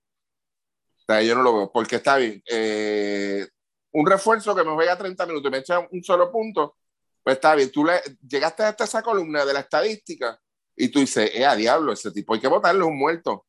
Yo 1.22 1.36
no 1.36 1.44
lo 1.44 1.56
veo, 1.56 1.72
porque 1.72 1.98
está 1.98 2.18
bien. 2.18 2.42
eh, 2.50 3.48
un 3.94 4.06
refuerzo 4.06 4.56
que 4.56 4.64
me 4.64 4.72
juega 4.74 4.98
30 4.98 5.26
minutos 5.26 5.50
y 5.50 5.52
me 5.52 5.58
echa 5.60 5.80
un 5.80 6.04
solo 6.04 6.32
punto, 6.32 6.78
pues 7.24 7.36
está 7.36 7.56
bien. 7.56 7.72
Tú 7.72 7.86
le, 7.86 8.02
llegaste 8.28 8.64
hasta 8.64 8.86
esa 8.86 9.02
columna 9.04 9.46
de 9.46 9.54
la 9.54 9.62
estadística 9.62 10.40
y 10.76 10.90
tú 10.90 11.00
dices, 11.00 11.32
eh, 11.34 11.46
a 11.46 11.56
diablo, 11.56 11.92
ese 11.94 12.12
tipo 12.12 12.34
hay 12.34 12.40
que 12.40 12.48
votarle 12.48 12.84
un 12.84 12.98
muerto. 12.98 13.46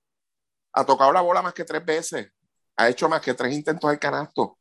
Ha 0.72 0.84
tocado 0.86 1.12
la 1.12 1.20
bola 1.22 1.42
más 1.42 1.54
que 1.54 1.64
tres 1.64 1.84
veces. 1.84 2.30
Ha 2.76 2.88
hecho 2.88 3.08
más 3.08 3.20
que 3.22 3.34
tres 3.34 3.52
intentos 3.54 3.88
al 3.90 3.98
canasto. 3.98 4.58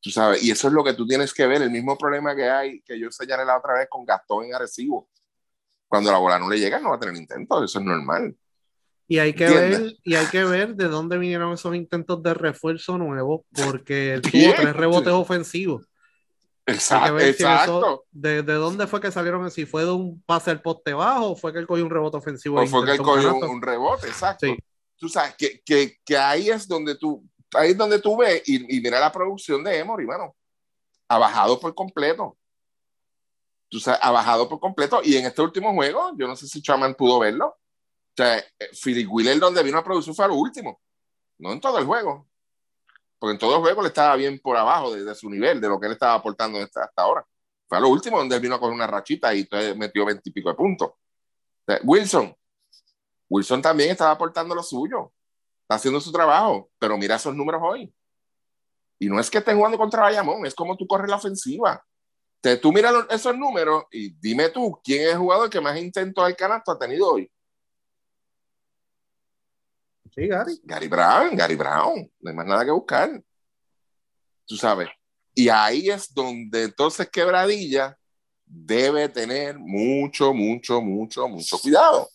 Tú 0.00 0.10
sabes, 0.10 0.42
y 0.42 0.50
eso 0.50 0.68
es 0.68 0.72
lo 0.74 0.82
que 0.82 0.94
tú 0.94 1.06
tienes 1.06 1.34
que 1.34 1.46
ver, 1.46 1.60
el 1.60 1.70
mismo 1.70 1.96
problema 1.98 2.34
que 2.34 2.48
hay, 2.48 2.80
que 2.82 2.98
yo 2.98 3.10
señalé 3.10 3.44
la 3.44 3.58
otra 3.58 3.74
vez 3.74 3.88
con 3.90 4.04
Gastón 4.04 4.46
en 4.46 4.54
Arecibo. 4.54 5.10
Cuando 5.88 6.10
la 6.12 6.18
bola 6.18 6.38
no 6.38 6.48
le 6.48 6.58
llega, 6.58 6.80
no 6.80 6.90
va 6.90 6.96
a 6.96 7.00
tener 7.00 7.16
intentos, 7.16 7.64
eso 7.64 7.78
es 7.80 7.84
normal. 7.84 8.36
Y 9.10 9.18
hay 9.18 9.32
que 9.34 9.44
¿Entiendes? 9.44 9.80
ver, 9.80 9.96
y 10.04 10.14
hay 10.14 10.26
que 10.26 10.44
ver 10.44 10.76
de 10.76 10.86
dónde 10.86 11.18
vinieron 11.18 11.52
esos 11.52 11.74
intentos 11.74 12.22
de 12.22 12.32
refuerzo 12.32 12.96
nuevo, 12.96 13.44
porque 13.50 14.14
él 14.14 14.22
tuvo 14.22 14.54
tres 14.54 14.76
rebotes 14.76 15.12
ofensivos. 15.12 15.82
Hay 16.64 16.66
que 16.66 16.72
Exacto, 16.74 17.18
si 17.18 17.26
exacto. 17.26 17.78
eso- 17.80 18.04
de, 18.12 18.44
de 18.44 18.52
dónde 18.54 18.86
fue 18.86 19.00
que 19.00 19.10
salieron, 19.10 19.50
si 19.50 19.66
fue 19.66 19.84
de 19.84 19.90
un 19.90 20.22
pase 20.22 20.52
al 20.52 20.62
poste 20.62 20.92
bajo, 20.92 21.32
o 21.32 21.34
fue 21.36 21.52
que 21.52 21.58
él 21.58 21.66
cogió 21.66 21.84
un 21.84 21.90
rebote 21.90 22.18
ofensivo. 22.18 22.60
O 22.60 22.62
e 22.62 22.68
fue 22.68 22.84
que 22.84 22.92
él 22.92 22.98
cogió 22.98 23.34
un 23.34 23.60
rebote, 23.60 24.06
exacto. 24.06 24.46
Sí. 24.46 24.56
Tú 24.96 25.08
sabes 25.08 25.34
que, 25.34 25.60
que, 25.64 25.96
que 26.04 26.16
ahí 26.16 26.48
es 26.48 26.68
donde 26.68 26.94
tú, 26.94 27.24
ahí 27.54 27.72
es 27.72 27.76
donde 27.76 27.98
tú 27.98 28.16
ves 28.16 28.44
y, 28.46 28.76
y 28.76 28.80
mira 28.80 29.00
la 29.00 29.10
producción 29.10 29.64
de 29.64 29.76
Emory, 29.76 30.06
mano. 30.06 30.36
Ha 31.08 31.18
bajado 31.18 31.58
por 31.58 31.74
completo. 31.74 32.36
Tú 33.68 33.80
sabes, 33.80 33.98
ha 34.04 34.12
bajado 34.12 34.48
por 34.48 34.60
completo. 34.60 35.00
Y 35.02 35.16
en 35.16 35.26
este 35.26 35.42
último 35.42 35.74
juego, 35.74 36.12
yo 36.16 36.28
no 36.28 36.36
sé 36.36 36.46
si 36.46 36.62
Chaman 36.62 36.94
pudo 36.94 37.18
verlo. 37.18 37.56
O 38.10 38.22
sea, 38.22 38.38
eh, 38.38 38.70
Philip 38.82 39.08
Wheeler 39.10 39.38
donde 39.38 39.62
vino 39.62 39.78
a 39.78 39.84
producir 39.84 40.14
fue 40.14 40.24
a 40.24 40.28
lo 40.28 40.34
último. 40.34 40.80
No 41.38 41.52
en 41.52 41.60
todo 41.60 41.78
el 41.78 41.86
juego. 41.86 42.28
Porque 43.18 43.32
en 43.32 43.38
todo 43.38 43.56
el 43.56 43.60
juego 43.60 43.82
le 43.82 43.88
estaba 43.88 44.16
bien 44.16 44.38
por 44.38 44.56
abajo 44.56 44.94
de, 44.94 45.14
su 45.14 45.28
nivel, 45.28 45.60
de 45.60 45.68
lo 45.68 45.78
que 45.78 45.86
él 45.86 45.92
estaba 45.92 46.14
aportando 46.14 46.58
hasta, 46.58 46.90
ahora. 46.96 47.24
Fue 47.68 47.78
a 47.78 47.80
lo 47.80 47.88
último 47.88 48.18
donde 48.18 48.36
él 48.36 48.42
vino 48.42 48.54
a 48.54 48.58
coger 48.58 48.74
una 48.74 48.86
rachita 48.86 49.34
y 49.34 49.40
entonces 49.40 49.76
metió 49.76 50.04
veintipico 50.04 50.48
de 50.48 50.54
puntos. 50.54 50.92
Wilson, 51.84 52.34
Wilson 53.28 53.62
también 53.62 53.90
estaba 53.90 54.10
aportando 54.10 54.54
lo 54.54 54.62
suyo, 54.62 55.12
está 55.62 55.76
haciendo 55.76 56.00
su 56.00 56.10
trabajo, 56.10 56.68
pero 56.78 56.98
mira 56.98 57.14
esos 57.14 57.34
números 57.34 57.60
hoy. 57.62 57.94
Y 58.98 59.08
no 59.08 59.20
es 59.20 59.30
que 59.30 59.38
estén 59.38 59.56
jugando 59.56 59.78
contra 59.78 60.02
Bayamón, 60.02 60.44
es 60.44 60.54
como 60.54 60.76
tú 60.76 60.86
corres 60.86 61.08
la 61.08 61.16
ofensiva. 61.16 61.82
Te, 62.40 62.56
tú 62.56 62.72
mira 62.72 63.06
esos 63.10 63.36
números 63.36 63.84
y 63.90 64.10
dime 64.14 64.48
tú, 64.48 64.80
¿quién 64.82 65.02
es 65.02 65.12
el 65.12 65.18
jugador 65.18 65.48
que 65.48 65.60
más 65.60 65.78
intentos 65.78 66.24
al 66.24 66.34
canasto 66.34 66.72
ha 66.72 66.78
tenido 66.78 67.12
hoy? 67.12 67.30
Sí, 70.14 70.26
Gary. 70.26 70.60
Gary 70.64 70.88
Brown, 70.88 71.36
Gary 71.36 71.56
Brown, 71.56 72.10
no 72.20 72.30
hay 72.30 72.36
más 72.36 72.46
nada 72.46 72.64
que 72.64 72.70
buscar. 72.70 73.22
Tú 74.46 74.56
sabes. 74.56 74.88
Y 75.34 75.48
ahí 75.48 75.88
es 75.88 76.12
donde 76.12 76.64
entonces 76.64 77.08
Quebradilla 77.08 77.96
debe 78.44 79.08
tener 79.08 79.58
mucho, 79.58 80.34
mucho, 80.34 80.80
mucho, 80.80 81.28
mucho 81.28 81.58
cuidado. 81.58 82.08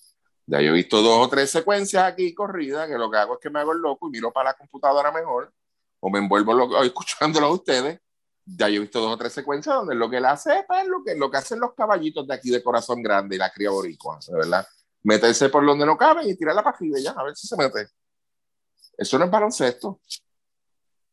Ya 0.47 0.61
yo 0.61 0.71
he 0.71 0.73
visto 0.73 1.01
dos 1.01 1.25
o 1.25 1.29
tres 1.29 1.49
secuencias 1.49 2.03
aquí 2.03 2.33
corridas 2.33 2.87
que 2.87 2.97
lo 2.97 3.09
que 3.09 3.17
hago 3.17 3.35
es 3.35 3.39
que 3.39 3.49
me 3.49 3.59
hago 3.59 3.71
el 3.71 3.79
loco 3.79 4.07
y 4.07 4.11
miro 4.11 4.31
para 4.31 4.51
la 4.51 4.53
computadora 4.53 5.11
mejor 5.11 5.51
o 5.99 6.09
me 6.09 6.19
envuelvo 6.19 6.53
lo, 6.53 6.83
escuchándolo 6.83 7.47
a 7.47 7.53
ustedes. 7.53 7.99
Ya 8.45 8.69
yo 8.69 8.77
he 8.77 8.81
visto 8.81 8.99
dos 8.99 9.11
o 9.11 9.17
tres 9.17 9.33
secuencias 9.33 9.75
donde 9.75 9.95
lo 9.95 10.07
que 10.07 10.17
él 10.17 10.25
hace 10.25 10.59
es 10.59 10.87
lo, 10.87 11.03
que, 11.03 11.15
lo 11.15 11.31
que 11.31 11.37
hacen 11.37 11.59
los 11.59 11.73
caballitos 11.73 12.27
de 12.27 12.35
aquí 12.35 12.51
de 12.51 12.61
corazón 12.61 13.01
grande 13.01 13.37
y 13.37 13.39
la 13.39 13.51
cría 13.51 13.71
boricua, 13.71 14.19
verdad. 14.31 14.67
Meterse 15.05 15.49
por 15.49 15.65
donde 15.65 15.85
no 15.85 15.95
caben 15.95 16.27
y 16.27 16.35
tirar 16.35 16.55
la 16.55 16.63
pajilla 16.63 16.97
ya, 16.99 17.11
a 17.11 17.23
ver 17.23 17.35
si 17.35 17.47
se 17.47 17.55
mete. 17.55 17.87
Eso 18.97 19.17
no 19.19 19.25
es 19.25 19.31
baloncesto. 19.31 20.01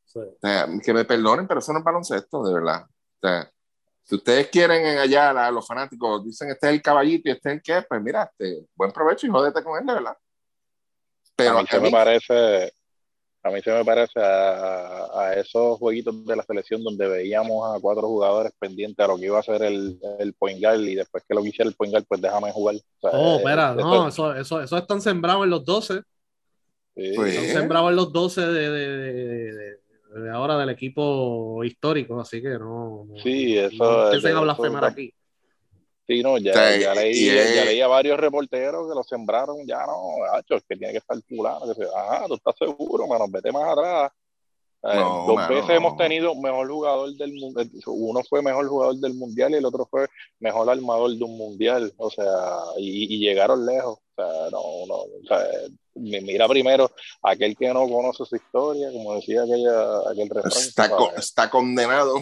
Sí. 0.06 0.18
O 0.18 0.36
sea, 0.40 0.66
que 0.82 0.94
me 0.94 1.04
perdonen, 1.04 1.46
pero 1.46 1.60
eso 1.60 1.72
no 1.72 1.78
es 1.80 1.84
baloncesto, 1.84 2.42
de 2.44 2.54
verdad. 2.54 2.84
O 2.86 3.26
sea, 3.28 3.50
si 4.02 4.14
ustedes 4.16 4.48
quieren 4.48 4.84
en 4.84 4.98
allá, 4.98 5.32
la- 5.32 5.50
los 5.50 5.66
fanáticos 5.66 6.24
dicen 6.24 6.50
este 6.50 6.68
es 6.68 6.72
el 6.74 6.82
caballito 6.82 7.28
y 7.28 7.32
este 7.32 7.48
es 7.50 7.54
el 7.56 7.62
que, 7.62 7.82
pues 7.82 8.02
mira, 8.02 8.24
este, 8.24 8.66
buen 8.74 8.92
provecho 8.92 9.26
y 9.26 9.30
jódete 9.30 9.62
con 9.62 9.78
él, 9.78 9.86
de 9.86 9.94
verdad. 9.94 10.16
Pero 11.36 11.58
a 11.58 11.62
mí 11.62 11.68
a 11.70 11.80
me 11.80 11.90
parece, 11.90 12.72
a 13.44 13.50
mí 13.50 13.60
se 13.62 13.72
me 13.72 13.84
parece 13.84 14.20
a, 14.20 15.06
a 15.20 15.34
esos 15.34 15.78
jueguitos 15.78 16.24
de 16.26 16.36
la 16.36 16.42
selección 16.44 16.82
donde 16.84 17.08
veíamos 17.08 17.74
a 17.76 17.80
cuatro 17.80 18.02
jugadores 18.06 18.52
pendientes 18.58 19.04
a 19.04 19.08
lo 19.08 19.16
que 19.18 19.26
iba 19.26 19.36
a 19.38 19.40
hacer 19.40 19.62
el, 19.62 19.98
el 20.20 20.32
point 20.34 20.60
guard 20.62 20.80
y 20.80 20.94
después 20.94 21.24
que 21.28 21.34
lo 21.34 21.42
que 21.42 21.48
hiciera 21.48 21.68
el 21.68 21.74
point 21.74 21.92
guard, 21.92 22.04
pues 22.08 22.20
déjame 22.20 22.52
jugar. 22.52 22.76
O 22.76 23.00
sea, 23.00 23.10
Oh, 23.12 23.34
eh, 23.34 23.36
espera, 23.38 23.74
no, 23.74 24.08
eso, 24.08 24.34
eso, 24.34 24.62
eso 24.62 24.76
están 24.78 25.00
sembrados 25.00 25.44
en 25.44 25.50
los 25.50 25.64
12. 25.64 26.02
sí, 26.94 27.12
Pues, 27.16 27.34
Están 27.34 27.44
¿Eh? 27.50 27.52
sembrados 27.52 27.90
en 27.90 27.96
los 27.96 28.12
12 28.12 28.40
de, 28.42 28.70
de, 28.70 28.96
de- 28.96 29.52
de- 29.52 29.82
de 30.14 30.30
ahora 30.30 30.58
del 30.58 30.68
equipo 30.68 31.64
histórico, 31.64 32.20
así 32.20 32.42
que 32.42 32.50
no. 32.50 33.06
Sí, 33.22 33.56
eso 33.56 33.76
no 33.82 34.04
empiecen 34.04 34.36
a 34.36 34.40
blasfemar 34.42 34.84
aquí. 34.84 35.12
Sí, 36.16 36.22
no, 36.22 36.38
ya, 36.38 36.52
ya, 36.78 36.94
leí, 36.94 37.28
es- 37.28 37.54
ya 37.56 37.64
leí 37.64 37.80
a 37.80 37.86
varios 37.88 38.18
reporteros 38.18 38.88
que 38.88 38.94
lo 38.94 39.02
sembraron, 39.02 39.66
ya 39.66 39.84
no, 39.86 40.16
gacho, 40.32 40.56
es 40.56 40.64
que 40.68 40.76
tiene 40.76 40.92
que 40.92 40.98
estar 40.98 41.16
fulano, 41.28 41.66
que 41.66 41.74
se, 41.74 41.88
ajá, 41.94 42.24
tú 42.26 42.34
estás 42.34 42.54
seguro, 42.58 43.06
mano, 43.06 43.26
vete 43.28 43.50
más 43.52 43.68
atrás. 43.70 44.12
Eh, 44.84 44.96
No, 44.96 45.24
dos 45.28 45.36
mano, 45.36 45.48
veces 45.54 45.68
no. 45.68 45.74
hemos 45.74 45.96
tenido 45.96 46.34
mejor 46.34 46.68
jugador 46.68 47.12
del 47.14 47.32
mundo, 47.34 47.62
uno 47.86 48.20
fue 48.28 48.42
mejor 48.42 48.66
jugador 48.66 48.96
del 48.96 49.14
mundial 49.14 49.52
y 49.52 49.54
el 49.58 49.64
otro 49.64 49.86
fue 49.88 50.08
mejor 50.40 50.68
armador 50.68 51.12
de 51.16 51.22
un 51.22 51.36
mundial, 51.38 51.92
o 51.96 52.10
sea, 52.10 52.26
y, 52.78 53.14
y 53.14 53.18
llegaron 53.20 53.64
lejos, 53.64 53.98
o 53.98 54.14
sea, 54.16 54.50
no, 54.50 54.60
no, 54.88 54.94
o 54.96 55.08
sea, 55.28 55.38
mira 55.94 56.48
primero 56.48 56.90
aquel 57.22 57.56
que 57.56 57.68
no 57.72 57.88
conoce 57.88 58.24
su 58.24 58.34
historia, 58.34 58.90
como 58.90 59.14
decía 59.14 59.42
aquella, 59.42 60.10
aquel 60.10 60.28
refrán, 60.28 60.52
está 61.16 61.48
condenado. 61.48 62.14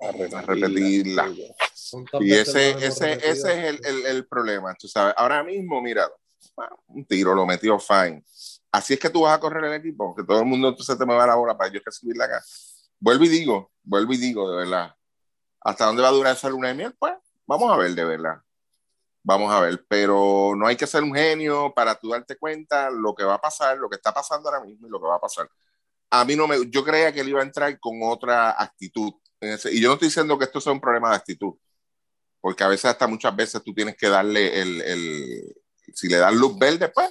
A 0.00 0.38
a 0.38 0.42
repetirla. 0.42 1.28
Sí, 1.74 1.90
¿Cuántas 1.90 2.20
Y 2.22 2.32
ese, 2.32 2.70
ese, 2.84 3.12
ese 3.12 3.30
es 3.30 3.46
el, 3.46 3.80
el, 3.84 4.06
el 4.06 4.26
problema, 4.26 4.74
tú 4.74 4.88
sabes. 4.88 5.14
Ahora 5.16 5.42
mismo, 5.42 5.80
mira, 5.82 6.08
un 6.88 7.04
tiro 7.04 7.34
lo 7.34 7.46
metió 7.46 7.78
fine. 7.78 8.24
Así 8.72 8.94
es 8.94 9.00
que 9.00 9.10
tú 9.10 9.22
vas 9.22 9.36
a 9.36 9.40
correr 9.40 9.64
el 9.64 9.74
equipo, 9.74 10.14
que 10.14 10.22
todo 10.22 10.40
el 10.40 10.46
mundo 10.46 10.68
entonces 10.68 10.96
te 10.96 11.04
me 11.04 11.14
va 11.14 11.26
la 11.26 11.34
bola 11.34 11.56
para 11.56 11.72
yo 11.72 11.80
recibirla 11.84 12.26
acá. 12.26 12.42
Vuelvo 12.98 13.24
y 13.24 13.28
digo, 13.28 13.72
vuelvo 13.82 14.12
y 14.12 14.16
digo, 14.16 14.50
de 14.50 14.58
verdad. 14.58 14.94
¿Hasta 15.60 15.86
dónde 15.86 16.02
va 16.02 16.08
a 16.08 16.12
durar 16.12 16.36
esa 16.36 16.48
luna 16.48 16.68
de 16.68 16.74
miel? 16.74 16.94
Pues 16.98 17.14
vamos 17.46 17.70
a 17.70 17.76
ver, 17.76 17.94
de 17.94 18.04
verdad. 18.04 18.40
Vamos 19.22 19.52
a 19.52 19.60
ver, 19.60 19.84
pero 19.86 20.54
no 20.56 20.66
hay 20.66 20.76
que 20.76 20.86
ser 20.86 21.02
un 21.02 21.14
genio 21.14 21.74
para 21.74 21.94
tú 21.94 22.10
darte 22.10 22.36
cuenta 22.36 22.90
lo 22.90 23.14
que 23.14 23.24
va 23.24 23.34
a 23.34 23.40
pasar, 23.40 23.76
lo 23.76 23.90
que 23.90 23.96
está 23.96 24.14
pasando 24.14 24.48
ahora 24.48 24.64
mismo 24.64 24.86
y 24.86 24.90
lo 24.90 24.98
que 24.98 25.06
va 25.06 25.16
a 25.16 25.20
pasar. 25.20 25.50
A 26.10 26.24
mí 26.24 26.36
no 26.36 26.46
me, 26.46 26.56
yo 26.70 26.82
creía 26.82 27.12
que 27.12 27.20
él 27.20 27.28
iba 27.28 27.40
a 27.40 27.44
entrar 27.44 27.78
con 27.78 28.00
otra 28.02 28.50
actitud. 28.50 29.12
En 29.40 29.50
ese- 29.52 29.72
y 29.72 29.80
yo 29.80 29.88
no 29.88 29.94
estoy 29.94 30.08
diciendo 30.08 30.38
que 30.38 30.44
esto 30.44 30.60
sea 30.60 30.72
un 30.72 30.80
problema 30.80 31.10
de 31.10 31.16
actitud, 31.16 31.54
porque 32.40 32.64
a 32.64 32.68
veces 32.68 32.86
hasta 32.86 33.06
muchas 33.06 33.34
veces 33.34 33.62
tú 33.62 33.74
tienes 33.74 33.96
que 33.96 34.08
darle 34.08 34.60
el, 34.60 34.80
el 34.82 35.54
si 35.94 36.08
le 36.08 36.16
das 36.16 36.34
luz 36.34 36.58
verde, 36.58 36.88
pues, 36.88 37.10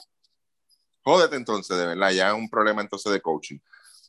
jódete 1.01 1.35
entonces, 1.35 1.77
de 1.77 1.87
verdad, 1.87 2.11
ya 2.11 2.29
es 2.29 2.35
un 2.35 2.49
problema 2.49 2.81
entonces 2.81 3.11
de 3.11 3.21
coaching. 3.21 3.57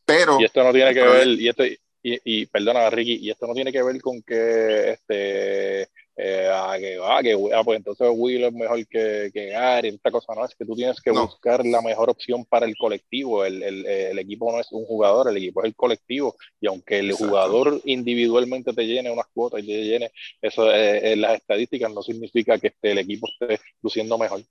Pero, 0.05 0.41
Y 0.41 0.45
esto 0.45 0.63
no 0.65 0.73
tiene 0.73 0.93
que 0.95 1.03
ver, 1.03 1.29
y 1.29 1.49
esto, 1.49 1.65
y, 1.65 1.79
y 2.03 2.47
perdona 2.47 2.89
Ricky, 2.91 3.17
y 3.17 3.31
esto 3.31 3.47
no 3.47 3.55
tiene 3.55 3.73
que 3.73 3.83
ver 3.83 4.01
con 4.01 4.23
que 4.23 4.91
este 4.93 5.91
eh, 6.23 6.49
ah, 6.53 6.77
que 6.79 6.99
va, 6.99 7.23
que 7.23 7.33
ah, 7.55 7.63
pues 7.65 7.79
entonces 7.79 8.07
Will 8.13 8.45
es 8.45 8.53
mejor 8.53 8.87
que, 8.87 9.31
que 9.33 9.47
Gary, 9.47 9.89
esta 9.89 10.11
cosa 10.11 10.35
no, 10.35 10.45
es 10.45 10.55
que 10.55 10.67
tú 10.67 10.77
tienes 10.77 11.01
que 11.01 11.13
No. 11.13 11.27
buscar 11.27 11.65
la 11.65 11.81
mejor 11.81 12.11
opción 12.11 12.45
para 12.45 12.67
el 12.67 12.77
colectivo, 12.77 13.45
el, 13.45 13.63
el, 13.63 13.87
el 13.87 14.19
equipo 14.19 14.53
no 14.53 14.61
es 14.61 14.67
un 14.71 14.85
jugador, 14.85 15.31
el 15.31 15.37
equipo 15.39 15.63
es 15.63 15.69
el 15.69 15.75
colectivo, 15.75 16.37
y 16.61 16.67
aunque 16.67 16.99
el 16.99 17.11
Exacto. 17.11 17.27
jugador 17.27 17.81
individualmente 17.85 18.73
te 18.75 18.87
llene 18.87 19.11
unas 19.11 19.27
cuotas 19.33 19.63
y 19.63 19.67
te 19.67 19.85
llene 19.85 20.13
eso 20.43 20.71
eh, 20.71 21.13
en 21.13 21.23
las 21.23 21.37
estadísticas, 21.37 21.91
no 21.93 22.03
significa 22.03 22.59
que 22.59 22.67
este, 22.69 22.93
el 22.93 22.99
equipo 22.99 23.27
esté 23.29 23.59
luciendo 23.83 24.19
mejor. 24.19 24.43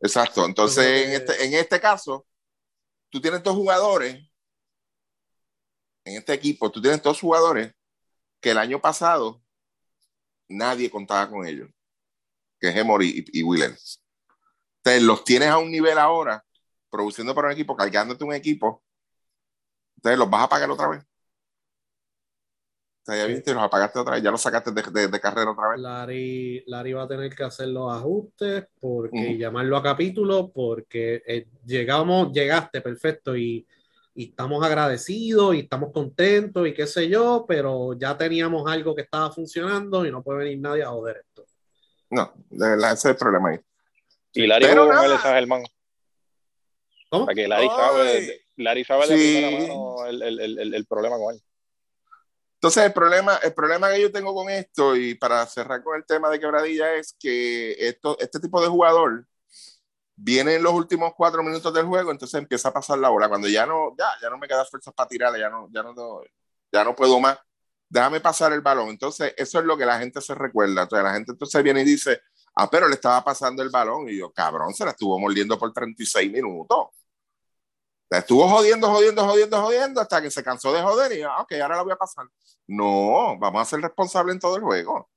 Exacto. 0.00 0.44
Entonces, 0.44 1.06
en 1.06 1.12
este, 1.12 1.44
en 1.44 1.54
este 1.54 1.80
caso, 1.80 2.24
tú 3.10 3.20
tienes 3.20 3.42
dos 3.42 3.56
jugadores, 3.56 4.14
en 6.04 6.16
este 6.16 6.34
equipo, 6.34 6.70
tú 6.70 6.80
tienes 6.80 7.02
dos 7.02 7.20
jugadores 7.20 7.72
que 8.40 8.52
el 8.52 8.58
año 8.58 8.80
pasado 8.80 9.42
nadie 10.48 10.90
contaba 10.90 11.28
con 11.30 11.46
ellos, 11.46 11.68
que 12.60 12.68
es 12.70 12.76
Emory 12.76 13.26
y, 13.32 13.40
y 13.40 13.42
Williams. 13.44 14.02
Entonces, 14.78 15.02
los 15.04 15.24
tienes 15.24 15.48
a 15.50 15.58
un 15.58 15.70
nivel 15.70 15.98
ahora, 15.98 16.44
produciendo 16.90 17.34
para 17.34 17.48
un 17.48 17.54
equipo, 17.54 17.76
cargándote 17.76 18.24
un 18.24 18.34
equipo, 18.34 18.82
entonces 19.96 20.18
los 20.18 20.30
vas 20.30 20.44
a 20.44 20.48
pagar 20.48 20.70
otra 20.70 20.88
vez. 20.88 21.02
O 23.02 23.10
sea, 23.10 23.16
ya 23.16 23.26
viste, 23.26 23.54
los 23.54 23.62
apagaste 23.62 23.98
otra 23.98 24.14
vez, 24.14 24.22
ya 24.22 24.30
los 24.30 24.40
sacaste 24.42 24.70
de, 24.70 24.82
de- 24.82 25.08
de 25.08 25.20
carrera 25.20 25.50
otra 25.50 25.68
vez. 25.70 25.80
Larry, 25.80 26.62
Larry 26.66 26.92
va 26.92 27.02
a 27.04 27.08
tener 27.08 27.34
que 27.34 27.42
hacer 27.42 27.68
los 27.68 27.90
ajustes 27.90 28.66
porque 28.80 29.16
Ujú. 29.16 29.30
y 29.30 29.38
llamarlo 29.38 29.76
a 29.78 29.82
capítulo 29.82 30.50
porque 30.52 31.22
eh, 31.26 31.46
llegamos, 31.64 32.32
llegaste 32.32 32.80
perfecto 32.82 33.34
y, 33.36 33.66
y 34.18 34.30
estamos 34.30 34.64
agradecidos 34.66 35.54
y 35.54 35.60
estamos 35.60 35.92
contentos 35.92 36.66
y 36.66 36.74
qué 36.74 36.88
sé 36.88 37.08
yo, 37.08 37.44
pero 37.46 37.92
ya 37.96 38.16
teníamos 38.18 38.68
algo 38.68 38.92
que 38.92 39.02
estaba 39.02 39.30
funcionando 39.30 40.04
y 40.04 40.10
no 40.10 40.24
puede 40.24 40.40
venir 40.40 40.58
nadie 40.58 40.82
a 40.82 40.88
joder 40.88 41.18
esto. 41.18 41.46
No, 42.10 42.32
de 42.50 42.68
verdad, 42.70 42.94
ese 42.94 43.10
es 43.10 43.12
el 43.12 43.16
problema 43.16 43.50
ahí. 43.50 43.60
Y 44.32 44.48
Larry 44.48 44.66
Pero 44.66 44.82
jugó 44.82 44.94
con 44.96 45.02
nada. 45.04 45.14
él, 45.14 45.20
San 45.22 45.34
Germán. 45.34 45.62
¿Cómo? 47.10 47.26
Que 47.28 47.46
Larry 47.46 47.68
sabe, 47.68 48.40
Larry 48.56 48.84
sabe 48.84 49.06
de 49.06 49.16
Sí. 49.16 49.34
primera 49.36 49.68
mano 49.68 50.06
el, 50.06 50.22
el, 50.22 50.40
el, 50.40 50.58
el, 50.58 50.74
el 50.74 50.86
problema 50.86 51.16
con 51.16 51.34
él. 51.36 51.42
Entonces, 52.54 52.86
el 52.86 52.92
problema, 52.92 53.36
el 53.44 53.54
problema 53.54 53.88
que 53.92 54.00
yo 54.00 54.10
tengo 54.10 54.34
con 54.34 54.50
esto, 54.50 54.96
y 54.96 55.14
para 55.14 55.46
cerrar 55.46 55.80
con 55.84 55.96
el 55.96 56.04
tema 56.04 56.28
de 56.28 56.40
quebradilla, 56.40 56.92
es 56.96 57.14
que 57.20 57.70
esto, 57.78 58.18
este 58.18 58.40
tipo 58.40 58.60
de 58.60 58.66
jugador 58.66 59.27
viene 60.20 60.56
en 60.56 60.62
los 60.62 60.72
últimos 60.72 61.12
cuatro 61.16 61.42
minutos 61.42 61.72
del 61.72 61.86
juego, 61.86 62.10
entonces 62.10 62.38
empieza 62.38 62.68
a 62.70 62.72
pasar 62.72 62.98
la 62.98 63.08
bola. 63.08 63.28
Cuando 63.28 63.48
ya 63.48 63.64
no, 63.66 63.94
ya, 63.96 64.08
ya 64.20 64.28
no 64.28 64.36
me 64.36 64.48
quedan 64.48 64.66
fuerzas 64.66 64.92
para 64.92 65.08
tirarle, 65.08 65.38
ya 65.38 65.48
no, 65.48 65.68
ya 65.70 65.82
no, 65.82 65.94
ya 66.72 66.84
no 66.84 66.94
puedo 66.94 67.20
más. 67.20 67.38
Déjame 67.88 68.20
pasar 68.20 68.52
el 68.52 68.60
balón. 68.60 68.88
Entonces, 68.90 69.32
eso 69.36 69.60
es 69.60 69.64
lo 69.64 69.78
que 69.78 69.86
la 69.86 69.98
gente 69.98 70.20
se 70.20 70.34
recuerda. 70.34 70.82
Entonces, 70.82 71.04
la 71.04 71.14
gente 71.14 71.32
entonces 71.32 71.62
viene 71.62 71.82
y 71.82 71.84
dice, 71.84 72.20
ah, 72.56 72.68
pero 72.68 72.88
le 72.88 72.94
estaba 72.94 73.22
pasando 73.24 73.62
el 73.62 73.70
balón. 73.70 74.08
Y 74.08 74.18
yo, 74.18 74.32
cabrón, 74.32 74.74
se 74.74 74.84
la 74.84 74.90
estuvo 74.90 75.18
mordiendo 75.18 75.58
por 75.58 75.72
36 75.72 76.30
minutos. 76.32 76.88
La 78.10 78.18
estuvo 78.18 78.48
jodiendo, 78.48 78.90
jodiendo, 78.90 79.24
jodiendo, 79.24 79.62
jodiendo 79.62 80.00
hasta 80.00 80.20
que 80.20 80.30
se 80.30 80.42
cansó 80.42 80.72
de 80.72 80.82
joder 80.82 81.12
y, 81.12 81.22
ah, 81.22 81.40
ok, 81.40 81.52
ahora 81.62 81.76
la 81.76 81.82
voy 81.82 81.92
a 81.92 81.96
pasar. 81.96 82.26
No, 82.66 83.38
vamos 83.38 83.62
a 83.62 83.64
ser 83.64 83.80
responsables 83.80 84.34
en 84.34 84.40
todo 84.40 84.56
el 84.56 84.62
juego. 84.62 85.08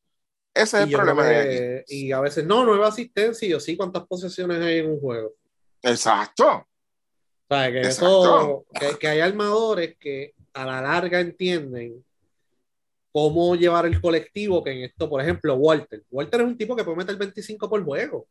Ese 0.53 0.77
es 0.77 0.83
el 0.83 0.91
problema 0.91 1.25
de 1.25 1.85
y 1.87 2.11
a 2.11 2.19
veces 2.19 2.45
no, 2.45 2.65
nueva 2.65 2.87
asistencia 2.87 3.47
y 3.47 3.51
yo 3.51 3.59
sí, 3.59 3.77
cuántas 3.77 4.05
posesiones 4.05 4.61
hay 4.61 4.79
en 4.79 4.91
un 4.91 4.99
juego. 4.99 5.33
Exacto. 5.81 6.47
O 6.47 6.67
sea, 7.49 7.71
que 7.71 7.79
Exacto. 7.79 8.23
eso, 8.23 8.65
que, 8.79 8.99
que 8.99 9.07
hay 9.07 9.19
armadores 9.19 9.95
que 9.97 10.33
a 10.53 10.65
la 10.65 10.81
larga 10.81 11.19
entienden 11.19 12.03
cómo 13.11 13.55
llevar 13.55 13.85
el 13.85 13.99
colectivo, 13.99 14.63
que 14.63 14.71
en 14.71 14.83
esto, 14.83 15.09
por 15.09 15.21
ejemplo, 15.21 15.55
Walter. 15.55 16.03
Walter 16.09 16.41
es 16.41 16.47
un 16.47 16.57
tipo 16.57 16.75
que 16.75 16.83
puede 16.83 16.97
meter 16.97 17.17
25 17.17 17.69
por 17.69 17.83
juego, 17.83 18.27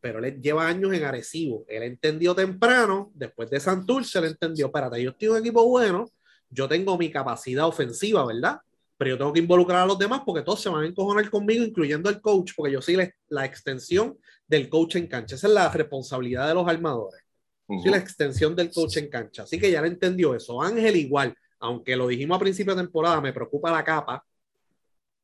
pero 0.00 0.18
él 0.18 0.40
lleva 0.40 0.66
años 0.66 0.92
en 0.92 1.04
Arecibo. 1.04 1.64
Él 1.68 1.82
entendió 1.84 2.34
temprano, 2.34 3.10
después 3.14 3.50
de 3.50 3.60
Santurce, 3.60 4.18
él 4.18 4.26
entendió, 4.26 4.66
espérate, 4.66 5.02
yo 5.02 5.10
estoy 5.10 5.28
en 5.28 5.32
un 5.32 5.38
equipo 5.40 5.66
bueno, 5.66 6.10
yo 6.50 6.68
tengo 6.68 6.98
mi 6.98 7.10
capacidad 7.10 7.66
ofensiva, 7.66 8.26
¿verdad? 8.26 8.60
Pero 9.00 9.12
yo 9.12 9.16
tengo 9.18 9.32
que 9.32 9.40
involucrar 9.40 9.80
a 9.80 9.86
los 9.86 9.98
demás 9.98 10.20
porque 10.26 10.42
todos 10.42 10.60
se 10.60 10.68
van 10.68 10.84
a 10.84 10.86
encojonar 10.86 11.30
conmigo, 11.30 11.64
incluyendo 11.64 12.10
el 12.10 12.20
coach, 12.20 12.52
porque 12.54 12.74
yo 12.74 12.82
soy 12.82 12.96
la, 12.96 13.10
la 13.28 13.46
extensión 13.46 14.18
del 14.46 14.68
coach 14.68 14.96
en 14.96 15.06
cancha. 15.06 15.36
Esa 15.36 15.46
es 15.46 15.54
la 15.54 15.70
responsabilidad 15.70 16.46
de 16.46 16.52
los 16.52 16.68
armadores. 16.68 17.22
Ujú. 17.66 17.80
Soy 17.80 17.92
la 17.92 17.96
extensión 17.96 18.54
del 18.54 18.70
coach 18.70 18.98
en 18.98 19.08
cancha. 19.08 19.44
Así 19.44 19.58
que 19.58 19.70
ya 19.70 19.80
le 19.80 19.88
entendió 19.88 20.34
eso. 20.34 20.60
Ángel 20.60 20.96
igual, 20.96 21.34
aunque 21.60 21.96
lo 21.96 22.08
dijimos 22.08 22.36
a 22.36 22.40
principio 22.40 22.74
de 22.74 22.82
temporada, 22.82 23.22
me 23.22 23.32
preocupa 23.32 23.72
la 23.72 23.82
capa. 23.82 24.22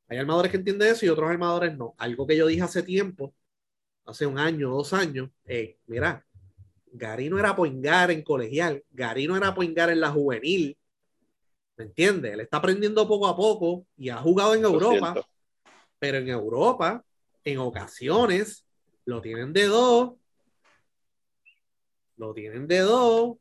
Hay 0.09 0.17
armadores 0.17 0.51
que 0.51 0.57
entienden 0.57 0.89
eso 0.89 1.05
y 1.05 1.11
otros 1.11 1.29
armadores 1.29 1.77
no. 1.77 1.95
Algo 1.99 2.27
que 2.27 2.35
yo 2.35 2.47
dije 2.47 2.63
hace 2.63 2.83
tiempo, 2.83 3.35
hace 4.07 4.25
un 4.25 4.39
año, 4.39 4.71
dos 4.71 4.95
años, 4.95 5.29
eh, 5.45 5.77
mira, 5.87 6.25
Gary 6.93 7.29
no 7.29 7.39
era 7.39 7.55
poingar 7.55 8.11
en 8.11 8.23
colegial, 8.23 8.83
Gary 8.91 9.27
no 9.27 9.37
era 9.37 9.55
poingar 9.55 9.91
en 9.91 10.01
la 10.01 10.13
juvenil. 10.13 10.79
¿Me 11.77 11.85
entiendes? 11.85 12.33
Él 12.33 12.41
está 12.41 12.57
aprendiendo 12.57 13.07
poco 13.07 13.27
a 13.27 13.37
poco 13.37 13.87
y 13.97 14.09
ha 14.09 14.17
jugado 14.17 14.55
en 14.55 14.65
Europa, 14.65 15.27
pero 15.99 16.19
en 16.19 16.29
Europa, 16.29 17.05
en 17.45 17.59
ocasiones, 17.59 18.67
lo 19.05 19.21
tienen 19.21 19.53
de 19.53 19.67
dos, 19.67 20.15
lo 22.17 22.33
tienen 22.33 22.67
de 22.67 22.79
dos, 22.81 23.37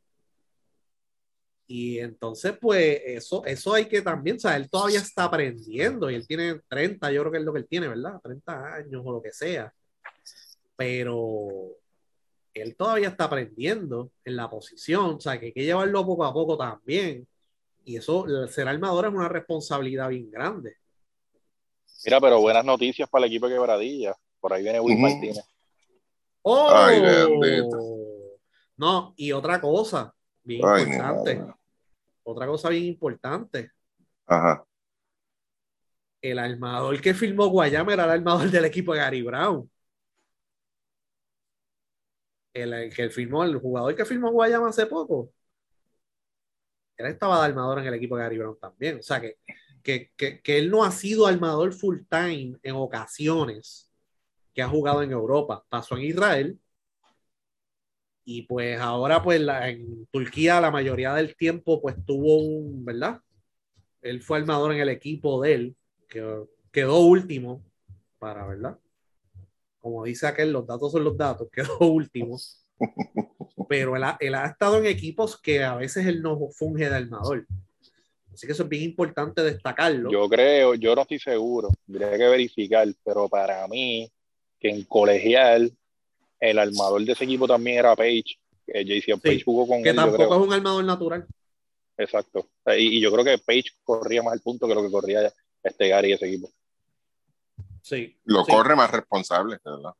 y 1.67 1.99
entonces, 1.99 2.55
pues, 2.59 3.01
eso, 3.05 3.43
eso 3.45 3.73
hay 3.73 3.85
que 3.85 4.01
también, 4.01 4.35
o 4.35 4.39
sea, 4.39 4.55
él 4.55 4.69
todavía 4.69 4.99
está 4.99 5.23
aprendiendo, 5.23 6.11
y 6.11 6.15
él 6.15 6.27
tiene 6.27 6.61
30, 6.67 7.11
yo 7.11 7.21
creo 7.21 7.31
que 7.31 7.37
es 7.39 7.43
lo 7.43 7.53
que 7.53 7.59
él 7.59 7.67
tiene, 7.67 7.87
¿verdad? 7.87 8.19
30 8.21 8.75
años 8.75 9.01
o 9.03 9.11
lo 9.13 9.21
que 9.21 9.31
sea, 9.31 9.73
pero 10.75 11.47
él 12.53 12.75
todavía 12.75 13.09
está 13.09 13.25
aprendiendo 13.25 14.11
en 14.23 14.35
la 14.35 14.49
posición, 14.49 15.15
o 15.15 15.19
sea, 15.19 15.39
que 15.39 15.47
hay 15.47 15.53
que 15.53 15.63
llevarlo 15.63 16.05
poco 16.05 16.25
a 16.25 16.33
poco 16.33 16.57
también, 16.57 17.27
y 17.85 17.97
eso, 17.97 18.25
ser 18.47 18.67
armador 18.67 19.05
es 19.05 19.13
una 19.13 19.29
responsabilidad 19.29 20.09
bien 20.09 20.29
grande. 20.31 20.77
Mira, 22.03 22.19
pero 22.19 22.41
buenas 22.41 22.65
noticias 22.65 23.07
para 23.09 23.25
el 23.25 23.31
equipo 23.31 23.47
de 23.47 23.55
Quebradilla. 23.55 24.15
Por 24.39 24.53
ahí 24.53 24.63
viene 24.63 24.79
Will 24.79 24.95
Ujú. 24.95 25.01
Martínez. 25.03 25.45
¡Oh! 26.41 26.69
Ay. 26.69 27.01
No, 28.77 29.13
y 29.15 29.31
otra 29.31 29.61
cosa 29.61 30.13
bien 30.43 30.67
Ay, 30.67 30.83
importante, 30.83 31.41
otra 32.23 32.45
cosa 32.45 32.69
bien 32.69 32.83
importante, 32.83 33.71
Ajá. 34.27 34.65
el 36.21 36.39
armador 36.39 36.99
que 37.01 37.13
firmó 37.13 37.47
Guayama 37.47 37.93
era 37.93 38.03
el 38.05 38.11
armador 38.11 38.49
del 38.51 38.65
equipo 38.65 38.93
de 38.93 38.99
Gary 38.99 39.21
Brown. 39.21 39.69
El, 42.53 42.73
el 42.73 42.93
que 42.93 43.09
firmó, 43.09 43.43
el 43.43 43.57
jugador 43.59 43.95
que 43.95 44.05
firmó 44.05 44.31
Guayama 44.31 44.69
hace 44.69 44.85
poco, 44.85 45.31
él 46.97 47.05
estaba 47.07 47.39
de 47.39 47.45
armador 47.45 47.79
en 47.79 47.87
el 47.87 47.93
equipo 47.93 48.17
de 48.17 48.23
Gary 48.23 48.37
Brown 48.37 48.57
también. 48.59 48.99
O 48.99 49.03
sea 49.03 49.21
que, 49.21 49.37
que, 49.83 50.11
que, 50.15 50.41
que 50.41 50.57
él 50.57 50.69
no 50.69 50.83
ha 50.83 50.91
sido 50.91 51.27
armador 51.27 51.73
full 51.73 51.99
time 52.09 52.57
en 52.63 52.75
ocasiones 52.75 53.91
que 54.53 54.61
ha 54.61 54.69
jugado 54.69 55.03
en 55.03 55.11
Europa. 55.11 55.63
Pasó 55.69 55.97
en 55.97 56.03
Israel. 56.03 56.59
Y 58.23 58.43
pues 58.43 58.79
ahora, 58.79 59.21
pues 59.21 59.39
en 59.41 60.07
Turquía, 60.07 60.59
la 60.59 60.71
mayoría 60.71 61.13
del 61.13 61.35
tiempo, 61.35 61.79
pues 61.81 61.95
tuvo 62.05 62.37
un, 62.37 62.83
¿verdad? 62.83 63.21
Él 64.01 64.21
fue 64.21 64.39
armador 64.39 64.73
en 64.73 64.79
el 64.79 64.89
equipo 64.89 65.41
de 65.41 65.53
él, 65.53 65.75
que 66.07 66.23
quedó 66.71 66.99
último 67.01 67.63
para, 68.17 68.47
¿verdad? 68.47 68.79
Como 69.79 70.03
dice 70.05 70.25
aquel, 70.25 70.51
los 70.51 70.65
datos 70.65 70.91
son 70.91 71.03
los 71.03 71.15
datos, 71.15 71.49
quedó 71.51 71.77
último. 71.79 72.37
Pero 73.69 73.95
él 73.95 74.03
ha, 74.03 74.17
él 74.19 74.35
ha 74.35 74.45
estado 74.47 74.77
en 74.77 74.85
equipos 74.85 75.39
que 75.39 75.63
a 75.63 75.75
veces 75.75 76.05
él 76.05 76.21
no 76.21 76.37
funge 76.49 76.89
de 76.89 76.95
armador. 76.95 77.45
Así 78.33 78.45
que 78.45 78.53
eso 78.53 78.63
es 78.63 78.69
bien 78.69 78.83
importante 78.83 79.41
destacarlo. 79.41 80.11
Yo 80.11 80.27
creo, 80.27 80.75
yo 80.75 80.93
no 80.93 81.03
estoy 81.03 81.19
seguro, 81.19 81.69
tendría 81.85 82.17
que 82.17 82.27
verificar, 82.27 82.85
pero 83.03 83.29
para 83.29 83.65
mí, 83.69 84.11
que 84.59 84.69
en 84.69 84.83
colegial, 84.83 85.71
el 86.39 86.59
armador 86.59 87.05
de 87.05 87.13
ese 87.13 87.23
equipo 87.23 87.47
también 87.47 87.79
era 87.79 87.95
Page. 87.95 88.37
Eh, 88.67 88.83
JC 88.83 89.21
Page 89.21 89.43
jugó 89.45 89.65
con 89.65 89.81
que 89.81 89.89
él, 89.89 89.95
yo 89.95 90.01
tampoco 90.01 90.27
creo. 90.27 90.41
es 90.41 90.47
un 90.47 90.53
armador 90.53 90.83
natural. 90.83 91.25
Exacto. 91.97 92.49
Sea, 92.65 92.77
Y, 92.77 92.97
y 92.97 92.99
yo 92.99 93.09
creo 93.11 93.23
que 93.23 93.37
Page 93.37 93.71
corría 93.83 94.21
más 94.21 94.33
el 94.33 94.41
punto 94.41 94.67
que 94.67 94.75
lo 94.75 94.83
que 94.83 94.91
corría 94.91 95.31
este 95.63 95.87
Gary 95.87 96.09
y 96.09 96.13
ese 96.13 96.27
equipo. 96.27 96.51
Sí. 97.81 98.17
Lo 98.25 98.43
sí. 98.43 98.51
corre 98.51 98.75
más 98.75 98.91
responsable, 98.91 99.59
¿verdad? 99.63 99.93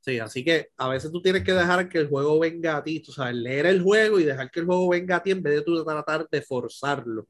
Sí, 0.00 0.18
así 0.18 0.42
que 0.42 0.70
a 0.78 0.88
veces 0.88 1.12
tú 1.12 1.20
tienes 1.20 1.44
que 1.44 1.52
dejar 1.52 1.88
que 1.88 1.98
el 1.98 2.08
juego 2.08 2.38
venga 2.38 2.78
a 2.78 2.82
ti, 2.82 3.00
tú 3.00 3.12
sabes, 3.12 3.34
leer 3.34 3.66
el 3.66 3.82
juego 3.82 4.18
y 4.18 4.24
dejar 4.24 4.50
que 4.50 4.60
el 4.60 4.66
juego 4.66 4.88
venga 4.88 5.16
a 5.16 5.22
ti 5.22 5.30
en 5.30 5.42
vez 5.42 5.56
de 5.56 5.62
tú 5.62 5.84
tratar 5.84 6.26
de 6.30 6.42
forzarlo. 6.42 7.26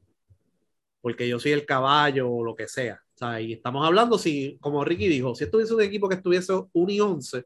Porque 1.01 1.27
yo 1.27 1.37
soy 1.39 1.51
el 1.51 1.65
caballo 1.65 2.29
o 2.29 2.43
lo 2.43 2.55
que 2.55 2.67
sea. 2.67 3.01
O 3.13 3.17
sea, 3.17 3.41
y 3.41 3.53
estamos 3.53 3.85
hablando, 3.85 4.17
si, 4.17 4.57
como 4.61 4.85
Ricky 4.85 5.07
dijo, 5.09 5.35
si 5.35 5.43
estuviese 5.43 5.73
un 5.73 5.81
equipo 5.81 6.07
que 6.07 6.15
estuviese 6.15 6.53
1 6.71 6.91
y 6.91 6.99
11, 6.99 7.45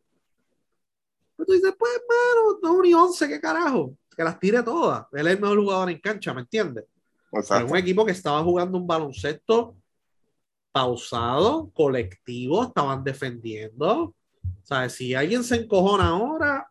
pues 1.36 1.48
tú 1.48 1.54
dices, 1.54 1.74
pues, 1.78 1.92
hermano, 1.94 2.60
no 2.62 2.74
1 2.80 2.88
y 2.88 2.94
11, 2.94 3.28
¿qué 3.28 3.42
carajo? 3.42 3.98
Que 4.16 4.24
las 4.24 4.40
tire 4.40 4.62
todas. 4.62 5.08
Él 5.12 5.28
es 5.28 5.34
el 5.34 5.42
mejor 5.42 5.60
jugador 5.60 5.90
en 5.90 6.00
cancha, 6.00 6.34
¿me 6.34 6.42
entiendes? 6.42 6.86
Exacto. 7.32 7.72
un 7.72 7.78
equipo 7.78 8.06
que 8.06 8.12
estaba 8.12 8.44
jugando 8.44 8.78
un 8.78 8.88
baloncesto 8.88 9.76
pausado, 10.72 11.70
colectivo, 11.74 12.64
estaban 12.64 13.04
defendiendo. 13.04 14.14
O 14.66 14.68
sea, 14.68 14.90
si 14.90 15.14
alguien 15.14 15.44
se 15.44 15.58
encojona 15.58 16.08
ahora, 16.08 16.68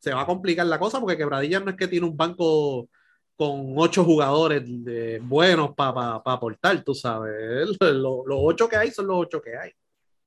se 0.00 0.12
va 0.12 0.22
a 0.22 0.26
complicar 0.26 0.66
la 0.66 0.80
cosa 0.80 0.98
porque 0.98 1.16
Quebradilla 1.16 1.60
no 1.60 1.70
es 1.70 1.76
que 1.76 1.86
tiene 1.86 2.04
un 2.04 2.16
banco 2.16 2.88
con 3.36 3.74
ocho 3.76 4.02
jugadores 4.02 4.62
de- 4.66 5.20
buenos 5.22 5.72
para 5.76 6.16
aportar, 6.16 6.82
tú 6.82 6.96
sabes. 6.96 7.68
Lo- 7.80 8.24
Los 8.26 8.38
ocho 8.42 8.68
que 8.68 8.74
hay 8.74 8.90
son 8.90 9.06
los 9.06 9.18
ocho 9.20 9.40
que 9.40 9.56
hay. 9.56 9.70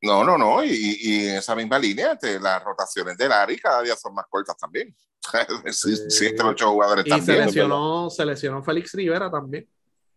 No, 0.03 0.23
no, 0.23 0.37
no, 0.37 0.63
y, 0.63 0.69
y 1.01 1.27
en 1.27 1.35
esa 1.35 1.53
misma 1.53 1.77
línea, 1.77 2.13
este, 2.13 2.39
las 2.39 2.63
rotaciones 2.63 3.17
del 3.17 3.33
Ari 3.33 3.57
cada 3.59 3.81
día 3.81 3.97
son 3.97 4.13
más 4.15 4.25
cortas 4.29 4.55
también. 4.57 4.95
sí, 5.73 5.91
entre 6.27 6.37
los 6.45 6.53
ocho 6.53 6.71
jugadores 6.71 7.05
Y 7.05 7.09
se 7.09 7.17
también. 7.17 7.45
lesionó, 7.45 8.09
se 8.09 8.25
lesionó 8.25 8.63
Félix 8.63 8.93
Rivera 8.93 9.29
también. 9.29 9.67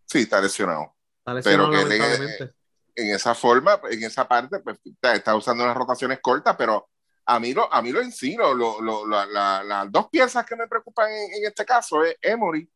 Sí, 0.05 0.19
está 0.19 0.39
lesionado. 0.39 0.95
Está 1.19 1.33
lesionado 1.33 1.71
Pero 1.71 1.89
que. 1.89 2.53
En 2.95 3.13
esa 3.13 3.35
forma, 3.35 3.79
en 3.89 4.03
esa 4.03 4.27
parte, 4.27 4.59
pues, 4.59 4.79
está, 5.01 5.35
usando 5.35 5.63
unas 5.63 5.75
rotaciones 5.75 6.19
cortas, 6.21 6.55
pero 6.57 6.87
a 7.25 7.39
mí 7.39 7.53
lo, 7.53 7.71
a 7.73 7.81
mí 7.81 7.91
lo 7.91 8.01
en 8.01 8.11
sí, 8.11 8.35
lo- 8.35 8.53
lo- 8.53 8.81
lo- 8.81 9.05
la- 9.07 9.25
la- 9.25 9.63
las 9.63 9.91
dos 9.91 10.09
piezas 10.09 10.45
que 10.45 10.55
me 10.55 10.67
preocupan 10.67 11.11
en, 11.11 11.33
en 11.33 11.45
este 11.45 11.65
caso 11.65 12.03
es 12.03 12.15
Emory 12.21 12.69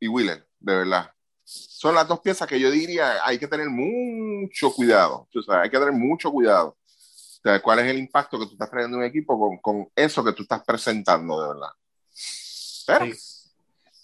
y 0.00 0.08
Wheeler, 0.08 0.46
de 0.60 0.76
verdad. 0.76 1.10
Son 1.44 1.94
las 1.94 2.06
dos 2.08 2.20
piezas 2.20 2.48
que 2.48 2.58
yo 2.58 2.70
diría 2.70 3.24
hay 3.24 3.38
que 3.38 3.46
tener 3.46 3.68
mucho 3.70 4.72
cuidado. 4.72 5.28
O 5.34 5.42
sea, 5.42 5.60
hay 5.62 5.70
que 5.70 5.78
tener 5.78 5.92
mucho 5.92 6.30
cuidado. 6.32 6.70
O 6.70 7.40
sea, 7.48 7.62
¿cuál 7.62 7.78
es 7.78 7.86
el 7.86 7.98
impacto 7.98 8.38
que 8.38 8.46
tú 8.46 8.52
estás 8.52 8.68
trayendo 8.68 8.96
en 8.96 9.02
un 9.04 9.08
equipo 9.08 9.38
con, 9.38 9.58
con 9.58 9.88
eso 9.94 10.24
que 10.24 10.32
tú 10.32 10.42
estás 10.42 10.64
presentando, 10.64 11.40
de 11.40 11.48
verdad? 11.54 11.70
Pero, 12.86 13.06
Sí. 13.06 13.12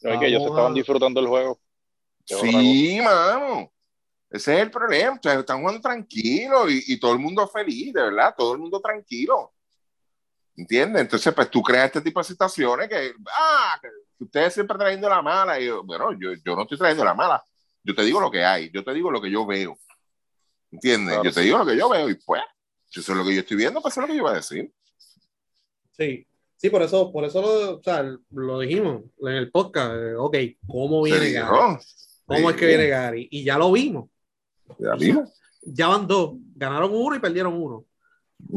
No 0.03 0.13
es 0.15 0.19
que 0.21 0.27
ellos 0.27 0.43
estaban 0.43 0.73
a- 0.73 0.75
disfrutando 0.75 1.21
el 1.21 1.27
juego. 1.29 1.61
Sí, 2.25 3.01
mano. 3.03 3.72
Ese 4.33 4.55
es 4.57 4.63
el 4.63 4.71
problema. 4.71 5.15
Ustedes 5.15 5.39
están 5.41 5.61
jugando 5.61 5.81
tranquilo 5.81 6.69
y, 6.71 6.83
y 6.87 6.99
todo 6.99 7.13
el 7.13 7.19
mundo 7.19 7.47
feliz, 7.47 7.93
de 7.93 8.03
verdad, 8.03 8.35
todo 8.37 8.55
el 8.55 8.59
mundo 8.61 8.81
tranquilo. 8.81 9.53
¿Entiendes? 10.57 11.03
Entonces, 11.03 11.33
pues 11.35 11.51
tú 11.51 11.63
creas 11.63 11.87
este 11.87 12.01
tipo 12.01 12.21
de 12.21 12.25
situaciones 12.25 12.89
que, 12.89 13.13
ah, 13.31 13.79
que 13.81 13.89
ustedes 14.25 14.55
siempre 14.55 14.77
trayendo 14.79 15.09
la 15.09 15.23
mala. 15.23 15.61
Y 15.61 15.67
yo, 15.67 15.83
bueno, 15.83 16.13
yo, 16.13 16.33
yo 16.45 16.57
no 16.57 16.63
estoy 16.63 16.79
trayendo 16.79 17.05
la 17.05 17.15
mala. 17.15 17.43
Yo 17.83 17.95
te 17.95 18.03
digo 18.05 18.21
lo 18.21 18.31
que 18.31 18.45
hay, 18.45 18.71
yo 18.71 18.85
te 18.85 18.93
digo 18.95 19.11
lo 19.11 19.21
que 19.21 19.31
yo 19.31 19.45
veo. 19.45 19.79
¿Entiendes? 20.71 21.15
Claro, 21.15 21.25
yo 21.25 21.33
te 21.33 21.41
sí. 21.41 21.47
digo 21.47 21.59
lo 21.59 21.67
que 21.67 21.77
yo 21.77 21.89
veo 21.89 22.09
y 22.09 22.15
pues, 22.15 22.43
si 22.87 23.01
eso 23.01 23.13
es 23.13 23.19
lo 23.19 23.25
que 23.25 23.35
yo 23.35 23.41
estoy 23.41 23.57
viendo, 23.57 23.83
pues 23.83 23.93
eso 23.93 24.01
es 24.01 24.09
lo 24.09 24.13
que 24.13 24.17
yo 24.17 24.23
voy 24.25 24.33
a 24.33 24.37
decir. 24.37 24.73
Sí, 25.91 26.27
sí, 26.57 26.71
por 26.71 26.83
eso, 26.83 27.13
por 27.13 27.25
eso 27.25 27.43
lo, 27.43 27.77
o 27.79 27.83
sea, 27.83 28.03
lo 28.31 28.59
dijimos 28.61 29.03
en 29.21 29.35
el 29.35 29.51
podcast. 29.51 29.95
eh, 29.95 30.15
Ok, 30.17 30.37
¿cómo 30.67 31.03
viene 31.03 31.33
Gary? 31.33 31.79
¿Cómo 32.25 32.51
es 32.51 32.57
que 32.57 32.67
viene 32.67 32.87
Gary? 32.89 33.29
Y 33.31 33.45
ya 33.45 33.59
lo 33.59 33.73
vimos. 33.73 34.09
Ya 35.63 35.89
van 35.89 36.07
dos. 36.07 36.33
Ganaron 36.55 36.91
uno 36.95 37.17
y 37.17 37.21
perdieron 37.21 37.55
uno. 37.55 37.85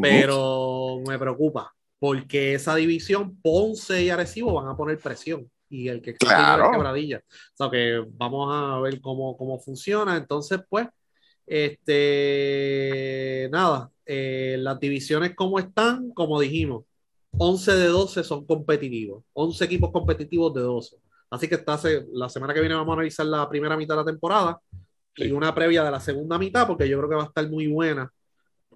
Pero 0.01 0.99
me 1.07 1.17
preocupa 1.19 1.71
porque 1.99 2.53
esa 2.55 2.75
división, 2.75 3.39
Ponce 3.41 4.03
y 4.03 4.09
Arecibo 4.09 4.53
van 4.53 4.67
a 4.67 4.75
poner 4.77 4.97
presión. 4.99 5.49
Y 5.69 5.87
el 5.87 6.01
que 6.01 6.11
está 6.11 6.25
Claro. 6.27 6.65
es 6.65 6.71
quebradilla. 6.71 7.17
O 7.19 7.57
sea 7.57 7.69
que 7.71 8.03
vamos 8.13 8.49
a 8.53 8.79
ver 8.79 9.01
cómo, 9.01 9.35
cómo 9.37 9.59
funciona. 9.59 10.15
Entonces, 10.17 10.59
pues, 10.69 10.87
este, 12.15 13.49
nada, 13.51 13.89
eh, 14.05 14.57
las 14.59 14.79
divisiones 14.79 15.35
como 15.35 15.59
están, 15.59 16.11
como 16.11 16.39
dijimos, 16.39 16.83
11 17.37 17.73
de 17.73 17.87
12 17.87 18.23
son 18.23 18.45
competitivos. 18.45 19.23
11 19.33 19.65
equipos 19.65 19.91
competitivos 19.91 20.53
de 20.53 20.61
12. 20.61 20.97
Así 21.29 21.47
que 21.47 21.55
esta 21.55 21.77
se- 21.77 22.05
la 22.13 22.29
semana 22.29 22.53
que 22.53 22.59
viene 22.61 22.75
vamos 22.75 22.91
a 22.91 22.93
analizar 22.93 23.25
la 23.25 23.47
primera 23.49 23.75
mitad 23.75 23.95
de 23.95 24.01
la 24.01 24.05
temporada 24.05 24.59
y 25.17 25.25
Sí. 25.25 25.31
una 25.31 25.53
previa 25.55 25.83
de 25.83 25.91
la 25.91 25.99
segunda 25.99 26.37
mitad, 26.37 26.67
porque 26.67 26.87
yo 26.89 26.97
creo 26.97 27.09
que 27.09 27.15
va 27.15 27.23
a 27.23 27.27
estar 27.27 27.49
muy 27.49 27.67
buena. 27.67 28.11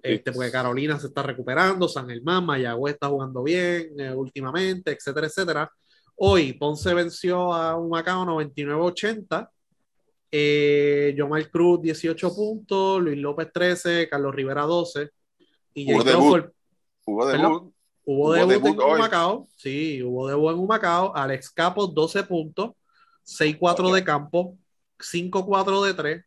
Este, 0.02 0.32
porque 0.32 0.50
Carolina 0.50 0.98
se 0.98 1.08
está 1.08 1.22
recuperando, 1.22 1.86
San 1.86 2.08
Germán, 2.08 2.46
Mayagüez 2.46 2.94
está 2.94 3.08
jugando 3.08 3.42
bien 3.42 3.92
eh, 3.98 4.12
últimamente, 4.14 4.92
etcétera, 4.92 5.26
etcétera. 5.26 5.70
Hoy 6.16 6.54
Ponce 6.54 6.94
venció 6.94 7.52
a 7.52 7.76
un 7.76 7.90
Macao 7.90 8.24
99-80. 8.24 9.50
Eh, 10.32 11.12
Yomar 11.16 11.50
Cruz 11.50 11.82
18 11.82 12.34
puntos, 12.34 13.02
Luis 13.02 13.18
López 13.18 13.48
13, 13.52 14.08
Carlos 14.08 14.34
Rivera 14.34 14.62
12. 14.62 15.10
Y 15.74 15.92
Hubo 15.92 16.02
Jay 16.02 16.12
debut. 16.12 16.30
Crawford, 16.32 16.52
Hubo 17.06 17.26
debut. 17.26 17.72
Hubo, 18.04 18.24
Hubo 18.28 18.32
debut, 18.34 18.52
debut 18.52 18.80
en. 18.82 18.94
Humacao. 18.94 19.48
Sí, 19.56 20.02
hubo 20.02 20.28
debut 20.28 20.52
en 20.52 20.58
Humacao. 20.58 21.14
Alex 21.14 21.50
Capos, 21.50 21.92
12 21.94 22.22
puntos, 22.24 22.70
6-4 23.24 23.92
de 23.92 24.04
campo, 24.04 24.56
5-4 24.98 25.84
de 25.84 25.94
3, 25.94 26.24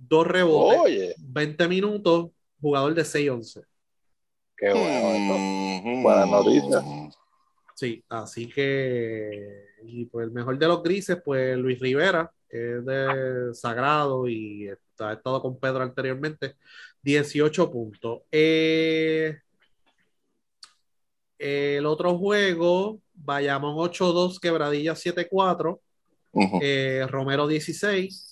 2 0.00 0.26
rebotes, 0.26 0.80
Oye, 0.80 1.14
20 1.18 1.68
minutos, 1.68 2.30
jugador 2.60 2.94
de 2.94 3.04
6-11. 3.04 3.62
qué 4.56 4.70
bueno 4.72 4.84
esto. 4.84 5.38
Mhm. 5.38 6.02
Buenas 6.02 6.28
noticias. 6.28 6.84
Sí, 7.74 8.04
así 8.08 8.48
que. 8.48 9.66
Y 9.84 10.04
pues 10.06 10.26
el 10.26 10.32
mejor 10.32 10.58
de 10.58 10.66
los 10.68 10.82
grises, 10.82 11.18
pues 11.24 11.56
Luis 11.56 11.78
Rivera, 11.80 12.30
que 12.48 12.78
es 12.78 12.84
de 12.84 13.50
Sagrado 13.54 14.28
y 14.28 14.68
está- 14.68 15.10
ha 15.10 15.12
estado 15.14 15.40
con 15.40 15.58
Pedro 15.58 15.82
anteriormente, 15.82 16.56
18 17.02 17.70
puntos. 17.70 18.20
Eh, 18.30 19.38
el 21.38 21.86
otro 21.86 22.18
juego, 22.18 23.00
Bayamón 23.14 23.76
8-2, 23.78 24.38
Quebradilla 24.38 24.94
7-4, 24.94 25.80
Ujú. 26.32 26.58
eh, 26.62 27.06
Romero 27.08 27.46
16, 27.48 28.29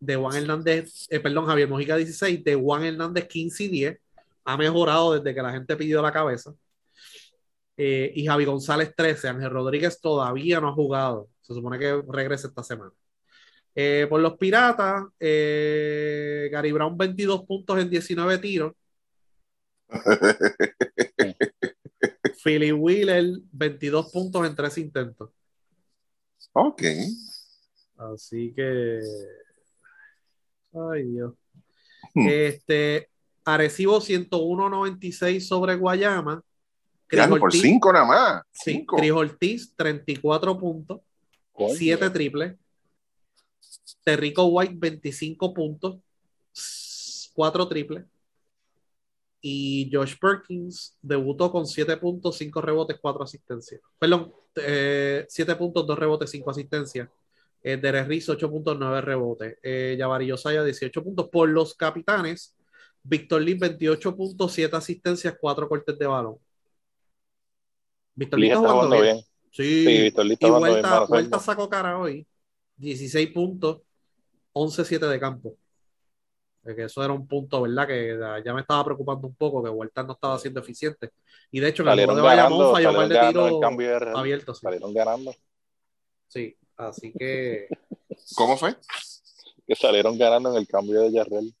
de 0.00 0.16
Juan 0.16 0.36
Hernández, 0.36 1.06
eh, 1.10 1.20
perdón, 1.20 1.46
Javier 1.46 1.68
Mojica 1.68 1.96
16, 1.96 2.44
de 2.44 2.54
Juan 2.54 2.84
Hernández 2.84 3.26
15 3.28 3.64
y 3.64 3.68
10. 3.68 3.98
Ha 4.44 4.56
mejorado 4.56 5.14
desde 5.14 5.34
que 5.34 5.42
la 5.42 5.52
gente 5.52 5.76
pidió 5.76 6.02
la 6.02 6.12
cabeza. 6.12 6.54
Eh, 7.76 8.12
y 8.14 8.26
Javi 8.26 8.44
González 8.44 8.92
13. 8.96 9.28
Ángel 9.28 9.50
Rodríguez 9.50 10.00
todavía 10.00 10.60
no 10.60 10.68
ha 10.68 10.72
jugado. 10.72 11.28
Se 11.42 11.54
supone 11.54 11.78
que 11.78 12.02
regresa 12.08 12.48
esta 12.48 12.62
semana. 12.62 12.92
Eh, 13.74 14.06
por 14.08 14.20
los 14.20 14.38
Piratas, 14.38 15.04
eh, 15.20 16.48
Gary 16.50 16.72
Brown 16.72 16.96
22 16.96 17.44
puntos 17.44 17.78
en 17.78 17.90
19 17.90 18.38
tiros. 18.38 18.72
Philly 22.42 22.72
Wheeler 22.72 23.38
22 23.52 24.10
puntos 24.10 24.46
en 24.46 24.56
3 24.56 24.78
intentos. 24.78 25.30
Ok. 26.52 26.82
Así 27.98 28.52
que. 28.54 29.00
Ay, 30.92 31.04
Dios. 31.04 31.34
Hmm. 32.14 32.26
Este. 32.28 33.08
Arecibo 33.44 34.00
101.96 34.00 35.40
sobre 35.46 35.76
Guayama. 35.76 36.42
Ya 37.12 37.24
Chris 37.24 37.26
por 37.28 37.40
Ortiz- 37.50 37.60
cinco 37.62 37.92
nada 37.92 38.04
más. 38.04 38.42
Sí, 38.50 38.72
Cinco. 38.72 38.96
Chris 38.96 39.12
Ortiz, 39.12 39.72
34 39.76 40.58
puntos, 40.58 41.00
Coño. 41.52 41.74
7 41.74 42.10
triples. 42.10 42.56
Terrico 44.02 44.44
White, 44.46 44.74
25 44.76 45.54
puntos, 45.54 45.98
4 47.34 47.68
triples. 47.68 48.04
Y 49.40 49.88
Josh 49.92 50.16
Perkins 50.20 50.96
debutó 51.00 51.52
con 51.52 51.66
7 51.66 51.96
puntos, 51.98 52.36
5 52.38 52.60
rebotes, 52.60 52.98
4 53.00 53.22
asistencias. 53.22 53.80
Perdón, 53.98 54.32
7 54.54 55.54
puntos, 55.54 55.86
2 55.86 55.98
rebotes, 55.98 56.30
5 56.30 56.50
asistencias. 56.50 57.08
Eh, 57.62 57.76
Derek 57.76 58.06
Riz, 58.06 58.28
8 58.28 58.50
puntos, 58.50 58.76
9 58.78 59.00
rebotes. 59.00 59.58
Eh, 59.62 59.98
Yosaya, 60.26 60.62
18 60.62 61.02
puntos. 61.02 61.28
Por 61.28 61.48
los 61.48 61.74
capitanes, 61.74 62.56
Víctor 63.02 63.42
Lee, 63.42 63.54
28 63.54 64.16
puntos, 64.16 64.52
7 64.52 64.76
asistencias, 64.76 65.36
4 65.40 65.68
cortes 65.68 65.98
de 65.98 66.06
balón. 66.06 66.36
Víctor 68.14 68.38
Lee 68.38 68.48
está 68.48 68.58
jugando 68.60 69.00
bien. 69.00 69.02
bien. 69.02 69.24
Sí, 69.50 69.84
Sí, 69.84 70.02
Víctor 70.02 70.26
Lee 70.26 70.32
está 70.34 70.46
y 70.46 70.50
jugando 70.50 70.66
bien, 70.66 70.74
vuelta, 70.74 70.90
mano, 70.90 71.06
vuelta 71.08 71.38
sacó 71.38 71.68
cara 71.68 71.98
hoy. 71.98 72.26
16 72.76 73.30
puntos, 73.30 73.82
11-7 74.52 75.08
de 75.08 75.20
campo. 75.20 75.56
Que 76.74 76.84
eso 76.84 77.04
era 77.04 77.12
un 77.12 77.26
punto, 77.28 77.62
¿verdad? 77.62 77.86
Que 77.86 78.18
ya 78.44 78.52
me 78.52 78.62
estaba 78.62 78.84
preocupando 78.84 79.28
un 79.28 79.36
poco, 79.36 79.62
que 79.62 79.70
Vuelta 79.70 80.02
no 80.02 80.14
estaba 80.14 80.38
siendo 80.38 80.60
eficiente. 80.60 81.10
Y 81.52 81.60
de 81.60 81.68
hecho, 81.68 81.84
en 81.84 81.90
el 81.90 82.04
juego 82.04 82.16
de 82.16 82.22
Bayamón 82.22 82.72
falló 82.72 82.90
un 82.90 82.96
par 82.96 83.08
de 83.08 83.20
tiros 83.20 83.62
abiertos. 84.14 84.58
Sí. 84.58 84.62
Salieron 84.64 84.92
ganando. 84.92 85.34
Sí, 86.26 86.56
así 86.76 87.12
que 87.12 87.68
¿Cómo 88.34 88.56
fue? 88.56 88.76
Que 89.66 89.74
salieron 89.74 90.16
ganando 90.18 90.50
en 90.52 90.56
el 90.58 90.66
cambio 90.66 91.00
de 91.02 91.12
Yarrel. 91.12 91.54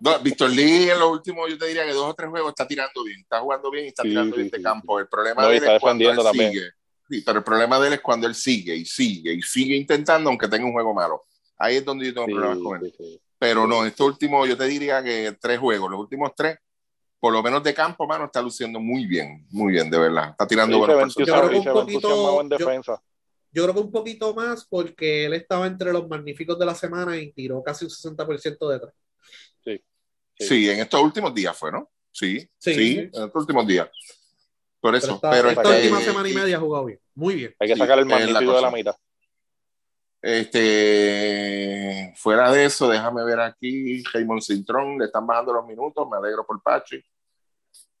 No, 0.00 0.18
Víctor 0.20 0.50
Lee 0.50 0.90
en 0.90 0.98
los 0.98 1.10
últimos, 1.10 1.48
yo 1.50 1.58
te 1.58 1.66
diría 1.66 1.84
que 1.84 1.92
dos 1.92 2.10
o 2.10 2.14
tres 2.14 2.30
juegos 2.30 2.50
está 2.50 2.66
tirando 2.66 3.02
bien, 3.04 3.20
está 3.20 3.40
jugando 3.40 3.70
bien 3.70 3.86
y 3.86 3.88
está 3.88 4.02
Sí, 4.02 4.10
tirando 4.10 4.30
sí, 4.36 4.36
bien 4.36 4.46
este 4.46 4.58
sí, 4.58 4.62
campo. 4.62 4.98
El 5.00 5.08
problema 5.08 5.42
No, 5.42 5.48
de 5.48 5.56
él 5.56 5.62
está 5.62 5.76
es 5.76 5.80
cuando 5.80 6.10
él 6.10 6.16
también. 6.16 6.52
sigue. 6.52 6.70
Sí, 7.08 7.22
pero 7.24 7.38
el 7.38 7.44
problema 7.44 7.78
de 7.80 7.86
él 7.88 7.92
es 7.94 8.00
cuando 8.00 8.26
él 8.26 8.34
sigue 8.34 8.74
y 8.76 8.84
sigue 8.84 9.32
y 9.32 9.42
sigue 9.42 9.76
intentando 9.76 10.28
aunque 10.30 10.48
tenga 10.48 10.66
un 10.66 10.72
juego 10.72 10.92
malo. 10.94 11.22
Ahí 11.58 11.76
es 11.76 11.84
donde 11.84 12.06
yo 12.06 12.14
tengo 12.14 12.26
Sí, 12.26 12.32
problemas 12.32 12.58
con 12.58 12.84
él. 12.84 12.92
sí, 12.96 13.04
sí. 13.04 13.20
Pero 13.38 13.66
no, 13.66 13.84
estos 13.84 14.06
últimos, 14.06 14.48
yo 14.48 14.56
te 14.56 14.64
diría 14.64 15.02
que 15.02 15.36
tres 15.40 15.58
juegos, 15.58 15.90
los 15.90 16.00
últimos 16.00 16.32
tres, 16.34 16.58
por 17.20 17.32
lo 17.32 17.42
menos 17.42 17.62
de 17.62 17.74
campo, 17.74 18.06
mano, 18.06 18.24
está 18.26 18.40
luciendo 18.42 18.80
muy 18.80 19.06
bien, 19.06 19.46
muy 19.50 19.72
bien, 19.72 19.90
de 19.90 19.98
verdad. 19.98 20.30
Está 20.30 20.46
tirando 20.46 20.78
buenos 20.78 21.14
ve 21.16 21.24
Yo 21.24 21.32
creo 21.32 21.50
que 21.50 21.56
un 21.58 21.64
poquito- 21.64 21.80
entusiasmado 22.08 22.40
en 22.40 22.48
defensa. 22.48 22.92
Yo 22.92 23.15
creo 23.62 23.74
que 23.74 23.80
un 23.80 23.92
poquito 23.92 24.34
más 24.34 24.66
porque 24.66 25.26
él 25.26 25.34
estaba 25.34 25.66
entre 25.66 25.92
los 25.92 26.08
magníficos 26.08 26.58
de 26.58 26.66
la 26.66 26.74
semana 26.74 27.16
y 27.16 27.32
tiró 27.32 27.62
casi 27.62 27.84
un 27.84 27.90
60% 27.90 28.68
de 28.68 28.80
tres. 28.80 28.94
Sí. 29.64 29.84
Sí, 30.38 30.70
en 30.70 30.80
estos 30.80 31.02
últimos 31.02 31.34
días 31.34 31.56
fue, 31.56 31.72
¿no? 31.72 31.90
Sí, 32.10 32.40
Sí, 32.58 32.74
sí, 32.74 32.74
sí. 32.74 32.98
en 32.98 33.06
estos 33.06 33.34
últimos 33.34 33.66
días. 33.66 33.88
Por 34.80 34.92
Pero 34.92 34.96
eso, 34.96 35.20
pero 35.20 35.50
esta 35.50 35.62
este, 35.62 35.76
última 35.88 36.00
semana 36.00 36.28
y 36.28 36.34
media 36.34 36.56
ha 36.56 36.60
jugado 36.60 36.84
bien. 36.84 37.00
Muy 37.14 37.34
bien. 37.34 37.54
Hay 37.58 37.68
que 37.68 37.74
Sí, 37.74 37.80
sacar 37.80 37.98
el 37.98 38.08
la 38.08 38.18
magnífico 38.18 38.54
de 38.54 38.62
la 38.62 38.70
mitad. 38.70 38.96
Este, 40.22 42.12
fuera 42.16 42.50
de 42.50 42.64
eso, 42.64 42.88
déjame 42.88 43.24
ver 43.24 43.40
aquí, 43.40 44.02
Raymond 44.12 44.42
Cintrón, 44.42 44.98
le 44.98 45.06
están 45.06 45.26
bajando 45.26 45.52
los 45.52 45.66
minutos, 45.66 46.06
me 46.10 46.16
alegro 46.16 46.44
por 46.46 46.62
Pachi. 46.62 47.02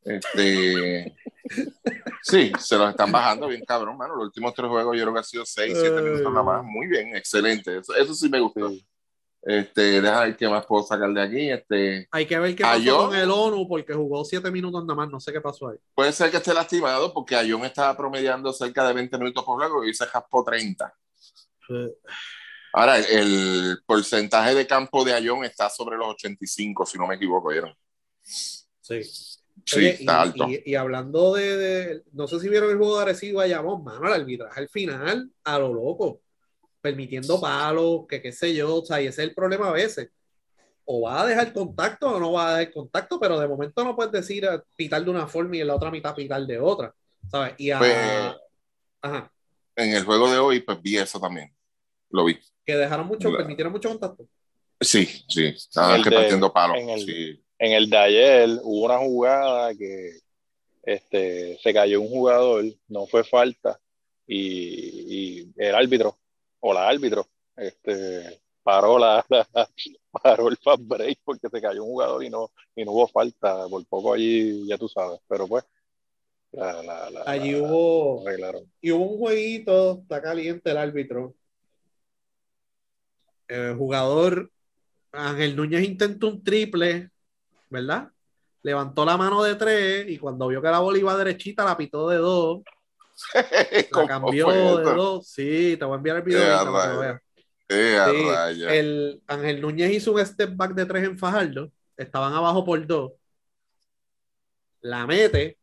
Este, 0.08 1.16
sí, 2.22 2.52
se 2.60 2.76
los 2.76 2.90
están 2.90 3.10
bajando 3.10 3.48
bien 3.48 3.64
cabrón, 3.66 3.96
mano. 3.96 4.14
Los 4.14 4.26
últimos 4.26 4.54
tres 4.54 4.68
juegos 4.68 4.96
yo 4.96 5.02
creo 5.02 5.14
que 5.14 5.20
ha 5.20 5.24
sido 5.24 5.44
seis, 5.44 5.76
siete 5.80 5.96
Ay. 5.98 6.04
minutos 6.04 6.32
nada 6.32 6.44
más. 6.44 6.64
Muy 6.64 6.86
bien, 6.86 7.16
excelente. 7.16 7.78
Eso, 7.78 7.94
eso 7.94 8.14
sí 8.14 8.28
me 8.28 8.38
gustó. 8.38 8.70
Sí. 8.70 8.86
Este, 9.42 10.00
deja 10.00 10.20
ver 10.24 10.36
qué 10.36 10.48
más 10.48 10.64
puedo 10.66 10.84
sacar 10.84 11.08
de 11.12 11.22
aquí. 11.22 11.50
Este, 11.50 12.08
Hay 12.10 12.26
que 12.26 12.38
ver 12.38 12.54
qué 12.54 12.64
¿A 12.64 12.72
pasó 12.74 13.08
con 13.08 13.16
el 13.16 13.30
ONU 13.30 13.68
porque 13.68 13.94
jugó 13.94 14.24
siete 14.24 14.50
minutos 14.50 14.84
nada 14.84 14.94
más. 14.96 15.08
No 15.08 15.20
sé 15.20 15.32
qué 15.32 15.40
pasó 15.40 15.68
ahí. 15.68 15.76
puede 15.94 16.12
ser 16.12 16.30
que 16.30 16.36
esté 16.38 16.54
lastimado 16.54 17.12
porque 17.12 17.34
Ayón 17.36 17.64
estaba 17.64 17.96
promediando 17.96 18.52
cerca 18.52 18.86
de 18.86 18.94
20 18.94 19.18
minutos 19.18 19.44
por 19.44 19.56
juego 19.56 19.84
y 19.84 19.92
se 19.94 20.06
jaspó 20.06 20.42
30. 20.44 20.92
Ahora, 22.72 22.98
el 22.98 23.78
porcentaje 23.86 24.54
de 24.54 24.66
campo 24.66 25.04
de 25.04 25.14
Ayón 25.14 25.44
está 25.44 25.68
sobre 25.70 25.96
los 25.96 26.08
85, 26.08 26.84
si 26.86 26.98
no 26.98 27.06
me 27.06 27.14
equivoco, 27.16 27.48
¿vieron? 27.50 27.74
Sí. 28.22 29.00
Sí, 29.64 29.78
Oye, 29.78 29.88
está 29.90 30.02
y, 30.04 30.28
alto. 30.28 30.46
y- 30.48 30.62
y 30.66 30.74
hablando 30.74 31.34
de, 31.34 31.56
de- 31.56 32.02
no 32.12 32.28
sé 32.28 32.38
si 32.40 32.48
vieron 32.48 32.70
el 32.70 32.76
juego 32.78 32.96
de 32.96 33.02
Arecibo 33.02 33.38
Bayamón, 33.38 33.82
mano, 33.82 34.06
el 34.06 34.20
arbitraje 34.20 34.60
al 34.60 34.68
final, 34.68 35.30
a 35.44 35.58
lo 35.58 35.72
loco, 35.72 36.20
permitiendo 36.80 37.40
palos, 37.40 38.02
que 38.08 38.22
qué 38.22 38.30
sé 38.32 38.54
yo, 38.54 38.76
o 38.76 38.84
sea, 38.86 39.00
y 39.02 39.06
ese 39.06 39.22
es 39.22 39.28
el 39.28 39.34
problema 39.34 39.68
a 39.68 39.72
veces. 39.72 40.10
O 40.84 41.00
va 41.02 41.22
a 41.22 41.26
dejar 41.26 41.52
contacto 41.52 42.08
o 42.14 42.20
no 42.20 42.32
va 42.32 42.48
a 42.54 42.58
dejar 42.58 42.72
contacto, 42.74 43.18
pero 43.18 43.40
de 43.40 43.48
momento 43.48 43.82
no 43.82 43.96
puedes 43.96 44.12
decir 44.12 44.44
eh, 44.44 44.60
pitar 44.76 45.04
de 45.04 45.10
una 45.10 45.26
forma 45.26 45.56
y 45.56 45.60
en 45.62 45.66
la 45.66 45.74
otra 45.74 45.90
mitad 45.90 46.14
pitar 46.14 46.46
de 46.46 46.60
otra, 46.60 46.94
¿sabes? 47.28 47.54
Y 47.58 47.70
a, 47.72 47.78
Pues- 47.80 48.36
ajá, 49.02 49.32
En 49.74 49.92
el 49.94 50.04
juego 50.04 50.30
de 50.30 50.38
hoy, 50.38 50.60
pues 50.60 50.80
vi 50.80 50.96
eso 50.96 51.18
también. 51.20 51.52
Lo 52.10 52.24
vi. 52.24 52.38
que 52.64 52.76
dejaron 52.76 53.06
mucho, 53.06 53.30
La- 53.30 53.38
permitieron 53.38 53.72
mucho 53.72 53.88
contacto. 53.88 54.26
Sí, 54.80 55.06
sí. 55.28 55.46
Estaban 55.46 56.02
repartiendo 56.04 56.52
palos. 56.52 56.76
en 56.78 56.88
el- 56.90 57.00
Sí. 57.04 57.42
En 57.58 57.72
el 57.72 57.88
de 57.88 57.96
ayer 57.96 58.48
hubo 58.62 58.84
una 58.86 58.98
jugada 58.98 59.74
que 59.74 60.12
este, 60.82 61.58
se 61.62 61.74
cayó 61.74 62.00
un 62.00 62.08
jugador, 62.08 62.64
no 62.88 63.06
fue 63.06 63.24
falta, 63.24 63.80
y, 64.26 65.40
y 65.42 65.52
el 65.56 65.74
árbitro, 65.74 66.18
o 66.60 66.74
la 66.74 66.88
árbitro, 66.88 67.28
este, 67.56 68.40
paró, 68.62 68.98
la, 68.98 69.24
la- 69.28 69.48
paró 70.10 70.48
el 70.48 70.56
fast 70.58 70.82
break 70.84 71.18
porque 71.24 71.48
se 71.48 71.60
cayó 71.60 71.84
un 71.84 71.90
jugador 71.90 72.24
y 72.24 72.30
no, 72.30 72.50
y 72.74 72.84
no 72.84 72.92
hubo 72.92 73.08
falta. 73.08 73.68
Por 73.68 73.86
poco 73.86 74.14
allí, 74.14 74.66
ya 74.68 74.78
tú 74.78 74.88
sabes, 74.88 75.20
pero 75.28 75.46
pues, 75.46 75.64
la, 76.52 76.82
la- 76.82 77.10
la- 77.10 77.22
Allí 77.26 77.54
hubo, 77.54 78.24
y 78.80 78.90
hubo 78.92 79.04
un 79.12 79.18
jueguito, 79.18 80.00
está 80.02 80.22
caliente 80.22 80.70
el 80.70 80.76
árbitro. 80.78 81.34
El 83.48 83.76
jugador 83.76 84.50
Ángel 85.12 85.56
Núñez 85.56 85.84
intentó 85.84 86.28
un 86.28 86.42
triple, 86.42 87.10
¿verdad? 87.70 88.10
Levantó 88.62 89.04
la 89.04 89.16
mano 89.16 89.42
de 89.42 89.54
tres 89.56 90.08
y 90.08 90.18
cuando 90.18 90.48
vio 90.48 90.62
que 90.62 90.68
la 90.68 90.80
bola 90.80 90.98
iba 90.98 91.16
derechita, 91.16 91.64
la 91.64 91.76
pitó 91.76 92.08
de 92.08 92.16
dos, 92.18 92.62
la 93.90 94.06
¿Cómo 94.06 94.06
cambió 94.06 94.52
de 94.76 94.90
dos. 94.92 95.28
Sí, 95.30 95.76
te 95.78 95.84
voy 95.84 95.94
a 95.94 95.96
enviar 95.98 96.16
el 96.18 96.22
video 96.22 96.42
Eh, 96.42 96.44
ahorita 96.44 96.72
para 96.72 96.82
que 96.82 96.88
lo 96.88 96.98
rayos. 96.98 96.98
veas. 96.98 97.20
A 97.94 98.12
Sí, 98.12 98.14
raya. 98.14 98.66
el 98.66 99.22
Ángel 99.28 99.60
Núñez 99.62 99.92
hizo 99.92 100.12
un 100.12 100.26
step 100.26 100.56
back 100.56 100.74
de 100.74 100.86
tres 100.86 101.04
en 101.04 101.18
Fajardo, 101.18 101.72
estaban 101.96 102.34
abajo 102.34 102.64
por 102.64 102.86
dos, 102.86 103.12
la 104.82 105.06
mete 105.06 105.58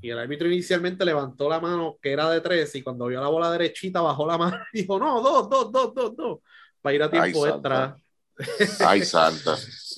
y 0.00 0.10
el 0.10 0.18
árbitro 0.18 0.48
inicialmente 0.48 1.04
levantó 1.04 1.48
la 1.48 1.60
mano 1.60 1.98
que 2.02 2.12
era 2.12 2.30
de 2.30 2.40
tres 2.40 2.74
y 2.76 2.82
cuando 2.82 3.06
vio 3.06 3.20
la 3.20 3.28
bola 3.28 3.50
derechita 3.52 4.00
bajó 4.02 4.26
la 4.26 4.38
mano 4.38 4.58
y 4.72 4.82
dijo, 4.82 4.98
no, 4.98 5.20
dos, 5.22 5.48
dos, 5.50 5.72
dos, 5.72 5.94
dos, 5.94 6.16
dos, 6.16 6.38
para 6.82 6.94
ir 6.96 7.02
a 7.02 7.10
tiempo 7.10 7.46
Ay, 7.46 7.50
extra. 7.52 7.96
Ay, 8.80 9.02
santa. 9.02 9.56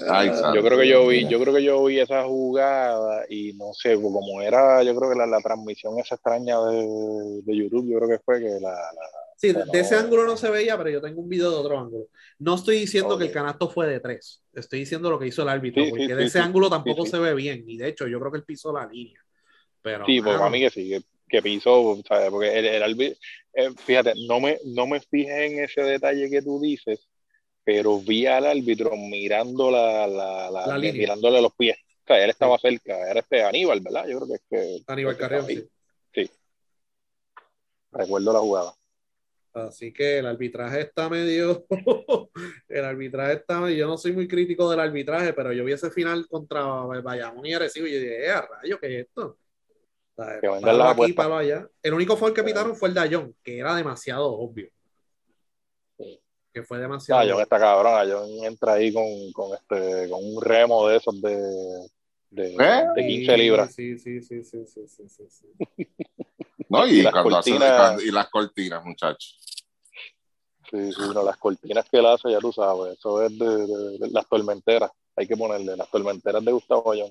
Ay, 0.09 0.29
santa. 0.33 0.53
Yo 0.55 0.63
creo 0.65 0.79
que 0.79 0.89
yo 0.89 1.07
vi, 1.07 1.29
yo 1.29 1.41
creo 1.41 1.55
que 1.55 1.63
yo 1.63 1.85
vi 1.85 2.01
esa 2.01 2.25
jugada 2.25 3.25
y 3.29 3.53
no 3.55 3.73
sé, 3.75 3.95
como 4.01 4.41
era, 4.41 4.83
yo 4.83 4.95
creo 4.97 5.11
que 5.11 5.19
la, 5.19 5.27
la 5.27 5.41
transmisión 5.41 5.99
esa 5.99 6.15
extraña 6.15 6.59
de, 6.61 7.43
de 7.43 7.57
YouTube, 7.57 7.87
yo 7.91 7.99
creo 7.99 8.09
que 8.09 8.25
fue 8.25 8.41
que 8.41 8.49
la, 8.61 8.71
la- 8.71 9.11
Sí, 9.37 9.53
de, 9.53 9.65
de 9.65 9.81
ese 9.81 9.95
ángulo 9.97 10.27
no 10.27 10.37
se 10.37 10.51
veía, 10.51 10.77
pero 10.77 10.91
yo 10.91 11.01
tengo 11.01 11.23
un 11.23 11.29
video 11.29 11.51
de 11.51 11.57
otro 11.57 11.79
ángulo. 11.79 12.09
No 12.39 12.57
estoy 12.57 12.79
diciendo 12.79 13.17
que 13.17 13.25
el 13.25 13.33
canasto 13.33 13.71
fue 13.71 13.87
de 13.87 13.99
tres, 14.01 14.43
estoy 14.53 14.81
diciendo 14.81 15.09
lo 15.11 15.19
que 15.19 15.27
hizo 15.29 15.43
el 15.43 15.49
árbitro, 15.49 15.83
Sí, 15.83 15.91
porque 15.91 16.15
sí, 16.15 16.15
de 16.15 16.25
ese 16.25 16.39
sí. 16.39 16.45
ángulo 16.45 16.69
tampoco 16.69 17.07
se 17.07 17.19
ve 17.19 17.35
bien, 17.35 17.65
y 17.67 17.79
de 17.79 17.89
hecho 17.89 18.07
yo 18.07 18.19
creo 18.21 18.31
que 18.33 18.39
él 18.39 18.45
pisó 18.45 18.71
la 18.73 18.87
línea. 18.87 19.19
Pero, 19.83 20.05
sí, 20.07 20.21
pues 20.21 20.37
mano, 20.37 20.45
a 20.47 20.51
mí 20.51 20.61
que 20.61 20.71
sí, 20.71 20.89
que, 20.91 21.01
que 21.29 21.43
pisó, 21.43 21.99
¿sabes? 22.07 22.31
Porque 22.31 22.59
el, 22.59 22.67
el 22.67 22.83
árbitro- 22.83 23.19
eh, 23.55 23.71
fíjate, 23.79 24.13
no 24.29 24.41
me, 24.41 24.59
no 24.67 24.87
me 24.87 25.01
fijé 25.01 25.47
en 25.47 25.65
ese 25.65 25.83
detalle 25.83 26.29
que 26.31 26.43
tú 26.43 26.61
dices, 26.61 27.09
pero 27.65 27.99
vi 28.01 28.27
al 28.27 28.47
árbitro 28.47 28.97
mirando 28.97 29.71
la, 29.71 30.07
la, 30.07 30.51
la- 30.51 30.79
mirándole 30.79 31.41
los 31.43 31.55
pies. 31.55 31.77
O 32.05 32.07
sea, 32.07 32.25
él 32.25 32.31
estaba 32.31 32.59
cerca, 32.59 33.11
era 33.11 33.21
este 33.21 33.43
Aníbal, 33.43 33.81
¿verdad? 33.81 34.07
Yo 34.09 34.19
creo 34.19 34.29
que 34.29 34.35
es 34.35 34.43
que 34.49 34.83
Aníbal 34.87 35.15
estaba 35.15 35.43
sí. 35.43 35.69
ahí. 36.15 36.31
Recuerdo 37.93 38.33
la 38.33 38.39
jugada. 38.39 38.75
Así 39.53 39.93
que 39.93 40.19
el 40.19 40.27
arbitraje 40.27 40.81
está 40.83 41.09
medio. 41.09 41.67
el 42.69 42.85
arbitraje 42.85 43.33
está 43.35 43.61
medio. 43.61 43.77
Yo 43.77 43.87
no 43.89 43.99
soy 43.99 44.13
muy 44.13 44.29
crítico 44.29 44.71
del 44.71 44.79
arbitraje, 44.79 45.33
pero 45.33 45.53
yo 45.53 45.65
vi 45.65 45.73
ese 45.73 45.91
final 45.91 46.27
contra 46.29 46.63
Bayamón 46.65 47.45
y 47.47 47.55
Arecibo 47.55 47.87
y 47.87 47.93
yo 47.93 47.99
dije, 47.99 48.27
"Eh, 48.27 48.31
a 48.31 48.43
rayo, 48.43 48.79
¿qué 48.79 49.01
es 49.01 49.07
esto? 49.07 49.39
O 50.15 50.25
sea, 50.25 50.41
Que 50.41 50.47
aquí, 50.47 51.15
allá. 51.19 51.69
El 51.83 51.95
único 51.95 52.17
foul 52.17 52.33
que 52.33 52.45
pitaron 52.45 52.77
fue 52.77 52.89
el 52.91 52.95
de 52.95 53.01
Ayón, 53.01 53.35
que 53.43 53.59
era 53.59 53.75
demasiado 53.75 54.31
obvio. 54.33 54.69
Que 56.53 56.63
fue 56.65 56.79
demasiado 56.79 57.21
Ah, 57.21 57.25
John 57.29 57.41
está 57.43 57.59
cabrón, 57.59 58.09
John 58.11 58.45
entra 58.45 58.73
ahí 58.75 58.93
con, 58.93 59.05
con, 59.33 59.53
este, 59.55 60.09
con 60.11 60.21
un 60.25 60.43
remo 60.43 60.89
de 60.89 60.97
esos 60.97 61.21
de, 61.21 61.37
de, 62.31 62.55
¿Eh? 62.55 62.85
de 62.97 63.07
15 63.07 63.37
libras. 63.37 63.75
Sí, 63.75 63.97
sí, 63.99 64.21
sí, 64.21 64.43
sí, 64.43 64.65
sí, 64.67 64.87
sí, 64.89 65.09
sí, 65.09 65.25
sí. 65.29 65.87
No, 66.69 66.87
y, 66.87 66.99
Y 66.99 67.03
las 67.03 67.15
hace- 67.15 67.23
cortinas- 67.53 68.03
y 68.03 68.11
las 68.11 68.29
cortinas, 68.29 68.85
muchachos. 68.85 69.39
Sí, 70.71 70.93
sí, 70.93 71.01
no, 71.15 71.23
las 71.25 71.37
cortinas 71.37 71.85
que 71.89 71.99
él 71.99 72.07
hace, 72.07 72.31
ya 72.31 72.39
tú 72.39 72.53
sabes, 72.53 72.97
eso 72.99 73.23
es 73.23 73.37
de, 73.39 73.47
de- 73.67 73.99
de 73.99 74.11
las 74.11 74.27
tormenteras. 74.29 74.91
Hay 75.17 75.27
que 75.27 75.37
ponerle 75.37 75.77
las 75.77 75.91
tormenteras 75.91 76.45
de 76.45 76.53
Gustavo 76.53 76.93
Ayón. 76.93 77.11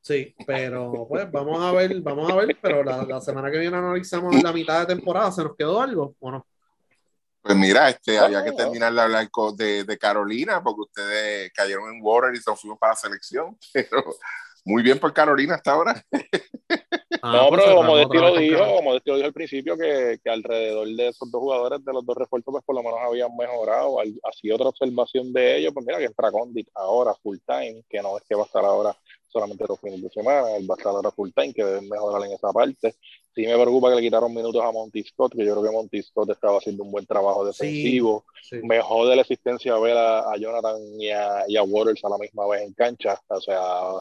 Sí, 0.00 0.34
pero 0.46 1.06
pues 1.08 1.30
vamos 1.32 1.60
a 1.62 1.72
ver, 1.72 2.00
vamos 2.00 2.30
a 2.30 2.36
ver, 2.36 2.56
pero 2.62 2.84
la, 2.84 3.04
la 3.04 3.20
semana 3.20 3.50
que 3.50 3.58
viene 3.58 3.76
analizamos 3.76 4.40
la 4.42 4.52
mitad 4.52 4.80
de 4.86 4.94
temporada, 4.94 5.32
¿se 5.32 5.42
nos 5.42 5.56
quedó 5.56 5.80
algo 5.80 6.14
o 6.20 6.30
no? 6.30 6.46
Pues 7.46 7.58
mira, 7.58 7.88
este, 7.88 8.18
había 8.18 8.42
que 8.42 8.50
terminar 8.50 8.92
de 8.92 9.00
hablar 9.00 9.30
de, 9.56 9.84
de 9.84 9.98
Carolina 9.98 10.60
porque 10.64 10.80
ustedes 10.80 11.52
cayeron 11.52 11.94
en 11.94 12.00
Water 12.02 12.34
y 12.34 12.38
se 12.38 12.52
fuimos 12.56 12.76
para 12.76 12.94
la 12.94 12.96
selección. 12.96 13.56
Pero 13.72 14.02
muy 14.64 14.82
bien 14.82 14.98
por 14.98 15.12
Carolina 15.12 15.54
hasta 15.54 15.70
ahora. 15.70 16.04
Ah, 17.22 17.32
no, 17.32 17.48
pues, 17.48 17.62
pero 17.62 17.62
cerramos 17.62 17.86
como 17.86 17.92
otra 17.92 17.98
Desti 17.98 18.18
lo 18.18 18.24
vez 18.24 18.32
con 18.32 18.42
dijo, 18.42 18.76
como 18.76 18.92
Desti 18.94 19.10
lo 19.10 19.16
dijo 19.16 19.26
al 19.28 19.32
principio, 19.32 19.78
que, 19.78 20.18
que 20.22 20.28
alrededor 20.28 20.88
de 20.88 21.08
esos 21.08 21.30
dos 21.30 21.40
jugadores, 21.40 21.84
de 21.84 21.92
los 21.92 22.04
dos 22.04 22.16
refuerzos, 22.16 22.50
pues 22.52 22.64
por 22.64 22.74
lo 22.74 22.82
menos 22.82 22.98
habían 23.06 23.34
mejorado. 23.36 23.98
Así 24.24 24.50
otra 24.50 24.66
observación 24.68 25.32
de 25.32 25.58
ellos, 25.58 25.72
pues 25.72 25.86
mira 25.86 25.98
que 25.98 26.06
entra 26.06 26.32
Condit 26.32 26.68
ahora 26.74 27.14
full 27.22 27.38
time, 27.46 27.84
que 27.88 28.02
no 28.02 28.18
es 28.18 28.24
que 28.28 28.34
va 28.34 28.42
a 28.42 28.46
estar 28.46 28.64
ahora 28.64 28.96
solamente 29.36 29.64
los 29.68 29.78
fines 29.78 30.02
de 30.02 30.08
semana, 30.08 30.56
él 30.56 30.68
va 30.68 30.74
a 30.74 30.78
estar 30.78 30.92
ahora 30.92 31.10
full 31.10 31.30
time, 31.34 31.52
que 31.52 31.62
deben 31.62 31.88
mejorar 31.88 32.26
en 32.26 32.32
esa 32.32 32.52
parte. 32.52 32.94
Sí 33.34 33.42
me 33.42 33.52
preocupa 33.52 33.90
que 33.90 33.96
le 33.96 34.02
quitaron 34.02 34.34
minutos 34.34 34.62
a 34.64 34.72
Monty 34.72 35.02
Scott, 35.04 35.34
que 35.36 35.44
yo 35.44 35.52
creo 35.52 35.64
que 35.64 35.76
Monty 35.76 36.02
Scott 36.02 36.30
estaba 36.30 36.56
haciendo 36.56 36.84
un 36.84 36.90
buen 36.90 37.04
trabajo 37.04 37.44
defensivo. 37.44 38.24
Sí. 38.42 38.56
Mejor 38.62 39.10
de 39.10 39.16
la 39.16 39.22
existencia 39.22 39.76
ver 39.78 39.96
a, 39.96 40.32
a 40.32 40.36
Jonathan 40.38 40.80
y 40.98 41.10
a, 41.10 41.44
y 41.46 41.56
a 41.58 41.62
Waters 41.62 42.02
a 42.04 42.08
la 42.08 42.18
misma 42.18 42.46
vez 42.48 42.62
en 42.62 42.72
cancha. 42.72 43.20
O 43.28 43.40
sea, 43.40 43.60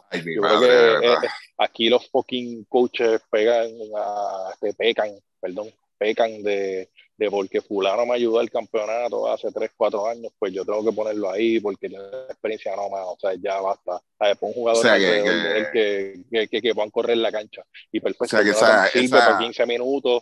Ay, 0.09 0.23
yo 0.25 0.41
creo 0.41 0.59
que 0.61 1.07
eh, 1.07 1.15
aquí 1.57 1.89
los 1.89 2.09
fucking 2.09 2.63
coaches 2.69 3.19
pegan, 3.29 3.71
a, 3.97 4.51
este, 4.53 4.73
pecan, 4.73 5.09
perdón, 5.41 5.69
pecan 5.97 6.41
de, 6.41 6.89
de 7.17 7.29
porque 7.31 7.61
fulano 7.61 8.05
me 8.05 8.15
ayudó 8.15 8.39
al 8.39 8.49
campeonato 8.49 9.31
hace 9.31 9.51
3, 9.51 9.71
4 9.77 10.07
años, 10.07 10.31
pues 10.37 10.51
yo 10.53 10.65
tengo 10.65 10.83
que 10.83 10.91
ponerlo 10.91 11.31
ahí 11.31 11.59
porque 11.61 11.87
tiene 11.87 12.03
experiencia 12.29 12.75
no 12.75 12.89
más, 12.89 13.05
o 13.05 13.17
sea, 13.19 13.33
ya 13.35 13.61
basta. 13.61 14.01
A 14.19 14.27
ver, 14.27 14.37
pon 14.37 14.49
un 14.49 14.55
jugador 14.55 14.79
O 14.79 14.81
sea, 14.81 14.97
que- 14.97 15.23
que, 15.71 16.23
que, 16.29 16.47
que, 16.49 16.61
que 16.61 16.73
puedan 16.75 16.89
correr 16.91 17.17
la 17.17 17.31
cancha. 17.31 17.63
Y 17.91 17.99
perfecto, 18.01 18.25
O 18.25 18.27
sea, 18.27 18.43
que 18.43 18.49
esa- 18.49 18.87
sirve 18.87 19.05
esa- 19.17 19.29
por 19.29 19.39
15 19.45 19.65
minutos 19.65 20.21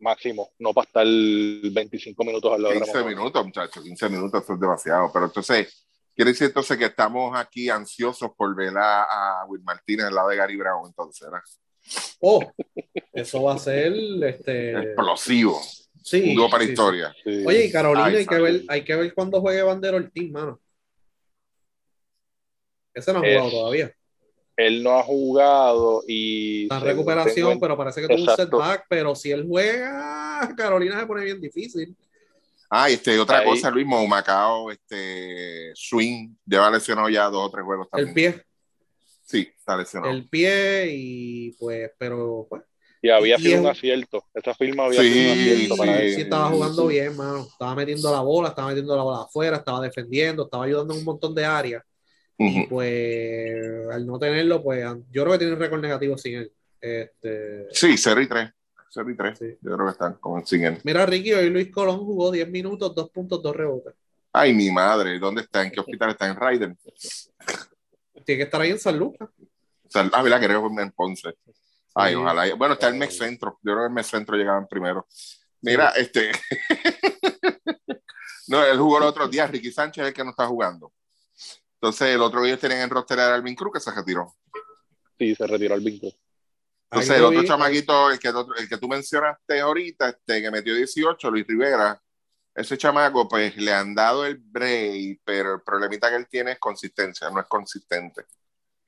máximo, 0.00 0.52
no 0.60 0.72
para 0.72 0.86
estar 0.86 1.04
25 1.06 2.22
minutos 2.24 2.52
al 2.52 2.62
lado 2.62 2.74
de 2.74 2.80
la 2.80 2.86
15 2.86 2.98
motora. 2.98 3.16
minutos, 3.16 3.44
muchachos, 3.44 3.82
15 3.82 4.08
minutos, 4.08 4.44
eso 4.44 4.54
es 4.54 4.60
demasiado. 4.60 5.10
Pero 5.12 5.24
entonces, 5.26 5.88
quiere 6.14 6.30
decir 6.30 6.46
entonces 6.46 6.76
que 6.78 6.84
estamos 6.84 7.36
aquí 7.36 7.68
ansiosos 7.68 8.30
por 8.36 8.54
ver 8.54 8.76
a, 8.78 9.40
a 9.40 9.46
Will 9.46 9.62
Martínez 9.64 10.06
al 10.06 10.14
lado 10.14 10.28
de 10.28 10.36
Gary 10.36 10.56
Brown, 10.56 10.86
entonces, 10.86 11.26
¿verdad? 11.28 11.44
Oh, 12.20 12.40
eso 13.12 13.42
va 13.42 13.54
a 13.54 13.58
ser 13.58 13.92
este, 14.22 14.70
Explosivo. 14.78 15.60
Sí, 16.02 16.30
un 16.30 16.34
dúo 16.36 16.48
para 16.50 16.64
sí, 16.64 16.70
historia. 16.70 17.14
Sí. 17.24 17.44
Oye, 17.46 17.66
y 17.66 17.72
Carolina, 17.72 18.06
Ay, 18.06 18.16
hay, 18.16 18.26
que 18.26 18.38
ver, 18.38 18.62
hay 18.68 18.84
que 18.84 18.96
ver 18.96 19.14
cuándo 19.14 19.40
juegue 19.40 19.62
Bandero 19.62 19.96
Ortiz, 19.98 20.30
mano. 20.30 20.60
Ese 22.94 23.12
no 23.12 23.18
ha 23.20 23.22
jugado 23.22 23.50
todavía. 23.50 23.92
él 24.56 24.82
no 24.82 24.98
ha 24.98 25.02
jugado 25.02 26.02
y. 26.06 26.62
Está 26.64 26.78
en 26.78 26.84
recuperación, 26.84 27.48
tengo 27.50 27.60
pero 27.60 27.76
parece 27.76 28.00
que 28.00 28.08
tuvo 28.08 28.30
un 28.30 28.36
setback. 28.36 28.86
Pero 28.88 29.14
si 29.14 29.30
él 29.30 29.44
juega, 29.46 30.52
Carolina 30.56 30.98
se 31.00 31.06
pone 31.06 31.24
bien 31.24 31.40
difícil. 31.40 31.96
Ah, 32.70 32.90
y 32.90 32.94
este, 32.94 33.18
otra 33.18 33.38
Ahí. 33.38 33.46
cosa, 33.46 33.70
Luis 33.70 33.86
Macao, 33.86 34.70
este, 34.70 35.70
Swing, 35.74 36.34
lleva 36.44 36.70
lesionado 36.70 37.08
ya 37.08 37.24
dos 37.30 37.46
o 37.46 37.50
tres 37.50 37.64
juegos 37.64 37.88
también. 37.88 38.08
El 38.08 38.14
pie, 38.14 38.44
Sí, 39.22 39.48
está 39.56 39.76
lesionado. 39.76 40.12
el 40.12 40.28
pie, 40.28 40.86
y 40.90 41.52
pues, 41.52 41.90
pero 41.98 42.46
pues, 42.48 42.62
Y 43.00 43.10
había 43.10 43.36
y 43.36 43.42
sido 43.42 43.54
es 43.54 43.60
un 43.60 43.66
acierto. 43.66 44.24
Esa 44.34 44.54
firma 44.54 44.86
había 44.86 45.00
Sí, 45.00 45.12
sido 45.12 45.32
un 45.32 45.38
sí, 45.38 45.50
acierto 45.52 45.76
para 45.76 45.96
sí, 45.98 46.02
él. 46.04 46.14
sí 46.14 46.20
estaba 46.22 46.48
jugando 46.50 46.82
sí. 46.82 46.88
bien, 46.94 47.16
mano. 47.16 47.46
Estaba 47.50 47.74
metiendo 47.74 48.12
la 48.12 48.20
bola, 48.20 48.48
estaba 48.48 48.68
metiendo 48.68 48.96
la 48.96 49.02
bola 49.02 49.22
afuera, 49.22 49.56
estaba 49.58 49.80
defendiendo, 49.80 50.44
estaba 50.44 50.64
ayudando 50.64 50.94
en 50.94 51.00
un 51.00 51.04
montón 51.06 51.34
de 51.34 51.44
áreas. 51.44 51.84
Y 52.40 52.66
pues, 52.68 53.88
al 53.90 54.06
no 54.06 54.18
tenerlo, 54.18 54.62
pues, 54.62 54.84
yo 55.10 55.22
creo 55.22 55.32
que 55.32 55.38
tiene 55.38 55.54
un 55.54 55.60
récord 55.60 55.80
negativo 55.80 56.16
sin 56.16 56.36
él. 56.36 56.52
Este, 56.80 57.66
Sí, 57.72 57.96
0 57.96 58.20
y 58.20 58.28
3. 58.28 58.50
0 58.90 59.10
y 59.10 59.16
3. 59.16 59.38
Sí. 59.38 59.58
Yo 59.60 59.74
creo 59.74 59.86
que 59.86 59.92
están 59.92 60.14
con 60.14 60.46
sin 60.46 60.64
él. 60.64 60.78
Mira, 60.84 61.04
Ricky, 61.04 61.32
hoy 61.32 61.50
Luis 61.50 61.70
Colón 61.70 61.98
jugó 61.98 62.30
10 62.30 62.48
minutos, 62.48 62.94
2 62.94 63.10
puntos, 63.10 63.42
2 63.42 63.56
rebotes. 63.56 63.94
Ay, 64.32 64.52
mi 64.54 64.70
madre, 64.70 65.18
¿dónde 65.18 65.42
está? 65.42 65.64
¿En 65.64 65.72
qué 65.72 65.80
hospital 65.80 66.10
está? 66.10 66.28
En 66.28 66.36
Raiden. 66.36 66.78
Tiene 68.24 68.38
que 68.38 68.42
estar 68.44 68.60
ahí 68.60 68.70
en 68.70 68.78
San 68.78 68.98
Lucas. 68.98 69.28
Ah, 69.94 70.22
¿verdad? 70.22 70.40
Creo 70.40 70.68
que 70.68 70.82
en 70.82 70.92
Ponce. 70.92 71.30
Ay, 72.00 72.12
Sí. 72.14 72.20
ojalá. 72.20 72.54
Bueno, 72.54 72.74
está 72.74 72.88
el 72.88 72.94
Mex 72.94 73.16
Centro. 73.18 73.58
Yo 73.62 73.72
creo 73.72 73.78
que 73.78 73.86
el 73.88 73.92
Mex 73.92 74.06
Centro 74.08 74.36
llegaban 74.36 74.66
primero. 74.68 75.06
Mira, 75.62 75.90
este. 75.96 76.30
no, 78.48 78.64
él 78.64 78.78
jugó 78.78 78.98
el 78.98 79.04
otro 79.04 79.28
día. 79.28 79.46
Ricky 79.46 79.70
Sánchez 79.72 80.02
es 80.02 80.08
el 80.08 80.14
que 80.14 80.24
no 80.24 80.30
está 80.30 80.46
jugando. 80.46 80.92
Entonces, 81.74 82.08
el 82.14 82.22
otro 82.22 82.40
que 82.42 82.48
ellos 82.48 82.60
tenían 82.60 82.80
en 82.80 82.90
roster 82.90 83.18
era 83.18 83.34
Alvin 83.34 83.54
Cruz, 83.54 83.72
que 83.74 83.80
se 83.80 83.92
retiró. 83.92 84.34
Sí, 85.18 85.34
se 85.34 85.46
retiró 85.46 85.74
el 85.74 85.80
vínculo. 85.80 86.12
Entonces, 86.90 87.16
el 87.16 87.24
otro 87.24 87.40
vi. 87.42 87.46
chamaquito, 87.46 88.10
el 88.10 88.18
que, 88.18 88.28
el 88.28 88.36
otro- 88.36 88.56
el 88.56 88.68
que 88.68 88.78
tú 88.78 88.88
mencionaste 88.88 89.60
ahorita, 89.60 90.08
este, 90.08 90.40
que 90.42 90.50
metió 90.50 90.74
18, 90.74 91.30
Luis 91.30 91.46
Rivera, 91.46 92.00
ese 92.54 92.78
chamaco, 92.78 93.28
pues 93.28 93.56
le 93.56 93.72
han 93.72 93.94
dado 93.94 94.24
el 94.24 94.38
break, 94.38 95.20
pero 95.24 95.54
el 95.56 95.60
problemita 95.62 96.08
que 96.08 96.16
él 96.16 96.26
tiene 96.28 96.52
es 96.52 96.58
consistencia, 96.58 97.30
no 97.30 97.40
es 97.40 97.46
consistente. 97.46 98.24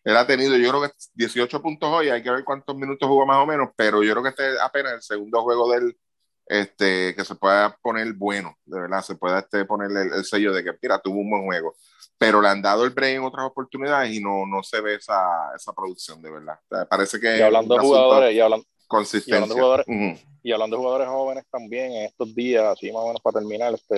Él 0.04 0.16
ha 0.16 0.26
tenido, 0.26 0.56
yo 0.56 0.70
creo 0.70 0.82
que 0.82 0.92
18 1.14 1.60
puntos 1.62 1.88
hoy, 1.90 2.08
hay 2.08 2.22
que 2.22 2.30
ver 2.30 2.44
cuántos 2.44 2.74
minutos 2.76 3.08
jugó 3.08 3.26
más 3.26 3.36
o 3.38 3.46
menos, 3.46 3.70
pero 3.76 4.02
yo 4.02 4.12
creo 4.12 4.22
que 4.22 4.30
este 4.30 4.54
es 4.54 4.60
apenas 4.60 4.94
el 4.94 5.02
segundo 5.02 5.42
juego 5.42 5.70
del 5.72 5.96
este, 6.50 7.14
que 7.14 7.24
se 7.24 7.36
pueda 7.36 7.76
poner 7.80 8.12
bueno, 8.14 8.56
de 8.64 8.80
verdad, 8.80 9.02
se 9.02 9.14
pueda 9.14 9.38
este, 9.38 9.64
ponerle 9.64 10.02
el, 10.02 10.12
el 10.14 10.24
sello 10.24 10.52
de 10.52 10.64
que, 10.64 10.72
mira, 10.82 10.98
tuvo 10.98 11.20
un 11.20 11.30
buen 11.30 11.44
juego. 11.44 11.76
Pero 12.18 12.42
le 12.42 12.48
han 12.48 12.60
dado 12.60 12.84
el 12.84 12.90
break 12.90 13.16
en 13.16 13.22
otras 13.22 13.46
oportunidades 13.46 14.12
y 14.12 14.20
no, 14.20 14.44
no 14.46 14.62
se 14.62 14.80
ve 14.80 14.96
esa, 14.96 15.22
esa 15.54 15.72
producción, 15.72 16.20
de 16.20 16.30
verdad. 16.30 16.58
O 16.68 16.76
sea, 16.76 16.86
parece 16.86 17.20
que 17.20 17.38
Y 17.38 17.40
hablando 17.40 17.76
de 17.76 17.80
jugadores, 17.80 18.34
y 18.34 18.40
hablando, 18.40 18.66
consistencia. 18.90 19.30
y 19.32 19.34
hablando 19.36 19.54
de 19.54 19.60
jugadores, 19.60 19.86
Ujú. 19.88 20.30
y 20.42 20.52
hablando 20.52 20.76
de 20.76 20.82
jugadores 20.82 21.08
jóvenes 21.08 21.44
también, 21.50 21.92
en 21.92 22.04
estos 22.06 22.34
días, 22.34 22.64
así 22.64 22.90
más 22.92 23.02
o 23.02 23.06
menos 23.06 23.20
para 23.22 23.38
terminar, 23.40 23.74
este, 23.74 23.96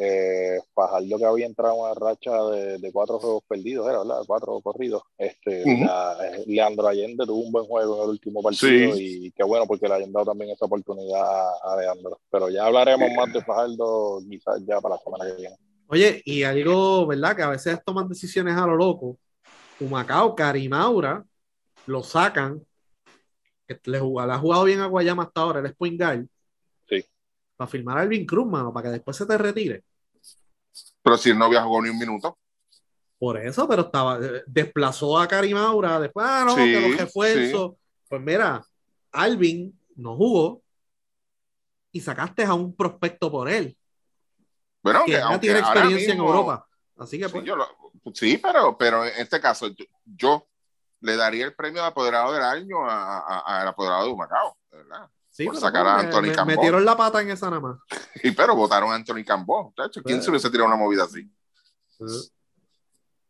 eh, 0.00 0.60
Fajardo 0.74 1.18
que 1.18 1.24
había 1.24 1.46
entrado 1.46 1.74
en 1.74 1.80
una 1.82 1.94
racha 1.94 2.42
de, 2.50 2.78
de 2.78 2.92
cuatro 2.92 3.18
juegos 3.18 3.42
perdidos, 3.48 3.88
era, 3.88 3.98
¿verdad? 3.98 4.22
Cuatro 4.26 4.60
corridos. 4.60 5.02
Este, 5.16 5.62
la- 5.84 6.16
eh, 6.22 6.44
Leandro 6.46 6.88
Allende 6.88 7.24
tuvo 7.26 7.40
un 7.44 7.52
buen 7.52 7.64
juego 7.66 7.96
en 7.96 8.02
el 8.04 8.08
último 8.10 8.42
partido 8.42 8.94
Sí. 8.96 9.26
y 9.26 9.30
qué 9.32 9.44
bueno 9.44 9.66
porque 9.66 9.86
le 9.88 9.94
hayan 9.94 10.12
dado 10.12 10.26
también 10.26 10.50
esa 10.50 10.64
oportunidad 10.66 11.20
a, 11.22 11.72
a 11.72 11.76
Leandro. 11.80 12.18
Pero 12.30 12.48
ya 12.50 12.66
hablaremos 12.66 13.08
Sí. 13.08 13.16
más 13.16 13.32
de 13.32 13.42
Fajardo 13.44 14.20
quizás 14.28 14.60
ya 14.66 14.80
para 14.80 14.96
la 14.96 15.00
semana 15.00 15.24
que 15.26 15.40
viene. 15.40 15.56
Oye, 15.86 16.22
y 16.24 16.42
algo, 16.42 17.06
¿verdad? 17.06 17.36
Que 17.36 17.42
a 17.42 17.48
veces 17.50 17.78
toman 17.84 18.08
decisiones 18.08 18.56
a 18.56 18.66
lo 18.66 18.74
loco. 18.74 19.16
Humacao, 19.80 20.34
Carimaura, 20.34 21.24
lo 21.86 22.02
sacan. 22.02 22.64
Que 23.66 23.80
le, 23.84 23.98
jugó- 24.00 24.26
le 24.26 24.32
ha 24.32 24.38
jugado 24.38 24.64
bien 24.64 24.80
a 24.80 24.86
Guayama 24.86 25.22
hasta 25.24 25.40
ahora, 25.40 25.60
él 25.60 25.66
es 25.66 25.74
point 25.74 25.98
guard. 25.98 26.26
Sí. 26.88 27.04
Para 27.56 27.68
firmar 27.70 27.98
a 27.98 28.00
Alvin 28.02 28.26
Cruz, 28.26 28.46
mano, 28.46 28.72
para 28.72 28.84
que 28.88 28.92
después 28.92 29.16
se 29.16 29.26
te 29.26 29.38
retire. 29.38 29.84
Pero 31.02 31.16
si 31.16 31.32
no 31.34 31.44
había 31.46 31.62
jugado 31.62 31.82
ni 31.84 31.90
un 31.90 31.98
minuto. 31.98 32.38
Por 33.18 33.38
eso, 33.38 33.66
pero 33.68 33.82
estaba, 33.82 34.18
eh, 34.18 34.42
desplazó 34.46 35.18
a 35.18 35.26
Carimaura, 35.28 35.98
después, 36.00 36.26
ah, 36.28 36.44
no, 36.46 36.54
Sí, 36.56 36.64
que 36.72 36.80
los 36.88 36.96
refuerzos. 36.98 37.72
Pues 38.08 38.20
mira, 38.20 38.62
Alvin 39.12 39.78
no 39.96 40.16
jugó 40.16 40.62
y 41.92 42.00
sacaste 42.00 42.44
a 42.44 42.54
un 42.54 42.74
prospecto 42.74 43.30
por 43.30 43.48
él, 43.48 43.76
Bueno, 44.82 45.00
que 45.06 45.12
que 45.12 45.18
ya 45.18 45.24
aunque 45.26 45.38
tiene 45.40 45.60
experiencia 45.60 46.12
en 46.12 46.18
mismo- 46.18 46.26
Europa. 46.28 46.66
Así 46.98 47.18
que 47.18 47.26
Sí, 47.26 47.32
pues, 47.32 47.44
yo 47.44 47.56
lo- 47.56 47.66
sí, 48.12 48.38
pero, 48.38 48.76
pero 48.76 49.04
en 49.04 49.12
este 49.16 49.40
caso, 49.40 49.68
yo, 49.68 49.84
yo 50.04 50.46
le 51.00 51.16
daría 51.16 51.44
el 51.44 51.54
premio 51.54 51.82
de 51.82 51.88
apoderado 51.88 52.32
del 52.32 52.42
año 52.42 52.84
a- 52.88 53.18
a- 53.18 53.60
al 53.60 53.68
apoderado 53.68 54.04
de 54.06 54.10
Humacao, 54.12 54.56
verdad. 54.70 55.08
sí, 55.30 55.46
por 55.46 55.56
sacar 55.58 55.86
a 55.86 55.96
me- 55.96 56.00
Anthony 56.04 56.22
me- 56.22 56.32
Cambó. 56.34 56.52
metieron 56.52 56.84
la 56.84 56.96
pata 56.96 57.20
en 57.22 57.30
esa 57.30 57.50
nada 57.50 57.60
más. 57.60 57.78
Y 58.24 58.30
pero 58.30 58.54
votaron 58.56 58.90
a 58.90 58.94
Anthony 58.94 59.24
Cambó. 59.26 59.72
Tacho, 59.76 60.02
¿Quién 60.02 60.16
Pues- 60.18 60.24
se 60.24 60.30
hubiese 60.30 60.50
tirado 60.50 60.68
una 60.68 60.76
movida 60.76 61.04
así? 61.04 61.28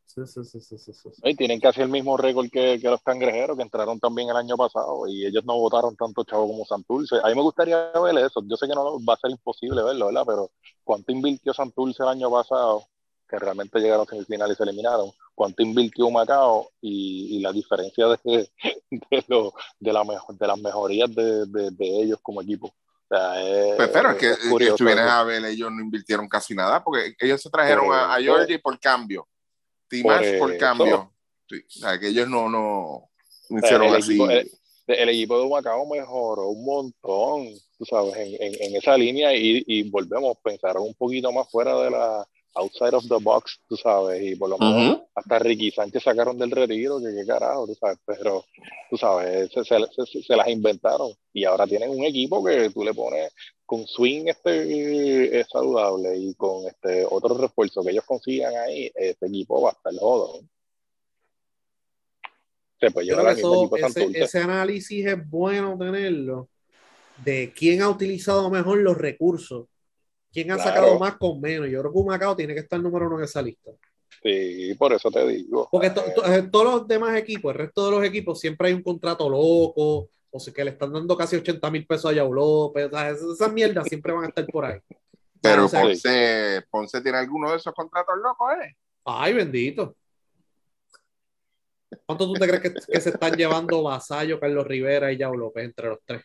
Sí, 0.07 0.25
sí, 0.27 0.45
sí, 0.45 0.61
sí, 0.61 0.79
sí, 0.79 0.93
sí. 0.93 1.09
Y 1.25 1.35
tienen 1.35 1.59
casi 1.59 1.81
el 1.81 1.89
mismo 1.89 2.17
récord 2.17 2.47
que, 2.49 2.79
que 2.81 2.89
los 2.89 3.03
cangrejeros, 3.03 3.57
que 3.57 3.65
entraron 3.65 3.99
también 3.99 4.29
el 4.31 4.37
año 4.37 4.57
pasado, 4.57 5.09
y 5.09 5.27
ellos 5.27 5.45
no 5.45 5.55
votaron 5.59 5.97
tanto 5.97 6.23
chavo 6.23 6.47
como 6.47 6.65
Santurce. 6.65 7.17
A 7.23 7.27
mí 7.29 7.35
me 7.35 7.43
gustaría 7.43 7.91
ver 7.91 8.17
eso. 8.19 8.41
Yo 8.45 8.57
sé 8.57 8.69
que 8.69 8.75
no 8.75 9.05
va 9.05 9.15
a 9.15 9.19
ser 9.19 9.33
imposible 9.33 9.83
verlo, 9.83 10.07
¿verdad? 10.07 10.23
Pero 10.25 10.51
¿cuánto 10.85 11.11
invirtió 11.11 11.53
Santurce 11.53 12.05
el 12.05 12.11
año 12.11 12.31
pasado? 12.31 12.85
Que 13.29 13.39
realmente 13.41 13.81
llegaron 13.81 14.07
a 14.07 14.11
semifinales 14.11 14.55
y 14.55 14.57
se 14.59 14.63
eliminaron. 14.63 15.11
¿Cuánto 15.35 15.63
invirtió 15.63 16.11
Macao? 16.11 16.71
Y, 16.81 17.37
y 17.37 17.41
la 17.41 17.53
diferencia 17.53 18.07
de, 18.07 18.51
de, 18.91 19.25
lo- 19.29 19.53
de, 19.81 19.93
la 19.93 20.05
mejor, 20.05 20.37
de 20.39 20.47
las 20.47 20.59
mejorías 20.59 21.15
de, 21.15 21.47
de, 21.47 21.71
de 21.71 22.03
ellos 22.03 22.19
como 22.23 22.41
equipo. 22.43 22.69
O 22.69 23.07
sea, 23.09 23.43
es, 23.43 23.77
Pues, 23.77 23.89
pero 23.89 24.11
es 24.11 24.17
que, 24.17 24.35
que 24.43 24.49
curioso 24.51 24.77
tú 24.77 24.85
vienes 24.85 25.05
a 25.05 25.23
ver, 25.25 25.45
ellos 25.45 25.71
no 25.73 25.83
invirtieron 25.83 26.29
casi 26.29 26.55
nada, 26.55 26.83
porque 26.83 27.15
ellos 27.19 27.41
se 27.43 27.51
trajeron 27.51 27.87
Por 27.87 27.95
a, 27.97 28.15
a 28.15 28.19
eso. 28.19 28.25
Georgie 28.35 28.59
por 28.59 28.79
cambio. 28.79 29.27
Timash 29.89 30.31
Por 30.31 30.39
por, 30.39 30.51
eso. 30.53 30.61
cambio. 30.61 31.13
Sí, 31.49 31.57
o 31.57 31.71
sea, 31.81 31.99
que 31.99 32.09
ellos 32.09 32.29
no, 32.29 32.49
no, 32.49 33.11
hicieron 33.51 33.89
el 33.89 33.97
así. 33.97 34.13
equipo- 34.15 34.31
el- 34.31 34.51
el 34.87 35.09
equipo 35.09 35.41
de 35.41 35.49
Macao 35.49 35.87
mejoró 35.87 36.49
un 36.49 36.63
montón, 36.65 37.47
tú 37.79 37.85
sabes, 37.87 38.15
en, 38.17 38.35
en, 38.39 38.55
en 38.63 38.77
esa 38.77 38.97
línea 38.99 39.35
y, 39.35 39.65
y 39.67 39.83
volvemos, 39.91 40.37
pensaron 40.43 40.83
un 40.83 40.95
poquito 40.95 41.33
más 41.33 41.51
fuera 41.51 41.75
de 41.83 41.91
la 41.91 42.27
outside 42.55 42.95
of 42.95 43.05
the 43.09 43.17
box, 43.23 43.61
tú 43.69 43.77
sabes, 43.77 44.23
y 44.23 44.37
por 44.37 44.51
lo 44.51 44.59
menos 44.59 45.01
hasta 45.15 45.39
Ricky 45.39 45.71
Sánchez 45.71 46.03
sacaron 46.03 46.39
del 46.39 46.51
retiro, 46.51 46.99
que 47.01 47.15
qué 47.15 47.27
carajo, 47.27 47.67
tú 47.67 47.75
sabes, 47.75 47.99
pero 48.05 48.45
tú 48.91 48.97
sabes, 48.97 49.51
se, 49.53 49.65
se, 49.65 49.77
se- 50.07 50.23
se 50.23 50.37
las 50.37 50.49
inventaron. 50.49 51.13
Y 51.33 51.45
ahora 51.45 51.67
tienen 51.67 51.91
un 51.91 52.05
equipo 52.05 52.45
que 52.45 52.71
tú 52.71 52.85
le 52.85 52.95
pones 52.95 53.33
con 53.67 53.87
swing 53.87 54.27
este 54.29 55.41
es 55.41 55.47
saludable 55.51 56.17
y 56.19 56.35
con 56.35 56.67
este 56.67 57.07
otro 57.11 57.37
refuerzo 57.39 57.83
que 57.83 57.91
ellos 57.93 58.05
consigan 58.05 58.55
ahí, 58.57 58.91
este 58.95 59.27
equipo 59.27 59.61
va 59.63 59.71
a 59.71 59.73
estar 59.73 59.93
jodo. 59.99 60.41
Se 62.81 62.91
puede 62.91 63.07
llevar 63.07 63.27
al 63.29 63.37
mismo 63.37 63.55
equipo 63.55 63.77
ese, 63.77 64.01
ese 64.25 64.39
análisis 64.41 65.07
es 65.07 65.31
bueno 65.31 65.79
tenerlo 65.79 66.49
de 67.25 67.53
quién 67.57 67.83
ha 67.83 67.89
utilizado 67.89 68.51
mejor 68.51 68.79
los 68.79 68.99
recursos, 68.99 69.69
quién 70.35 70.51
ha 70.51 70.57
Claro. 70.57 70.69
sacado 70.71 70.99
más 70.99 71.17
con 71.17 71.41
menos. 71.41 71.69
Yo 71.71 71.81
creo 71.81 71.93
que 71.93 71.99
Humacao 71.99 72.37
tiene 72.37 72.53
que 72.53 72.61
estar 72.61 72.79
número 72.81 73.07
uno 73.07 73.19
en 73.19 73.25
esa 73.25 73.41
lista. 73.41 73.71
Sí, 74.23 74.75
por 74.79 74.93
eso 74.93 75.11
te 75.11 75.27
digo. 75.27 75.69
Porque 75.71 75.91
to- 75.91 76.05
to- 76.15 76.25
eh, 76.27 76.43
todos 76.51 76.65
los 76.81 76.89
demás 76.89 77.17
equipos, 77.17 77.53
el 77.53 77.59
resto 77.59 77.85
de 77.87 77.91
los 77.97 78.05
equipos, 78.05 78.41
siempre 78.41 78.69
hay 78.69 78.75
un 78.75 78.83
contrato 78.83 79.29
loco, 79.31 80.09
o 80.31 80.41
sea, 80.41 80.53
que 80.53 80.65
le 80.65 80.71
están 80.73 80.93
dando 80.93 81.17
casi 81.17 81.37
80 81.37 81.71
mil 81.71 81.87
pesos 81.87 82.11
a 82.11 82.15
Yao 82.15 82.33
López. 82.33 82.87
o 82.87 82.91
sea, 82.91 83.11
esas, 83.11 83.23
esas 83.31 83.53
mierdas 83.53 83.87
siempre 83.87 84.13
van 84.13 84.25
a 84.25 84.29
estar 84.29 84.47
por 84.47 84.65
ahí. 84.65 84.79
Pero 85.43 85.67
o 85.67 85.69
sea, 85.69 85.83
Ponce, 85.83 86.63
Ponce 86.71 87.01
tiene 87.03 87.19
alguno 87.19 87.51
de 87.51 87.57
esos 87.59 87.73
contratos 87.75 88.15
locos, 88.23 88.51
¿eh? 88.63 88.75
Ay, 89.05 89.35
bendito. 89.35 89.95
¿Cuánto 92.07 92.27
tú 92.27 92.33
te 92.35 92.47
crees 92.49 92.61
que, 92.61 92.73
que 92.93 93.01
se 93.01 93.11
están 93.11 93.37
llevando 93.37 93.83
Vasallo, 93.83 94.41
Carlos 94.41 94.67
Rivera 94.67 95.13
y 95.13 95.19
Yao 95.19 95.37
López 95.37 95.65
entre 95.65 95.89
los 95.89 95.99
tres? 96.05 96.23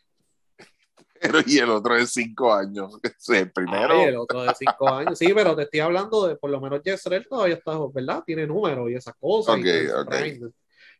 Pero, 1.21 1.39
y 1.45 1.57
el 1.57 1.69
otro 1.69 1.95
de 1.95 2.05
cinco 2.05 2.53
años. 2.53 2.97
Es 3.03 3.29
el 3.29 3.51
primero. 3.51 3.93
Ay, 3.93 4.07
el 4.07 4.17
otro 4.17 4.43
de 4.43 4.53
cinco 4.57 4.89
años. 4.89 5.17
Sí, 5.17 5.31
pero 5.33 5.55
te 5.55 5.63
estoy 5.63 5.81
hablando 5.81 6.27
de 6.27 6.35
por 6.35 6.49
lo 6.49 6.61
menos 6.61 6.81
Jessrel 6.83 7.27
todavía 7.27 7.55
está, 7.55 7.77
¿verdad? 7.93 8.23
Tiene 8.25 8.47
números 8.47 8.89
y 8.89 8.95
esas 8.95 9.15
cosas. 9.19 9.57
Ok, 9.57 9.65
ok. 10.07 10.51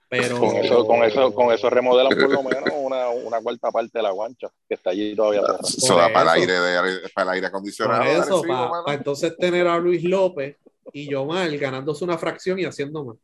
Pero 0.09 0.39
Con 0.39 0.55
eso, 0.55 0.87
con 0.87 1.03
eso, 1.03 1.33
con 1.35 1.53
eso 1.53 1.69
remodelan 1.69 2.17
por 2.17 2.31
lo 2.31 2.43
menos 2.43 2.63
una, 2.75 3.09
una 3.09 3.41
cuarta 3.41 3.71
parte 3.71 3.99
de 3.99 4.01
la 4.01 4.09
guancha, 4.09 4.49
que 4.67 4.73
está 4.73 4.89
allí 4.89 5.15
todavía. 5.15 5.41
Eso 5.61 5.95
da 5.95 6.11
para 6.11 6.33
el 6.33 6.41
aire, 6.41 6.53
de, 6.53 7.09
para 7.13 7.29
el 7.29 7.35
aire 7.35 7.47
acondicionado. 7.47 8.01
Por 8.01 8.23
eso, 8.23 8.41
para 8.41 8.97
entonces 8.97 9.37
tener 9.37 9.67
a 9.67 9.77
Luis 9.77 10.03
López 10.03 10.57
y 10.91 11.07
Yomar 11.07 11.55
ganándose 11.57 12.03
una 12.03 12.17
fracción 12.17 12.57
y 12.57 12.65
haciendo 12.65 13.05
más. 13.05 13.17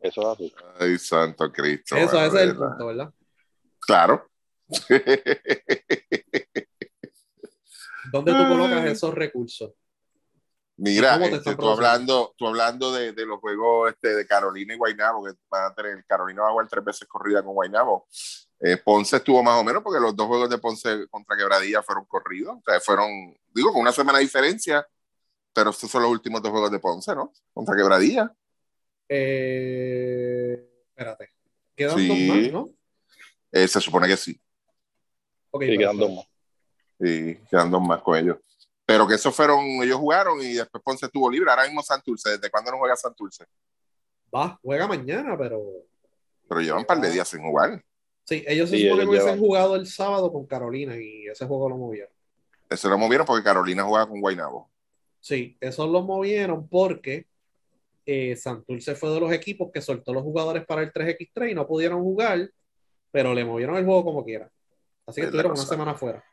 Eso 0.00 0.20
es 0.20 0.28
así. 0.28 0.54
Ay, 0.78 0.98
santo 0.98 1.50
Cristo. 1.50 1.96
Eso, 1.96 2.22
ese 2.22 2.36
es 2.36 2.42
el 2.42 2.56
punto, 2.56 2.86
¿verdad? 2.86 3.10
Claro. 3.80 4.28
¿Dónde 8.12 8.32
tú 8.32 8.48
colocas 8.48 8.84
esos 8.86 9.14
recursos? 9.14 9.72
Mira, 10.76 11.14
¿Cómo 11.14 11.28
te 11.28 11.36
este, 11.36 11.54
tú 11.54 11.68
hablando, 11.68 12.34
tú 12.36 12.48
hablando 12.48 12.92
de, 12.92 13.12
de 13.12 13.26
los 13.26 13.38
juegos 13.40 13.90
este, 13.92 14.14
de 14.14 14.26
Carolina 14.26 14.74
y 14.74 14.78
Guaynabo, 14.78 15.24
que 15.24 15.32
van 15.48 15.70
a 15.70 15.74
tener, 15.74 16.04
Carolina 16.06 16.42
va 16.42 16.48
a 16.48 16.52
jugar 16.52 16.68
tres 16.68 16.84
veces 16.84 17.06
corrida 17.06 17.42
con 17.42 17.54
Guaynabo. 17.54 18.08
Eh, 18.58 18.76
Ponce 18.78 19.16
estuvo 19.16 19.42
más 19.42 19.60
o 19.60 19.64
menos 19.64 19.82
porque 19.82 20.00
los 20.00 20.16
dos 20.16 20.26
juegos 20.26 20.48
de 20.50 20.58
Ponce 20.58 21.06
contra 21.08 21.36
Quebradilla 21.36 21.82
fueron 21.82 22.04
corridos, 22.06 22.56
o 22.58 22.62
sea, 22.64 22.80
fueron, 22.80 23.08
digo, 23.54 23.72
con 23.72 23.82
una 23.82 23.92
semana 23.92 24.18
de 24.18 24.24
diferencia, 24.24 24.86
pero 25.52 25.70
estos 25.70 25.90
son 25.90 26.02
los 26.02 26.10
últimos 26.10 26.42
dos 26.42 26.50
juegos 26.50 26.70
de 26.72 26.78
Ponce, 26.78 27.14
¿no? 27.14 27.32
Contra 27.52 27.76
Quebradilla. 27.76 28.32
Eh, 29.08 30.68
espérate. 30.88 31.30
Quedan 31.76 31.98
Sí. 31.98 32.08
dos 32.08 32.36
más, 32.36 32.52
¿no? 32.52 32.70
Eh, 33.52 33.68
se 33.68 33.80
supone 33.80 34.08
que 34.08 34.16
sí, 34.16 34.40
Ok, 35.52 35.62
Sí, 35.64 35.78
quedan 35.78 35.96
dos 35.98 36.10
más. 36.12 36.26
y 36.98 37.34
quedan 37.36 37.70
dos 37.70 37.82
más 37.82 38.02
con 38.02 38.16
ellos. 38.18 38.38
Pero 38.84 39.06
que 39.06 39.14
esos 39.14 39.34
fueron, 39.34 39.60
ellos 39.82 39.96
jugaron 39.98 40.40
y 40.42 40.54
después 40.54 40.82
Ponce 40.82 41.06
estuvo 41.06 41.30
libre. 41.30 41.48
Ahora 41.50 41.64
mismo 41.64 41.82
Santurce, 41.82 42.30
¿desde 42.30 42.50
cuándo 42.50 42.70
no 42.72 42.78
juega 42.78 42.96
Santurce? 42.96 43.44
Va, 44.34 44.58
juega 44.62 44.86
mañana, 44.88 45.36
pero. 45.38 45.62
Pero 46.48 46.60
llevan 46.60 46.80
un 46.80 46.84
par 46.86 47.00
de 47.00 47.10
días 47.10 47.28
sin 47.28 47.42
jugar. 47.42 47.82
Sí, 48.24 48.44
ellos 48.46 48.68
se 48.70 48.76
Sí, 48.76 48.82
supone 48.84 49.02
que 49.04 49.08
hubiesen 49.08 49.28
llevan. 49.34 49.40
jugado 49.40 49.76
el 49.76 49.86
sábado 49.86 50.32
con 50.32 50.46
Carolina 50.46 50.96
y 50.96 51.26
ese 51.26 51.46
juego 51.46 51.68
lo 51.68 51.76
movieron. 51.76 52.10
Eso 52.68 52.88
lo 52.88 52.98
movieron 52.98 53.26
porque 53.26 53.44
Carolina 53.44 53.84
juega 53.84 54.06
con 54.08 54.20
Guaynabo. 54.20 54.70
Sí, 55.20 55.56
eso 55.60 55.86
lo 55.86 56.02
movieron 56.02 56.66
porque 56.68 57.26
eh, 58.06 58.34
Santurce 58.36 58.94
fue 58.96 59.10
de 59.10 59.20
los 59.20 59.32
equipos 59.32 59.70
que 59.72 59.80
soltó 59.80 60.12
los 60.12 60.22
jugadores 60.22 60.64
para 60.66 60.82
el 60.82 60.92
3x3 60.92 61.50
y 61.50 61.54
no 61.54 61.66
pudieron 61.66 62.02
jugar, 62.02 62.50
pero 63.10 63.32
le 63.34 63.44
movieron 63.44 63.76
el 63.76 63.84
juego 63.84 64.04
como 64.04 64.24
quiera. 64.24 64.50
Así 65.06 65.20
que 65.20 65.26
estuvieron 65.26 65.52
una 65.52 65.62
semana 65.62 65.90
afuera. 65.92 66.24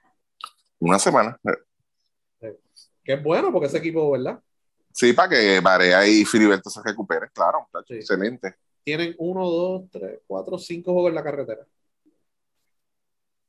Una 0.80 1.00
semana. 1.00 1.40
Que 3.04 3.14
es 3.14 3.24
bueno 3.24 3.52
porque 3.52 3.68
ese 3.68 3.78
equipo, 3.80 4.12
¿verdad? 4.12 4.40
Sí, 4.92 5.14
para 5.14 5.30
que 5.30 5.60
Barea 5.60 6.08
y 6.08 6.26
Filiberto 6.26 6.70
se 6.70 6.82
recuperen, 6.84 7.30
claro. 7.34 7.68
Sí. 7.88 7.96
Excelente. 7.96 8.56
Tienen 8.84 9.16
uno, 9.18 9.50
dos, 9.50 9.90
tres, 9.92 10.20
cuatro, 10.28 10.58
cinco 10.58 10.94
juegos 10.94 11.10
en 11.10 11.16
la 11.16 11.24
carretera. 11.24 11.66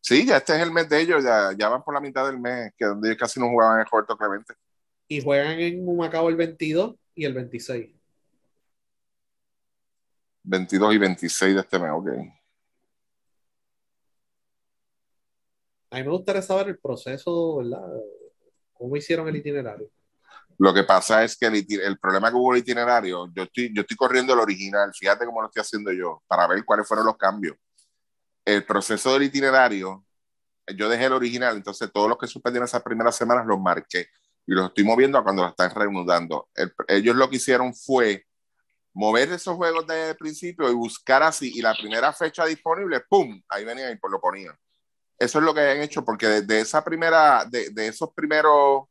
Sí, 0.01 0.26
ya 0.26 0.38
este 0.38 0.56
es 0.56 0.62
el 0.62 0.72
mes 0.72 0.88
de 0.88 1.01
ellos, 1.01 1.22
ya, 1.22 1.52
ya 1.56 1.68
van 1.68 1.84
por 1.84 1.94
la 1.94 2.01
mitad 2.01 2.26
del 2.26 2.38
mes, 2.38 2.72
que 2.76 2.84
donde 2.84 3.09
ellos 3.09 3.18
casi 3.18 3.38
no 3.38 3.48
jugaban 3.48 3.80
en 3.80 3.86
Roberto 3.86 4.16
Clemente. 4.16 4.55
Y 5.06 5.20
juegan 5.20 5.60
en 5.60 5.86
Humacao 5.86 6.28
el 6.28 6.36
22 6.36 6.97
y 7.14 7.24
el 7.24 7.34
26. 7.34 7.90
22 10.42 10.94
y 10.94 10.98
26 10.98 11.55
de 11.55 11.60
este 11.60 11.78
mes, 11.78 11.90
ok. 11.92 12.09
A 15.90 15.96
mí 15.96 16.04
me 16.04 16.10
gustaría 16.10 16.42
saber 16.42 16.68
el 16.68 16.78
proceso, 16.78 17.56
¿verdad? 17.56 17.82
¿Cómo 18.72 18.96
hicieron 18.96 19.28
el 19.28 19.36
itinerario? 19.36 19.90
Lo 20.58 20.74
que 20.74 20.84
pasa 20.84 21.24
es 21.24 21.36
que 21.36 21.46
el, 21.46 21.66
el 21.82 21.98
problema 21.98 22.30
que 22.30 22.36
hubo 22.36 22.52
el 22.54 22.60
itinerario, 22.60 23.28
yo 23.34 23.44
estoy, 23.44 23.72
yo 23.74 23.80
estoy 23.82 23.96
corriendo 23.96 24.34
el 24.34 24.40
original, 24.40 24.92
fíjate 24.94 25.24
cómo 25.26 25.40
lo 25.40 25.48
estoy 25.48 25.62
haciendo 25.62 25.90
yo, 25.92 26.22
para 26.26 26.46
ver 26.46 26.64
cuáles 26.64 26.86
fueron 26.86 27.06
los 27.06 27.16
cambios. 27.16 27.56
El 28.44 28.64
proceso 28.64 29.12
del 29.14 29.24
itinerario, 29.24 30.04
yo 30.76 30.88
dejé 30.88 31.06
el 31.06 31.14
original, 31.14 31.56
entonces 31.56 31.90
todos 31.92 32.08
los 32.08 32.18
que 32.18 32.26
suspendieron 32.26 32.66
esas 32.66 32.82
primeras 32.82 33.16
semanas 33.16 33.46
los 33.46 33.60
marqué 33.60 34.08
y 34.46 34.52
los 34.52 34.68
estoy 34.68 34.84
moviendo 34.84 35.18
a 35.18 35.24
cuando 35.24 35.42
los 35.42 35.52
están 35.52 35.74
reanudando. 35.74 36.48
El- 36.54 36.72
ellos 36.88 37.16
lo 37.16 37.28
que 37.30 37.36
hicieron 37.36 37.74
fue 37.74 38.26
mover 38.94 39.32
esos 39.32 39.56
juegos 39.56 39.86
desde 39.86 40.10
el 40.10 40.16
principio 40.16 40.70
y 40.70 40.74
buscar 40.74 41.22
así, 41.22 41.52
y 41.54 41.62
la 41.62 41.74
primera 41.74 42.12
fecha 42.12 42.44
disponible, 42.46 43.00
¡pum! 43.08 43.42
Ahí 43.48 43.64
venían 43.64 43.92
y 43.92 43.96
pues 43.96 44.12
lo 44.12 44.20
ponían. 44.20 44.56
Eso 45.20 45.38
es 45.38 45.44
lo 45.44 45.52
que 45.55 45.60
han 45.60 45.82
hecho, 45.82 46.05
porque 46.05 46.26
desde 46.26 46.60
esa 46.60 46.82
primera, 46.82 47.44
de, 47.44 47.70
de 47.70 47.86
esos 47.88 48.10
primeros 48.14 48.84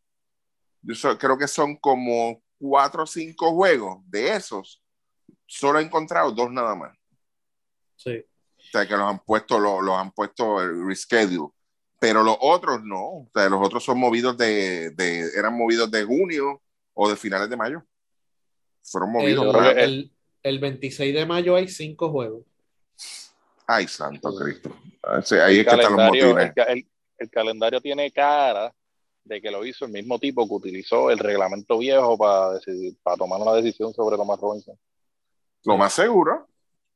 yo 0.82 0.96
so- 0.96 1.18
creo 1.18 1.38
que 1.38 1.48
son 1.48 1.76
como 1.78 2.42
cuatro 2.58 3.04
o 3.04 3.08
cinco 3.08 3.52
juegos 3.54 3.98
de 4.06 4.36
esos. 4.36 4.82
Solo 5.48 5.80
he 5.80 5.84
encontrado 5.84 6.32
dos 6.32 6.52
nada 6.52 6.76
más. 6.76 6.96
Sí. 7.96 8.24
O 8.58 8.62
sea, 8.72 8.88
que 8.88 8.96
los 8.96 9.10
han 9.10 9.20
puesto, 9.20 9.60
lo- 9.60 9.82
los, 9.82 9.98
han 9.98 10.12
puesto 10.12 10.62
el 10.62 10.86
reschedule. 10.86 11.50
Pero 12.00 12.24
los 12.24 12.38
otros 12.40 12.82
no. 12.84 13.02
O 13.04 13.30
sea, 13.34 13.50
los 13.50 13.60
otros 13.66 13.84
son 13.84 14.00
movidos 14.00 14.38
de, 14.38 14.92
de- 14.92 15.32
eran 15.36 15.58
movidos 15.58 15.90
de 15.92 16.04
junio 16.06 16.62
o 16.94 17.10
de 17.10 17.16
finales 17.18 17.50
de 17.50 17.58
mayo. 17.58 17.84
Fueron 18.84 19.12
movidos. 19.12 19.46
El, 19.72 19.80
el- 19.80 20.14
el 20.44 20.60
26 20.60 21.14
de 21.14 21.26
mayo 21.26 21.56
hay 21.56 21.68
cinco 21.68 22.12
juegos. 22.12 22.44
Ay, 23.72 23.88
santo 23.88 24.34
Cristo. 24.36 24.76
Ah, 25.04 25.22
sí, 25.22 25.36
ahí 25.36 25.60
el 25.60 25.62
es 25.62 25.68
que 25.68 25.76
están 25.76 25.78
los 25.80 25.88
calendario, 25.90 26.28
motines. 26.30 26.48
el, 26.48 26.54
ca- 26.56 26.72
el- 26.74 26.90
el 27.20 27.30
calendario 27.30 27.82
tiene 27.82 28.12
cara 28.12 28.74
de 29.24 29.42
que 29.42 29.52
lo 29.52 29.64
hizo 29.66 29.86
el 29.86 29.92
mismo 29.92 30.18
tipo 30.18 30.48
que 30.48 30.54
utilizó 30.56 31.12
el 31.12 31.20
reglamento 31.20 31.78
viejo 31.78 32.18
para 32.18 32.54
decidir, 32.54 32.98
para 33.04 33.18
tomar 33.18 33.40
una 33.40 33.54
decisión 33.54 33.94
sobre 33.94 34.18
Thomas 34.18 34.40
Robinson. 34.40 34.76
Lo 35.66 35.78
más 35.78 35.94
seguro. 35.94 36.48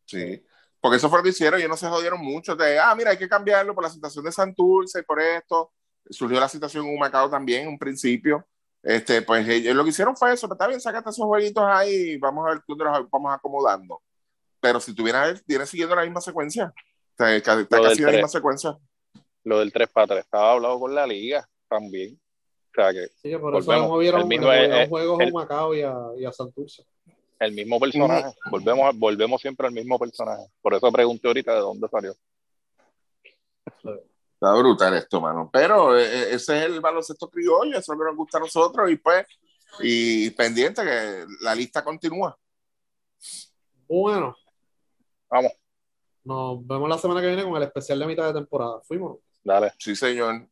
Sí. 0.05 0.43
Porque 0.81 0.97
eso 0.97 1.09
fue 1.09 1.19
lo 1.19 1.23
que 1.23 1.29
hicieron. 1.29 1.59
Ellos 1.59 1.69
no 1.69 1.77
se 1.77 1.87
jodieron 1.87 2.19
mucho. 2.21 2.55
De, 2.55 2.79
ah, 2.79 2.95
mira, 2.95 3.11
hay 3.11 3.17
que 3.17 3.29
cambiarlo 3.29 3.75
por 3.75 3.83
la 3.83 3.89
situación 3.89 4.25
de 4.25 4.31
Santurce 4.31 4.99
y 4.99 5.03
por 5.03 5.19
esto. 5.21 5.73
Surgió 6.09 6.39
la 6.39 6.49
situación 6.49 6.85
en 6.87 6.95
Humacao 6.95 7.29
también 7.29 7.63
en 7.63 7.67
un 7.69 7.77
principio. 7.77 8.47
Este, 8.81 9.21
pues 9.21 9.47
ellos 9.47 9.75
lo 9.75 9.83
que 9.83 9.91
hicieron 9.91 10.15
fue 10.15 10.33
eso. 10.33 10.47
Pero 10.47 10.55
está 10.55 10.67
bien, 10.67 10.81
sácate 10.81 11.09
esos 11.11 11.25
jueguitos 11.25 11.63
ahí 11.67 12.13
y 12.13 12.17
vamos 12.17 12.45
a 12.47 12.49
ver 12.53 12.61
dónde 12.67 12.83
los 12.85 13.09
vamos 13.11 13.31
acomodando. 13.33 14.01
Pero 14.63 14.79
si 14.79 14.95
tuviera, 14.95 15.33
viene 15.45 15.65
siguiendo 15.65 15.93
la 15.93 16.03
misma 16.03 16.21
secuencia. 16.21 16.73
O 16.73 17.15
sea, 17.17 17.41
ca- 17.43 17.59
está 17.59 17.81
casi 17.81 18.01
la 18.01 18.11
misma 18.13 18.29
secuencia. 18.29 18.77
Lo 19.43 19.59
del 19.59 19.73
3 19.73 19.89
para 19.89 20.07
3 20.07 20.19
estaba 20.23 20.53
hablado 20.53 20.79
con 20.79 20.95
la 20.95 21.05
liga 21.05 21.45
también. 21.67 22.17
O 22.71 22.73
sea 22.81 22.93
que 22.93 23.07
Sí, 23.21 23.29
que 23.29 23.37
por 23.39 23.53
eso 23.57 23.65
Volvemos. 23.65 23.89
movieron, 23.89 24.21
El 24.21 24.27
mismo 24.27 24.47
movieron 24.47 24.77
es- 24.77 24.89
juegos 24.89 25.19
a 25.19 25.23
el- 25.23 25.31
Humacao 25.31 25.75
y 25.75 25.81
a, 25.81 25.93
y 26.17 26.23
a 26.25 26.31
Santurce. 26.31 26.85
el 27.39 27.51
mismo 27.51 27.77
personaje, 27.77 28.33
volvemos, 28.49 28.85
a- 28.85 28.91
volvemos 28.95 29.41
siempre 29.41 29.67
al 29.67 29.73
mismo 29.73 29.99
personaje. 29.99 30.45
Por 30.61 30.73
eso 30.73 30.89
pregunté 30.93 31.27
ahorita 31.27 31.53
de 31.55 31.59
dónde 31.59 31.87
salió. 31.91 32.15
Está 33.65 34.53
brutal 34.55 34.93
esto, 34.95 35.19
mano. 35.21 35.49
Pero 35.51 35.97
eh, 35.99 36.33
ese 36.33 36.57
es 36.57 36.63
el 36.65 36.79
baloncesto 36.79 37.29
criollo, 37.29 37.77
eso 37.77 37.79
es 37.93 37.97
lo 37.97 37.97
que 38.05 38.09
nos 38.09 38.15
gusta 38.17 38.37
a 38.37 38.41
nosotros. 38.41 38.89
Y 38.89 38.95
pues, 38.95 39.25
y 39.81 40.29
pendiente 40.31 40.83
que 40.83 41.25
la 41.41 41.53
lista 41.53 41.83
continúa. 41.83 42.37
Bueno, 43.87 44.35
Vamos, 45.33 45.51
nos 46.25 46.67
vemos 46.67 46.87
la 46.87 46.97
semana 46.99 47.19
que 47.19 47.25
viene 47.25 47.43
con 47.43 47.55
el 47.55 47.63
especial 47.63 47.97
de 47.97 48.05
mitad 48.05 48.27
de 48.27 48.33
temporada. 48.33 48.81
Fuimos. 48.81 49.17
dale. 49.43 49.73
Sí, 49.79 49.95
señor. 49.95 50.47